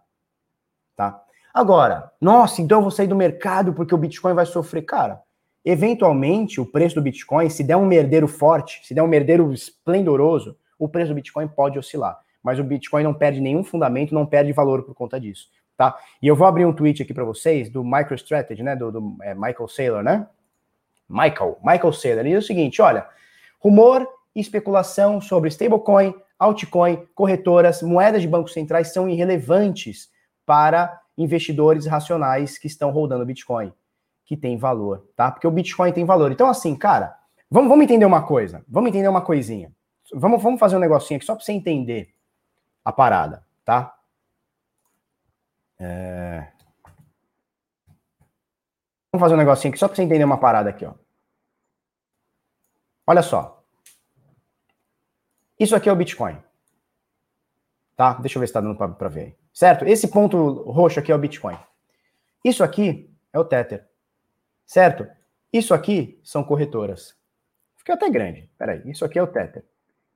Tá? 0.96 1.24
Agora, 1.54 2.12
nossa, 2.20 2.64
então 2.64 2.80
eu 2.80 2.82
vou 2.82 2.92
sair 2.92 3.08
do 3.08 3.16
mercado 3.16 3.74
porque 3.74 3.94
o 3.94 3.98
Bitcoin 3.98 4.34
vai 4.34 4.48
sofrer. 4.48 4.82
Cara, 4.82 5.22
eventualmente 5.64 6.60
o 6.60 6.66
preço 6.66 6.96
do 6.96 7.02
Bitcoin, 7.04 7.48
se 7.48 7.64
der 7.64 7.78
um 7.78 7.86
merdeiro 7.86 8.28
forte, 8.28 8.82
se 8.88 8.96
der 8.96 9.04
um 9.04 9.08
merdeiro 9.08 9.54
esplendoroso, 9.54 10.58
o 10.86 10.90
preço 10.90 11.10
do 11.10 11.16
Bitcoin 11.16 11.48
pode 11.48 11.78
oscilar. 11.78 12.20
Mas 12.44 12.60
o 12.60 12.64
Bitcoin 12.64 13.04
não 13.04 13.14
perde 13.14 13.40
nenhum 13.40 13.64
fundamento, 13.64 14.14
não 14.14 14.26
perde 14.26 14.52
valor 14.52 14.84
por 14.84 14.96
conta 14.96 15.20
disso 15.20 15.50
tá? 15.82 15.98
E 16.22 16.28
eu 16.28 16.36
vou 16.36 16.46
abrir 16.46 16.64
um 16.64 16.74
tweet 16.74 17.02
aqui 17.02 17.12
para 17.12 17.24
vocês 17.24 17.68
do 17.68 17.84
MicroStrategy, 17.84 18.62
né? 18.62 18.76
Do, 18.76 18.92
do 18.92 19.18
é, 19.24 19.34
Michael 19.34 19.68
Saylor, 19.68 20.04
né? 20.04 20.28
Michael, 21.10 21.58
Michael 21.64 21.92
Saylor. 21.92 22.20
Ele 22.20 22.36
diz 22.36 22.44
o 22.44 22.48
seguinte: 22.48 22.80
olha, 22.84 23.08
rumor 23.60 24.08
e 24.36 24.40
especulação 24.40 25.20
sobre 25.20 25.50
stablecoin, 25.50 26.14
altcoin, 26.38 27.08
corretoras, 27.16 27.82
moedas 27.82 28.22
de 28.22 28.28
bancos 28.28 28.54
centrais 28.54 28.94
são 28.94 29.10
irrelevantes 29.10 30.12
para 30.46 31.02
investidores 31.18 31.88
racionais 31.88 32.60
que 32.60 32.68
estão 32.68 32.92
rodando 32.92 33.26
Bitcoin, 33.26 33.74
que 34.24 34.38
tem 34.38 34.58
valor, 34.58 35.08
tá? 35.16 35.32
Porque 35.32 35.48
o 35.48 35.52
Bitcoin 35.52 35.92
tem 35.92 36.06
valor. 36.06 36.32
Então, 36.32 36.48
assim, 36.48 36.76
cara, 36.76 37.16
vamos, 37.50 37.70
vamos 37.70 37.84
entender 37.84 38.06
uma 38.06 38.22
coisa, 38.22 38.64
vamos 38.70 38.90
entender 38.90 39.08
uma 39.08 39.22
coisinha. 39.22 39.72
Vamos, 40.14 40.42
vamos 40.42 40.60
fazer 40.60 40.76
um 40.76 40.80
negocinho 40.80 41.18
aqui 41.18 41.26
só 41.26 41.36
para 41.36 41.44
você 41.44 41.54
entender 41.54 42.14
a 42.84 42.92
parada, 42.92 43.46
tá? 43.64 43.98
É... 45.80 46.52
Vamos 49.12 49.24
fazer 49.24 49.34
um 49.36 49.38
negocinho 49.38 49.72
aqui 49.72 49.80
só 49.80 49.88
para 49.88 49.96
você 49.96 50.04
entender 50.04 50.24
uma 50.24 50.40
parada 50.40 50.70
aqui, 50.70 50.86
ó. 50.86 50.94
Olha 53.06 53.22
só. 53.22 53.64
Isso 55.60 55.76
aqui 55.76 55.90
é 55.90 55.92
o 55.92 55.96
Bitcoin. 55.96 56.42
Tá? 57.96 58.14
Deixa 58.14 58.38
eu 58.38 58.40
ver 58.40 58.48
se 58.48 58.52
está 58.52 58.62
dando 58.62 58.76
para 58.76 59.10
ver 59.10 59.22
aí. 59.22 59.36
Certo? 59.54 59.86
Esse 59.86 60.08
ponto 60.08 60.38
roxo 60.72 61.00
aqui 61.00 61.12
é 61.12 61.16
o 61.16 61.20
Bitcoin. 61.20 61.58
Isso 62.44 62.64
aqui 62.64 63.14
é 63.32 63.40
o 63.40 63.46
Tether. 63.46 63.88
Certo? 64.66 65.08
Isso 65.52 65.74
aqui 65.74 66.20
são 66.24 66.44
corretoras. 66.44 67.16
Fica 67.76 67.94
até 67.94 68.10
grande. 68.10 68.50
Peraí. 68.58 68.82
Isso 68.90 69.04
aqui 69.04 69.20
é 69.20 69.24
o 69.24 69.28
Tether. 69.28 69.66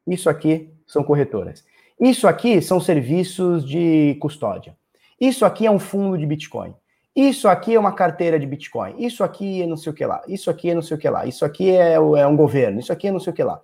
Isso 0.05 0.29
aqui 0.29 0.69
são 0.85 1.03
corretoras. 1.03 1.65
Isso 1.99 2.27
aqui 2.27 2.61
são 2.61 2.79
serviços 2.79 3.67
de 3.67 4.17
custódia. 4.19 4.75
Isso 5.19 5.45
aqui 5.45 5.65
é 5.65 5.71
um 5.71 5.79
fundo 5.79 6.17
de 6.17 6.25
Bitcoin. 6.25 6.75
Isso 7.15 7.47
aqui 7.47 7.73
é 7.73 7.79
uma 7.79 7.93
carteira 7.93 8.37
de 8.37 8.45
Bitcoin. 8.45 8.95
Isso 8.97 9.23
aqui 9.23 9.61
é 9.61 9.65
não 9.65 9.77
sei 9.77 9.91
o 9.91 9.95
que 9.95 10.05
lá. 10.05 10.21
Isso 10.27 10.49
aqui 10.49 10.69
é 10.69 10.75
não 10.75 10.81
sei 10.81 10.97
o 10.97 10.99
que 10.99 11.09
lá. 11.09 11.25
Isso 11.25 11.45
aqui 11.45 11.71
é, 11.71 11.93
é 11.93 12.27
um 12.27 12.35
governo. 12.35 12.79
Isso 12.79 12.91
aqui 12.91 13.07
é 13.07 13.11
não 13.11 13.21
sei 13.21 13.31
o 13.31 13.35
que 13.35 13.43
lá. 13.43 13.61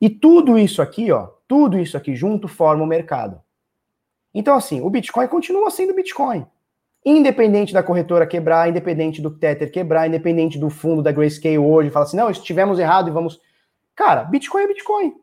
E 0.00 0.08
tudo 0.08 0.58
isso 0.58 0.80
aqui, 0.80 1.12
ó, 1.12 1.28
tudo 1.46 1.78
isso 1.78 1.96
aqui 1.96 2.14
junto 2.14 2.48
forma 2.48 2.82
o 2.82 2.86
mercado. 2.86 3.40
Então, 4.32 4.54
assim, 4.54 4.80
o 4.80 4.88
Bitcoin 4.88 5.28
continua 5.28 5.70
sendo 5.70 5.94
Bitcoin. 5.94 6.46
Independente 7.04 7.72
da 7.72 7.82
corretora 7.82 8.26
quebrar, 8.26 8.68
independente 8.68 9.20
do 9.22 9.30
Tether 9.30 9.70
quebrar, 9.70 10.08
independente 10.08 10.58
do 10.58 10.68
fundo 10.68 11.02
da 11.02 11.12
Grayscale 11.12 11.58
hoje, 11.58 11.90
fala 11.90 12.04
assim, 12.04 12.16
não, 12.16 12.30
estivemos 12.30 12.78
errado 12.78 13.08
e 13.08 13.12
vamos... 13.12 13.40
Cara, 13.94 14.24
Bitcoin 14.24 14.62
é 14.62 14.68
Bitcoin. 14.68 15.14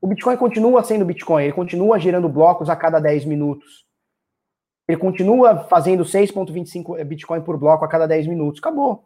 O 0.00 0.06
Bitcoin 0.06 0.36
continua 0.36 0.82
sendo 0.82 1.04
Bitcoin, 1.04 1.44
ele 1.44 1.52
continua 1.52 1.98
gerando 1.98 2.28
blocos 2.28 2.70
a 2.70 2.76
cada 2.76 2.98
10 2.98 3.26
minutos. 3.26 3.84
Ele 4.88 4.96
continua 4.96 5.58
fazendo 5.68 6.04
6,25 6.04 7.04
Bitcoin 7.04 7.42
por 7.42 7.56
bloco 7.56 7.84
a 7.84 7.88
cada 7.88 8.06
10 8.06 8.26
minutos. 8.26 8.60
Acabou. 8.60 9.04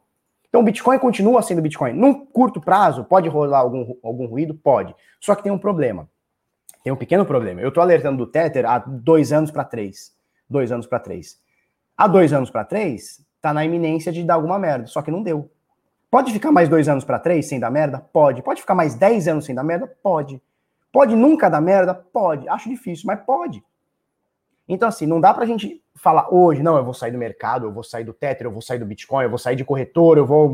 Então 0.49 0.61
o 0.61 0.65
Bitcoin 0.65 0.99
continua 0.99 1.43
sendo 1.43 1.61
Bitcoin. 1.61 1.93
Num 1.93 2.25
curto 2.25 2.61
prazo, 2.61 3.05
pode 3.05 3.29
rolar 3.29 3.59
algum, 3.59 3.97
algum 4.03 4.27
ruído? 4.27 4.55
Pode. 4.55 4.95
Só 5.21 5.35
que 5.35 5.43
tem 5.43 5.51
um 5.51 5.59
problema. 5.59 6.09
Tem 6.85 6.93
um 6.93 6.97
pequeno 6.97 7.27
problema. 7.27 7.61
Eu 7.61 7.69
estou 7.69 7.83
alertando 7.83 8.19
do 8.19 8.31
Tether 8.31 8.65
há 8.65 8.79
dois 8.79 9.33
anos 9.33 9.51
para 9.51 9.65
três. 9.65 10.15
Dois 10.49 10.71
anos 10.71 10.87
para 10.87 11.01
três. 11.01 11.41
Há 11.97 12.07
dois 12.07 12.33
anos 12.33 12.51
para 12.51 12.65
três, 12.65 13.25
tá 13.43 13.53
na 13.53 13.65
iminência 13.65 14.13
de 14.13 14.23
dar 14.23 14.35
alguma 14.35 14.59
merda. 14.59 14.87
Só 14.87 15.03
que 15.03 15.11
não 15.11 15.23
deu. 15.23 15.51
Pode 16.11 16.33
ficar 16.33 16.53
mais 16.53 16.69
dois 16.69 16.89
anos 16.89 17.05
para 17.05 17.19
três 17.19 17.47
sem 17.47 17.59
dar 17.59 17.71
merda? 17.71 17.99
Pode. 18.13 18.41
Pode 18.43 18.61
ficar 18.61 18.75
mais 18.75 18.95
dez 18.95 19.27
anos 19.27 19.45
sem 19.45 19.55
dar 19.55 19.65
merda? 19.65 19.93
Pode. 20.03 20.41
Pode 20.95 21.17
nunca 21.17 21.51
dar 21.51 21.61
merda? 21.61 21.93
Pode. 21.93 22.49
Acho 22.49 22.69
difícil, 22.69 23.09
mas 23.09 23.21
pode. 23.25 23.65
Então, 24.69 24.89
assim, 24.89 25.07
não 25.07 25.21
dá 25.21 25.35
pra 25.35 25.45
gente 25.45 25.83
falar 25.97 26.33
hoje, 26.33 26.63
não, 26.63 26.77
eu 26.77 26.85
vou 26.85 26.95
sair 26.95 27.11
do 27.11 27.19
mercado, 27.19 27.67
eu 27.67 27.73
vou 27.73 27.83
sair 27.83 28.05
do 28.05 28.13
Tether, 28.13 28.47
eu 28.47 28.53
vou 28.53 28.63
sair 28.63 28.79
do 28.79 28.87
Bitcoin, 28.87 29.25
eu 29.25 29.29
vou 29.29 29.37
sair 29.37 29.57
de 29.57 29.65
corretor, 29.65 30.19
eu 30.19 30.25
vou 30.25 30.49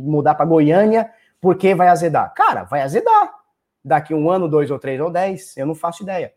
mudar 0.00 0.34
para 0.34 0.46
Goiânia, 0.46 1.10
porque 1.42 1.74
vai 1.74 1.88
azedar. 1.88 2.32
Cara, 2.32 2.64
vai 2.64 2.80
azedar. 2.80 3.34
Daqui 3.84 4.14
um 4.14 4.30
ano, 4.30 4.48
dois 4.48 4.70
ou 4.70 4.78
três 4.78 4.98
ou 4.98 5.10
dez, 5.10 5.54
eu 5.58 5.66
não 5.66 5.74
faço 5.74 6.02
ideia. 6.02 6.32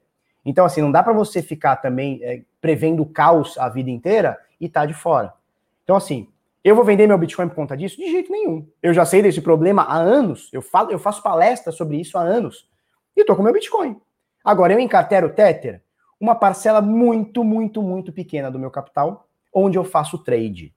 Então, 0.45 0.66
assim, 0.66 0.82
não 0.82 0.91
dá 0.91 1.01
para 1.01 1.14
você 1.14 1.41
ficar 1.41 1.78
também 1.78 2.20
é, 2.24 2.41
prevendo 2.60 3.06
caos 3.06 3.58
a 3.58 3.70
vida 3.70 3.89
inteira 3.89 4.38
e 4.60 4.68
tá 4.68 4.86
de 4.86 4.93
fora. 4.93 5.34
Então, 5.86 5.95
assim, 5.95 6.28
eu 6.62 6.76
vou 6.76 6.84
vender 6.84 7.08
meu 7.08 7.18
Bitcoin 7.18 7.47
por 7.47 7.56
conta 7.56 7.78
disso? 7.78 7.95
De 7.95 8.12
jeito 8.12 8.30
nenhum. 8.30 8.68
Eu 8.84 8.93
já 8.93 9.06
sei 9.06 9.22
desse 9.22 9.39
problema 9.39 9.84
há 9.84 9.95
anos, 9.95 10.49
eu, 10.51 10.62
falo, 10.62 10.91
eu 10.91 10.99
faço 10.99 11.24
palestra 11.24 11.72
sobre 11.72 11.95
isso 11.95 12.18
há 12.18 12.22
anos, 12.22 12.68
e 13.16 13.24
tô 13.24 13.36
com 13.36 13.43
meu 13.43 13.53
Bitcoin. 13.53 13.99
Agora, 14.43 14.74
eu 14.74 14.80
encartero 14.80 15.34
Tether, 15.34 15.82
uma 16.20 16.36
parcela 16.36 16.82
muito, 16.82 17.43
muito, 17.43 17.82
muito 17.82 18.11
pequena 18.11 18.51
do 18.51 18.59
meu 18.59 18.70
capital, 18.70 19.28
onde 19.53 19.78
eu 19.78 19.84
faço 19.84 20.18
trade. 20.18 20.74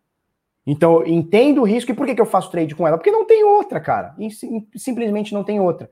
Então, 0.66 1.06
entendo 1.06 1.62
o 1.62 1.64
risco. 1.64 1.90
E 1.90 1.94
por 1.94 2.06
que, 2.06 2.14
que 2.14 2.20
eu 2.20 2.26
faço 2.26 2.50
trade 2.50 2.74
com 2.74 2.86
ela? 2.86 2.98
Porque 2.98 3.10
não 3.10 3.24
tem 3.24 3.42
outra, 3.42 3.80
cara. 3.80 4.14
Simplesmente 4.76 5.32
não 5.32 5.42
tem 5.42 5.58
outra. 5.58 5.90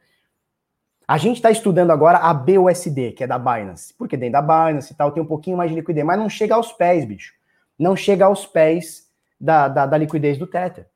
A 1.09 1.17
gente 1.19 1.37
está 1.37 1.51
estudando 1.51 1.93
agora 1.93 2.19
a 2.19 2.35
BUSD, 2.35 3.13
que 3.13 3.25
é 3.25 3.27
da 3.27 3.39
Binance. 3.39 3.95
Porque 3.95 4.17
dentro 4.17 4.33
da 4.33 4.43
Binance 4.43 4.93
e 4.93 4.97
tal 4.97 5.13
tem 5.13 5.23
um 5.23 5.27
pouquinho 5.27 5.57
mais 5.57 5.71
de 5.71 5.77
liquidez, 5.77 6.05
mas 6.05 6.19
não 6.19 6.29
chega 6.29 6.55
aos 6.55 6.73
pés, 6.73 7.05
bicho. 7.05 7.33
Não 7.79 7.97
chega 7.97 8.27
aos 8.27 8.45
pés 8.45 9.11
da, 9.41 9.69
da, 9.69 9.87
da 9.87 9.97
liquidez 9.97 10.37
do 10.37 10.47
Tether. 10.47 10.87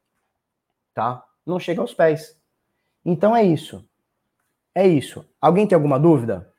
Tá? 0.93 1.25
Não 1.47 1.59
chega 1.59 1.81
aos 1.81 1.95
pés. 1.95 2.37
Então 3.05 3.35
é 3.35 3.45
isso. 3.45 3.89
É 4.75 4.87
isso. 4.87 5.25
Alguém 5.41 5.67
tem 5.67 5.77
alguma 5.77 5.99
dúvida? 5.99 6.51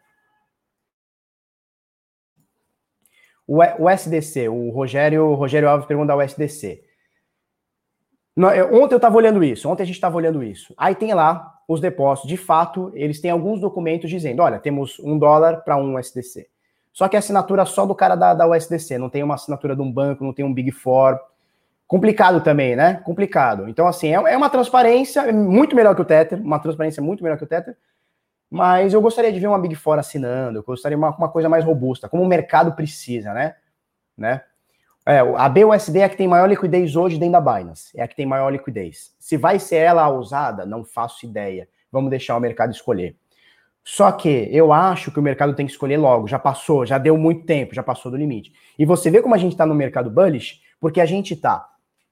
O, 3.48 3.90
SDC, 3.90 4.48
o 4.48 4.70
Rogério, 4.70 5.26
o 5.26 5.34
Rogério 5.34 5.68
Alves 5.68 5.86
pergunta 5.86 6.14
ao 6.14 6.22
SDC. 6.22 6.84
Ontem 8.72 8.94
eu 8.94 8.98
estava 8.98 9.18
olhando 9.18 9.44
isso, 9.44 9.68
ontem 9.68 9.84
a 9.84 9.86
gente 9.86 9.96
estava 9.96 10.16
olhando 10.16 10.42
isso. 10.42 10.74
Aí 10.78 10.96
tem 10.96 11.14
lá 11.14 11.62
os 11.68 11.82
depósitos, 11.82 12.30
de 12.30 12.38
fato, 12.38 12.92
eles 12.94 13.20
têm 13.20 13.30
alguns 13.30 13.60
documentos 13.60 14.10
dizendo: 14.10 14.42
olha, 14.42 14.58
temos 14.58 15.00
um 15.00 15.20
dólar 15.20 15.64
para 15.64 15.76
um 15.76 15.98
USDC. 15.98 16.48
Só 16.94 17.08
que 17.08 17.16
a 17.16 17.20
assinatura 17.20 17.66
só 17.66 17.86
do 17.86 17.96
cara 17.96 18.16
da, 18.16 18.34
da 18.34 18.48
USDC, 18.48 18.98
não 18.98 19.10
tem 19.10 19.24
uma 19.24 19.36
assinatura 19.36 19.76
de 19.76 19.82
um 19.82 19.92
banco, 19.92 20.24
não 20.24 20.34
tem 20.34 20.46
um 20.46 20.54
Big 20.54 20.72
Four. 20.72 21.20
Complicado 21.88 22.42
também, 22.42 22.74
né? 22.74 23.02
Complicado. 23.04 23.68
Então, 23.68 23.86
assim, 23.86 24.10
é, 24.10 24.34
é 24.34 24.38
uma 24.38 24.50
transparência 24.50 25.32
muito 25.34 25.76
melhor 25.76 25.94
que 25.94 26.02
o 26.02 26.06
Tether, 26.06 26.42
uma 26.42 26.60
transparência 26.60 27.04
muito 27.04 27.22
melhor 27.22 27.38
que 27.38 27.44
o 27.44 27.48
Tether, 27.48 27.76
mas 28.52 28.94
eu 28.94 29.02
gostaria 29.02 29.32
de 29.32 29.40
ver 29.40 29.48
uma 29.48 29.58
Big 29.58 29.76
Four 29.76 29.98
assinando, 29.98 30.60
eu 30.60 30.64
gostaria 30.64 30.98
de 30.98 31.02
uma, 31.02 31.16
uma 31.16 31.30
coisa 31.30 31.48
mais 31.48 31.64
robusta, 31.64 32.10
como 32.10 32.22
o 32.22 32.28
mercado 32.28 32.74
precisa, 32.74 33.34
né? 33.34 33.56
né? 34.18 34.42
É, 35.06 35.20
a 35.20 35.48
BUSD 35.48 36.00
é 36.00 36.04
a 36.04 36.10
que 36.10 36.18
tem 36.18 36.28
maior 36.28 36.48
liquidez 36.48 36.96
hoje 36.98 37.18
dentro 37.18 37.42
da 37.42 37.42
Binance, 37.42 37.98
é 37.98 38.04
a 38.04 38.08
que 38.08 38.16
tem 38.16 38.26
maior 38.26 38.50
liquidez. 38.50 39.16
Se 39.18 39.38
vai 39.38 39.58
ser 39.58 39.78
ela 39.78 40.04
a 40.04 40.10
usada, 40.10 40.66
não 40.66 40.84
faço 40.84 41.26
ideia. 41.26 41.68
Vamos 41.90 42.10
deixar 42.10 42.36
o 42.36 42.40
mercado 42.40 42.72
escolher. 42.72 43.16
Só 43.84 44.12
que 44.12 44.48
eu 44.52 44.72
acho 44.72 45.12
que 45.12 45.20
o 45.20 45.24
mercado 45.24 45.56
tem 45.56 45.66
que 45.66 45.72
escolher 45.72 45.98
logo, 45.98 46.28
já 46.28 46.38
passou, 46.38 46.86
já 46.86 46.98
deu 46.98 47.18
muito 47.18 47.46
tempo, 47.46 47.74
já 47.74 47.82
passou 47.82 48.12
do 48.12 48.18
limite. 48.18 48.54
E 48.78 48.86
você 48.86 49.10
vê 49.10 49.22
como 49.22 49.34
a 49.34 49.38
gente 49.38 49.54
está 49.54 49.66
no 49.66 49.74
mercado 49.74 50.12
bullish, 50.12 50.62
porque 50.80 51.02
a 51.02 51.06
gente 51.06 51.34
está. 51.34 51.68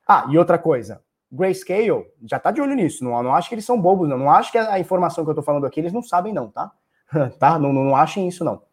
Ah, 0.08 0.26
e 0.30 0.38
outra 0.38 0.58
coisa, 0.58 1.04
Grayscale 1.32 2.08
já 2.24 2.40
tá 2.40 2.52
de 2.52 2.60
olho 2.60 2.76
nisso. 2.76 3.04
Não, 3.04 3.22
não 3.22 3.36
acho 3.36 3.50
que 3.50 3.56
eles 3.56 3.66
são 3.66 3.80
bobos, 3.80 4.10
não. 4.10 4.18
Não 4.18 4.32
acho 4.32 4.52
que 4.52 4.58
a 4.58 4.80
informação 4.80 5.24
que 5.24 5.30
eu 5.30 5.36
tô 5.36 5.44
falando 5.44 5.66
aqui 5.66 5.80
eles 5.80 5.94
não 5.94 6.02
sabem, 6.02 6.34
não, 6.34 6.50
tá? 6.50 6.72
tá? 7.38 7.60
Não, 7.60 7.72
não, 7.72 7.84
não 7.84 7.96
achem 7.96 8.28
isso, 8.28 8.44
não. 8.44 8.64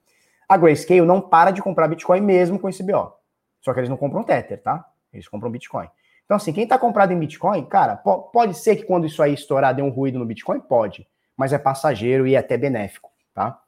A 0.49 0.57
Grayscale 0.57 1.03
não 1.03 1.21
para 1.21 1.51
de 1.51 1.61
comprar 1.61 1.89
Bitcoin 1.89 2.21
mesmo 2.21 2.59
com 2.59 2.69
esse 2.69 2.83
BO. 2.83 3.13
Só 3.61 3.75
que 3.75 3.81
eles 3.81 3.91
não 3.91 3.97
compram 3.97 4.23
Tether, 4.23 4.63
tá? 4.63 4.87
Eles 5.13 5.29
compram 5.29 5.51
Bitcoin. 5.51 5.89
Então, 6.25 6.37
assim, 6.37 6.53
quem 6.53 6.67
tá 6.67 6.79
comprado 6.79 7.13
em 7.13 7.19
Bitcoin, 7.19 7.65
cara, 7.67 7.97
pode 7.97 8.55
ser 8.55 8.77
que 8.77 8.85
quando 8.85 9.07
isso 9.07 9.23
aí 9.23 9.35
estourar 9.35 9.75
dê 9.75 9.83
um 9.83 9.91
ruído 9.91 10.19
no 10.19 10.25
Bitcoin? 10.25 10.61
Pode. 10.61 11.07
Mas 11.37 11.53
é 11.53 11.59
passageiro 11.59 12.27
e 12.27 12.35
é 12.35 12.39
até 12.39 12.57
benéfico, 12.57 13.11
tá? 13.35 13.61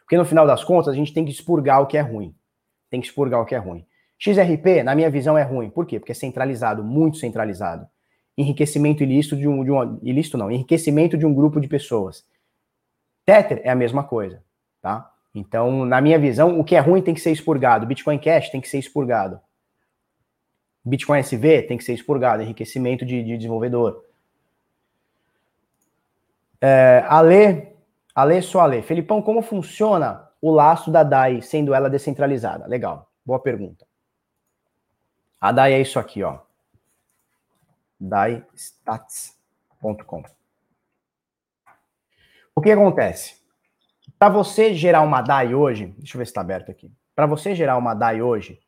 Porque 0.00 0.16
no 0.16 0.24
final 0.24 0.46
das 0.46 0.64
contas, 0.64 0.88
a 0.88 0.96
gente 0.96 1.14
tem 1.14 1.24
que 1.24 1.30
expurgar 1.30 1.80
o 1.80 1.86
que 1.86 1.96
é 1.96 2.00
ruim. 2.00 2.34
Tem 2.90 3.00
que 3.00 3.06
expurgar 3.06 3.40
o 3.40 3.46
que 3.46 3.54
é 3.54 3.58
ruim. 3.58 3.86
XRP, 4.18 4.82
na 4.82 4.94
minha 4.94 5.08
visão, 5.08 5.38
é 5.38 5.42
ruim. 5.42 5.70
Por 5.70 5.86
quê? 5.86 6.00
Porque 6.00 6.12
é 6.12 6.14
centralizado, 6.14 6.82
muito 6.82 7.16
centralizado 7.16 7.86
enriquecimento 8.36 9.02
ilícito 9.02 9.36
de 9.36 9.46
um, 9.46 9.64
de 9.64 9.70
um 9.70 9.98
ilícito 10.02 10.38
não, 10.38 10.50
enriquecimento 10.50 11.16
de 11.16 11.26
um 11.26 11.34
grupo 11.34 11.60
de 11.60 11.68
pessoas. 11.68 12.24
Tether 13.24 13.60
é 13.64 13.70
a 13.70 13.74
mesma 13.74 14.02
coisa, 14.02 14.42
tá? 14.80 15.12
Então, 15.34 15.84
na 15.84 16.00
minha 16.00 16.18
visão, 16.18 16.58
o 16.58 16.64
que 16.64 16.74
é 16.74 16.80
ruim 16.80 17.02
tem 17.02 17.14
que 17.14 17.20
ser 17.20 17.30
expurgado. 17.30 17.86
Bitcoin 17.86 18.18
Cash 18.18 18.50
tem 18.50 18.60
que 18.60 18.68
ser 18.68 18.78
expurgado. 18.78 19.40
Bitcoin 20.84 21.20
SV 21.20 21.62
tem 21.62 21.76
que 21.76 21.84
ser 21.84 21.92
expurgado, 21.92 22.42
enriquecimento 22.42 23.04
de, 23.04 23.22
de 23.22 23.36
desenvolvedor. 23.36 24.04
É, 26.60 27.04
Ale, 27.06 27.68
Ale 28.14 28.42
só 28.42 28.60
Ale. 28.60 28.82
Felipão, 28.82 29.22
como 29.22 29.42
funciona 29.42 30.28
o 30.40 30.50
laço 30.50 30.90
da 30.90 31.02
DAI, 31.02 31.42
sendo 31.42 31.74
ela 31.74 31.88
descentralizada? 31.88 32.66
Legal, 32.66 33.08
boa 33.24 33.38
pergunta. 33.38 33.86
A 35.40 35.52
DAI 35.52 35.74
é 35.74 35.80
isso 35.80 35.98
aqui, 35.98 36.22
ó 36.22 36.40
daistats.com. 38.00 40.24
O 42.54 42.60
que 42.60 42.70
acontece? 42.70 43.40
Para 44.18 44.28
você 44.28 44.74
gerar 44.74 45.02
uma 45.02 45.22
DAI 45.22 45.54
hoje, 45.54 45.94
deixa 45.98 46.16
eu 46.16 46.18
ver 46.18 46.26
se 46.26 46.30
está 46.30 46.40
aberto 46.40 46.70
aqui. 46.70 46.92
Para 47.14 47.26
você 47.26 47.54
gerar 47.54 47.76
uma 47.76 47.94
DAI 47.94 48.22
hoje, 48.22 48.60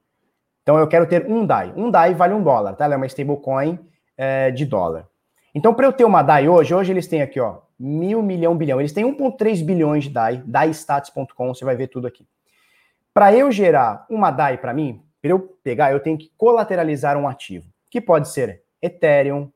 então 0.63 0.79
eu 0.79 0.87
quero 0.87 1.07
ter 1.07 1.27
um 1.27 1.45
DAI. 1.45 1.73
Um 1.77 1.91
DAI 1.91 2.15
vale 2.15 2.35
um 2.35 2.43
dólar, 2.43 2.75
tá? 2.75 2.85
Ela 2.85 2.95
é 2.95 2.97
uma 2.97 3.07
stablecoin 3.07 3.79
é, 4.17 4.51
de 4.51 4.65
dólar. 4.65 5.09
Então, 5.55 5.75
para 5.75 5.87
eu 5.87 5.93
ter 5.93 6.05
uma 6.05 6.23
DAI 6.23 6.49
hoje, 6.49 6.75
hoje 6.75 6.93
eles 6.93 7.07
têm 7.07 7.21
aqui, 7.21 7.39
ó, 7.39 7.61
mil, 7.79 8.23
milhão, 8.23 8.57
bilhão. 8.57 8.81
Eles 8.81 8.93
têm 8.93 9.05
1,3 9.05 9.65
bilhões 9.65 10.05
de 10.05 10.11
DAI, 10.11 10.43
daistats.com, 10.47 11.55
você 11.55 11.65
vai 11.65 11.77
ver 11.77 11.89
tudo 11.89 12.07
aqui. 12.07 12.27
Para 13.13 13.35
eu 13.35 13.53
gerar 13.53 14.07
uma 14.09 14.31
DAI 14.31 14.57
para 14.57 14.73
mim, 14.73 15.05
para 15.21 15.33
eu 15.33 15.41
pegar, 15.63 15.93
eu 15.93 16.01
tenho 16.01 16.17
que 16.17 16.33
colateralizar 16.37 17.19
um 17.19 17.29
ativo, 17.29 17.71
que 17.91 18.01
pode 18.01 18.29
ser 18.29 18.63
Ethereum. 18.83 19.51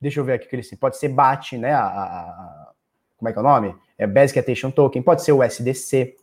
Deixa 0.00 0.20
eu 0.20 0.24
ver 0.24 0.34
aqui 0.34 0.48
que 0.48 0.56
ele. 0.56 0.76
Pode 0.76 0.96
ser 0.98 1.08
BAT, 1.08 1.52
né? 1.52 1.72
A, 1.72 1.86
a, 1.86 2.72
como 3.16 3.28
é 3.28 3.32
que 3.32 3.38
é 3.38 3.40
o 3.40 3.44
nome? 3.44 3.74
É 3.96 4.06
Basic 4.06 4.38
Attention 4.38 4.70
Token. 4.70 5.02
Pode 5.02 5.22
ser 5.22 5.32
o 5.32 5.44
USDC. 5.44 6.16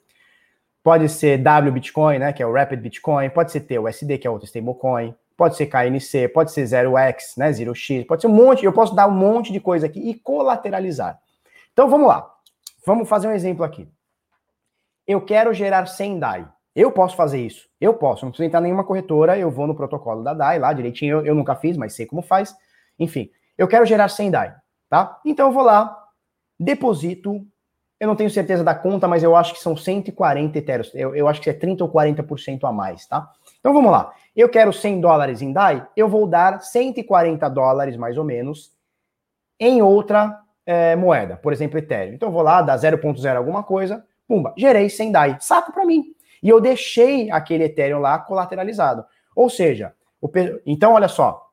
Pode 0.84 1.10
ser 1.10 1.40
W 1.40 1.72
Bitcoin, 1.72 2.20
né? 2.20 2.32
Que 2.32 2.44
é 2.44 2.46
o 2.46 2.54
Rapid 2.54 2.80
Bitcoin. 2.80 3.30
Pode 3.30 3.52
ser 3.52 3.62
TUSD, 3.62 4.20
que 4.20 4.28
é 4.28 4.30
outro 4.30 4.46
stablecoin. 4.46 5.16
Pode 5.36 5.58
ser 5.58 5.66
KNC. 5.66 6.28
Pode 6.30 6.52
ser 6.52 6.64
0x, 6.64 7.38
né? 7.38 7.50
0x. 7.50 8.06
Pode 8.06 8.22
ser 8.22 8.28
um 8.28 8.32
monte. 8.32 8.64
Eu 8.64 8.72
posso 8.72 8.96
dar 8.96 9.08
um 9.08 9.12
monte 9.12 9.52
de 9.52 9.60
coisa 9.60 9.88
aqui 9.88 10.00
e 10.00 10.14
colateralizar. 10.14 11.20
Então 11.74 11.90
vamos 11.90 12.08
lá. 12.08 12.32
Vamos 12.86 13.10
fazer 13.10 13.28
um 13.28 13.32
exemplo 13.32 13.66
aqui. 13.66 13.90
Eu 15.08 15.20
quero 15.22 15.54
gerar 15.54 15.86
100 15.88 16.20
DAI. 16.20 16.48
Eu 16.76 16.92
posso 16.92 17.16
fazer 17.16 17.40
isso. 17.40 17.70
Eu 17.80 17.94
posso. 17.94 18.26
Não 18.26 18.32
preciso 18.32 18.48
entrar 18.48 18.60
em 18.60 18.64
nenhuma 18.64 18.84
corretora. 18.84 19.38
Eu 19.38 19.50
vou 19.50 19.66
no 19.66 19.74
protocolo 19.74 20.22
da 20.22 20.34
DAI 20.34 20.60
lá 20.60 20.74
direitinho. 20.74 21.20
Eu, 21.20 21.26
eu 21.28 21.36
nunca 21.36 21.56
fiz, 21.56 21.78
mas 21.78 21.94
sei 21.94 22.06
como 22.06 22.22
faz. 22.22 22.54
Enfim, 23.00 23.30
eu 23.58 23.68
quero 23.68 23.86
gerar 23.86 24.10
100 24.10 24.32
DAI, 24.32 24.56
tá? 24.90 25.20
Então 25.26 25.48
eu 25.48 25.54
vou 25.54 25.64
lá, 25.64 25.98
deposito. 26.60 27.46
Eu 27.98 28.08
não 28.10 28.16
tenho 28.16 28.30
certeza 28.30 28.62
da 28.62 28.76
conta, 28.76 29.08
mas 29.08 29.24
eu 29.24 29.36
acho 29.38 29.54
que 29.54 29.60
são 29.60 29.78
140 29.78 30.58
etéreos. 30.58 30.92
Eu, 30.94 31.16
eu 31.16 31.30
acho 31.30 31.40
que 31.40 31.50
é 31.50 31.54
30 31.54 31.86
ou 31.86 31.90
40% 31.90 32.68
a 32.68 32.72
mais, 32.74 33.08
tá? 33.08 33.32
Então 33.60 33.74
vamos 33.74 33.90
lá. 33.90 34.14
Eu 34.36 34.50
quero 34.50 34.74
100 34.74 35.00
dólares 35.00 35.42
em 35.42 35.54
DAI. 35.54 35.88
Eu 35.96 36.10
vou 36.10 36.28
dar 36.28 36.62
140 36.62 37.48
dólares, 37.50 37.96
mais 37.96 38.18
ou 38.18 38.26
menos, 38.26 38.74
em 39.58 39.82
outra 39.82 40.38
é, 40.66 40.94
moeda. 40.98 41.38
Por 41.38 41.54
exemplo, 41.54 41.80
Ethereum. 41.80 42.16
Então 42.16 42.28
eu 42.28 42.34
vou 42.34 42.42
lá, 42.42 42.62
dar 42.62 42.76
0.0 42.76 43.38
alguma 43.38 43.64
coisa. 43.64 44.06
Pumba, 44.28 44.54
gerei 44.58 44.90
100 44.90 45.12
DAI. 45.14 45.38
Saco 45.40 45.72
para 45.72 45.86
mim. 45.86 46.15
E 46.46 46.50
eu 46.50 46.62
deixei 46.62 47.32
aquele 47.32 47.64
Ethereum 47.64 47.98
lá 47.98 48.20
colateralizado. 48.20 49.04
Ou 49.36 49.50
seja, 49.50 49.96
o, 50.22 50.30
então 50.64 50.94
olha 50.94 51.08
só, 51.08 51.50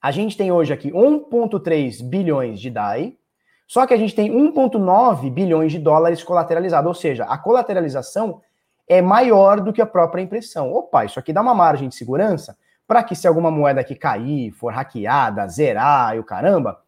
a 0.00 0.12
gente 0.12 0.36
tem 0.36 0.52
hoje 0.52 0.72
aqui 0.72 0.92
1,3 0.92 2.00
bilhões 2.00 2.60
de 2.60 2.70
DAI, 2.70 3.18
só 3.66 3.84
que 3.88 3.92
a 3.92 3.96
gente 3.96 4.14
tem 4.14 4.30
1,9 4.30 5.28
bilhões 5.32 5.72
de 5.72 5.80
dólares 5.80 6.22
colateralizado, 6.22 6.86
ou 6.86 6.94
seja, 6.94 7.24
a 7.24 7.36
colateralização 7.36 8.40
é 8.86 9.02
maior 9.02 9.60
do 9.60 9.72
que 9.72 9.82
a 9.82 9.86
própria 9.86 10.22
impressão. 10.22 10.72
Opa, 10.72 11.04
isso 11.04 11.18
aqui 11.18 11.32
dá 11.32 11.40
uma 11.40 11.54
margem 11.54 11.88
de 11.88 11.96
segurança 11.96 12.56
para 12.86 13.02
que 13.02 13.16
se 13.16 13.26
alguma 13.26 13.50
moeda 13.50 13.80
aqui 13.80 13.96
cair, 13.96 14.52
for 14.52 14.72
hackeada, 14.72 15.48
zerar 15.48 16.14
e 16.14 16.20
o 16.20 16.24
caramba, 16.24 16.80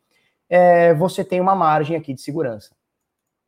é, 0.48 0.94
você 0.94 1.24
tem 1.24 1.40
uma 1.40 1.56
margem 1.56 1.96
aqui 1.96 2.14
de 2.14 2.20
segurança, 2.20 2.72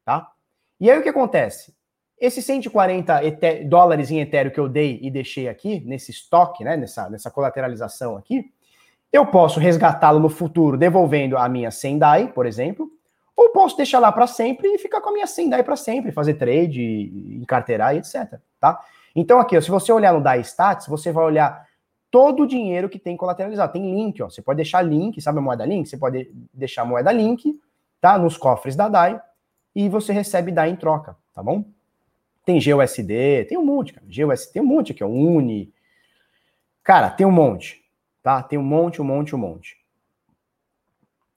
tá? 0.04 0.32
E 0.80 0.90
aí 0.90 0.98
o 0.98 1.02
que 1.04 1.08
acontece? 1.08 1.72
Esse 2.18 2.40
140 2.40 3.20
dólares 3.68 4.10
em 4.10 4.20
Ethereum 4.20 4.52
que 4.52 4.60
eu 4.60 4.68
dei 4.68 4.98
e 5.02 5.10
deixei 5.10 5.48
aqui, 5.48 5.80
nesse 5.84 6.10
estoque, 6.10 6.64
né, 6.64 6.76
nessa, 6.76 7.10
nessa 7.10 7.30
colateralização 7.30 8.16
aqui, 8.16 8.50
eu 9.12 9.26
posso 9.26 9.60
resgatá-lo 9.60 10.18
no 10.18 10.28
futuro 10.28 10.76
devolvendo 10.76 11.36
a 11.36 11.48
minha 11.48 11.70
Sendai, 11.70 12.32
por 12.32 12.46
exemplo, 12.46 12.90
ou 13.36 13.50
posso 13.50 13.76
deixar 13.76 13.98
lá 13.98 14.10
para 14.10 14.26
sempre 14.26 14.68
e 14.68 14.78
ficar 14.78 15.00
com 15.00 15.10
a 15.10 15.12
minha 15.12 15.26
Sendai 15.26 15.62
para 15.62 15.76
sempre, 15.76 16.12
fazer 16.12 16.34
trade, 16.34 17.38
encarteirar 17.40 17.94
e 17.94 17.98
etc, 17.98 18.38
tá? 18.60 18.80
Então 19.14 19.38
aqui, 19.38 19.56
ó, 19.56 19.60
se 19.60 19.70
você 19.70 19.92
olhar 19.92 20.12
no 20.12 20.20
DAI 20.20 20.40
Stats, 20.40 20.88
você 20.88 21.12
vai 21.12 21.24
olhar 21.24 21.64
todo 22.10 22.44
o 22.44 22.46
dinheiro 22.46 22.88
que 22.88 22.98
tem 22.98 23.16
colateralizado. 23.16 23.72
Tem 23.72 23.82
link, 23.82 24.22
ó. 24.22 24.30
Você 24.30 24.40
pode 24.40 24.56
deixar 24.58 24.82
link, 24.82 25.20
sabe 25.20 25.38
a 25.38 25.42
moeda 25.42 25.66
link? 25.66 25.88
Você 25.88 25.96
pode 25.96 26.30
deixar 26.52 26.82
a 26.82 26.84
moeda 26.84 27.10
link, 27.10 27.60
tá? 28.00 28.16
Nos 28.16 28.36
cofres 28.36 28.76
da 28.76 28.88
DAI 28.88 29.20
e 29.74 29.88
você 29.88 30.12
recebe 30.12 30.52
DAI 30.52 30.70
em 30.70 30.76
troca, 30.76 31.16
tá 31.32 31.42
bom? 31.42 31.64
Tem 32.44 32.58
GUSD, 32.58 33.46
tem 33.48 33.56
um 33.56 33.64
monte, 33.64 33.92
cara. 33.92 34.06
GUSD, 34.06 34.52
tem 34.52 34.62
um 34.62 34.66
monte 34.66 34.92
aqui, 34.92 35.02
ó. 35.02 35.08
Uni. 35.08 35.72
Cara, 36.82 37.10
tem 37.10 37.26
um 37.26 37.30
monte, 37.30 37.82
tá? 38.22 38.42
Tem 38.42 38.58
um 38.58 38.62
monte, 38.62 39.00
um 39.00 39.04
monte, 39.04 39.34
um 39.34 39.38
monte. 39.38 39.78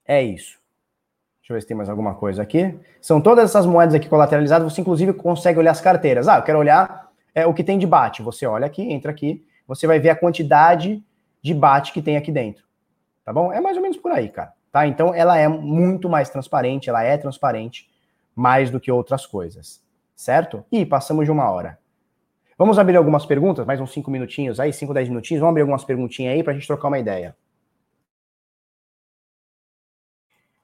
É 0.06 0.22
isso. 0.22 0.58
Deixa 1.40 1.54
eu 1.54 1.56
ver 1.56 1.62
se 1.62 1.68
tem 1.68 1.78
mais 1.78 1.90
alguma 1.90 2.16
coisa 2.16 2.44
aqui. 2.44 2.78
São 3.00 3.22
todas 3.22 3.46
essas 3.46 3.66
moedas 3.66 3.96
aqui 3.96 4.10
colateralizadas. 4.10 4.72
Você, 4.72 4.82
inclusive, 4.82 5.14
consegue 5.14 5.60
olhar 5.60 5.72
as 5.72 5.80
carteiras. 5.80 6.28
Ah, 6.28 6.38
eu 6.38 6.44
quero 6.44 6.60
olhar 6.60 7.10
é, 7.34 7.46
o 7.46 7.54
que 7.54 7.64
tem 7.64 7.78
de 7.78 7.88
BAT. 7.88 8.22
Você 8.22 8.46
olha 8.46 8.66
aqui, 8.66 8.82
entra 8.82 9.12
aqui 9.12 9.46
você 9.68 9.86
vai 9.86 10.00
ver 10.00 10.10
a 10.10 10.16
quantidade 10.16 11.04
de 11.42 11.54
bate 11.54 11.92
que 11.92 12.02
tem 12.02 12.16
aqui 12.16 12.32
dentro. 12.32 12.64
Tá 13.26 13.34
bom? 13.34 13.52
É 13.52 13.60
mais 13.60 13.76
ou 13.76 13.84
menos 13.84 13.98
por 13.98 14.12
aí, 14.12 14.30
cara. 14.30 14.54
Tá? 14.72 14.88
Então 14.88 15.14
ela 15.14 15.38
é 15.38 15.48
muito 15.48 16.10
mais 16.10 16.30
transparente, 16.30 16.90
ela 16.90 17.04
é 17.04 17.18
transparente 17.18 17.90
mais 18.34 18.70
do 18.70 18.80
que 18.80 18.92
outras 18.92 19.26
coisas. 19.26 19.82
Certo? 20.18 20.66
E 20.72 20.84
passamos 20.84 21.26
de 21.26 21.32
uma 21.32 21.50
hora. 21.52 21.78
Vamos 22.58 22.80
abrir 22.80 22.98
algumas 22.98 23.24
perguntas, 23.24 23.68
mais 23.68 23.80
uns 23.80 23.94
5 23.94 24.10
minutinhos 24.10 24.60
aí, 24.60 24.74
5, 24.74 24.92
10 24.92 25.10
minutinhos. 25.10 25.40
Vamos 25.40 25.52
abrir 25.52 25.62
algumas 25.62 25.84
perguntinhas 25.86 26.34
aí 26.34 26.44
para 26.44 26.54
a 26.54 26.56
gente 26.56 26.66
trocar 26.66 26.88
uma 26.88 26.98
ideia. 26.98 27.38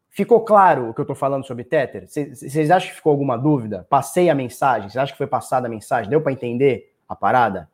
Ficou 0.09 0.43
claro 0.43 0.89
o 0.89 0.93
que 0.93 0.99
eu 0.99 1.03
estou 1.03 1.15
falando 1.15 1.45
sobre 1.45 1.63
Tether? 1.63 2.07
Vocês 2.07 2.71
acham 2.71 2.89
que 2.89 2.95
ficou 2.95 3.11
alguma 3.11 3.37
dúvida? 3.37 3.85
Passei 3.89 4.27
a 4.27 4.35
mensagem? 4.35 4.89
Vocês 4.89 4.97
acham 4.97 5.13
que 5.13 5.19
foi 5.19 5.27
passada 5.27 5.67
a 5.67 5.69
mensagem? 5.69 6.09
Deu 6.09 6.21
para 6.21 6.31
entender 6.31 6.91
a 7.07 7.15
parada? 7.15 7.69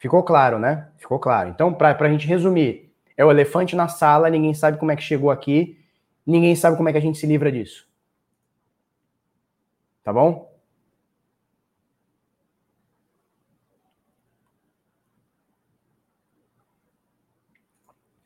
Ficou 0.00 0.22
claro, 0.22 0.58
né? 0.58 0.88
Ficou 0.96 1.18
claro. 1.18 1.50
Então, 1.50 1.74
para 1.74 1.94
a 1.94 2.10
gente 2.10 2.26
resumir, 2.26 2.90
é 3.18 3.24
o 3.24 3.30
elefante 3.30 3.76
na 3.76 3.86
sala, 3.86 4.30
ninguém 4.30 4.54
sabe 4.54 4.78
como 4.78 4.90
é 4.90 4.96
que 4.96 5.02
chegou 5.02 5.30
aqui, 5.30 5.78
ninguém 6.26 6.56
sabe 6.56 6.74
como 6.78 6.88
é 6.88 6.92
que 6.92 6.96
a 6.96 7.02
gente 7.02 7.18
se 7.18 7.26
livra 7.26 7.52
disso. 7.52 7.86
Tá 10.02 10.10
bom? 10.10 10.50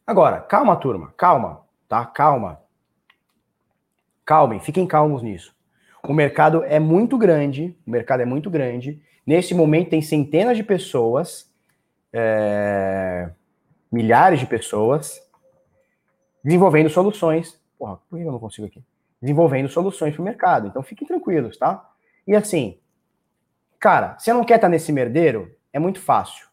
Agora, 0.07 0.41
calma, 0.43 0.77
turma, 0.77 1.12
calma, 1.16 1.66
tá? 1.89 2.07
Calma. 2.07 2.62
Calmem, 4.25 4.61
fiquem 4.61 4.87
calmos 4.87 5.25
nisso. 5.25 5.53
O 6.05 6.12
mercado 6.12 6.62
é 6.62 6.79
muito 6.79 7.18
grande, 7.18 7.77
o 7.85 7.91
mercado 7.91 8.20
é 8.20 8.25
muito 8.25 8.49
grande. 8.49 9.03
Nesse 9.27 9.55
momento 9.55 9.91
tem 9.91 10.01
centenas 10.01 10.57
de 10.57 10.62
pessoas 10.62 11.53
é, 12.17 13.29
milhares 13.91 14.39
de 14.39 14.47
pessoas 14.47 15.21
desenvolvendo 16.45 16.89
soluções. 16.89 17.61
Porra, 17.77 17.97
por 18.09 18.17
que 18.17 18.25
eu 18.25 18.31
não 18.31 18.39
consigo 18.39 18.69
aqui? 18.69 18.81
Desenvolvendo 19.21 19.69
soluções 19.69 20.15
para 20.15 20.23
o 20.23 20.25
mercado. 20.25 20.69
Então 20.69 20.83
fiquem 20.83 21.09
tranquilos, 21.09 21.57
tá? 21.57 21.91
E 22.27 22.37
assim, 22.37 22.79
cara, 23.81 24.17
você 24.17 24.33
não 24.33 24.45
quer 24.45 24.57
estar 24.57 24.69
nesse 24.69 24.93
merdeiro? 24.93 25.57
É 25.73 25.79
muito 25.81 26.01
fácil. 26.01 26.47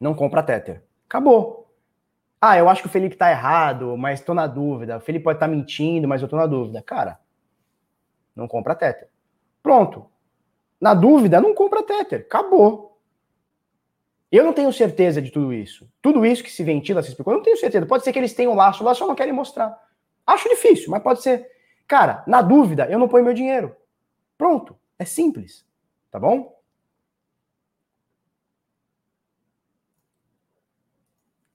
Não 0.00 0.14
compra 0.14 0.42
Tether. 0.42 0.82
Acabou. 1.08 1.72
Ah, 2.40 2.58
eu 2.58 2.68
acho 2.68 2.82
que 2.82 2.88
o 2.88 2.90
Felipe 2.90 3.16
tá 3.16 3.30
errado, 3.30 3.96
mas 3.96 4.18
estou 4.18 4.34
na 4.34 4.46
dúvida. 4.46 4.96
O 4.96 5.00
Felipe 5.00 5.24
pode 5.24 5.36
estar 5.36 5.46
tá 5.46 5.52
mentindo, 5.52 6.08
mas 6.08 6.22
eu 6.22 6.26
estou 6.26 6.38
na 6.38 6.46
dúvida. 6.46 6.82
Cara, 6.82 7.20
não 8.34 8.48
compra 8.48 8.74
Tether. 8.74 9.08
Pronto. 9.62 10.06
Na 10.80 10.94
dúvida, 10.94 11.40
não 11.40 11.54
compra 11.54 11.82
Tether. 11.82 12.20
Acabou. 12.20 12.89
Eu 14.30 14.44
não 14.44 14.52
tenho 14.52 14.72
certeza 14.72 15.20
de 15.20 15.30
tudo 15.30 15.52
isso. 15.52 15.90
Tudo 16.00 16.24
isso 16.24 16.44
que 16.44 16.50
se 16.50 16.62
ventila, 16.62 17.02
se 17.02 17.08
explicou, 17.08 17.32
eu 17.32 17.38
não 17.38 17.44
tenho 17.44 17.56
certeza. 17.56 17.84
Pode 17.84 18.04
ser 18.04 18.12
que 18.12 18.18
eles 18.18 18.32
tenham 18.32 18.54
laço, 18.54 18.84
lá 18.84 18.94
só 18.94 19.06
não 19.06 19.14
querem 19.14 19.32
mostrar. 19.32 19.76
Acho 20.26 20.48
difícil, 20.48 20.90
mas 20.90 21.02
pode 21.02 21.22
ser. 21.22 21.48
Cara, 21.88 22.22
na 22.26 22.40
dúvida, 22.40 22.86
eu 22.88 22.98
não 22.98 23.08
ponho 23.08 23.24
meu 23.24 23.34
dinheiro. 23.34 23.74
Pronto. 24.38 24.76
É 24.98 25.04
simples. 25.04 25.64
Tá 26.10 26.20
bom? 26.20 26.60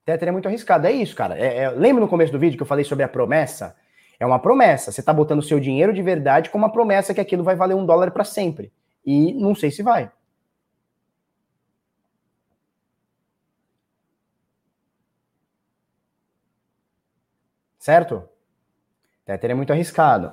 Tether 0.04 0.28
é 0.28 0.32
muito 0.32 0.48
arriscado. 0.48 0.86
É 0.86 0.92
isso, 0.92 1.16
cara. 1.16 1.38
É, 1.38 1.64
é, 1.64 1.70
lembra 1.70 2.02
no 2.02 2.08
começo 2.08 2.32
do 2.32 2.40
vídeo 2.40 2.58
que 2.58 2.64
eu 2.64 2.68
falei 2.68 2.84
sobre 2.84 3.04
a 3.04 3.08
promessa? 3.08 3.76
É 4.20 4.26
uma 4.26 4.40
promessa. 4.40 4.92
Você 4.92 5.00
está 5.00 5.14
botando 5.14 5.42
seu 5.42 5.60
dinheiro 5.60 5.94
de 5.94 6.02
verdade 6.02 6.50
com 6.50 6.58
uma 6.58 6.72
promessa 6.72 7.14
que 7.14 7.22
aquilo 7.22 7.44
vai 7.44 7.56
valer 7.56 7.74
um 7.74 7.86
dólar 7.86 8.12
para 8.12 8.24
sempre. 8.24 8.72
E 9.06 9.34
não 9.34 9.56
sei 9.56 9.72
se 9.72 9.82
vai. 9.82 10.12
Certo? 17.86 18.28
Tether 19.26 19.52
é 19.52 19.54
muito 19.54 19.72
arriscado. 19.72 20.32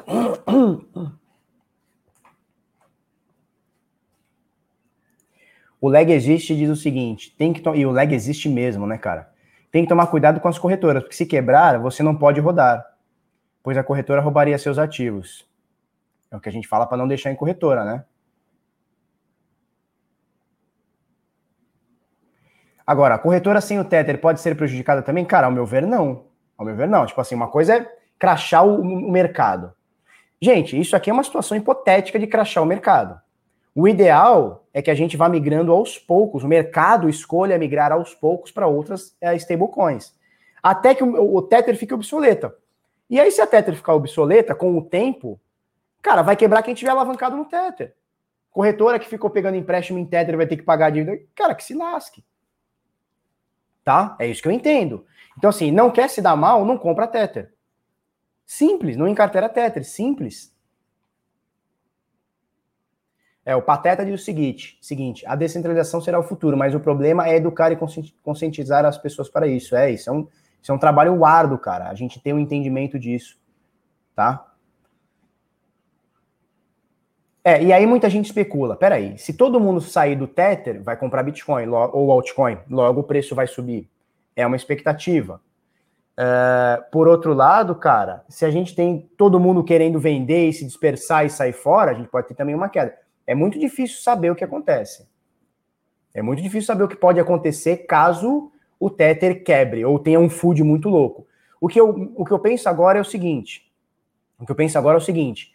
O 5.79 5.91
lag 5.91 6.11
existe 6.11 6.57
diz 6.57 6.71
o 6.71 6.77
seguinte, 6.77 7.37
tem 7.37 7.53
que 7.53 7.61
e 7.77 7.85
o 7.85 7.91
lag 7.91 8.11
existe 8.15 8.49
mesmo, 8.49 8.87
né, 8.87 8.97
cara? 8.97 9.31
Tem 9.71 9.83
que 9.83 9.89
tomar 9.91 10.07
cuidado 10.07 10.41
com 10.41 10.49
as 10.49 10.59
corretoras, 10.59 11.03
porque 11.03 11.15
se 11.15 11.27
quebrar, 11.27 11.79
você 11.79 12.03
não 12.03 12.17
pode 12.17 12.41
rodar, 12.41 12.87
pois 13.63 13.77
a 13.77 13.85
corretora 13.85 14.23
roubaria 14.23 14.57
seus 14.57 14.79
ativos. 14.79 15.47
É 16.31 16.37
o 16.39 16.41
que 16.41 16.49
a 16.49 16.53
gente 16.53 16.67
fala 16.67 16.87
para 16.87 16.97
não 16.97 17.07
deixar 17.07 17.31
em 17.31 17.37
corretora, 17.37 17.85
né? 17.85 18.03
Agora, 22.87 23.17
a 23.17 23.19
corretora 23.19 23.61
sem 23.61 23.79
o 23.79 23.85
Tether 23.85 24.19
pode 24.23 24.41
ser 24.41 24.57
prejudicada 24.57 25.03
também? 25.03 25.27
Cara, 25.27 25.49
ao 25.49 25.53
meu 25.53 25.67
ver, 25.67 25.87
não. 25.87 26.32
Ao 26.63 26.67
meu 26.67 26.77
ver, 26.77 26.89
não. 26.89 27.05
Tipo 27.05 27.21
assim, 27.21 27.35
uma 27.35 27.49
coisa 27.49 27.77
é 27.77 27.97
crachar 28.19 28.65
o, 28.65 28.81
o 28.81 29.11
mercado. 29.11 29.73
Gente, 30.41 30.79
isso 30.79 30.95
aqui 30.95 31.11
é 31.11 31.13
uma 31.13 31.25
situação 31.25 31.57
hipotética 31.57 32.19
de 32.19 32.27
crachar 32.27 32.63
o 32.63 32.67
mercado. 32.67 33.21
O 33.75 33.89
ideal 33.89 34.65
é 34.73 34.81
que 34.81 34.91
a 34.91 34.95
gente 34.95 35.17
vá 35.17 35.29
migrando 35.29 35.73
aos 35.73 35.99
poucos, 35.99 36.45
o 36.45 36.49
mercado 36.49 37.09
escolha 37.09 37.59
migrar 37.59 37.91
aos 37.91 38.15
poucos 38.15 38.53
para 38.53 38.69
outras 38.69 39.17
é, 39.21 39.35
stablecoins. 39.35 40.15
Até 40.63 40.95
que 40.95 41.03
o, 41.03 41.37
o 41.37 41.43
Tether 41.43 41.77
fique 41.77 41.93
obsoleta. 41.93 42.55
E 43.11 43.19
aí, 43.19 43.31
se 43.31 43.41
a 43.41 43.47
Tether 43.47 43.75
ficar 43.75 43.95
obsoleta, 43.95 44.55
com 44.55 44.79
o 44.79 44.83
tempo, 44.83 45.41
cara, 46.01 46.23
vai 46.23 46.37
quebrar 46.37 46.63
quem 46.63 46.75
tiver 46.75 46.93
alavancado 46.93 47.37
no 47.37 47.45
Tether. 47.45 47.95
Corretora 48.53 49.01
que 49.01 49.09
ficou 49.09 49.31
pegando 49.31 49.57
empréstimo 49.57 49.99
em 49.99 50.07
Tether 50.07 50.37
vai 50.37 50.47
ter 50.47 50.57
que 50.57 50.63
pagar 50.63 50.87
a 50.87 50.91
dívida. 50.91 51.19
Cara, 51.35 51.55
que 51.57 51.65
se 51.65 51.75
lasque. 51.75 52.23
Tá? 53.83 54.15
É 54.21 54.29
isso 54.29 54.41
que 54.41 54.47
eu 54.47 54.53
entendo. 54.53 55.05
Então, 55.37 55.51
assim, 55.51 55.71
não 55.71 55.91
quer 55.91 56.09
se 56.09 56.21
dar 56.21 56.37
mal, 56.37 56.65
não 56.65 56.77
compra 56.79 57.07
Tether. 57.07 57.53
Simples, 58.47 58.97
não 58.97 59.09
encartera 59.09 59.49
Tether, 59.49 59.85
simples. 59.85 60.53
É, 63.45 63.57
o 63.57 63.63
Pateta 63.63 64.05
diz 64.05 64.21
o 64.21 64.25
seguinte, 64.25 64.79
seguinte, 64.81 65.27
a 65.27 65.35
descentralização 65.35 66.01
será 66.01 66.19
o 66.19 66.23
futuro, 66.23 66.57
mas 66.57 66.75
o 66.75 66.81
problema 66.81 67.29
é 67.29 67.37
educar 67.37 67.73
e 67.73 67.79
conscientizar 68.23 68.85
as 68.85 68.97
pessoas 68.97 69.29
para 69.29 69.49
isso. 69.49 69.75
É, 69.75 69.91
isso 69.91 70.09
é 70.09 70.13
um, 70.13 70.29
isso 70.61 70.71
é 70.71 70.75
um 70.75 70.79
trabalho 70.79 71.25
árduo, 71.25 71.59
cara. 71.59 71.89
A 71.89 71.95
gente 71.95 72.21
tem 72.21 72.33
um 72.33 72.39
entendimento 72.39 72.99
disso, 72.99 73.37
tá? 74.15 74.49
É, 77.45 77.61
e 77.61 77.73
aí 77.73 77.85
muita 77.85 78.09
gente 78.09 78.27
especula, 78.27 78.77
peraí, 78.77 79.19
se 79.19 79.33
todo 79.33 79.59
mundo 79.59 79.81
sair 79.81 80.15
do 80.15 80.29
Tether, 80.29 80.81
vai 80.81 80.97
comprar 80.97 81.25
Bitcoin 81.25 81.67
ou 81.67 82.13
altcoin, 82.13 82.59
logo 82.71 83.01
o 83.01 83.05
preço 83.05 83.35
vai 83.35 83.49
subir 83.49 83.91
é 84.35 84.47
uma 84.47 84.57
expectativa. 84.57 85.41
Uh, 86.13 86.91
por 86.91 87.09
outro 87.09 87.33
lado, 87.33 87.75
cara, 87.75 88.25
se 88.29 88.45
a 88.45 88.51
gente 88.51 88.75
tem 88.75 89.11
todo 89.17 89.41
mundo 89.41 89.65
querendo 89.65 89.99
vender 89.99 90.49
e 90.49 90.53
se 90.53 90.65
dispersar 90.65 91.25
e 91.25 91.31
sair 91.31 91.53
fora, 91.53 91.91
a 91.91 91.95
gente 91.95 92.09
pode 92.09 92.29
ter 92.29 92.35
também 92.35 92.55
uma 92.55 92.69
queda. 92.69 92.95
É 93.27 93.35
muito 93.35 93.59
difícil 93.59 94.03
saber 94.03 94.31
o 94.31 94.35
que 94.35 94.45
acontece. 94.45 95.09
É 96.15 96.21
muito 96.21 96.43
difícil 96.43 96.67
saber 96.67 96.85
o 96.85 96.89
que 96.89 96.97
pode 96.97 97.19
acontecer 97.19 97.87
caso 97.87 98.53
o 98.79 98.91
Tether 98.91 99.43
quebre 99.43 99.85
ou 99.85 99.99
tenha 99.99 100.21
um 100.21 100.29
food 100.29 100.63
muito 100.63 100.89
louco. 100.89 101.27
O 101.61 101.69
que 101.69 101.81
eu, 101.81 102.13
o 102.17 102.25
que 102.25 102.33
eu 102.33 102.39
penso 102.39 102.69
agora 102.69 102.99
é 102.99 103.01
o 103.01 103.05
seguinte: 103.05 103.73
o 104.39 104.45
que 104.45 104.53
eu 104.53 104.57
penso 104.57 104.77
agora 104.77 104.97
é 104.97 105.01
o 105.01 105.05
seguinte. 105.05 105.53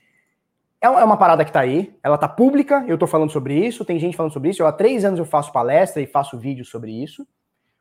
É, 0.81 0.87
é 0.87 1.03
uma 1.03 1.17
parada 1.17 1.43
que 1.43 1.51
tá 1.51 1.59
aí, 1.59 1.93
ela 2.01 2.17
tá 2.17 2.27
pública, 2.27 2.85
eu 2.87 2.97
tô 2.97 3.05
falando 3.05 3.31
sobre 3.31 3.53
isso, 3.53 3.83
tem 3.83 3.99
gente 3.99 4.15
falando 4.15 4.31
sobre 4.31 4.49
isso. 4.49 4.61
Eu 4.61 4.67
há 4.67 4.71
três 4.71 5.03
anos 5.03 5.19
eu 5.19 5.25
faço 5.25 5.51
palestra 5.51 6.01
e 6.01 6.07
faço 6.07 6.37
vídeo 6.37 6.63
sobre 6.63 6.91
isso. 6.91 7.27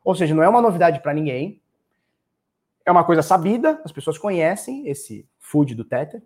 Ou 0.07 0.15
seja, 0.15 0.37
não 0.37 0.43
é 0.45 0.49
uma 0.49 0.63
novidade 0.63 1.01
para 1.01 1.13
ninguém. 1.13 1.61
É 2.85 2.93
uma 2.93 3.03
coisa 3.03 3.23
sabida, 3.23 3.81
as 3.85 3.91
pessoas 3.91 4.17
conhecem 4.17 4.87
esse 4.87 5.29
food 5.41 5.75
do 5.75 5.83
Tether. 5.83 6.23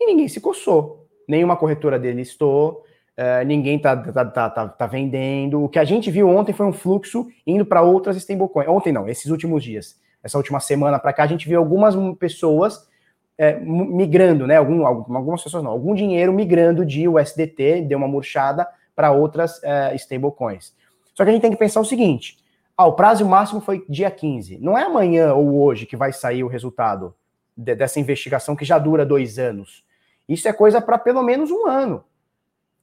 E 0.00 0.06
ninguém 0.06 0.26
se 0.26 0.40
coçou. 0.40 1.06
Nenhuma 1.28 1.58
corretora 1.58 1.98
dele 1.98 2.22
estou, 2.22 2.82
uh, 3.18 3.44
ninguém 3.44 3.78
tá, 3.78 3.94
tá, 3.94 4.24
tá, 4.24 4.48
tá, 4.48 4.66
tá 4.66 4.86
vendendo. 4.86 5.62
O 5.62 5.68
que 5.68 5.78
a 5.78 5.84
gente 5.84 6.10
viu 6.10 6.26
ontem 6.26 6.54
foi 6.54 6.64
um 6.64 6.72
fluxo 6.72 7.28
indo 7.46 7.66
para 7.66 7.82
outras 7.82 8.16
stablecoins. 8.16 8.66
Ontem 8.66 8.92
não, 8.92 9.06
esses 9.06 9.30
últimos 9.30 9.62
dias. 9.62 10.00
Essa 10.22 10.38
última 10.38 10.58
semana 10.58 10.98
para 10.98 11.12
cá, 11.12 11.24
a 11.24 11.26
gente 11.26 11.46
viu 11.46 11.58
algumas 11.58 11.94
pessoas 12.16 12.88
é, 13.36 13.60
migrando, 13.60 14.46
né? 14.46 14.56
Algum, 14.56 14.86
algumas 14.86 15.42
pessoas 15.42 15.62
não, 15.62 15.70
algum 15.70 15.94
dinheiro 15.94 16.32
migrando 16.32 16.82
de 16.82 17.06
USDT, 17.06 17.82
deu 17.82 17.98
uma 17.98 18.08
murchada 18.08 18.66
para 18.94 19.12
outras 19.12 19.62
é, 19.62 19.94
stablecoins. 19.96 20.74
Só 21.16 21.24
que 21.24 21.30
a 21.30 21.32
gente 21.32 21.42
tem 21.42 21.50
que 21.50 21.56
pensar 21.56 21.80
o 21.80 21.84
seguinte: 21.84 22.38
ah, 22.76 22.86
o 22.86 22.92
prazo 22.92 23.24
máximo 23.24 23.60
foi 23.60 23.84
dia 23.88 24.10
15. 24.10 24.58
Não 24.58 24.76
é 24.76 24.82
amanhã 24.82 25.32
ou 25.32 25.62
hoje 25.62 25.86
que 25.86 25.96
vai 25.96 26.12
sair 26.12 26.44
o 26.44 26.48
resultado 26.48 27.14
de, 27.56 27.74
dessa 27.74 27.98
investigação 27.98 28.54
que 28.54 28.64
já 28.64 28.78
dura 28.78 29.06
dois 29.06 29.38
anos. 29.38 29.82
Isso 30.28 30.46
é 30.46 30.52
coisa 30.52 30.80
para 30.80 30.98
pelo 30.98 31.22
menos 31.22 31.50
um 31.50 31.66
ano. 31.66 32.04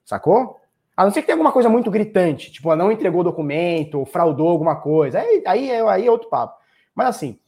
Sacou? 0.04 0.60
A 0.96 1.04
não 1.04 1.12
ser 1.12 1.20
que 1.20 1.26
tenha 1.26 1.36
alguma 1.36 1.52
coisa 1.52 1.68
muito 1.68 1.90
gritante, 1.90 2.50
tipo, 2.50 2.70
ah, 2.70 2.76
não 2.76 2.90
entregou 2.90 3.24
documento, 3.24 3.98
ou 3.98 4.06
fraudou 4.06 4.48
alguma 4.48 4.76
coisa. 4.76 5.20
Aí, 5.20 5.42
aí, 5.46 5.70
aí 5.70 6.06
é 6.06 6.10
outro 6.10 6.28
papo. 6.28 6.60
Mas 6.94 7.08
assim, 7.08 7.38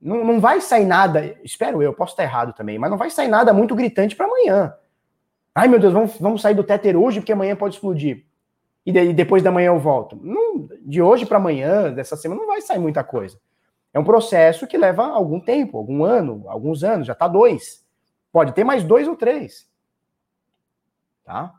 não, 0.00 0.24
não 0.24 0.40
vai 0.40 0.60
sair 0.60 0.84
nada, 0.84 1.38
espero 1.42 1.82
eu, 1.82 1.94
posso 1.94 2.12
estar 2.12 2.22
errado 2.22 2.52
também, 2.52 2.78
mas 2.78 2.90
não 2.90 2.98
vai 2.98 3.10
sair 3.10 3.28
nada 3.28 3.52
muito 3.52 3.74
gritante 3.74 4.14
para 4.14 4.26
amanhã. 4.26 4.74
Ai, 5.54 5.68
meu 5.68 5.78
Deus, 5.78 5.92
vamos, 5.92 6.18
vamos 6.18 6.42
sair 6.42 6.54
do 6.54 6.64
Tether 6.64 6.96
hoje 6.96 7.20
porque 7.20 7.32
amanhã 7.32 7.56
pode 7.56 7.74
explodir. 7.74 8.24
E, 8.84 8.92
de, 8.92 9.12
depois 9.12 9.42
da 9.42 9.50
manhã 9.50 9.68
eu 9.68 9.78
volto. 9.78 10.18
Não, 10.22 10.68
de 10.82 11.00
hoje 11.00 11.26
para 11.26 11.38
amanhã, 11.38 11.92
dessa 11.92 12.16
semana, 12.16 12.40
não 12.40 12.48
vai 12.48 12.60
sair 12.60 12.78
muita 12.78 13.02
coisa. 13.02 13.38
É 13.92 13.98
um 13.98 14.04
processo 14.04 14.66
que 14.66 14.76
leva 14.76 15.06
algum 15.06 15.40
tempo, 15.40 15.78
algum 15.78 16.04
ano, 16.04 16.44
alguns 16.46 16.82
anos, 16.82 17.06
já 17.06 17.12
está 17.12 17.28
dois. 17.28 17.84
Pode 18.32 18.52
ter 18.52 18.64
mais 18.64 18.82
dois 18.82 19.06
ou 19.06 19.16
três. 19.16 19.68
Tá? 21.24 21.54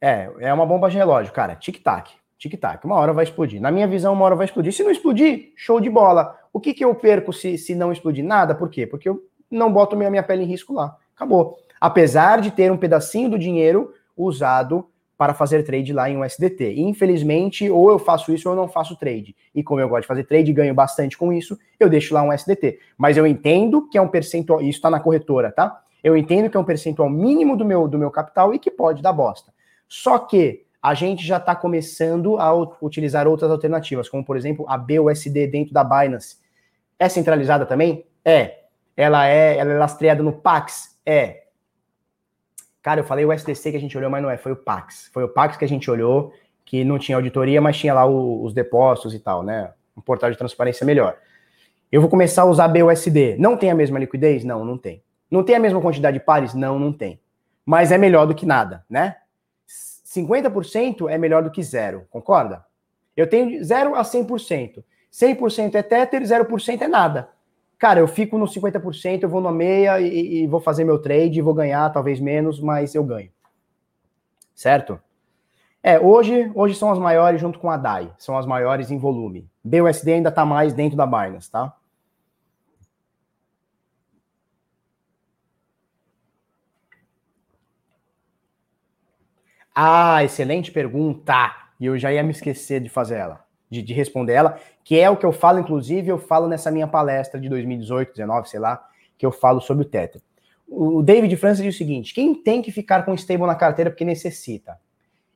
É, 0.00 0.30
é 0.40 0.52
uma 0.52 0.66
bomba 0.66 0.88
de 0.88 0.96
relógio, 0.96 1.32
cara. 1.32 1.54
Tic-tac 1.54 2.20
tic-tac, 2.40 2.84
uma 2.86 2.96
hora 2.96 3.12
vai 3.12 3.24
explodir. 3.24 3.60
Na 3.60 3.70
minha 3.70 3.86
visão, 3.86 4.14
uma 4.14 4.24
hora 4.24 4.34
vai 4.34 4.46
explodir. 4.46 4.72
Se 4.72 4.82
não 4.82 4.90
explodir, 4.90 5.52
show 5.54 5.78
de 5.78 5.90
bola. 5.90 6.38
O 6.52 6.58
que, 6.58 6.72
que 6.72 6.84
eu 6.84 6.94
perco 6.94 7.32
se, 7.32 7.58
se 7.58 7.74
não 7.74 7.92
explodir? 7.92 8.24
Nada. 8.24 8.54
Por 8.54 8.70
quê? 8.70 8.86
Porque 8.86 9.08
eu 9.08 9.22
não 9.50 9.70
boto 9.70 9.94
minha, 9.94 10.10
minha 10.10 10.22
pele 10.22 10.42
em 10.44 10.46
risco 10.46 10.72
lá. 10.72 10.96
Acabou. 11.14 11.58
Apesar 11.78 12.40
de 12.40 12.50
ter 12.50 12.72
um 12.72 12.78
pedacinho 12.78 13.28
do 13.28 13.38
dinheiro 13.38 13.92
usado 14.22 14.86
para 15.20 15.34
fazer 15.34 15.62
trade 15.64 15.92
lá 15.92 16.08
em 16.08 16.16
USDT. 16.16 16.76
Infelizmente, 16.78 17.68
ou 17.68 17.90
eu 17.90 17.98
faço 17.98 18.32
isso 18.32 18.48
ou 18.48 18.54
eu 18.54 18.60
não 18.60 18.66
faço 18.66 18.96
trade. 18.96 19.36
E 19.54 19.62
como 19.62 19.78
eu 19.78 19.86
gosto 19.86 20.02
de 20.02 20.06
fazer 20.06 20.24
trade 20.24 20.50
e 20.50 20.54
ganho 20.54 20.72
bastante 20.72 21.18
com 21.18 21.30
isso, 21.30 21.58
eu 21.78 21.90
deixo 21.90 22.14
lá 22.14 22.22
um 22.22 22.30
USDT. 22.30 22.78
Mas 22.96 23.18
eu 23.18 23.26
entendo 23.26 23.86
que 23.88 23.98
é 23.98 24.00
um 24.00 24.08
percentual, 24.08 24.62
isso 24.62 24.78
está 24.78 24.88
na 24.88 24.98
corretora, 24.98 25.52
tá? 25.52 25.82
Eu 26.02 26.16
entendo 26.16 26.48
que 26.48 26.56
é 26.56 26.60
um 26.60 26.64
percentual 26.64 27.10
mínimo 27.10 27.54
do 27.54 27.66
meu, 27.66 27.86
do 27.86 27.98
meu 27.98 28.10
capital 28.10 28.54
e 28.54 28.58
que 28.58 28.70
pode 28.70 29.02
dar 29.02 29.12
bosta. 29.12 29.52
Só 29.86 30.18
que 30.18 30.64
a 30.82 30.94
gente 30.94 31.26
já 31.26 31.36
está 31.36 31.54
começando 31.54 32.38
a 32.38 32.54
utilizar 32.82 33.28
outras 33.28 33.50
alternativas, 33.50 34.08
como 34.08 34.24
por 34.24 34.36
exemplo 34.36 34.64
a 34.68 34.78
BUSD 34.78 35.46
dentro 35.46 35.74
da 35.74 35.84
Binance. 35.84 36.38
É 36.98 37.08
centralizada 37.08 37.66
também? 37.66 38.06
É. 38.24 38.60
Ela 38.96 39.26
é, 39.26 39.58
ela 39.58 39.72
é 39.72 39.78
lastreada 39.78 40.22
no 40.22 40.32
Pax? 40.32 40.98
É. 41.04 41.42
Cara, 42.82 43.00
eu 43.00 43.04
falei 43.04 43.24
o 43.24 43.32
SDC 43.32 43.70
que 43.70 43.76
a 43.76 43.80
gente 43.80 43.96
olhou, 43.96 44.10
mas 44.10 44.22
não 44.22 44.30
é, 44.30 44.36
foi 44.36 44.52
o 44.52 44.56
Pax. 44.56 45.10
Foi 45.12 45.22
o 45.24 45.28
Pax 45.28 45.56
que 45.56 45.64
a 45.64 45.68
gente 45.68 45.90
olhou, 45.90 46.32
que 46.64 46.84
não 46.84 46.98
tinha 46.98 47.16
auditoria, 47.16 47.60
mas 47.60 47.76
tinha 47.76 47.92
lá 47.92 48.06
o, 48.06 48.42
os 48.42 48.54
depósitos 48.54 49.14
e 49.14 49.18
tal, 49.18 49.42
né? 49.42 49.72
Um 49.96 50.00
portal 50.00 50.30
de 50.30 50.38
transparência 50.38 50.86
melhor. 50.86 51.16
Eu 51.92 52.00
vou 52.00 52.08
começar 52.08 52.42
a 52.42 52.46
usar 52.46 52.68
BUSD. 52.68 53.36
Não 53.38 53.56
tem 53.56 53.70
a 53.70 53.74
mesma 53.74 53.98
liquidez? 53.98 54.44
Não, 54.44 54.64
não 54.64 54.78
tem. 54.78 55.02
Não 55.30 55.42
tem 55.42 55.56
a 55.56 55.60
mesma 55.60 55.80
quantidade 55.80 56.18
de 56.18 56.24
pares? 56.24 56.54
Não, 56.54 56.78
não 56.78 56.92
tem. 56.92 57.20
Mas 57.66 57.92
é 57.92 57.98
melhor 57.98 58.26
do 58.26 58.34
que 58.34 58.46
nada, 58.46 58.84
né? 58.88 59.16
50% 59.68 61.08
é 61.08 61.18
melhor 61.18 61.42
do 61.42 61.50
que 61.50 61.62
zero, 61.62 62.06
concorda? 62.10 62.64
Eu 63.16 63.28
tenho 63.28 63.62
0 63.62 63.94
a 63.94 64.02
100%. 64.02 64.82
100% 65.12 65.74
é 65.74 65.82
Tether, 65.82 66.22
0% 66.22 66.80
é 66.80 66.88
nada. 66.88 67.28
Cara, 67.80 67.98
eu 67.98 68.06
fico 68.06 68.36
no 68.36 68.46
50%, 68.46 69.22
eu 69.22 69.28
vou 69.28 69.40
na 69.40 69.50
meia 69.50 69.98
e, 70.02 70.42
e, 70.42 70.46
vou 70.46 70.60
fazer 70.60 70.84
meu 70.84 70.98
trade, 70.98 71.40
vou 71.40 71.54
ganhar 71.54 71.88
talvez 71.88 72.20
menos, 72.20 72.60
mas 72.60 72.94
eu 72.94 73.02
ganho. 73.02 73.30
Certo? 74.54 75.00
É, 75.82 75.98
hoje, 75.98 76.52
hoje 76.54 76.74
são 76.74 76.92
as 76.92 76.98
maiores 76.98 77.40
junto 77.40 77.58
com 77.58 77.70
a 77.70 77.78
DAI, 77.78 78.12
são 78.18 78.36
as 78.36 78.44
maiores 78.44 78.90
em 78.90 78.98
volume. 78.98 79.48
BUSD 79.64 80.12
ainda 80.12 80.28
está 80.28 80.44
mais 80.44 80.74
dentro 80.74 80.94
da 80.94 81.06
Binance, 81.06 81.50
tá? 81.50 81.74
Ah, 89.74 90.22
excelente 90.22 90.70
pergunta. 90.70 91.50
E 91.80 91.86
eu 91.86 91.96
já 91.96 92.12
ia 92.12 92.22
me 92.22 92.32
esquecer 92.32 92.80
de 92.82 92.90
fazer 92.90 93.16
ela, 93.16 93.42
de, 93.70 93.82
de, 93.82 93.94
responder 93.94 94.32
ela, 94.32 94.58
que 94.82 94.98
é 94.98 95.08
o 95.08 95.16
que 95.16 95.24
eu 95.24 95.32
falo, 95.32 95.60
inclusive, 95.60 96.08
eu 96.08 96.18
falo 96.18 96.48
nessa 96.48 96.70
minha 96.70 96.86
palestra 96.86 97.40
de 97.40 97.48
2018, 97.48 98.12
19, 98.12 98.48
sei 98.48 98.58
lá, 98.58 98.84
que 99.16 99.24
eu 99.24 99.30
falo 99.30 99.60
sobre 99.60 99.84
o 99.84 99.88
Tether. 99.88 100.20
O 100.66 101.02
David 101.02 101.36
Francis 101.36 101.64
diz 101.64 101.74
o 101.74 101.78
seguinte: 101.78 102.14
quem 102.14 102.34
tem 102.34 102.62
que 102.62 102.70
ficar 102.70 103.04
com 103.04 103.14
stable 103.14 103.46
na 103.46 103.54
carteira 103.54 103.90
porque 103.90 104.04
necessita? 104.04 104.78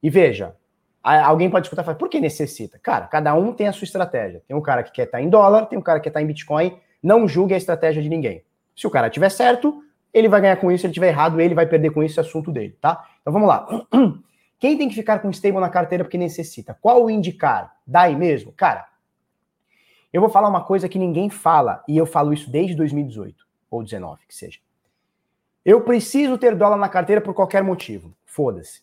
E 0.03 0.09
veja, 0.09 0.55
alguém 1.03 1.51
pode 1.51 1.67
escutar 1.67 1.83
e 1.83 1.85
falar, 1.85 1.99
por 1.99 2.09
que 2.09 2.21
necessita? 2.21 2.79
Cara, 2.79 3.07
cada 3.07 3.35
um 3.35 3.53
tem 3.53 3.69
a 3.69 3.73
sua 3.73 3.85
estratégia. 3.85 4.43
Tem 4.47 4.57
um 4.57 4.61
cara 4.61 4.83
que 4.83 4.93
quer 4.93 5.05
estar 5.05 5.21
em 5.21 5.29
dólar, 5.29 5.67
tem 5.67 5.79
um 5.79 5.83
cara 5.83 5.99
que 5.99 6.05
quer 6.05 6.11
estar 6.11 6.23
em 6.23 6.27
Bitcoin. 6.27 6.79
Não 7.03 7.29
julgue 7.29 7.55
a 7.55 7.57
estratégia 7.57 8.03
de 8.03 8.09
ninguém. 8.09 8.43
Se 8.75 8.87
o 8.87 8.91
cara 8.91 9.11
tiver 9.11 9.29
certo, 9.29 9.83
ele 10.13 10.29
vai 10.29 10.41
ganhar 10.41 10.57
com 10.57 10.71
isso, 10.71 10.83
se 10.83 10.87
ele 10.87 10.95
tiver 10.95 11.09
errado, 11.09 11.41
ele 11.41 11.55
vai 11.55 11.67
perder 11.67 11.91
com 11.91 12.03
isso, 12.03 12.19
é 12.19 12.23
assunto 12.23 12.51
dele, 12.53 12.77
tá? 12.81 13.05
Então 13.21 13.33
vamos 13.33 13.49
lá. 13.49 13.67
Quem 14.65 14.79
tem 14.79 14.89
que 14.89 14.95
ficar 14.95 15.19
com 15.19 15.29
stable 15.29 15.61
na 15.61 15.69
carteira 15.69 16.03
porque 16.05 16.17
necessita? 16.17 16.73
Qual 16.81 17.05
o 17.05 17.11
indicar? 17.11 17.77
DAI 17.87 18.17
mesmo? 18.17 18.51
Cara, 18.51 18.89
eu 20.11 20.23
vou 20.23 20.31
falar 20.31 20.49
uma 20.49 20.65
coisa 20.65 20.89
que 20.89 20.99
ninguém 20.99 21.29
fala, 21.29 21.85
e 21.87 21.99
eu 21.99 22.07
falo 22.07 22.33
isso 22.33 22.51
desde 22.51 22.75
2018, 22.75 23.47
ou 23.71 23.83
19, 23.83 24.23
que 24.27 24.35
seja. 24.35 24.59
Eu 25.67 25.83
preciso 25.83 26.39
ter 26.39 26.57
dólar 26.57 26.79
na 26.79 26.89
carteira 26.89 27.21
por 27.21 27.35
qualquer 27.35 27.63
motivo. 27.63 28.17
Foda-se. 28.25 28.81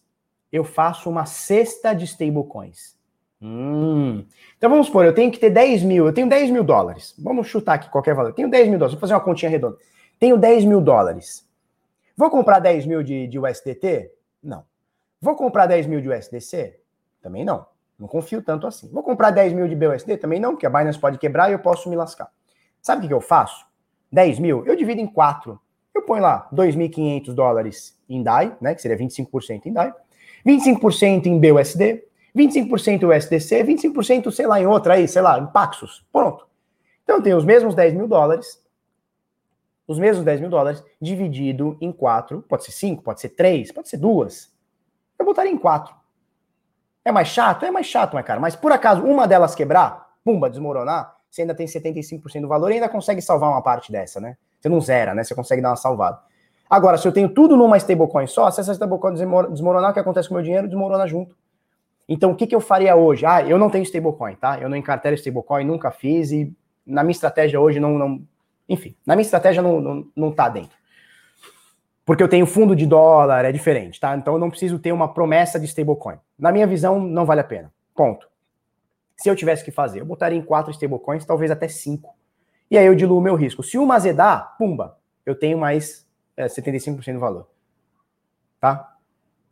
Eu 0.52 0.64
faço 0.64 1.10
uma 1.10 1.26
cesta 1.26 1.96
de 1.96 2.06
stablecoins. 2.06 2.96
Hum. 3.42 4.24
Então 4.60 4.70
vamos 4.70 4.86
supor, 4.86 5.04
eu 5.04 5.16
tenho 5.16 5.32
que 5.32 5.40
ter 5.40 5.50
10 5.50 5.82
mil, 5.82 6.06
eu 6.06 6.14
tenho 6.14 6.30
10 6.30 6.52
mil 6.52 6.64
dólares. 6.64 7.16
Vamos 7.18 7.48
chutar 7.48 7.74
aqui 7.74 7.90
qualquer 7.90 8.14
valor. 8.14 8.34
Tenho 8.34 8.52
10 8.52 8.70
mil 8.70 8.78
dólares, 8.78 8.94
vou 8.94 9.02
fazer 9.02 9.16
uma 9.16 9.20
continha 9.20 9.50
redonda. 9.50 9.80
Tenho 10.20 10.38
10 10.38 10.64
mil 10.64 10.80
dólares. 10.80 11.44
Vou 12.16 12.30
comprar 12.30 12.60
10 12.60 12.86
mil 12.86 13.02
de, 13.02 13.26
de 13.26 13.40
USDT? 13.40 14.12
Não. 14.44 14.70
Vou 15.22 15.36
comprar 15.36 15.68
10 15.68 15.86
mil 15.86 16.02
de 16.02 16.10
USDC? 16.10 16.80
Também 17.22 17.46
não. 17.46 17.66
Não 18.02 18.08
confio 18.08 18.42
tanto 18.42 18.66
assim. 18.66 18.90
Vou 18.92 19.04
comprar 19.04 19.30
10 19.30 19.54
mil 19.54 19.68
de 19.68 19.76
BUSD? 19.76 20.18
Também 20.18 20.40
não, 20.40 20.54
porque 20.54 20.66
a 20.66 20.70
Binance 20.72 20.98
pode 20.98 21.20
quebrar 21.20 21.52
e 21.52 21.54
eu 21.54 21.60
posso 21.60 21.88
me 21.88 21.96
lascar. 21.96 22.32
Sabe 22.82 23.06
o 23.06 23.08
que 23.08 23.14
eu 23.14 23.22
faço? 23.22 23.64
10 24.12 24.40
mil, 24.40 24.66
eu 24.66 24.76
divido 24.76 25.00
em 25.00 25.06
4. 25.06 25.60
Eu 25.94 26.02
ponho 26.02 26.24
lá 26.24 26.50
2.500 26.52 27.34
dólares 27.36 27.96
em 28.10 28.24
DAI, 28.24 28.58
né, 28.60 28.74
que 28.74 28.82
seria 28.82 28.98
25% 28.98 29.68
em 29.68 29.74
DAI, 29.74 29.94
25% 30.44 31.28
em 31.28 31.40
BUSD, 31.40 32.04
25% 32.36 33.08
USDC, 33.08 33.64
25% 33.64 34.32
sei 34.32 34.48
lá 34.48 34.60
em 34.60 34.66
outra 34.66 34.96
aí, 34.96 35.08
sei 35.08 35.22
lá, 35.22 35.38
em 35.38 35.46
Paxos. 35.46 36.04
Pronto. 36.12 36.48
Então 37.04 37.18
eu 37.18 37.22
tenho 37.22 37.38
os 37.38 37.46
mesmos 37.46 37.76
10 37.76 37.94
mil 37.94 38.08
dólares, 38.08 38.60
os 39.88 40.00
mesmos 40.00 40.26
10 40.26 40.42
mil 40.42 40.50
dólares 40.50 40.84
dividido 41.00 41.78
em 41.80 41.92
quatro, 41.92 42.44
pode 42.50 42.64
ser 42.64 42.72
cinco, 42.72 43.04
pode 43.04 43.22
ser 43.22 43.30
três, 43.30 43.72
pode 43.72 43.90
ser 43.90 43.98
duas. 43.98 44.52
Eu 45.22 45.26
botaria 45.26 45.52
em 45.52 45.58
quatro. 45.58 45.94
É 47.06 47.12
mais 47.12 47.28
chato? 47.28 47.64
É 47.64 47.72
mais 47.72 47.86
chato, 47.86 48.14
mas 48.14 48.26
cara. 48.26 48.40
Mas 48.40 48.56
por 48.56 48.72
acaso 48.72 49.04
uma 49.04 49.28
delas 49.28 49.56
quebrar, 49.56 50.10
pumba, 50.24 50.50
desmoronar, 50.50 51.16
você 51.30 51.42
ainda 51.42 51.56
tem 51.56 51.66
75% 51.66 52.42
do 52.42 52.48
valor 52.48 52.72
e 52.72 52.76
ainda 52.76 52.90
consegue 52.90 53.22
salvar 53.22 53.50
uma 53.50 53.62
parte 53.62 53.92
dessa, 53.92 54.20
né? 54.20 54.36
Você 54.60 54.68
não 54.68 54.82
zera, 54.82 55.14
né? 55.14 55.24
Você 55.24 55.34
consegue 55.34 55.62
dar 55.62 55.70
uma 55.70 55.76
salvada. 55.76 56.20
Agora, 56.70 56.98
se 56.98 57.08
eu 57.08 57.12
tenho 57.12 57.30
tudo 57.30 57.56
numa 57.56 57.78
stablecoin 57.78 58.28
só, 58.28 58.50
se 58.50 58.62
essa 58.62 58.74
stablecoin 58.74 59.14
desmoronar, 59.14 59.92
o 59.92 59.94
que 59.94 60.00
acontece 60.00 60.28
com 60.28 60.36
o 60.36 60.38
meu 60.38 60.44
dinheiro? 60.44 60.68
Desmorona 60.68 61.08
junto. 61.08 61.36
Então, 62.08 62.32
o 62.32 62.36
que, 62.36 62.48
que 62.48 62.56
eu 62.56 62.62
faria 62.62 62.96
hoje? 62.96 63.26
Ah, 63.26 63.42
eu 63.42 63.58
não 63.58 63.70
tenho 63.70 63.84
stablecoin, 63.84 64.36
tá? 64.36 64.60
Eu 64.60 64.70
não 64.70 64.76
encartero 64.76 65.16
stablecoin, 65.16 65.66
nunca 65.66 65.92
fiz 65.92 66.32
e 66.32 66.54
na 66.86 67.04
minha 67.04 67.12
estratégia 67.12 67.60
hoje 67.60 67.80
não, 67.80 67.98
não 67.98 68.22
enfim, 68.68 68.96
na 69.06 69.16
minha 69.16 69.24
estratégia 69.24 69.62
não, 69.62 69.80
não, 69.80 70.08
não 70.16 70.32
tá 70.32 70.50
dentro. 70.50 70.78
Porque 72.12 72.22
eu 72.22 72.28
tenho 72.28 72.46
fundo 72.46 72.76
de 72.76 72.86
dólar, 72.86 73.46
é 73.46 73.54
diferente, 73.54 73.98
tá? 73.98 74.18
Então 74.18 74.34
eu 74.34 74.38
não 74.38 74.50
preciso 74.50 74.78
ter 74.78 74.92
uma 74.92 75.14
promessa 75.14 75.58
de 75.58 75.66
stablecoin. 75.66 76.18
Na 76.38 76.52
minha 76.52 76.68
visão, 76.68 77.00
não 77.00 77.26
vale 77.26 77.40
a 77.40 77.44
pena. 77.46 77.72
Ponto. 77.96 78.28
Se 79.16 79.30
eu 79.30 79.36
tivesse 79.38 79.64
que 79.64 79.72
fazer, 79.72 80.02
eu 80.02 80.06
botaria 80.06 80.38
em 80.38 80.42
quatro 80.42 80.74
stablecoins, 80.74 81.24
talvez 81.24 81.50
até 81.50 81.70
cinco. 81.70 82.14
E 82.70 82.78
aí 82.78 82.86
eu 82.86 82.96
diluo 82.96 83.18
o 83.18 83.22
meu 83.22 83.36
risco. 83.36 83.64
Se 83.64 83.78
uma 83.78 83.96
azedar, 83.96 84.58
pumba, 84.58 84.98
eu 85.26 85.40
tenho 85.40 85.58
mais 85.58 86.06
é, 86.36 86.48
75% 86.48 87.14
do 87.14 87.20
valor. 87.22 87.48
Tá? 88.60 88.94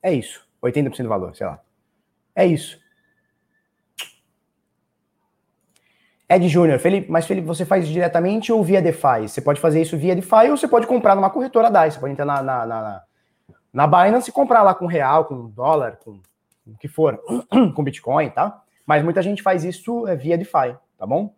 É 0.04 0.12
isso. 0.12 0.46
80% 0.62 1.04
do 1.04 1.08
valor, 1.08 1.34
sei 1.38 1.48
lá. 1.48 1.62
É 2.36 2.46
isso. 2.46 2.78
Ed 6.32 6.48
Júnior, 6.48 6.78
Felipe, 6.78 7.10
mas 7.12 7.26
Felipe, 7.26 7.48
você 7.48 7.66
faz 7.66 7.88
diretamente 7.88 8.54
ou 8.54 8.64
via 8.64 8.80
DeFi? 8.80 9.28
Você 9.28 9.42
pode 9.42 9.60
fazer 9.60 9.82
isso 9.82 9.98
via 9.98 10.16
DeFi 10.16 10.52
ou 10.52 10.58
você 10.58 10.68
pode 10.68 10.86
comprar 10.86 11.16
numa 11.16 11.32
corretora 11.32 11.72
DAI. 11.72 11.90
Você 11.90 12.00
pode 12.00 12.14
entrar 12.14 12.26
na, 12.26 12.44
na, 12.44 12.66
na, 12.68 13.04
na 13.74 13.88
Binance 13.88 14.30
e 14.30 14.34
comprar 14.34 14.62
lá 14.62 14.76
com 14.76 14.86
real, 14.86 15.26
com 15.26 15.50
dólar, 15.50 15.98
com 15.98 16.22
o 16.68 16.78
que 16.80 16.88
for, 16.88 17.20
com 17.74 17.84
Bitcoin, 17.84 18.30
tá? 18.30 18.62
Mas 18.86 19.04
muita 19.04 19.24
gente 19.24 19.42
faz 19.42 19.64
isso 19.64 20.08
é, 20.08 20.16
via 20.16 20.38
DeFi, 20.38 20.76
tá 21.00 21.08
bom? 21.08 21.34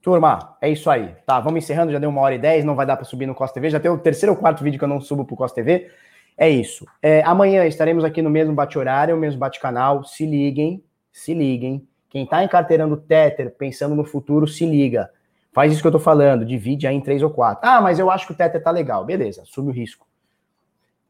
Turma, 0.00 0.56
é 0.62 0.70
isso 0.70 0.88
aí. 0.88 1.14
Tá, 1.26 1.40
vamos 1.40 1.62
encerrando, 1.62 1.92
já 1.92 1.98
deu 1.98 2.08
uma 2.08 2.22
hora 2.22 2.34
e 2.34 2.38
dez, 2.38 2.64
não 2.64 2.74
vai 2.74 2.86
dar 2.86 2.96
para 2.96 3.04
subir 3.04 3.26
no 3.26 3.34
Costa 3.34 3.52
TV, 3.52 3.68
já 3.68 3.78
tem 3.78 3.90
o 3.90 3.98
terceiro 3.98 4.32
ou 4.32 4.38
quarto 4.38 4.64
vídeo 4.64 4.78
que 4.78 4.84
eu 4.84 4.88
não 4.88 4.98
subo 4.98 5.26
pro 5.26 5.36
Costa 5.36 5.56
TV. 5.56 5.90
É 6.36 6.48
isso. 6.48 6.86
É, 7.02 7.22
amanhã 7.22 7.66
estaremos 7.66 8.04
aqui 8.04 8.22
no 8.22 8.30
mesmo 8.30 8.54
bate-horário, 8.54 9.16
mesmo 9.16 9.38
bate-canal. 9.38 10.04
Se 10.04 10.24
liguem, 10.24 10.82
se 11.12 11.34
liguem. 11.34 11.86
Quem 12.08 12.24
está 12.24 12.42
encarteirando 12.42 12.96
Tether, 12.96 13.54
pensando 13.56 13.94
no 13.94 14.04
futuro, 14.04 14.48
se 14.48 14.66
liga. 14.66 15.10
Faz 15.52 15.72
isso 15.72 15.80
que 15.80 15.86
eu 15.86 15.90
estou 15.90 16.00
falando, 16.00 16.44
divide 16.44 16.86
aí 16.86 16.94
em 16.94 17.00
três 17.00 17.22
ou 17.22 17.30
quatro. 17.30 17.68
Ah, 17.68 17.80
mas 17.80 17.98
eu 17.98 18.10
acho 18.10 18.26
que 18.26 18.32
o 18.32 18.36
Tether 18.36 18.62
tá 18.62 18.70
legal. 18.70 19.04
Beleza, 19.04 19.42
assume 19.42 19.70
o 19.70 19.74
risco. 19.74 20.06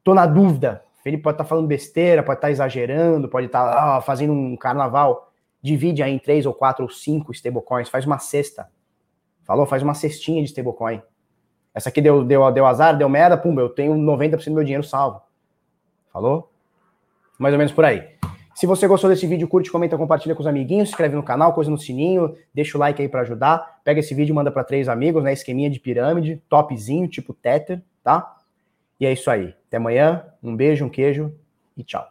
Tô 0.03 0.15
na 0.15 0.27
dúvida. 0.27 0.83
Felipe 1.03 1.23
pode 1.23 1.35
estar 1.35 1.45
tá 1.45 1.49
falando 1.49 1.67
besteira, 1.67 2.23
pode 2.23 2.39
estar 2.39 2.49
tá 2.49 2.53
exagerando, 2.53 3.29
pode 3.29 3.47
estar 3.47 3.71
tá, 3.71 3.97
ah, 3.97 4.01
fazendo 4.03 4.33
um 4.33 4.57
carnaval. 4.57 5.33
Divide 5.63 6.03
aí 6.03 6.13
em 6.13 6.19
três 6.19 6.47
ou 6.47 6.55
quatro 6.55 6.85
ou 6.85 6.91
cinco 6.91 7.33
stablecoins, 7.33 7.89
faz 7.89 8.07
uma 8.07 8.19
cesta. 8.19 8.69
Falou? 9.45 9.67
Faz 9.67 9.83
uma 9.83 9.95
cestinha 9.95 10.43
de 10.43 10.49
stablecoin. 10.49 11.03
Essa 11.75 11.89
aqui 11.89 12.01
deu, 12.01 12.25
deu, 12.25 12.51
deu 12.51 12.67
azar, 12.67 12.97
deu 12.97 13.09
merda, 13.09 13.37
pum, 13.37 13.59
eu 13.59 13.69
tenho 13.69 13.95
90% 13.95 14.45
do 14.45 14.55
meu 14.55 14.65
dinheiro 14.65 14.85
salvo. 14.85 15.23
Falou? 16.13 16.51
Mais 17.39 17.55
ou 17.55 17.59
menos 17.59 17.73
por 17.73 17.85
aí. 17.85 18.09
Se 18.55 18.67
você 18.67 18.87
gostou 18.87 19.09
desse 19.09 19.27
vídeo, 19.27 19.49
curte, 19.49 19.71
comenta, 19.71 19.97
compartilha 19.97 20.35
com 20.35 20.43
os 20.43 20.47
amiguinhos, 20.47 20.89
se 20.89 20.93
inscreve 20.93 21.17
no 21.17 21.23
canal, 21.23 21.55
coisa 21.55 21.71
no 21.71 21.79
sininho, 21.79 22.37
deixa 22.53 22.77
o 22.77 22.81
like 22.81 23.01
aí 23.01 23.09
para 23.09 23.23
ajudar. 23.23 23.81
Pega 23.83 24.01
esse 24.01 24.15
vídeo 24.15 24.35
manda 24.35 24.51
para 24.51 24.65
três 24.65 24.89
amigos, 24.89 25.25
né? 25.25 25.33
Esqueminha 25.33 25.71
de 25.71 25.81
pirâmide, 25.81 26.43
topzinho, 26.49 27.09
tipo 27.09 27.33
Tether, 27.33 27.81
tá? 28.03 28.37
E 28.99 29.07
é 29.07 29.13
isso 29.13 29.31
aí. 29.31 29.55
Até 29.67 29.79
amanhã. 29.79 30.27
Um 30.43 30.55
beijo, 30.55 30.85
um 30.85 30.91
queijo 30.91 31.35
e 31.77 31.83
tchau. 31.83 32.07